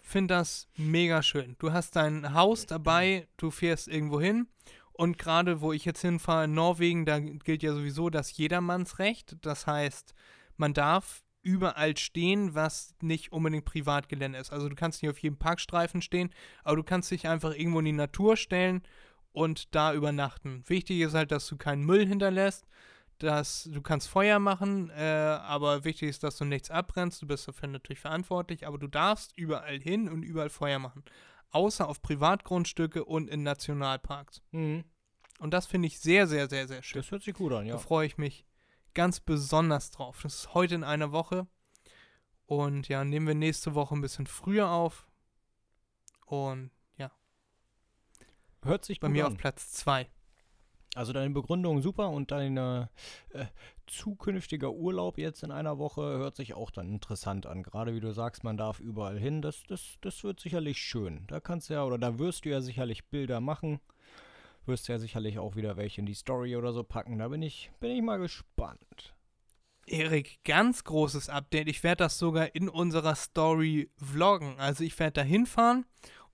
find 0.01 0.29
das 0.29 0.67
mega 0.75 1.23
schön. 1.23 1.55
Du 1.59 1.71
hast 1.71 1.95
dein 1.95 2.33
Haus 2.33 2.65
dabei, 2.65 3.27
du 3.37 3.51
fährst 3.51 3.87
irgendwo 3.87 4.19
hin. 4.19 4.47
Und 4.93 5.17
gerade 5.17 5.61
wo 5.61 5.73
ich 5.73 5.83
jetzt 5.85 6.01
hinfahre, 6.01 6.45
in 6.45 6.53
Norwegen, 6.53 7.05
da 7.05 7.19
gilt 7.19 7.63
ja 7.63 7.73
sowieso 7.73 8.09
das 8.09 8.35
Jedermannsrecht. 8.37 9.37
Das 9.41 9.67
heißt, 9.67 10.13
man 10.57 10.73
darf 10.73 11.23
überall 11.41 11.95
stehen, 11.97 12.55
was 12.55 12.95
nicht 13.01 13.31
unbedingt 13.31 13.65
Privatgelände 13.65 14.39
ist. 14.39 14.51
Also 14.51 14.67
du 14.67 14.75
kannst 14.75 15.03
nicht 15.03 15.11
auf 15.11 15.19
jedem 15.19 15.37
Parkstreifen 15.37 16.01
stehen, 16.01 16.33
aber 16.63 16.77
du 16.77 16.83
kannst 16.83 17.11
dich 17.11 17.27
einfach 17.27 17.53
irgendwo 17.53 17.79
in 17.79 17.85
die 17.85 17.91
Natur 17.91 18.35
stellen 18.35 18.81
und 19.31 19.75
da 19.75 19.93
übernachten. 19.93 20.63
Wichtig 20.65 21.01
ist 21.01 21.13
halt, 21.13 21.31
dass 21.31 21.45
du 21.45 21.57
keinen 21.57 21.85
Müll 21.85 22.07
hinterlässt, 22.07 22.65
dass 23.19 23.69
du 23.71 23.81
kannst 23.81 24.09
Feuer 24.09 24.39
machen, 24.39 24.89
äh, 24.89 25.01
aber 25.01 25.83
wichtig 25.85 26.09
ist, 26.09 26.23
dass 26.23 26.37
du 26.37 26.45
nichts 26.45 26.69
abbrennst. 26.69 27.21
Du 27.21 27.27
bist 27.27 27.47
dafür 27.47 27.69
natürlich 27.69 27.99
verantwortlich, 27.99 28.67
aber 28.67 28.77
du 28.77 28.87
darfst 28.87 29.37
überall 29.37 29.79
hin 29.79 30.09
und 30.09 30.23
überall 30.23 30.49
Feuer 30.49 30.79
machen. 30.79 31.03
Außer 31.51 31.87
auf 31.87 32.01
Privatgrundstücke 32.01 33.05
und 33.05 33.29
in 33.29 33.43
Nationalparks. 33.43 34.41
Mhm. 34.51 34.83
Und 35.39 35.53
das 35.53 35.65
finde 35.65 35.87
ich 35.87 35.99
sehr, 35.99 36.27
sehr, 36.27 36.49
sehr, 36.49 36.67
sehr 36.67 36.83
schön. 36.83 37.01
Das 37.01 37.11
hört 37.11 37.23
sich 37.23 37.33
gut 37.33 37.53
an, 37.53 37.65
ja. 37.65 37.73
Da 37.73 37.79
freue 37.79 38.05
ich 38.05 38.17
mich 38.17 38.45
ganz 38.93 39.19
besonders 39.19 39.91
drauf. 39.91 40.19
Das 40.23 40.35
ist 40.35 40.53
heute 40.53 40.75
in 40.75 40.83
einer 40.83 41.11
Woche. 41.11 41.47
Und 42.45 42.87
ja, 42.87 43.03
nehmen 43.03 43.27
wir 43.27 43.35
nächste 43.35 43.75
Woche 43.75 43.95
ein 43.95 44.01
bisschen 44.01 44.27
früher 44.27 44.69
auf. 44.69 45.07
Und 46.25 46.71
ja, 46.97 47.11
Hört 48.63 48.85
sich 48.85 48.99
bei 48.99 49.09
mir 49.09 49.25
an. 49.25 49.33
auf 49.33 49.37
Platz 49.37 49.71
2. 49.73 50.09
Also 50.95 51.11
deine 51.11 51.29
Begründung 51.31 51.81
super 51.81 52.09
und 52.09 52.31
dein 52.31 52.55
äh, 52.55 52.87
zukünftiger 53.85 54.71
Urlaub 54.71 55.17
jetzt 55.17 55.43
in 55.43 55.51
einer 55.51 55.77
Woche 55.77 56.01
hört 56.01 56.37
sich 56.37 56.53
auch 56.53 56.71
dann 56.71 56.87
interessant 56.89 57.45
an. 57.45 57.63
Gerade 57.63 57.93
wie 57.93 57.99
du 57.99 58.13
sagst, 58.13 58.45
man 58.45 58.55
darf 58.55 58.79
überall 58.79 59.19
hin. 59.19 59.41
Das, 59.41 59.63
das, 59.67 59.97
das 59.99 60.23
wird 60.23 60.39
sicherlich 60.39 60.77
schön. 60.77 61.25
Da 61.27 61.41
kannst 61.41 61.69
du 61.69 61.73
ja, 61.73 61.83
oder 61.83 61.97
da 61.97 62.17
wirst 62.17 62.45
du 62.45 62.49
ja 62.49 62.61
sicherlich 62.61 63.05
Bilder 63.05 63.41
machen. 63.41 63.81
Wirst 64.65 64.87
ja 64.87 64.97
sicherlich 64.97 65.37
auch 65.37 65.57
wieder 65.57 65.75
welche 65.75 65.99
in 65.99 66.07
die 66.07 66.13
Story 66.13 66.55
oder 66.55 66.71
so 66.71 66.83
packen. 66.83 67.19
Da 67.19 67.27
bin 67.27 67.41
ich, 67.41 67.71
bin 67.81 67.91
ich 67.91 68.01
mal 68.01 68.17
gespannt. 68.17 69.13
Erik, 69.87 70.39
ganz 70.45 70.83
großes 70.85 71.29
Update. 71.29 71.67
Ich 71.67 71.83
werde 71.83 72.05
das 72.05 72.17
sogar 72.17 72.55
in 72.55 72.69
unserer 72.69 73.15
Story 73.15 73.91
vloggen. 73.97 74.57
Also 74.59 74.83
ich 74.83 74.97
werde 74.97 75.13
da 75.13 75.21
hinfahren 75.21 75.85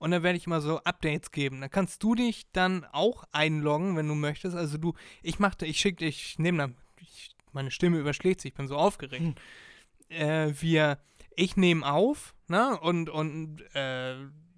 und 0.02 0.10
dann 0.10 0.24
werde 0.24 0.36
ich 0.36 0.46
immer 0.46 0.60
so 0.60 0.80
Updates 0.80 1.30
geben. 1.30 1.60
Da 1.60 1.68
kannst 1.68 2.02
du 2.02 2.16
dich 2.16 2.50
dann 2.50 2.84
auch 2.90 3.22
einloggen, 3.30 3.96
wenn 3.96 4.08
du 4.08 4.16
möchtest. 4.16 4.56
Also 4.56 4.76
du, 4.76 4.94
ich 5.22 5.38
machte, 5.38 5.64
ich 5.64 5.78
schicke, 5.78 6.04
ich 6.04 6.40
nehme 6.40 6.58
dann, 6.58 6.74
ich, 7.00 7.30
meine 7.52 7.70
Stimme 7.70 7.98
überschlägt 7.98 8.40
sich, 8.40 8.50
ich 8.50 8.56
bin 8.56 8.66
so 8.66 8.76
aufgeregt. 8.76 9.40
Äh, 10.08 10.54
wir, 10.60 10.98
ich 11.36 11.56
nehme 11.56 11.86
auf, 11.86 12.34
ne, 12.48 12.78
und, 12.80 13.10
und, 13.10 13.62
äh, 13.74 14.16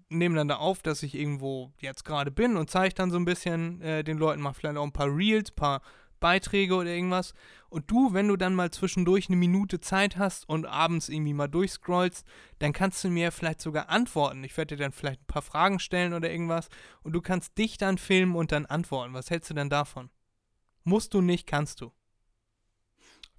nehme 0.09 0.35
dann 0.35 0.49
da 0.49 0.57
auf, 0.57 0.81
dass 0.81 1.03
ich 1.03 1.15
irgendwo 1.15 1.73
jetzt 1.79 2.07
gerade 2.07 2.31
bin 2.31 2.57
und 2.57 2.71
zeige 2.71 2.95
dann 2.95 3.11
so 3.11 3.19
ein 3.19 3.27
bisschen 3.27 3.83
äh, 3.83 4.03
den 4.03 4.17
Leuten, 4.17 4.41
mach 4.41 4.57
vielleicht 4.57 4.79
auch 4.79 4.85
ein 4.85 4.93
paar 4.93 5.15
Reels, 5.15 5.51
paar 5.51 5.83
Beiträge 6.21 6.75
oder 6.75 6.91
irgendwas. 6.91 7.35
Und 7.69 7.91
du, 7.91 8.13
wenn 8.13 8.29
du 8.29 8.37
dann 8.37 8.55
mal 8.55 8.71
zwischendurch 8.71 9.29
eine 9.29 9.37
Minute 9.37 9.81
Zeit 9.81 10.17
hast 10.17 10.49
und 10.49 10.67
abends 10.67 11.09
irgendwie 11.09 11.35
mal 11.35 11.49
durchscrollst, 11.49 12.27
dann 12.59 12.73
kannst 12.73 13.03
du 13.05 13.09
mir 13.09 13.33
vielleicht 13.33 13.61
sogar 13.61 13.89
antworten. 13.89 14.45
Ich 14.45 14.57
werde 14.57 14.77
dir 14.77 14.85
dann 14.85 14.93
vielleicht 14.93 15.23
ein 15.23 15.27
paar 15.27 15.43
Fragen 15.43 15.79
stellen 15.79 16.15
oder 16.15 16.31
irgendwas. 16.31 16.69
Und 17.03 17.13
du 17.13 17.21
kannst 17.21 17.59
dich 17.59 17.77
dann 17.79 17.99
filmen 17.99 18.37
und 18.37 18.53
dann 18.53 18.67
antworten. 18.67 19.15
Was 19.15 19.31
hältst 19.31 19.51
du 19.51 19.55
denn 19.55 19.71
davon? 19.71 20.11
Musst 20.85 21.15
du 21.15 21.21
nicht, 21.21 21.47
kannst 21.47 21.81
du. 21.81 21.93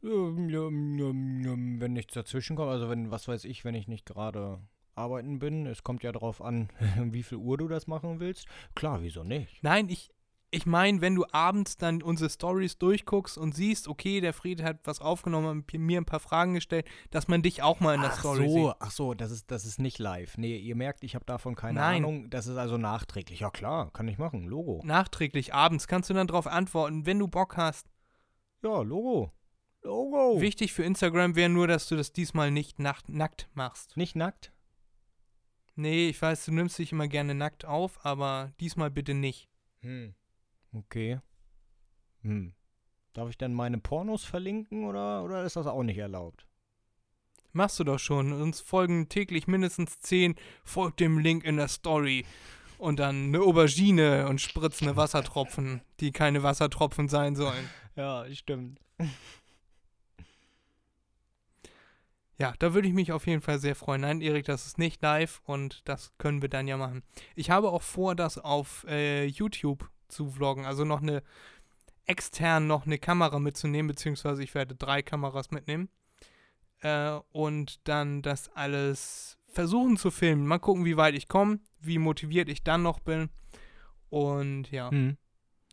Ähm, 0.03 0.49
ähm, 0.49 0.99
ähm, 1.45 1.81
Wenn 1.81 1.93
nichts 1.93 2.14
dazwischen 2.14 2.56
kommt, 2.56 2.69
also 2.69 2.89
wenn, 2.89 3.11
was 3.11 3.27
weiß 3.27 3.45
ich, 3.45 3.65
wenn 3.65 3.76
ich 3.76 3.88
nicht 3.88 4.06
gerade 4.06 4.60
arbeiten 4.95 5.39
bin, 5.39 5.65
es 5.65 5.84
kommt 5.84 6.03
ja 6.03 6.11
darauf 6.11 6.41
an, 6.41 6.69
wie 7.11 7.23
viel 7.23 7.38
Uhr 7.38 7.57
du 7.57 7.68
das 7.68 7.88
machen 7.88 8.19
willst. 8.19 8.47
Klar, 8.76 9.02
wieso 9.02 9.23
nicht? 9.23 9.64
Nein, 9.64 9.89
ich, 9.89 10.11
ich 10.56 10.65
meine, 10.65 11.02
wenn 11.02 11.15
du 11.15 11.26
abends 11.32 11.76
dann 11.76 12.02
unsere 12.02 12.30
Stories 12.30 12.77
durchguckst 12.77 13.38
und 13.38 13.53
siehst, 13.53 13.90
okay, 13.90 14.22
der 14.22 14.32
Fried 14.32 14.64
hat 14.64 14.80
was 14.86 15.02
aufgenommen 15.02 15.48
und 15.48 15.73
mir 15.73 15.99
ein 15.99 16.06
paar 16.06 16.22
Fragen 16.22 16.53
gestellt, 16.53 16.88
dass 17.11 17.27
man 17.27 17.41
dich 17.41 17.61
auch 17.61 17.82
mal 17.82 17.95
in 17.95 18.02
der 18.02 18.11
ach 18.11 18.19
Story 18.19 18.48
so, 18.48 18.68
sieht. 18.68 18.76
ach 18.80 18.91
so, 18.91 19.14
das 19.14 19.32
ist, 19.32 19.52
das 19.52 19.65
ist 19.65 19.80
nicht 19.80 19.99
live. 19.99 20.38
Nee, 20.38 20.57
ihr 20.57 20.76
merkt, 20.76 21.03
ich 21.03 21.14
habe 21.14 21.26
davon 21.26 21.56
keine 21.56 21.80
Nein. 21.80 22.03
Ahnung. 22.03 22.30
Das 22.30 22.48
ist 22.48 22.56
also 22.56 22.77
nachträglich. 22.77 23.41
Ja 23.41 23.49
klar, 23.49 23.91
kann 23.91 24.07
ich 24.07 24.18
machen. 24.18 24.45
Logo. 24.45 24.82
Nachträglich 24.86 25.53
abends 25.53 25.88
kannst 25.88 26.10
du 26.10 26.14
dann 26.14 26.27
darauf 26.27 26.48
antworten, 26.48 27.06
wenn 27.06 27.19
du 27.19 27.27
Bock 27.27 27.57
hast. 27.57 27.88
Ja, 28.64 28.82
Logo. 28.82 29.34
Logo. 29.82 30.40
Wichtig 30.40 30.72
für 30.72 30.84
Instagram 30.84 31.36
wäre 31.36 31.49
nur, 31.49 31.68
dass 31.68 31.88
du 31.88 31.98
das 31.98 32.14
diesmal 32.14 32.49
nicht 32.49 32.80
nackt 32.80 33.49
machst. 33.53 33.98
Nicht 33.98 34.15
nackt? 34.15 34.52
Nee, 35.76 36.07
ich 36.07 36.22
weiß, 36.22 36.45
du 36.45 36.53
nimmst 36.53 36.80
dich 36.80 36.94
immer 36.94 37.10
gerne 37.10 37.36
nackt 37.36 37.65
auf, 37.65 38.03
aber 38.06 38.53
diesmal 38.61 38.90
bitte 38.90 39.14
nicht. 39.14 39.49
Hm. 39.82 40.15
Okay. 40.76 41.19
Hm. 42.22 42.53
Darf 43.14 43.30
ich 43.30 43.38
dann 43.38 43.53
meine 43.53 43.77
Pornos 43.77 44.26
verlinken 44.26 44.84
oder, 44.85 45.23
oder 45.23 45.43
ist 45.43 45.56
das 45.56 45.68
auch 45.68 45.84
nicht 45.84 45.97
erlaubt? 45.97 46.45
Machst 47.53 47.80
du 47.80 47.85
doch 47.85 47.99
schon. 47.99 48.34
Uns 48.34 48.60
folgen 48.60 49.07
täglich 49.07 49.47
mindestens 49.47 50.02
10. 50.02 50.35
Folgt 50.65 50.99
dem 50.99 51.18
Link 51.18 51.45
in 51.45 51.56
der 51.56 51.69
Story. 51.69 52.26
Und 52.77 52.99
dann 52.99 53.27
eine 53.27 53.39
Aubergine 53.39 54.27
und 54.27 54.41
spritzende 54.41 54.97
Wassertropfen, 54.97 55.81
die 56.02 56.11
keine 56.11 56.43
Wassertropfen 56.43 57.07
sein 57.07 57.35
sollen. 57.35 57.69
Ja, 57.95 58.26
stimmt. 58.34 58.81
Ja, 62.38 62.53
da 62.60 62.73
würde 62.73 62.89
ich 62.89 62.93
mich 62.93 63.14
auf 63.14 63.27
jeden 63.27 63.41
Fall 63.41 63.60
sehr 63.60 63.76
freuen. 63.76 64.02
Nein, 64.02 64.19
Erik, 64.19 64.43
das 64.43 64.65
ist 64.65 64.77
nicht 64.77 65.02
live 65.02 65.41
und 65.45 65.88
das 65.88 66.11
können 66.18 66.41
wir 66.41 66.49
dann 66.49 66.68
ja 66.68 66.76
machen. 66.76 67.02
Ich 67.34 67.49
habe 67.49 67.69
auch 67.69 67.81
vor, 67.81 68.14
das 68.14 68.38
auf 68.38 68.85
äh, 68.89 69.26
YouTube 69.26 69.89
zu 70.07 70.30
vloggen. 70.30 70.65
Also 70.65 70.86
noch 70.86 71.02
eine 71.02 71.23
extern 72.06 72.68
noch 72.68 72.86
eine 72.86 72.99
Kamera 72.99 73.40
mitzunehmen, 73.40 73.88
beziehungsweise 73.88 74.44
ich 74.44 74.53
werde 74.53 74.76
drei 74.76 75.02
Kameras 75.02 75.52
mitnehmen. 75.52 75.90
Äh, 76.82 77.19
und 77.32 77.88
dann 77.88 78.22
das 78.22 78.49
alles 78.49 79.38
versuchen 79.48 79.98
zu 79.98 80.11
filmen. 80.11 80.45
Mal 80.45 80.60
gucken, 80.60 80.86
wie 80.86 80.98
weit 80.98 81.15
ich 81.15 81.27
komme, 81.27 81.60
wie 81.80 81.98
motiviert 81.98 82.49
ich 82.49 82.64
dann 82.64 82.84
noch 82.84 82.99
bin. 82.99 83.30
Und 84.10 84.69
ja, 84.72 84.91
Hm. 84.91 85.18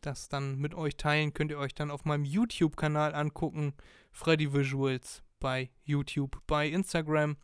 das 0.01 0.29
dann 0.29 0.57
mit 0.57 0.73
euch 0.73 0.97
teilen, 0.97 1.33
könnt 1.33 1.51
ihr 1.51 1.59
euch 1.59 1.75
dann 1.75 1.91
auf 1.91 2.05
meinem 2.05 2.25
YouTube-Kanal 2.25 3.13
angucken. 3.13 3.73
Freddy 4.11 4.53
Visuals 4.53 5.23
bei 5.39 5.69
YouTube, 5.83 6.41
bei 6.47 6.67
Instagram 6.67 7.37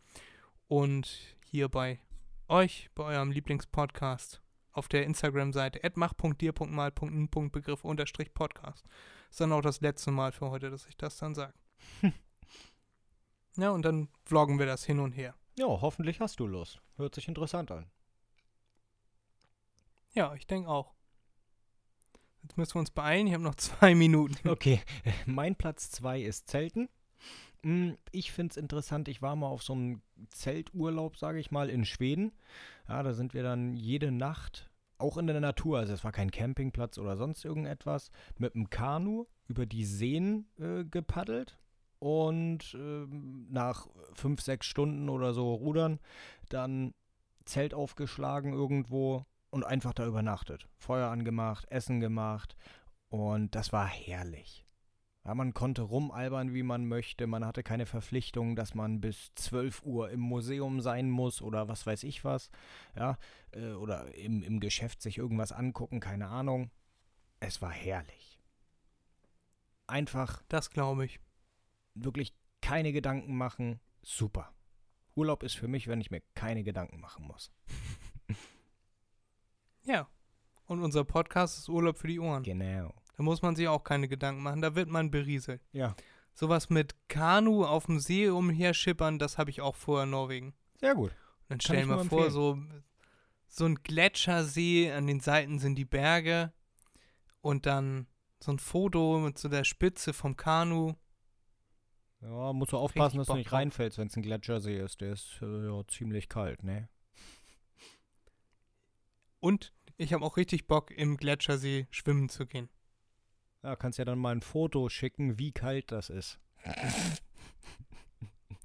und 0.68 1.36
hier 1.44 1.68
bei 1.68 2.00
euch, 2.48 2.90
bei 2.94 3.04
eurem 3.04 3.30
Lieblingspodcast 3.30 4.42
auf 4.80 4.88
der 4.88 5.04
Instagram-Seite 5.04 5.78
mach.dir.mal.n.begriff 5.94 7.84
unterstrich 7.84 8.32
Podcast. 8.32 8.86
Ist 9.30 9.38
dann 9.38 9.52
auch 9.52 9.60
das 9.60 9.82
letzte 9.82 10.10
Mal 10.10 10.32
für 10.32 10.48
heute, 10.48 10.70
dass 10.70 10.86
ich 10.86 10.96
das 10.96 11.18
dann 11.18 11.34
sage. 11.34 11.52
ja, 13.58 13.68
und 13.72 13.82
dann 13.84 14.08
vloggen 14.24 14.58
wir 14.58 14.64
das 14.64 14.82
hin 14.86 14.98
und 14.98 15.12
her. 15.12 15.34
Ja, 15.58 15.66
hoffentlich 15.66 16.18
hast 16.20 16.40
du 16.40 16.46
Lust. 16.46 16.80
Hört 16.96 17.14
sich 17.14 17.28
interessant 17.28 17.70
an. 17.70 17.90
Ja, 20.14 20.32
ich 20.34 20.46
denke 20.46 20.70
auch. 20.70 20.94
Jetzt 22.42 22.56
müssen 22.56 22.76
wir 22.76 22.80
uns 22.80 22.90
beeilen. 22.90 23.26
Ich 23.26 23.34
habe 23.34 23.44
noch 23.44 23.54
zwei 23.56 23.94
Minuten. 23.94 24.48
Okay, 24.48 24.80
mein 25.26 25.56
Platz 25.56 25.90
2 25.90 26.22
ist 26.22 26.48
Zelten. 26.48 26.88
Mm, 27.62 27.92
Ich 28.12 28.32
finde 28.32 28.52
es 28.52 28.56
interessant, 28.56 29.08
ich 29.08 29.20
war 29.20 29.36
mal 29.36 29.48
auf 29.48 29.62
so 29.62 29.74
einem 29.74 30.00
Zelturlaub, 30.30 31.18
sage 31.18 31.38
ich 31.38 31.50
mal, 31.50 31.68
in 31.68 31.84
Schweden. 31.84 32.32
Ja, 32.88 33.02
da 33.02 33.12
sind 33.12 33.34
wir 33.34 33.42
dann 33.42 33.76
jede 33.76 34.10
Nacht, 34.10 34.69
auch 35.00 35.16
in 35.16 35.26
der 35.26 35.40
Natur, 35.40 35.78
also 35.78 35.92
es 35.92 36.04
war 36.04 36.12
kein 36.12 36.30
Campingplatz 36.30 36.98
oder 36.98 37.16
sonst 37.16 37.44
irgendetwas, 37.44 38.10
mit 38.38 38.54
einem 38.54 38.70
Kanu 38.70 39.26
über 39.48 39.66
die 39.66 39.84
Seen 39.84 40.46
äh, 40.58 40.84
gepaddelt. 40.84 41.58
Und 41.98 42.74
ähm, 42.74 43.46
nach 43.50 43.86
fünf, 44.14 44.40
sechs 44.40 44.66
Stunden 44.66 45.10
oder 45.10 45.34
so 45.34 45.52
rudern, 45.52 46.00
dann 46.48 46.94
Zelt 47.44 47.74
aufgeschlagen 47.74 48.52
irgendwo 48.52 49.26
und 49.50 49.64
einfach 49.64 49.92
da 49.92 50.06
übernachtet. 50.06 50.68
Feuer 50.78 51.10
angemacht, 51.10 51.66
Essen 51.70 52.00
gemacht 52.00 52.56
und 53.08 53.54
das 53.54 53.72
war 53.72 53.86
herrlich. 53.86 54.64
Ja, 55.24 55.34
man 55.34 55.52
konnte 55.52 55.82
rumalbern, 55.82 56.54
wie 56.54 56.62
man 56.62 56.86
möchte. 56.86 57.26
Man 57.26 57.44
hatte 57.44 57.62
keine 57.62 57.84
Verpflichtung, 57.86 58.56
dass 58.56 58.74
man 58.74 59.00
bis 59.02 59.34
12 59.34 59.82
Uhr 59.84 60.10
im 60.10 60.20
Museum 60.20 60.80
sein 60.80 61.10
muss 61.10 61.42
oder 61.42 61.68
was 61.68 61.84
weiß 61.86 62.04
ich 62.04 62.24
was. 62.24 62.50
Ja, 62.96 63.18
äh, 63.52 63.72
oder 63.72 64.14
im, 64.14 64.42
im 64.42 64.60
Geschäft 64.60 65.02
sich 65.02 65.18
irgendwas 65.18 65.52
angucken, 65.52 66.00
keine 66.00 66.28
Ahnung. 66.28 66.70
Es 67.38 67.60
war 67.60 67.70
herrlich. 67.70 68.40
Einfach 69.86 70.42
Das 70.48 70.70
glaube 70.70 71.04
ich. 71.04 71.20
wirklich 71.94 72.34
keine 72.62 72.92
Gedanken 72.92 73.36
machen. 73.36 73.80
Super. 74.02 74.54
Urlaub 75.16 75.42
ist 75.42 75.54
für 75.56 75.68
mich, 75.68 75.88
wenn 75.88 76.00
ich 76.00 76.10
mir 76.10 76.22
keine 76.34 76.62
Gedanken 76.64 77.00
machen 77.00 77.26
muss. 77.26 77.52
Ja. 79.84 80.08
Und 80.66 80.82
unser 80.82 81.04
Podcast 81.04 81.58
ist 81.58 81.68
Urlaub 81.68 81.98
für 81.98 82.06
die 82.06 82.20
Ohren. 82.20 82.42
Genau. 82.42 82.94
Da 83.20 83.24
muss 83.24 83.42
man 83.42 83.54
sich 83.54 83.68
auch 83.68 83.84
keine 83.84 84.08
Gedanken 84.08 84.42
machen. 84.42 84.62
Da 84.62 84.74
wird 84.74 84.88
man 84.88 85.10
berieselt. 85.10 85.60
Ja, 85.72 85.94
Sowas 86.32 86.70
mit 86.70 86.94
Kanu 87.08 87.66
auf 87.66 87.84
dem 87.84 88.00
See 88.00 88.30
umherschippern, 88.30 89.18
das 89.18 89.36
habe 89.36 89.50
ich 89.50 89.60
auch 89.60 89.76
vorher 89.76 90.04
in 90.04 90.10
Norwegen. 90.10 90.54
sehr 90.78 90.94
gut. 90.94 91.14
Dann 91.46 91.60
stell 91.60 91.82
dir 91.82 91.86
mal 91.86 92.04
vor, 92.06 92.30
so, 92.30 92.56
so 93.46 93.66
ein 93.66 93.74
Gletschersee, 93.82 94.90
an 94.92 95.06
den 95.06 95.20
Seiten 95.20 95.58
sind 95.58 95.74
die 95.74 95.84
Berge 95.84 96.54
und 97.42 97.66
dann 97.66 98.06
so 98.42 98.52
ein 98.52 98.58
Foto 98.58 99.18
mit 99.18 99.36
so 99.36 99.50
der 99.50 99.64
Spitze 99.64 100.14
vom 100.14 100.38
Kanu. 100.38 100.94
Ja, 102.22 102.54
musst 102.54 102.72
du 102.72 102.78
aufpassen, 102.78 103.18
dass 103.18 103.26
du 103.26 103.34
nicht 103.34 103.52
reinfällst, 103.52 103.98
wenn 103.98 104.06
es 104.06 104.16
ein 104.16 104.22
Gletschersee 104.22 104.80
ist. 104.80 105.02
Der 105.02 105.12
ist 105.12 105.40
äh, 105.42 105.66
ja, 105.66 105.86
ziemlich 105.88 106.30
kalt, 106.30 106.62
ne? 106.62 106.88
Und 109.40 109.74
ich 109.98 110.14
habe 110.14 110.24
auch 110.24 110.38
richtig 110.38 110.66
Bock, 110.66 110.90
im 110.90 111.18
Gletschersee 111.18 111.86
schwimmen 111.90 112.30
zu 112.30 112.46
gehen. 112.46 112.70
Ja, 113.62 113.76
kannst 113.76 113.98
ja 113.98 114.04
dann 114.04 114.18
mal 114.18 114.34
ein 114.34 114.40
Foto 114.40 114.88
schicken, 114.88 115.38
wie 115.38 115.52
kalt 115.52 115.92
das 115.92 116.08
ist. 116.08 116.38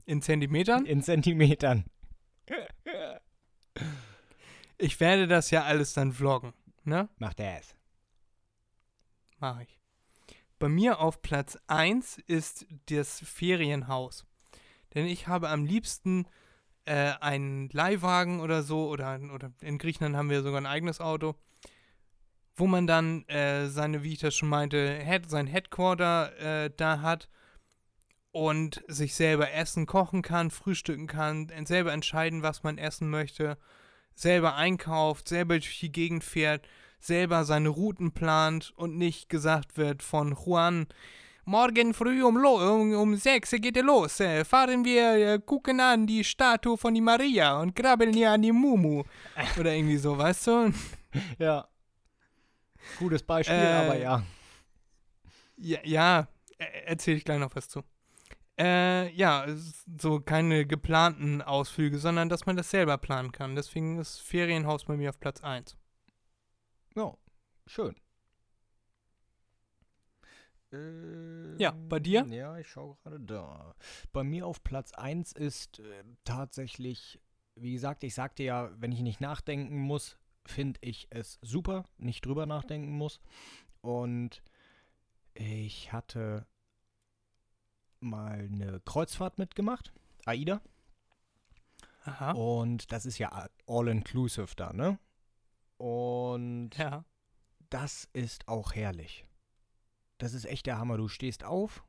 In 0.05 0.21
Zentimetern? 0.21 0.85
In 0.85 1.01
Zentimetern. 1.01 1.85
Ich 4.77 4.99
werde 4.99 5.27
das 5.27 5.51
ja 5.51 5.63
alles 5.63 5.93
dann 5.93 6.13
vloggen, 6.13 6.53
ne? 6.83 7.09
Mach 7.17 7.33
das. 7.33 7.75
Mache 9.39 9.63
ich. 9.63 9.79
Bei 10.59 10.69
mir 10.69 10.99
auf 10.99 11.21
Platz 11.21 11.57
1 11.67 12.19
ist 12.27 12.65
das 12.87 13.19
Ferienhaus. 13.19 14.25
Denn 14.93 15.05
ich 15.05 15.27
habe 15.27 15.49
am 15.49 15.65
liebsten 15.65 16.25
äh, 16.85 17.13
einen 17.19 17.69
Leihwagen 17.69 18.39
oder 18.39 18.63
so, 18.63 18.87
oder, 18.87 19.19
oder 19.33 19.51
in 19.61 19.77
Griechenland 19.77 20.15
haben 20.15 20.29
wir 20.29 20.43
sogar 20.43 20.61
ein 20.61 20.65
eigenes 20.65 21.01
Auto, 21.01 21.35
wo 22.55 22.67
man 22.67 22.87
dann 22.87 23.27
äh, 23.27 23.67
seine, 23.67 24.03
wie 24.03 24.13
ich 24.13 24.19
das 24.19 24.35
schon 24.35 24.49
meinte, 24.49 24.99
Head, 25.03 25.29
sein 25.29 25.47
Headquarter 25.47 26.65
äh, 26.65 26.71
da 26.75 27.01
hat 27.01 27.29
und 28.31 28.83
sich 28.87 29.15
selber 29.15 29.51
essen, 29.51 29.85
kochen 29.85 30.21
kann, 30.21 30.51
frühstücken 30.51 31.07
kann, 31.07 31.51
selber 31.65 31.93
entscheiden, 31.93 32.43
was 32.43 32.63
man 32.63 32.77
essen 32.77 33.09
möchte, 33.09 33.57
selber 34.13 34.55
einkauft, 34.55 35.27
selber 35.27 35.55
durch 35.55 35.79
die 35.79 35.91
Gegend 35.91 36.23
fährt, 36.23 36.67
selber 36.99 37.45
seine 37.45 37.69
Routen 37.69 38.11
plant 38.11 38.73
und 38.75 38.97
nicht 38.97 39.29
gesagt 39.29 39.77
wird 39.77 40.01
von 40.01 40.35
Juan, 40.35 40.87
morgen 41.45 41.93
früh 41.93 42.23
um, 42.23 42.37
um, 42.37 42.93
um 42.93 43.15
sechs 43.15 43.51
geht 43.51 43.77
er 43.77 43.83
los, 43.83 44.19
äh, 44.19 44.43
fahren 44.43 44.83
wir, 44.83 45.33
äh, 45.33 45.39
gucken 45.39 45.79
an 45.79 46.07
die 46.07 46.23
Statue 46.23 46.77
von 46.77 46.93
die 46.93 47.01
Maria 47.01 47.59
und 47.61 47.75
krabbeln 47.75 48.13
hier 48.13 48.31
an 48.31 48.41
die 48.41 48.51
Mumu. 48.51 49.03
Oder 49.59 49.73
irgendwie 49.73 49.97
so, 49.97 50.17
weißt 50.17 50.47
du? 50.47 50.73
Ja. 51.39 51.67
Gutes 52.99 53.23
Beispiel, 53.23 53.55
Äh, 53.55 53.73
aber 53.73 53.97
ja. 53.97 54.23
Ja, 55.57 55.79
ja 55.83 56.27
erzähle 56.85 57.17
ich 57.17 57.25
gleich 57.25 57.39
noch 57.39 57.55
was 57.55 57.67
zu. 57.67 57.83
Äh, 58.57 59.11
ja, 59.13 59.45
so 59.99 60.21
keine 60.21 60.65
geplanten 60.65 61.41
Ausflüge, 61.41 61.99
sondern 61.99 62.29
dass 62.29 62.45
man 62.45 62.55
das 62.55 62.69
selber 62.69 62.97
planen 62.97 63.31
kann. 63.33 63.55
Deswegen 63.55 63.99
ist 63.99 64.19
Ferienhaus 64.21 64.85
bei 64.85 64.95
mir 64.95 65.09
auf 65.09 65.19
Platz 65.19 65.43
1. 65.43 65.75
Ja, 66.95 67.13
schön. 67.67 67.95
Ähm, 70.71 71.57
Ja, 71.59 71.71
bei 71.71 71.99
dir? 71.99 72.25
Ja, 72.29 72.57
ich 72.57 72.69
schaue 72.69 72.95
gerade 73.03 73.19
da. 73.19 73.75
Bei 74.13 74.23
mir 74.23 74.45
auf 74.47 74.63
Platz 74.63 74.93
1 74.93 75.33
ist 75.33 75.79
äh, 75.79 76.03
tatsächlich, 76.23 77.19
wie 77.55 77.73
gesagt, 77.73 78.05
ich 78.05 78.15
sagte 78.15 78.43
ja, 78.43 78.71
wenn 78.77 78.93
ich 78.93 79.01
nicht 79.01 79.19
nachdenken 79.19 79.79
muss, 79.79 80.17
finde 80.45 80.79
ich 80.81 81.07
es 81.09 81.39
super, 81.41 81.85
nicht 81.97 82.25
drüber 82.25 82.45
nachdenken 82.45 82.91
muss. 82.91 83.19
Und 83.81 84.41
ich 85.33 85.91
hatte 85.91 86.47
mal 87.99 88.39
eine 88.39 88.79
Kreuzfahrt 88.81 89.37
mitgemacht, 89.37 89.93
AIDA. 90.25 90.61
Aha. 92.03 92.31
Und 92.31 92.91
das 92.91 93.05
ist 93.05 93.17
ja 93.17 93.47
all-inclusive 93.67 94.55
da, 94.55 94.73
ne? 94.73 94.99
Und 95.77 96.71
Ja. 96.77 97.03
das 97.69 98.07
ist 98.13 98.47
auch 98.47 98.73
herrlich. 98.75 99.25
Das 100.19 100.33
ist 100.33 100.45
echt 100.45 100.67
der 100.67 100.77
Hammer. 100.77 100.97
Du 100.97 101.07
stehst 101.07 101.43
auf, 101.43 101.83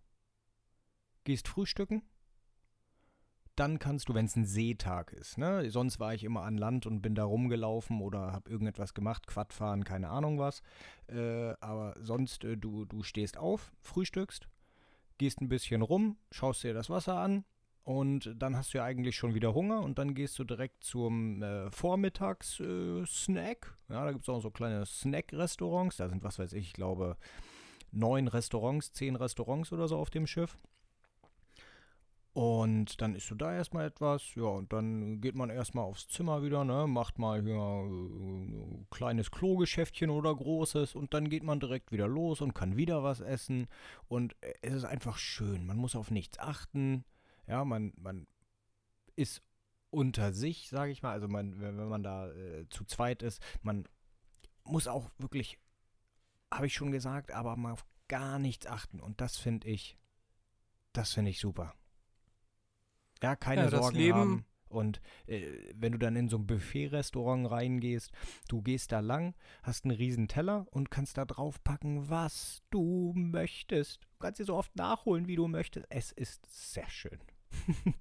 gehst 1.24 1.48
frühstücken, 1.48 2.02
dann 3.56 3.78
kannst 3.78 4.08
du, 4.08 4.14
wenn 4.14 4.26
es 4.26 4.36
ein 4.36 4.44
Seetag 4.44 5.12
ist, 5.12 5.38
ne? 5.38 5.68
Sonst 5.70 5.98
war 5.98 6.14
ich 6.14 6.24
immer 6.24 6.42
an 6.42 6.58
Land 6.58 6.86
und 6.86 7.02
bin 7.02 7.14
da 7.14 7.24
rumgelaufen 7.24 8.00
oder 8.00 8.32
habe 8.32 8.50
irgendetwas 8.50 8.94
gemacht, 8.94 9.26
Quadfahren, 9.26 9.84
keine 9.84 10.10
Ahnung 10.10 10.38
was. 10.38 10.62
Äh, 11.08 11.54
aber 11.60 11.94
sonst, 12.00 12.44
äh, 12.44 12.56
du, 12.56 12.84
du 12.84 13.02
stehst 13.02 13.36
auf, 13.36 13.72
frühstückst, 13.82 14.48
gehst 15.18 15.40
ein 15.40 15.48
bisschen 15.48 15.82
rum, 15.82 16.16
schaust 16.30 16.62
dir 16.62 16.74
das 16.74 16.90
Wasser 16.90 17.18
an 17.18 17.44
und 17.86 18.34
dann 18.36 18.54
hast 18.56 18.74
du 18.74 18.78
ja 18.78 18.84
eigentlich 18.84 19.16
schon 19.16 19.34
wieder 19.34 19.54
Hunger 19.54 19.80
und 19.80 19.98
dann 19.98 20.14
gehst 20.14 20.38
du 20.40 20.44
direkt 20.44 20.82
zum 20.82 21.40
äh, 21.40 21.70
Vormittagssnack. 21.70 23.78
ja, 23.88 24.04
da 24.04 24.10
gibt 24.10 24.24
es 24.24 24.28
auch 24.28 24.40
so 24.40 24.50
kleine 24.50 24.84
Snack-Restaurants. 24.84 25.96
Da 25.96 26.08
sind, 26.08 26.24
was 26.24 26.40
weiß 26.40 26.52
ich, 26.54 26.66
ich 26.66 26.72
glaube, 26.72 27.16
neun 27.92 28.26
Restaurants, 28.26 28.90
zehn 28.90 29.14
Restaurants 29.14 29.72
oder 29.72 29.86
so 29.86 29.98
auf 29.98 30.10
dem 30.10 30.26
Schiff. 30.26 30.58
Und 32.36 33.00
dann 33.00 33.14
isst 33.14 33.30
du 33.30 33.34
da 33.34 33.54
erstmal 33.54 33.86
etwas, 33.86 34.34
ja, 34.34 34.42
und 34.42 34.70
dann 34.70 35.22
geht 35.22 35.34
man 35.34 35.48
erstmal 35.48 35.86
aufs 35.86 36.06
Zimmer 36.06 36.42
wieder, 36.42 36.64
ne, 36.66 36.86
macht 36.86 37.18
mal 37.18 37.40
hier 37.40 37.56
ein 37.56 38.82
äh, 38.82 38.84
kleines 38.90 39.30
Klogeschäftchen 39.30 40.10
oder 40.10 40.36
großes 40.36 40.96
und 40.96 41.14
dann 41.14 41.30
geht 41.30 41.44
man 41.44 41.60
direkt 41.60 41.92
wieder 41.92 42.06
los 42.06 42.42
und 42.42 42.52
kann 42.52 42.76
wieder 42.76 43.02
was 43.02 43.20
essen. 43.20 43.68
Und 44.06 44.36
äh, 44.42 44.52
es 44.60 44.74
ist 44.74 44.84
einfach 44.84 45.16
schön. 45.16 45.64
Man 45.64 45.78
muss 45.78 45.96
auf 45.96 46.10
nichts 46.10 46.38
achten. 46.38 47.06
Ja, 47.46 47.64
man, 47.64 47.94
man 47.96 48.26
ist 49.14 49.40
unter 49.88 50.34
sich, 50.34 50.68
sage 50.68 50.92
ich 50.92 51.02
mal. 51.02 51.12
Also 51.12 51.28
man, 51.28 51.58
wenn, 51.58 51.88
man 51.88 52.02
da 52.02 52.30
äh, 52.32 52.68
zu 52.68 52.84
zweit 52.84 53.22
ist, 53.22 53.42
man 53.62 53.88
muss 54.62 54.88
auch 54.88 55.08
wirklich, 55.16 55.58
habe 56.52 56.66
ich 56.66 56.74
schon 56.74 56.92
gesagt, 56.92 57.32
aber 57.32 57.56
mal 57.56 57.72
auf 57.72 57.86
gar 58.08 58.38
nichts 58.38 58.66
achten. 58.66 59.00
Und 59.00 59.22
das 59.22 59.38
finde 59.38 59.68
ich, 59.68 59.96
das 60.92 61.14
finde 61.14 61.30
ich 61.30 61.40
super. 61.40 61.74
Ja, 63.22 63.36
keine 63.36 63.62
Ja, 63.62 63.70
Sorgen 63.70 63.96
Leben- 63.96 64.18
haben. 64.18 64.44
Und 64.68 65.00
äh, 65.26 65.42
wenn 65.76 65.92
du 65.92 65.98
dann 65.98 66.16
in 66.16 66.28
so 66.28 66.36
ein 66.38 66.46
Buffet-Restaurant 66.46 67.48
reingehst, 67.50 68.10
du 68.48 68.62
gehst 68.62 68.90
da 68.90 68.98
lang, 68.98 69.34
hast 69.62 69.84
einen 69.84 69.96
riesen 69.96 70.26
Teller 70.26 70.66
und 70.70 70.90
kannst 70.90 71.16
da 71.18 71.24
drauf 71.24 71.62
packen, 71.62 72.10
was 72.10 72.62
du 72.70 73.12
möchtest. 73.14 74.02
Du 74.02 74.18
kannst 74.18 74.40
dir 74.40 74.44
so 74.44 74.56
oft 74.56 74.74
nachholen, 74.74 75.28
wie 75.28 75.36
du 75.36 75.46
möchtest. 75.46 75.86
Es 75.88 76.10
ist 76.12 76.44
sehr 76.48 76.90
schön. 76.90 77.20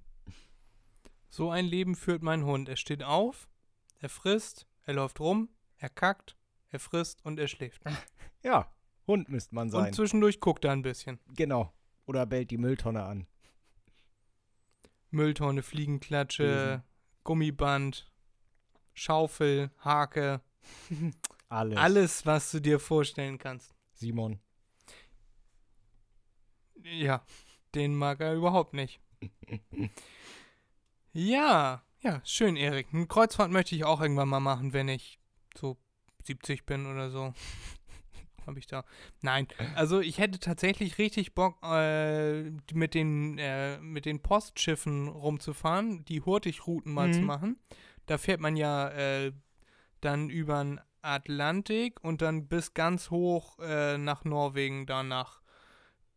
So 1.28 1.50
ein 1.50 1.66
Leben 1.66 1.96
führt 1.96 2.22
mein 2.22 2.44
Hund. 2.44 2.68
Er 2.68 2.76
steht 2.76 3.02
auf, 3.02 3.48
er 3.98 4.08
frisst, 4.08 4.66
er 4.84 4.94
läuft 4.94 5.20
rum, 5.20 5.50
er 5.76 5.90
kackt, 5.90 6.36
er 6.70 6.78
frisst 6.80 7.24
und 7.24 7.38
er 7.38 7.48
schläft. 7.48 7.82
Ja, 8.42 8.72
Hund 9.08 9.28
müsste 9.28 9.54
man 9.56 9.70
sein. 9.70 9.86
Und 9.88 9.94
zwischendurch 9.94 10.40
guckt 10.40 10.64
er 10.64 10.70
ein 10.72 10.82
bisschen. 10.82 11.18
genau. 11.34 11.72
Oder 12.06 12.24
bellt 12.26 12.52
die 12.52 12.58
Mülltonne 12.58 13.02
an. 13.02 13.26
Mülltonne, 15.10 15.62
Fliegenklatsche, 15.62 16.42
Besen. 16.44 16.82
Gummiband, 17.24 18.10
Schaufel, 18.94 19.70
Hake, 19.84 20.40
Alles. 21.48 21.78
alles, 21.78 22.26
was 22.26 22.50
du 22.50 22.60
dir 22.60 22.80
vorstellen 22.80 23.38
kannst. 23.38 23.74
Simon. 23.92 24.40
Ja, 26.82 27.24
den 27.74 27.94
mag 27.96 28.20
er 28.20 28.34
überhaupt 28.34 28.74
nicht. 28.74 29.00
ja, 31.12 31.82
ja, 32.00 32.20
schön, 32.24 32.56
Erik. 32.56 32.88
Eine 32.92 33.06
Kreuzfahrt 33.06 33.50
möchte 33.50 33.74
ich 33.74 33.84
auch 33.84 34.00
irgendwann 34.00 34.28
mal 34.28 34.40
machen, 34.40 34.72
wenn 34.72 34.88
ich 34.88 35.18
so 35.56 35.76
70 36.24 36.66
bin 36.66 36.86
oder 36.86 37.10
so. 37.10 37.32
Habe 38.46 38.58
ich 38.60 38.66
da. 38.66 38.84
Nein, 39.22 39.48
also 39.74 40.00
ich 40.00 40.18
hätte 40.18 40.38
tatsächlich 40.38 40.98
richtig 40.98 41.34
Bock, 41.34 41.58
äh, 41.64 42.50
mit, 42.72 42.94
den, 42.94 43.38
äh, 43.38 43.78
mit 43.78 44.04
den 44.06 44.22
Postschiffen 44.22 45.08
rumzufahren, 45.08 46.04
die 46.04 46.22
Hurtigrouten 46.22 46.92
mal 46.92 47.12
zu 47.12 47.20
Mhm. 47.20 47.26
machen. 47.26 47.60
Da 48.06 48.18
fährt 48.18 48.40
man 48.40 48.54
ja 48.56 48.88
äh, 48.90 49.32
dann 50.00 50.30
über 50.30 50.62
den 50.62 50.80
Atlantik 51.02 52.02
und 52.04 52.22
dann 52.22 52.46
bis 52.46 52.72
ganz 52.74 53.10
hoch 53.10 53.58
äh, 53.58 53.98
nach 53.98 54.24
Norwegen, 54.24 54.86
da 54.86 55.02
nach 55.02 55.42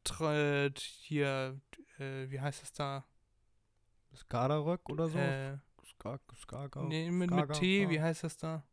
Tr- 0.05 0.77
hier, 0.79 1.59
äh, 1.97 2.29
wie 2.29 2.39
heißt 2.39 2.61
es 2.63 2.71
da? 2.73 3.05
Skaderröck 4.15 4.87
oder 4.89 5.07
so? 5.07 5.17
Äh, 5.17 5.57
Ska 5.85 6.19
Skaga 6.35 6.83
nee, 6.83 7.09
mit, 7.11 7.29
Skaga- 7.31 7.47
mit 7.47 7.59
T, 7.59 7.89
wie 7.89 8.01
heißt 8.01 8.23
das 8.23 8.37
da? 8.37 8.63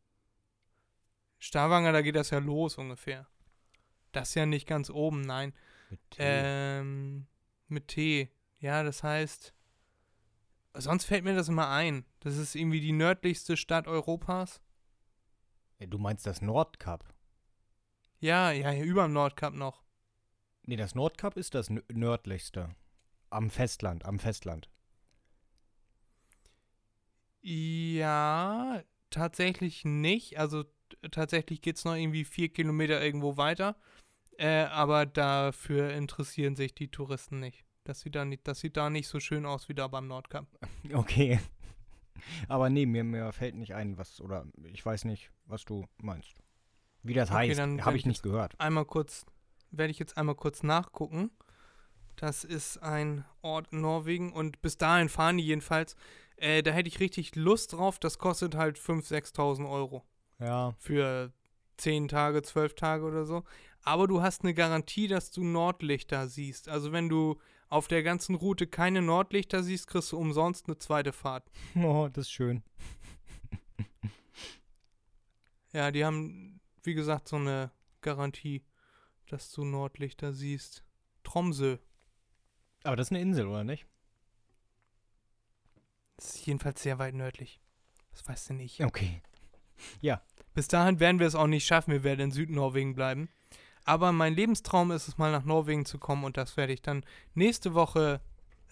Stavanger, 1.38 1.92
da 1.92 2.02
geht 2.02 2.16
das 2.16 2.30
ja 2.30 2.38
los 2.38 2.78
ungefähr. 2.78 3.26
Das 4.16 4.30
ist 4.30 4.34
ja 4.34 4.46
nicht 4.46 4.66
ganz 4.66 4.88
oben, 4.88 5.20
nein. 5.20 5.52
Mit 5.90 6.00
T. 6.08 6.16
Ähm, 6.20 7.26
mit 7.68 7.88
T. 7.88 8.30
Ja, 8.60 8.82
das 8.82 9.02
heißt. 9.02 9.52
Sonst 10.72 11.04
fällt 11.04 11.22
mir 11.22 11.34
das 11.34 11.50
immer 11.50 11.68
ein. 11.68 12.06
Das 12.20 12.38
ist 12.38 12.54
irgendwie 12.54 12.80
die 12.80 12.92
nördlichste 12.92 13.58
Stadt 13.58 13.86
Europas. 13.86 14.62
Ja, 15.78 15.86
du 15.86 15.98
meinst 15.98 16.24
das 16.24 16.40
Nordkap? 16.40 17.04
Ja, 18.18 18.52
ja, 18.52 18.70
hier 18.70 18.86
über 18.86 19.02
dem 19.02 19.12
Nordkap 19.12 19.52
noch. 19.52 19.84
Nee, 20.62 20.76
das 20.76 20.94
Nordkap 20.94 21.36
ist 21.36 21.54
das 21.54 21.70
nö- 21.70 21.84
nördlichste. 21.92 22.74
Am 23.28 23.50
Festland, 23.50 24.06
am 24.06 24.18
Festland. 24.18 24.70
Ja, 27.42 28.82
tatsächlich 29.10 29.84
nicht. 29.84 30.38
Also 30.38 30.64
tatsächlich 31.10 31.60
geht 31.62 31.76
es 31.76 31.84
noch 31.84 31.94
irgendwie 31.94 32.24
vier 32.24 32.48
Kilometer 32.48 33.02
irgendwo 33.02 33.36
weiter. 33.36 33.76
Äh, 34.38 34.64
aber 34.64 35.06
dafür 35.06 35.90
interessieren 35.90 36.56
sich 36.56 36.74
die 36.74 36.88
Touristen 36.88 37.40
nicht. 37.40 37.64
Das 37.84 38.00
sieht, 38.00 38.14
da 38.14 38.24
nicht. 38.24 38.46
das 38.46 38.60
sieht 38.60 38.76
da 38.76 38.90
nicht 38.90 39.08
so 39.08 39.20
schön 39.20 39.46
aus 39.46 39.68
wie 39.68 39.74
da 39.74 39.88
beim 39.88 40.06
Nordkap. 40.08 40.46
Okay. 40.92 41.40
Aber 42.48 42.70
nee, 42.70 42.86
mir, 42.86 43.04
mir 43.04 43.30
fällt 43.32 43.54
nicht 43.54 43.74
ein, 43.74 43.98
was, 43.98 44.20
oder 44.20 44.46
ich 44.72 44.84
weiß 44.84 45.04
nicht, 45.04 45.30
was 45.44 45.64
du 45.64 45.86
meinst. 45.98 46.34
Wie 47.02 47.14
das 47.14 47.30
Okay, 47.30 47.54
heißt, 47.54 47.60
habe 47.60 47.96
ich 47.96 48.02
ich 48.02 48.06
nicht 48.06 48.22
gehört. 48.22 48.58
Einmal 48.58 48.84
kurz, 48.84 49.26
werde 49.70 49.90
ich 49.90 49.98
jetzt 49.98 50.16
einmal 50.16 50.34
kurz 50.34 50.62
nachgucken. 50.62 51.30
Das 52.16 52.42
ist 52.44 52.78
ein 52.78 53.24
Ort 53.42 53.68
in 53.72 53.82
Norwegen 53.82 54.32
und 54.32 54.62
bis 54.62 54.78
dahin 54.78 55.08
fahren 55.08 55.36
die 55.36 55.44
jedenfalls. 55.44 55.94
Äh, 56.36 56.62
da 56.62 56.70
hätte 56.72 56.88
ich 56.88 57.00
richtig 57.00 57.36
Lust 57.36 57.74
drauf. 57.74 57.98
Das 57.98 58.18
kostet 58.18 58.54
halt 58.56 58.78
5.000, 58.78 59.34
6.000 59.34 59.70
Euro. 59.70 60.02
Ja, 60.38 60.74
für 60.78 61.32
10 61.76 62.08
Tage, 62.08 62.42
12 62.42 62.74
Tage 62.74 63.04
oder 63.04 63.24
so. 63.24 63.44
Aber 63.82 64.08
du 64.08 64.22
hast 64.22 64.42
eine 64.42 64.54
Garantie, 64.54 65.08
dass 65.08 65.30
du 65.30 65.44
Nordlichter 65.44 66.28
siehst. 66.28 66.68
Also 66.68 66.92
wenn 66.92 67.08
du 67.08 67.40
auf 67.68 67.88
der 67.88 68.02
ganzen 68.02 68.34
Route 68.34 68.66
keine 68.66 69.02
Nordlichter 69.02 69.62
siehst, 69.62 69.86
kriegst 69.86 70.12
du 70.12 70.18
umsonst 70.18 70.66
eine 70.66 70.78
zweite 70.78 71.12
Fahrt. 71.12 71.50
oh, 71.76 72.08
das 72.12 72.26
ist 72.26 72.32
schön. 72.32 72.62
Ja, 75.76 75.90
die 75.90 76.06
haben, 76.06 76.58
wie 76.84 76.94
gesagt, 76.94 77.28
so 77.28 77.36
eine 77.36 77.70
Garantie, 78.00 78.64
dass 79.28 79.52
du 79.52 79.62
Nordlichter 79.62 80.32
siehst. 80.32 80.82
Tromsø. 81.22 81.76
Aber 82.82 82.96
das 82.96 83.08
ist 83.08 83.12
eine 83.12 83.20
Insel, 83.20 83.46
oder 83.46 83.62
nicht? 83.62 83.86
Das 86.16 86.36
ist 86.36 86.46
jedenfalls 86.46 86.82
sehr 86.82 86.98
weit 86.98 87.14
nördlich. 87.14 87.60
Das 88.10 88.26
weißt 88.26 88.48
du 88.48 88.54
nicht. 88.54 88.80
Okay. 88.80 89.20
Bis 90.56 90.68
dahin 90.68 91.00
werden 91.00 91.20
wir 91.20 91.26
es 91.26 91.34
auch 91.34 91.46
nicht 91.46 91.66
schaffen. 91.66 91.92
Wir 91.92 92.02
werden 92.02 92.20
in 92.20 92.30
Südnorwegen 92.32 92.94
bleiben. 92.94 93.28
Aber 93.84 94.10
mein 94.10 94.34
Lebenstraum 94.34 94.90
ist 94.90 95.06
es 95.06 95.18
mal 95.18 95.30
nach 95.30 95.44
Norwegen 95.44 95.84
zu 95.84 95.98
kommen 95.98 96.24
und 96.24 96.36
das 96.36 96.56
werde 96.56 96.72
ich 96.72 96.80
dann 96.80 97.04
nächste 97.34 97.74
Woche, 97.74 98.20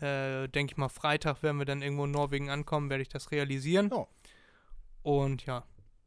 äh, 0.01 0.49
denke 0.49 0.73
ich 0.73 0.77
mal 0.79 0.89
Freitag, 0.89 1.43
werden 1.43 1.59
wir 1.59 1.67
dann 1.67 1.83
irgendwo 1.83 2.07
in 2.07 2.11
Norwegen 2.11 2.49
ankommen, 2.49 2.89
werde 2.89 3.03
ich 3.03 3.11
das 3.11 3.31
realisieren. 3.31 3.91
Ja. 3.93 4.07
Und 5.03 5.45
ja, 5.45 5.65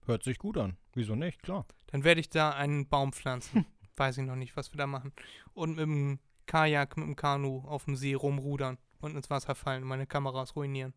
Hört 0.08 0.24
sich 0.24 0.40
gut 0.40 0.58
an. 0.58 0.78
Wieso 0.94 1.16
nicht? 1.16 1.44
Klar. 1.44 1.66
dann 1.88 2.06
werde 2.06 2.22
ich 2.22 2.30
da 2.30 2.52
einen 2.52 2.88
Baum 2.88 3.12
pflanzen. 3.12 3.66
Weiß 3.98 4.18
ich 4.18 4.26
noch 4.26 4.38
nicht, 4.38 4.56
was 4.56 4.74
wir 4.74 4.78
da 4.78 4.88
machen. 4.88 5.12
Und 5.54 5.72
mit 5.72 5.80
dem 5.80 6.20
Kajak, 6.46 6.96
mit 6.96 7.06
dem 7.06 7.16
Kanu 7.16 7.64
auf 7.68 7.86
dem 7.86 7.98
See 7.98 8.14
rumrudern 8.14 8.78
und 9.00 9.16
ins 9.16 9.30
Wasser 9.30 9.54
fallen 9.54 9.84
und 9.84 9.90
meine 9.90 10.08
Kameras 10.08 10.56
ruinieren. 10.56 10.94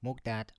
Muck 0.00 0.22
dat. 0.24 0.54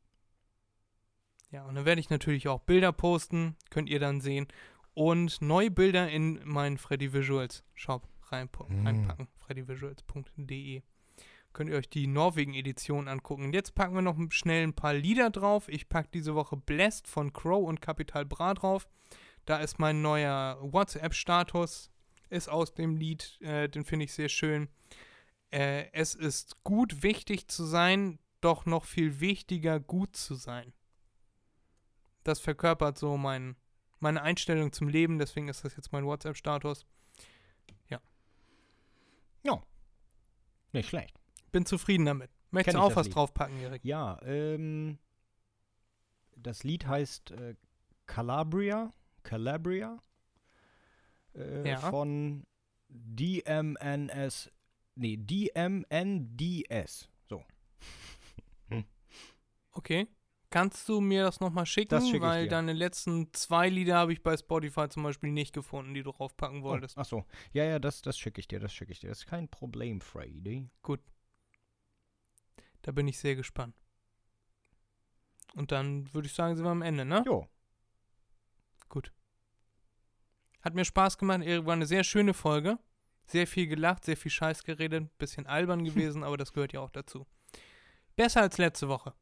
Ja, 1.53 1.63
und 1.65 1.75
dann 1.75 1.85
werde 1.85 2.01
ich 2.01 2.09
natürlich 2.09 2.47
auch 2.47 2.61
Bilder 2.61 2.91
posten, 2.91 3.55
könnt 3.69 3.87
ihr 3.89 3.99
dann 3.99 4.21
sehen. 4.21 4.47
Und 4.95 5.41
neue 5.41 5.69
Bilder 5.71 6.09
in 6.09 6.41
meinen 6.43 6.77
Freddy 6.79 7.13
Visuals 7.13 7.63
Shop 7.75 8.07
reinpo- 8.29 8.67
Mm. 8.67 8.85
reinpacken. 8.87 9.27
freddyvisuals.de. 9.37 10.81
Könnt 11.53 11.69
ihr 11.69 11.75
euch 11.75 11.89
die 11.89 12.07
Norwegen-Edition 12.07 13.07
angucken. 13.07 13.43
Und 13.45 13.53
jetzt 13.53 13.75
packen 13.75 13.93
wir 13.93 14.01
noch 14.01 14.17
schnell 14.31 14.63
ein 14.65 14.73
paar 14.73 14.95
Lieder 14.95 15.29
drauf. 15.29 15.67
Ich 15.69 15.89
packe 15.89 16.09
diese 16.11 16.33
Woche 16.33 16.57
Blessed 16.57 17.07
von 17.07 17.31
Crow 17.33 17.67
und 17.67 17.81
Capital 17.81 18.25
Bra 18.25 18.55
drauf. 18.55 18.87
Da 19.45 19.57
ist 19.57 19.77
mein 19.77 20.01
neuer 20.01 20.57
WhatsApp-Status. 20.61 21.91
Ist 22.29 22.49
aus 22.49 22.73
dem 22.73 22.95
Lied, 22.95 23.37
äh, 23.41 23.69
den 23.69 23.85
finde 23.85 24.05
ich 24.05 24.13
sehr 24.13 24.29
schön. 24.29 24.69
Äh, 25.51 25.91
es 25.91 26.15
ist 26.15 26.63
gut, 26.63 27.03
wichtig 27.03 27.47
zu 27.47 27.63
sein, 27.65 28.17
doch 28.41 28.65
noch 28.65 28.85
viel 28.85 29.19
wichtiger, 29.19 29.79
gut 29.79 30.15
zu 30.15 30.33
sein 30.33 30.73
das 32.23 32.39
verkörpert 32.39 32.97
so 32.97 33.17
mein, 33.17 33.55
meine 33.99 34.21
Einstellung 34.21 34.71
zum 34.71 34.87
Leben, 34.87 35.19
deswegen 35.19 35.47
ist 35.49 35.63
das 35.65 35.75
jetzt 35.75 35.91
mein 35.91 36.05
WhatsApp-Status. 36.05 36.85
Nicht 40.73 40.89
schlecht. 40.89 41.15
Bin 41.51 41.65
zufrieden 41.65 42.05
damit. 42.05 42.31
Möchtest 42.49 42.75
du 42.75 42.79
ich 42.79 42.83
auch 42.83 42.95
was 42.95 43.05
Lied. 43.05 43.15
draufpacken, 43.15 43.59
Erik? 43.59 43.85
Ja, 43.85 44.19
ähm, 44.23 44.97
das 46.35 46.63
Lied 46.63 46.87
heißt 46.87 47.31
äh, 47.31 47.55
Calabria, 48.07 48.91
Calabria, 49.21 49.99
äh, 51.35 51.69
Ja. 51.69 51.79
von 51.91 52.45
DMNS, 52.89 54.51
nee, 54.95 55.17
DMNDS. 55.17 57.07
So, 57.29 57.43
Okay. 59.75 60.07
Kannst 60.53 60.87
du 60.87 61.01
mir 61.01 61.23
das 61.23 61.39
nochmal 61.39 61.65
schicken? 61.65 61.89
Das 61.89 62.07
schick 62.07 62.21
Weil 62.21 62.47
deine 62.47 62.73
letzten 62.73 63.33
zwei 63.33 63.69
Lieder 63.69 63.95
habe 63.95 64.13
ich 64.13 64.21
bei 64.21 64.37
Spotify 64.37 64.87
zum 64.87 65.01
Beispiel 65.01 65.31
nicht 65.31 65.51
gefunden, 65.51 65.95
die 65.95 66.03
du 66.03 66.11
draufpacken 66.11 66.61
wolltest. 66.61 66.95
Oh, 66.95 67.01
ach 67.01 67.05
so, 67.05 67.25
ja, 67.53 67.63
ja, 67.63 67.79
das, 67.79 68.03
das 68.03 68.19
schicke 68.19 68.39
ich 68.39 68.47
dir, 68.47 68.59
das 68.59 68.71
schicke 68.71 68.91
ich 68.91 68.99
dir. 68.99 69.07
Das 69.07 69.17
ist 69.21 69.25
kein 69.25 69.49
Problem, 69.49 69.99
Freddy. 69.99 70.69
Da 72.83 72.91
bin 72.91 73.07
ich 73.07 73.17
sehr 73.17 73.35
gespannt. 73.35 73.75
Und 75.55 75.71
dann 75.71 76.13
würde 76.13 76.27
ich 76.27 76.35
sagen, 76.35 76.55
sind 76.55 76.65
wir 76.65 76.69
am 76.69 76.83
Ende, 76.83 77.03
ne? 77.03 77.23
Jo, 77.25 77.47
Hat 80.61 80.75
mir 80.75 80.85
Spaß 80.85 81.17
gemacht. 81.17 81.41
Erik, 81.41 81.65
War 81.65 81.73
eine 81.73 81.87
sehr 81.87 82.03
schöne 82.03 82.35
Folge. 82.35 82.77
Sehr 83.25 83.47
viel 83.47 83.65
gelacht, 83.65 84.05
sehr 84.05 84.17
viel 84.17 84.29
Scheiß 84.29 84.63
geredet. 84.63 85.17
Bisschen 85.17 85.47
albern 85.47 85.83
gewesen, 85.83 86.23
aber 86.23 86.37
das 86.37 86.53
gehört 86.53 86.73
ja 86.73 86.81
auch 86.81 86.91
dazu. 86.91 87.25
Besser 88.15 88.41
als 88.41 88.59
letzte 88.59 88.87
Woche. 88.87 89.15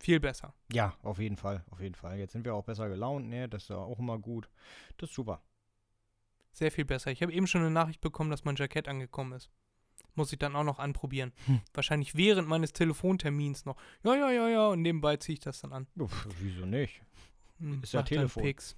Viel 0.00 0.20
besser. 0.20 0.54
ja, 0.72 0.94
auf 1.02 1.18
jeden 1.18 1.36
Fall, 1.36 1.64
auf 1.70 1.80
jeden 1.80 1.94
Fall. 1.96 2.18
Jetzt 2.18 2.32
sind 2.32 2.44
wir 2.44 2.54
auch 2.54 2.64
besser 2.64 2.88
gelaunt, 2.88 3.28
ne, 3.28 3.48
das 3.48 3.64
ist 3.64 3.70
ja 3.70 3.76
auch 3.76 3.98
immer 3.98 4.18
gut. 4.18 4.48
Das 4.96 5.10
ist 5.10 5.14
super. 5.16 5.42
Sehr 6.52 6.70
viel 6.70 6.84
besser. 6.84 7.10
Ich 7.10 7.22
habe 7.22 7.32
eben 7.32 7.46
schon 7.46 7.60
eine 7.62 7.70
Nachricht 7.70 8.00
bekommen, 8.00 8.30
dass 8.30 8.44
mein 8.44 8.56
Jackett 8.56 8.88
angekommen 8.88 9.32
ist. 9.32 9.50
Muss 10.14 10.32
ich 10.32 10.38
dann 10.38 10.56
auch 10.56 10.64
noch 10.64 10.78
anprobieren. 10.78 11.32
Hm. 11.46 11.60
Wahrscheinlich 11.74 12.14
während 12.16 12.48
meines 12.48 12.72
Telefontermins 12.72 13.64
noch. 13.64 13.76
Ja, 14.02 14.16
ja, 14.16 14.30
ja, 14.30 14.48
ja. 14.48 14.68
Und 14.68 14.82
nebenbei 14.82 15.16
ziehe 15.16 15.34
ich 15.34 15.40
das 15.40 15.60
dann 15.60 15.72
an. 15.72 15.86
Uff, 15.96 16.26
wieso 16.40 16.64
nicht? 16.66 17.02
Hm, 17.58 17.82
Ist 17.82 17.92
ja 17.92 18.02
Telefon. 18.02 18.42
Pics. 18.42 18.76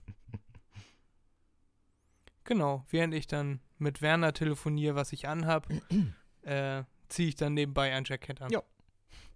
genau. 2.44 2.84
Während 2.90 3.14
ich 3.14 3.26
dann 3.26 3.60
mit 3.78 4.02
Werner 4.02 4.32
telefoniere, 4.32 4.94
was 4.94 5.12
ich 5.12 5.28
anhab, 5.28 5.66
äh, 6.42 6.84
ziehe 7.08 7.28
ich 7.28 7.36
dann 7.36 7.54
nebenbei 7.54 7.92
ein 7.94 8.04
Jackett 8.04 8.42
an. 8.42 8.50
Ja. 8.50 8.62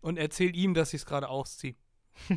Und 0.05 0.19
erzähle 0.19 0.53
ihm, 0.53 0.75
dass 0.75 0.93
ich 0.93 1.01
es 1.01 1.07
gerade 1.07 1.31
ausziehe. 1.31 1.77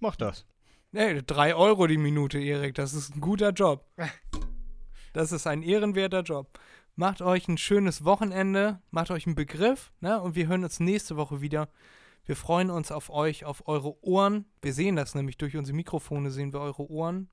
Mach 0.00 0.16
das. 0.16 0.46
Ey, 0.92 1.22
drei 1.22 1.54
Euro 1.54 1.86
die 1.86 1.98
Minute, 1.98 2.38
Erik. 2.38 2.76
Das 2.76 2.94
ist 2.94 3.14
ein 3.14 3.20
guter 3.20 3.50
Job. 3.50 3.86
Das 5.14 5.32
ist 5.32 5.46
ein 5.46 5.62
ehrenwerter 5.62 6.20
Job. 6.22 6.60
Macht 6.94 7.22
euch 7.22 7.48
ein 7.48 7.56
schönes 7.56 8.04
Wochenende, 8.04 8.82
macht 8.90 9.10
euch 9.10 9.26
einen 9.26 9.34
Begriff, 9.34 9.90
ne? 10.00 10.20
Und 10.20 10.36
wir 10.36 10.46
hören 10.46 10.62
uns 10.62 10.80
nächste 10.80 11.16
Woche 11.16 11.40
wieder. 11.40 11.70
Wir 12.24 12.36
freuen 12.36 12.70
uns 12.70 12.92
auf 12.92 13.08
euch, 13.10 13.44
auf 13.46 13.66
eure 13.66 14.00
Ohren. 14.04 14.44
Wir 14.60 14.74
sehen 14.74 14.96
das 14.96 15.14
nämlich 15.14 15.38
durch 15.38 15.56
unsere 15.56 15.74
Mikrofone, 15.74 16.30
sehen 16.30 16.52
wir 16.52 16.60
eure 16.60 16.88
Ohren, 16.88 17.30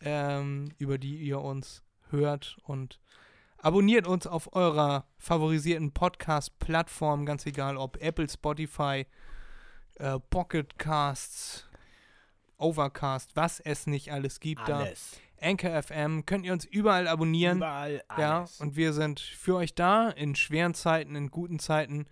ähm, 0.00 0.70
über 0.78 0.96
die 0.96 1.16
ihr 1.16 1.40
uns 1.40 1.82
hört. 2.10 2.56
Und 2.62 3.00
abonniert 3.64 4.06
uns 4.06 4.26
auf 4.26 4.54
eurer 4.54 5.06
favorisierten 5.18 5.92
Podcast-Plattform, 5.92 7.24
ganz 7.26 7.46
egal 7.46 7.76
ob 7.76 7.96
Apple, 8.00 8.28
Spotify, 8.28 9.06
äh, 9.96 10.18
Pocket 10.30 10.78
Casts, 10.78 11.68
Overcast, 12.58 13.34
was 13.34 13.60
es 13.60 13.86
nicht 13.86 14.12
alles 14.12 14.40
gibt 14.40 14.68
Alles. 14.68 15.18
da. 15.40 15.46
Anchor 15.48 15.82
FM, 15.82 16.24
könnt 16.24 16.46
ihr 16.46 16.52
uns 16.52 16.64
überall 16.64 17.08
abonnieren. 17.08 17.58
Überall 17.58 18.02
Ja, 18.16 18.38
alles. 18.38 18.60
und 18.60 18.76
wir 18.76 18.92
sind 18.92 19.20
für 19.20 19.56
euch 19.56 19.74
da 19.74 20.08
in 20.10 20.34
schweren 20.34 20.74
Zeiten, 20.74 21.16
in 21.16 21.30
guten 21.30 21.58
Zeiten. 21.58 22.06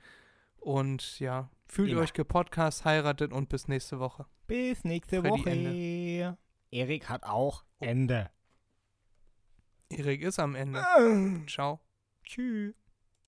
Und 0.59 1.19
ja, 1.21 1.49
fühlt 1.67 1.91
Immer. 1.91 2.03
euch 2.03 2.13
gepodcast, 2.13 2.85
heiratet 2.85 3.33
und 3.33 3.49
bis 3.49 3.69
nächste 3.69 3.99
Woche. 4.01 4.27
Bis 4.47 4.85
nächste 4.85 5.21
Freddy, 5.21 5.31
Woche. 5.41 5.51
Ende. 5.51 6.39
Erik 6.71 7.09
hat 7.09 7.23
auch 7.25 7.65
Ende. 7.81 8.31
Erik 9.93 10.23
ist 10.23 10.39
am 10.39 10.55
Ende. 10.55 10.83
Ciao. 11.47 11.81
Tschüss. 12.25 12.75